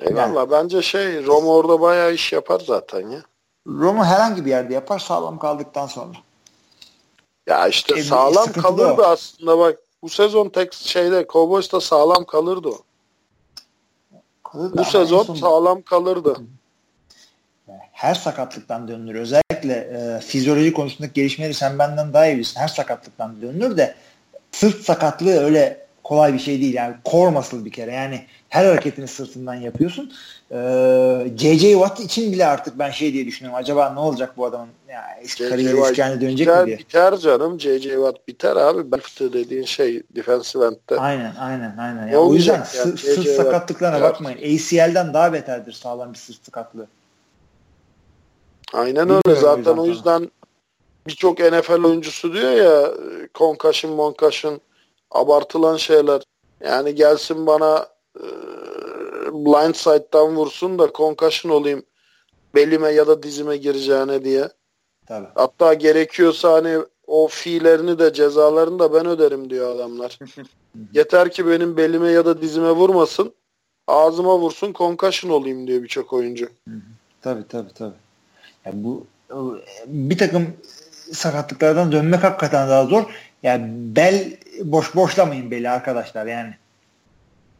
[0.00, 0.34] Eyvallah.
[0.34, 3.22] Yani, bence şey Roma orada bayağı iş yapar zaten ya.
[3.66, 6.12] Roma herhangi bir yerde yapar sağlam kaldıktan sonra.
[7.46, 9.78] Ya işte e, sağlam kalırdı aslında bak.
[10.02, 12.78] Bu sezon tek şeyde Cowboys'ta sağlam kalırdı o.
[14.52, 15.34] Kalırdı bu sezon son...
[15.34, 16.36] sağlam kalırdı.
[17.92, 19.14] Her sakatlıktan dönülür.
[19.14, 22.60] Özellikle e, fizyoloji konusundaki gelişmeleri sen benden daha iyi bilirsin.
[22.60, 23.94] Her sakatlıktan dönülür de
[24.52, 26.74] sırt sakatlığı öyle kolay bir şey değil.
[26.74, 27.94] Yani core muscle bir kere.
[27.94, 30.12] Yani her hareketini sırtından yapıyorsun.
[30.50, 30.56] Ee,
[31.36, 31.72] J.J.
[31.72, 33.60] Watt için bile artık ben şey diye düşünüyorum.
[33.60, 34.68] Acaba ne olacak bu adamın?
[34.88, 36.78] Ya eski kariyeri eski haline dönecek biter, mi diye.
[36.78, 37.60] Biter canım.
[37.60, 37.90] J.J.
[37.90, 38.92] Watt biter abi.
[38.92, 40.98] Bel dediğin şey defensive end'de.
[40.98, 42.08] Aynen aynen aynen.
[42.08, 44.38] Ya, o yüzden ya, sırt, sakatlıklarına bakmayın.
[44.38, 46.86] ACL'den daha beterdir sağlam bir sırt sakatlığı.
[48.72, 49.40] Aynen Bilmiyorum öyle.
[49.40, 50.30] Zaten o yüzden
[51.06, 52.94] birçok NFL oyuncusu diyor ya
[53.34, 54.60] concussion, concussion
[55.10, 56.22] abartılan şeyler.
[56.64, 57.86] Yani gelsin bana
[58.16, 58.26] e,
[59.32, 61.82] blind side'dan vursun da concussion olayım
[62.54, 64.48] belime ya da dizime gireceğine diye.
[65.06, 65.28] Tabii.
[65.34, 70.18] Hatta gerekiyorsa hani o fiillerini de cezalarını da ben öderim diyor adamlar.
[70.92, 73.32] Yeter ki benim belime ya da dizime vurmasın.
[73.86, 76.48] Ağzıma vursun concussion olayım diyor birçok oyuncu.
[77.22, 77.94] Tabii tabii tabii.
[78.66, 79.06] Yani bu
[79.86, 80.56] bir takım
[81.12, 83.04] sakatlıklardan dönmek hakikaten daha zor.
[83.42, 83.66] Yani
[83.96, 86.54] bel boş boşlamayın beli arkadaşlar yani.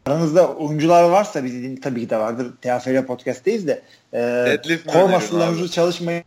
[0.07, 2.53] Aranızda oyuncular varsa bizim tabii ki de vardır.
[2.63, 3.83] TFL podcast'teyiz de
[4.15, 6.25] e, kor çalışmayın.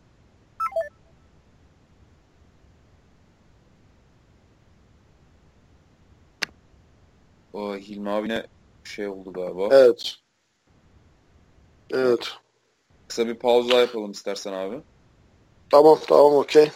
[7.52, 8.46] O Hilmi abine
[8.84, 9.68] şey oldu galiba.
[9.70, 10.14] Evet.
[11.90, 12.36] Evet.
[13.08, 14.76] Kısa bir pauza yapalım istersen abi.
[15.70, 16.70] Tamam tamam okey.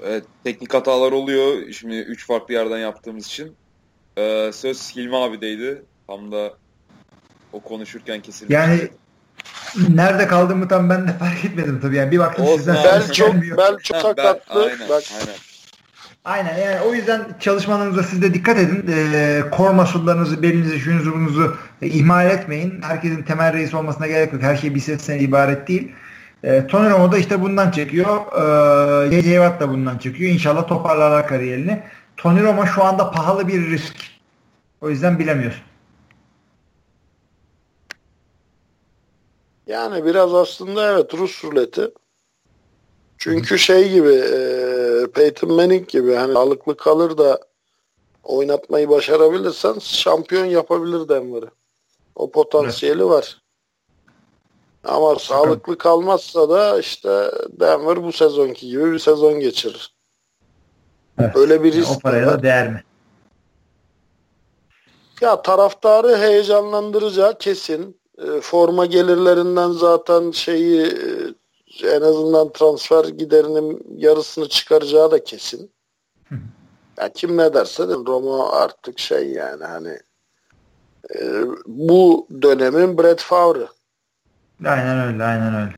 [0.00, 1.72] Evet, teknik hatalar oluyor.
[1.72, 3.56] Şimdi üç farklı yerden yaptığımız için.
[4.18, 5.86] Ee, söz Hilmi abideydi.
[6.06, 6.58] Tam da
[7.52, 8.54] o konuşurken kesilmiş.
[8.54, 8.90] Yani
[9.88, 11.96] nerede kaldığımı tam ben de fark etmedim tabii.
[11.96, 14.64] Yani bir baktım Olsun sizden bel çok, bel çok sakatlı.
[14.64, 15.02] Aynen, Bak.
[15.20, 15.51] aynen.
[16.24, 18.92] Aynen yani o yüzden çalışmalarınıza siz de dikkat edin.
[18.92, 22.82] E, kor masullarınızı, belinizi, şunuzu bunuzu e, ihmal etmeyin.
[22.82, 24.42] Herkesin temel reis olmasına gerek yok.
[24.42, 25.92] Her şey bir sesten ibaret değil.
[26.44, 28.16] E, Tony Romo da işte bundan çekiyor.
[29.06, 29.34] E, J.J.
[29.34, 30.30] Watt da bundan çekiyor.
[30.30, 31.82] İnşallah toparlarlar kariyerini.
[32.16, 33.96] Tony Romo şu anda pahalı bir risk.
[34.80, 35.62] O yüzden bilemiyorsun.
[39.66, 41.90] Yani biraz aslında evet Rus ruleti.
[43.22, 47.40] Çünkü şey gibi e, Peyton Manning gibi hani sağlıklı kalır da
[48.22, 51.50] oynatmayı başarabilirsen şampiyon yapabilir Denver'ı.
[52.14, 53.10] O potansiyeli evet.
[53.10, 53.42] var.
[54.84, 55.20] Ama Bakalım.
[55.20, 59.94] sağlıklı kalmazsa da işte Denver bu sezonki gibi bir sezon geçirir.
[61.18, 61.36] Evet.
[61.36, 62.82] Öyle bir risk yani O paraya da değer mi?
[65.20, 68.00] Ya taraftarı heyecanlandıracağı kesin.
[68.18, 71.34] E, forma gelirlerinden zaten şeyi e,
[71.84, 75.72] en azından transfer giderinin yarısını çıkaracağı da kesin.
[76.28, 76.34] Hı.
[76.98, 79.98] Ya kim ne derse de Roma artık şey yani hani
[81.14, 83.66] e, bu dönemin Brett Favre.
[84.66, 85.74] Aynen öyle, aynen öyle.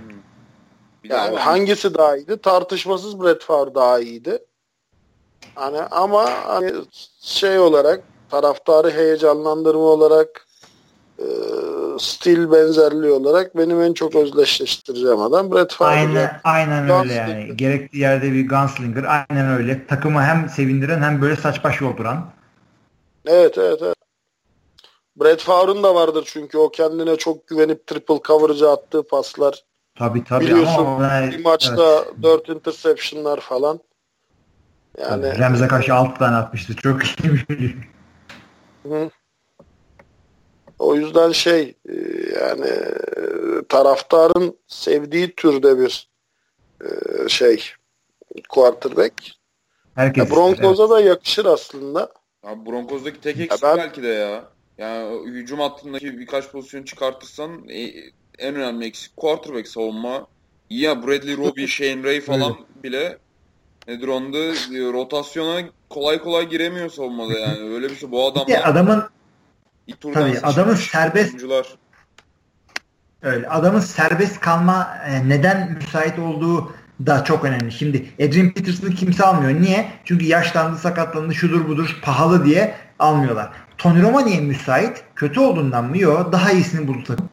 [1.05, 2.37] yani hangisi daha iyiydi?
[2.43, 4.39] Tartışmasız Brett Favre daha iyiydi.
[5.55, 6.73] Hani ama hani
[7.21, 10.47] şey olarak taraftarı heyecanlandırma olarak
[11.19, 11.27] e,
[11.99, 15.91] stil benzerliği olarak benim en çok özdeşleştireceğim adam Brett Favre.
[15.91, 17.57] Aynen, aynen öyle yani.
[17.57, 19.05] Gerekli yerde bir gunslinger.
[19.05, 19.87] Aynen öyle.
[19.87, 22.31] Takımı hem sevindiren hem böyle saç baş yolduran.
[23.27, 23.97] Evet evet evet.
[25.17, 29.65] Brett Favre'ın da vardır çünkü o kendine çok güvenip triple coverage attığı paslar.
[29.99, 30.45] Tabii tabii.
[30.45, 32.23] Biliyorsun ama bir maçta evet.
[32.23, 33.81] 4 interceptionlar falan.
[35.01, 36.77] Yani Remze karşı 6 tane atmıştı.
[36.77, 37.01] Çok
[37.51, 37.77] iyi.
[38.83, 39.11] Hı.
[40.79, 41.95] O yüzden şey e,
[42.41, 42.71] yani
[43.69, 46.09] taraftarın sevdiği türde bir
[46.85, 46.89] e,
[47.29, 47.65] şey
[48.49, 49.15] quarterback.
[49.95, 50.91] Herkes ya Broncos'a evet.
[50.91, 52.13] da yakışır aslında.
[52.43, 53.77] Abi Broncos'daki tek eksik ben...
[53.77, 54.45] belki de ya.
[54.79, 57.83] Yani hücum hattındaki birkaç pozisyon çıkartırsan e,
[58.39, 60.27] en önemli eksik quarterback savunma.
[60.71, 63.19] Ya Bradley Roby, Shane Ray falan bile
[63.89, 64.39] nedir onda
[64.93, 67.75] rotasyona kolay kolay giremiyor savunmada yani.
[67.75, 68.11] Öyle bir şey.
[68.11, 69.05] Bu adamlar adamın
[70.15, 71.67] Tabii adamın serbest oyuncular.
[73.23, 73.49] Öyle.
[73.49, 76.73] Adamın serbest kalma e, neden müsait olduğu
[77.07, 77.73] da çok önemli.
[77.73, 79.61] Şimdi Adrian Peterson'ı kimse almıyor.
[79.63, 79.87] Niye?
[80.05, 83.53] Çünkü yaşlandı, sakatlandı, şudur budur, pahalı diye almıyorlar.
[83.79, 85.05] Tony Roma niye müsait?
[85.15, 85.99] Kötü olduğundan mı?
[85.99, 86.33] Yok.
[86.33, 87.29] Daha iyisini buldu takım.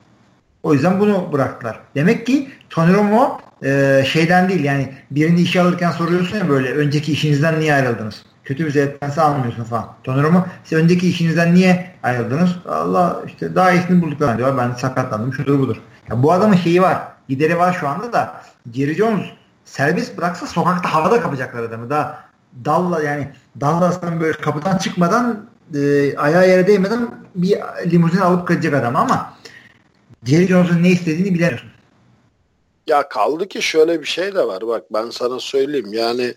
[0.63, 1.79] O yüzden bunu bıraktılar.
[1.95, 7.11] Demek ki Tony Romo e, şeyden değil yani birini işe alırken soruyorsun ya böyle önceki
[7.11, 8.25] işinizden niye ayrıldınız?
[8.43, 9.93] Kötü bir zevklense almıyorsun falan.
[10.03, 12.49] Tonoromu siz önceki işinizden niye ayrıldınız?
[12.69, 14.57] Allah işte daha iyisini bulduk falan diyor.
[14.57, 15.81] Ben sakatlandım şudur budur.
[16.09, 16.97] Ya bu adamın şeyi var.
[17.29, 18.41] Gideri var şu anda da
[18.73, 19.25] Jerry Jones
[19.65, 21.89] serbest bıraksa sokakta havada kapacaklar adamı.
[21.89, 22.31] Daha
[22.65, 28.95] Dalla yani Dallas'tan böyle kapıdan çıkmadan e, ayağı yere değmeden bir limuzin alıp kaçacak adam
[28.95, 29.33] ama
[30.23, 31.69] Jerry Jones'un ne istediğini bilemiyorsun.
[32.87, 36.33] Ya kaldı ki şöyle bir şey de var bak ben sana söyleyeyim yani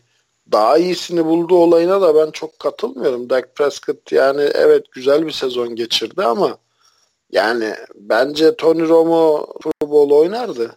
[0.53, 3.31] daha iyisini buldu olayına da ben çok katılmıyorum.
[3.31, 6.59] Dak Prescott yani evet güzel bir sezon geçirdi ama
[7.31, 9.47] yani bence Tony Romo
[9.83, 10.77] Bowl oynardı.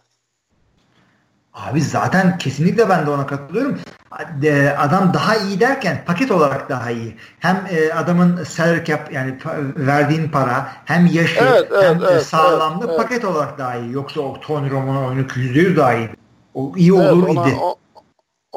[1.54, 3.78] Abi zaten kesinlikle ben de ona katılıyorum.
[4.78, 7.16] Adam daha iyi derken paket olarak daha iyi.
[7.38, 9.38] Hem e, adamın salary cap yani
[9.76, 13.24] verdiğin para hem yaşı evet, evet, hem evet, sağlamlığı evet, paket evet.
[13.24, 13.92] olarak daha iyi.
[13.92, 16.08] Yoksa o Tony Romo'nun oyunu %100 daha iyi.
[16.54, 17.56] O iyi evet, olur ona, idi.
[17.60, 17.76] O,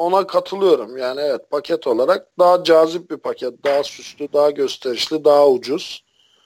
[0.02, 0.96] ona katılıyorum.
[0.96, 3.64] Yani evet paket olarak daha cazip bir paket.
[3.64, 6.04] Daha süslü, daha gösterişli, daha ucuz.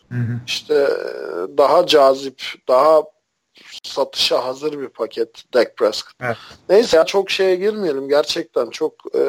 [0.09, 0.41] Hı hı.
[0.47, 3.03] İşte e, daha cazip, daha
[3.83, 6.15] satışa hazır bir paket Dak Prescott.
[6.21, 6.37] Evet.
[6.69, 8.09] Neyse çok şeye girmeyelim.
[8.09, 9.23] Gerçekten çok e,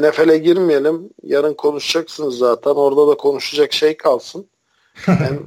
[0.00, 1.10] NFL'e girmeyelim.
[1.22, 2.70] Yarın konuşacaksınız zaten.
[2.70, 4.48] Orada da konuşacak şey kalsın.
[5.08, 5.38] yani,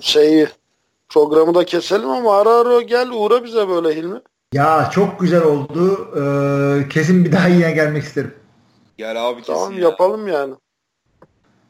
[0.00, 0.48] şeyi
[1.08, 4.20] programı da keselim ama ara ara gel uğra bize böyle Hilmi.
[4.54, 6.08] Ya çok güzel oldu.
[6.16, 8.34] Ee, kesin bir daha yine gelmek isterim.
[8.98, 9.80] Gel abi kesin Tamam ya.
[9.80, 10.54] yapalım yani.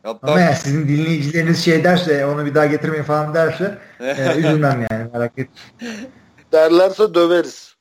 [0.03, 0.33] Hatta...
[0.33, 5.09] Ama ya sizin dinleyicileriniz şey derse onu bir daha getirmeyin falan derse e, üzülmem yani
[5.13, 5.49] merak et.
[6.53, 7.77] Derlerse döveriz.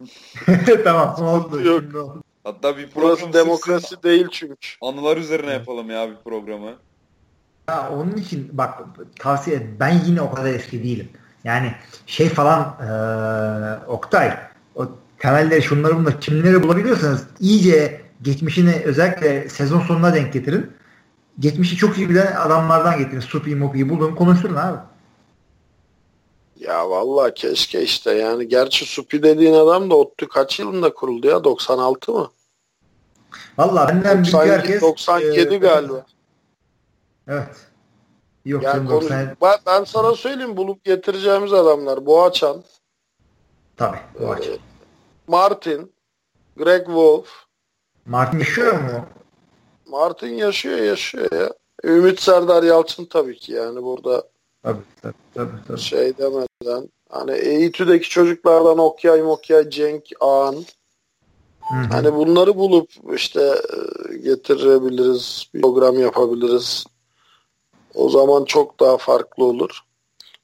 [0.84, 1.62] tamam oldu.
[1.62, 2.18] Yok.
[2.44, 4.10] Hatta bir program Burası demokrasi sıksın.
[4.10, 4.56] değil çünkü.
[4.82, 6.72] Anılar üzerine yapalım ya bir programı.
[7.70, 8.82] Ya onun için bak
[9.20, 9.68] tavsiye et.
[9.80, 11.10] Ben yine o kadar eski değilim.
[11.44, 11.74] Yani
[12.06, 14.53] şey falan ee, Oktay
[15.24, 20.72] o temelleri şunları bunları kimleri bulabiliyorsanız iyice geçmişini özellikle sezon sonuna denk getirin.
[21.40, 23.20] Geçmişi çok iyi bilen adamlardan getirin.
[23.20, 24.78] Supi Mopi'yi bulun konuşturun abi.
[26.60, 31.44] Ya vallahi keşke işte yani gerçi Supi dediğin adam da ODTÜ kaç yılında kuruldu ya
[31.44, 32.32] 96 mı?
[33.58, 36.06] Vallahi benden 92, büyük herkes 97 e, galiba.
[37.28, 37.56] Evet.
[38.46, 39.36] Yok yani konu, 90...
[39.42, 42.64] ben, ben sana söyleyeyim bulup getireceğimiz adamlar Boğaçan,
[43.78, 43.98] Tabii.
[44.20, 44.58] Bu ee,
[45.34, 45.92] Martin,
[46.58, 47.28] Greg Wolf.
[48.06, 49.06] Martin yaşıyor mu?
[49.88, 51.54] Martin yaşıyor yaşıyor ya.
[51.84, 54.24] Ümit Serdar Yalçın tabii ki yani burada
[54.64, 55.80] tabii, tabii, tabii, tabii.
[55.80, 60.56] şey demeden hani EİTÜ'deki çocuklardan Okyay Mokyay Cenk Ağan
[61.62, 61.88] Hı-hı.
[61.92, 63.42] hani bunları bulup işte
[64.12, 66.86] e, getirebiliriz program yapabiliriz
[67.94, 69.84] o zaman çok daha farklı olur.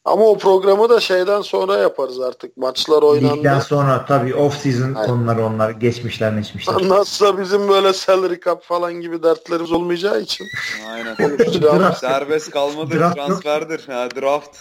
[0.06, 2.58] Ama o programı da şeyden sonra yaparız artık.
[2.58, 3.38] Maçlar oynandı.
[3.38, 5.06] Ligden sonra tabii off season Aynen.
[5.06, 5.70] konuları onlar.
[5.70, 6.76] Geçmişler geçmişler.
[6.90, 10.48] Nasılsa bizim böyle salary cap falan gibi dertlerimiz olmayacağı için.
[10.92, 11.18] Aynen.
[11.62, 12.00] draft.
[12.00, 13.00] Serbest kalmadır.
[13.00, 13.88] Draft transferdir.
[13.88, 14.58] Ha, draft.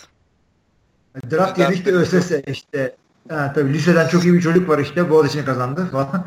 [1.31, 2.97] Draft yani işte ÖSS işte.
[3.31, 5.11] Ha, tabii liseden çok iyi bir çocuk var işte.
[5.11, 6.27] Boğaziçi'ni kazandı falan.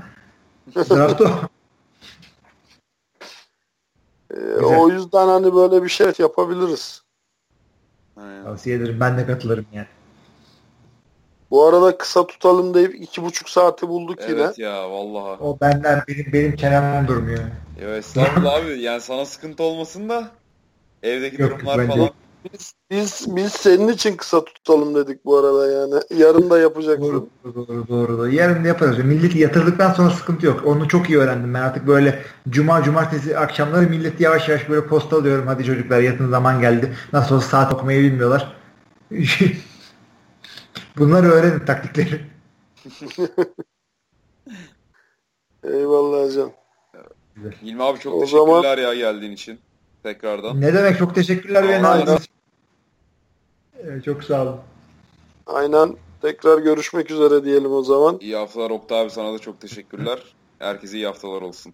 [0.76, 1.28] draft o.
[4.34, 7.04] Ee, o yüzden hani böyle bir şey yapabiliriz.
[8.24, 8.44] Aynen.
[8.44, 8.98] Tavsiye ederim.
[9.00, 9.88] Ben de katılırım yani.
[11.52, 14.42] Bu arada kısa tutalım deyip iki buçuk saati bulduk yine.
[14.42, 15.42] Evet ya vallahi.
[15.42, 17.40] O benden benim benim çenem durmuyor.
[17.82, 20.32] Evet estağfurullah abi yani sana sıkıntı olmasın da
[21.04, 22.10] evdeki Yok, durumlar bence- falan.
[22.54, 25.94] Biz, biz, biz senin için kısa tutalım dedik bu arada yani.
[26.18, 27.04] Yarın da yapacaksın.
[27.04, 28.28] Doğru, doğru, doğru, doğru.
[28.30, 28.98] Yarın da yaparız.
[28.98, 30.66] Milleti yatırdıktan sonra sıkıntı yok.
[30.66, 31.54] Onu çok iyi öğrendim.
[31.54, 35.48] Ben artık böyle cuma, cumartesi akşamları milleti yavaş yavaş böyle posta alıyorum.
[35.48, 36.96] Hadi çocuklar yatın zaman geldi.
[37.14, 38.56] Nasıl olsa saat okumayı bilmiyorlar.
[40.98, 42.22] Bunları öğrenin taktikleri.
[45.64, 46.52] Eyvallah can.
[47.62, 49.60] Hilmi abi çok O teşekkürler zaman- ya geldiğin için.
[50.04, 50.62] Tekrardan.
[50.62, 52.02] Ne demek çok teşekkürler beni Aynen.
[52.02, 52.34] aldığınız için.
[53.84, 54.60] Evet, Çok sağ olun.
[55.48, 55.96] Aynen.
[56.22, 58.18] Tekrar görüşmek üzere diyelim o zaman.
[58.22, 60.20] İyi haftalar Oktay abi sana da çok teşekkürler.
[60.60, 61.74] Herkese iyi haftalar olsun.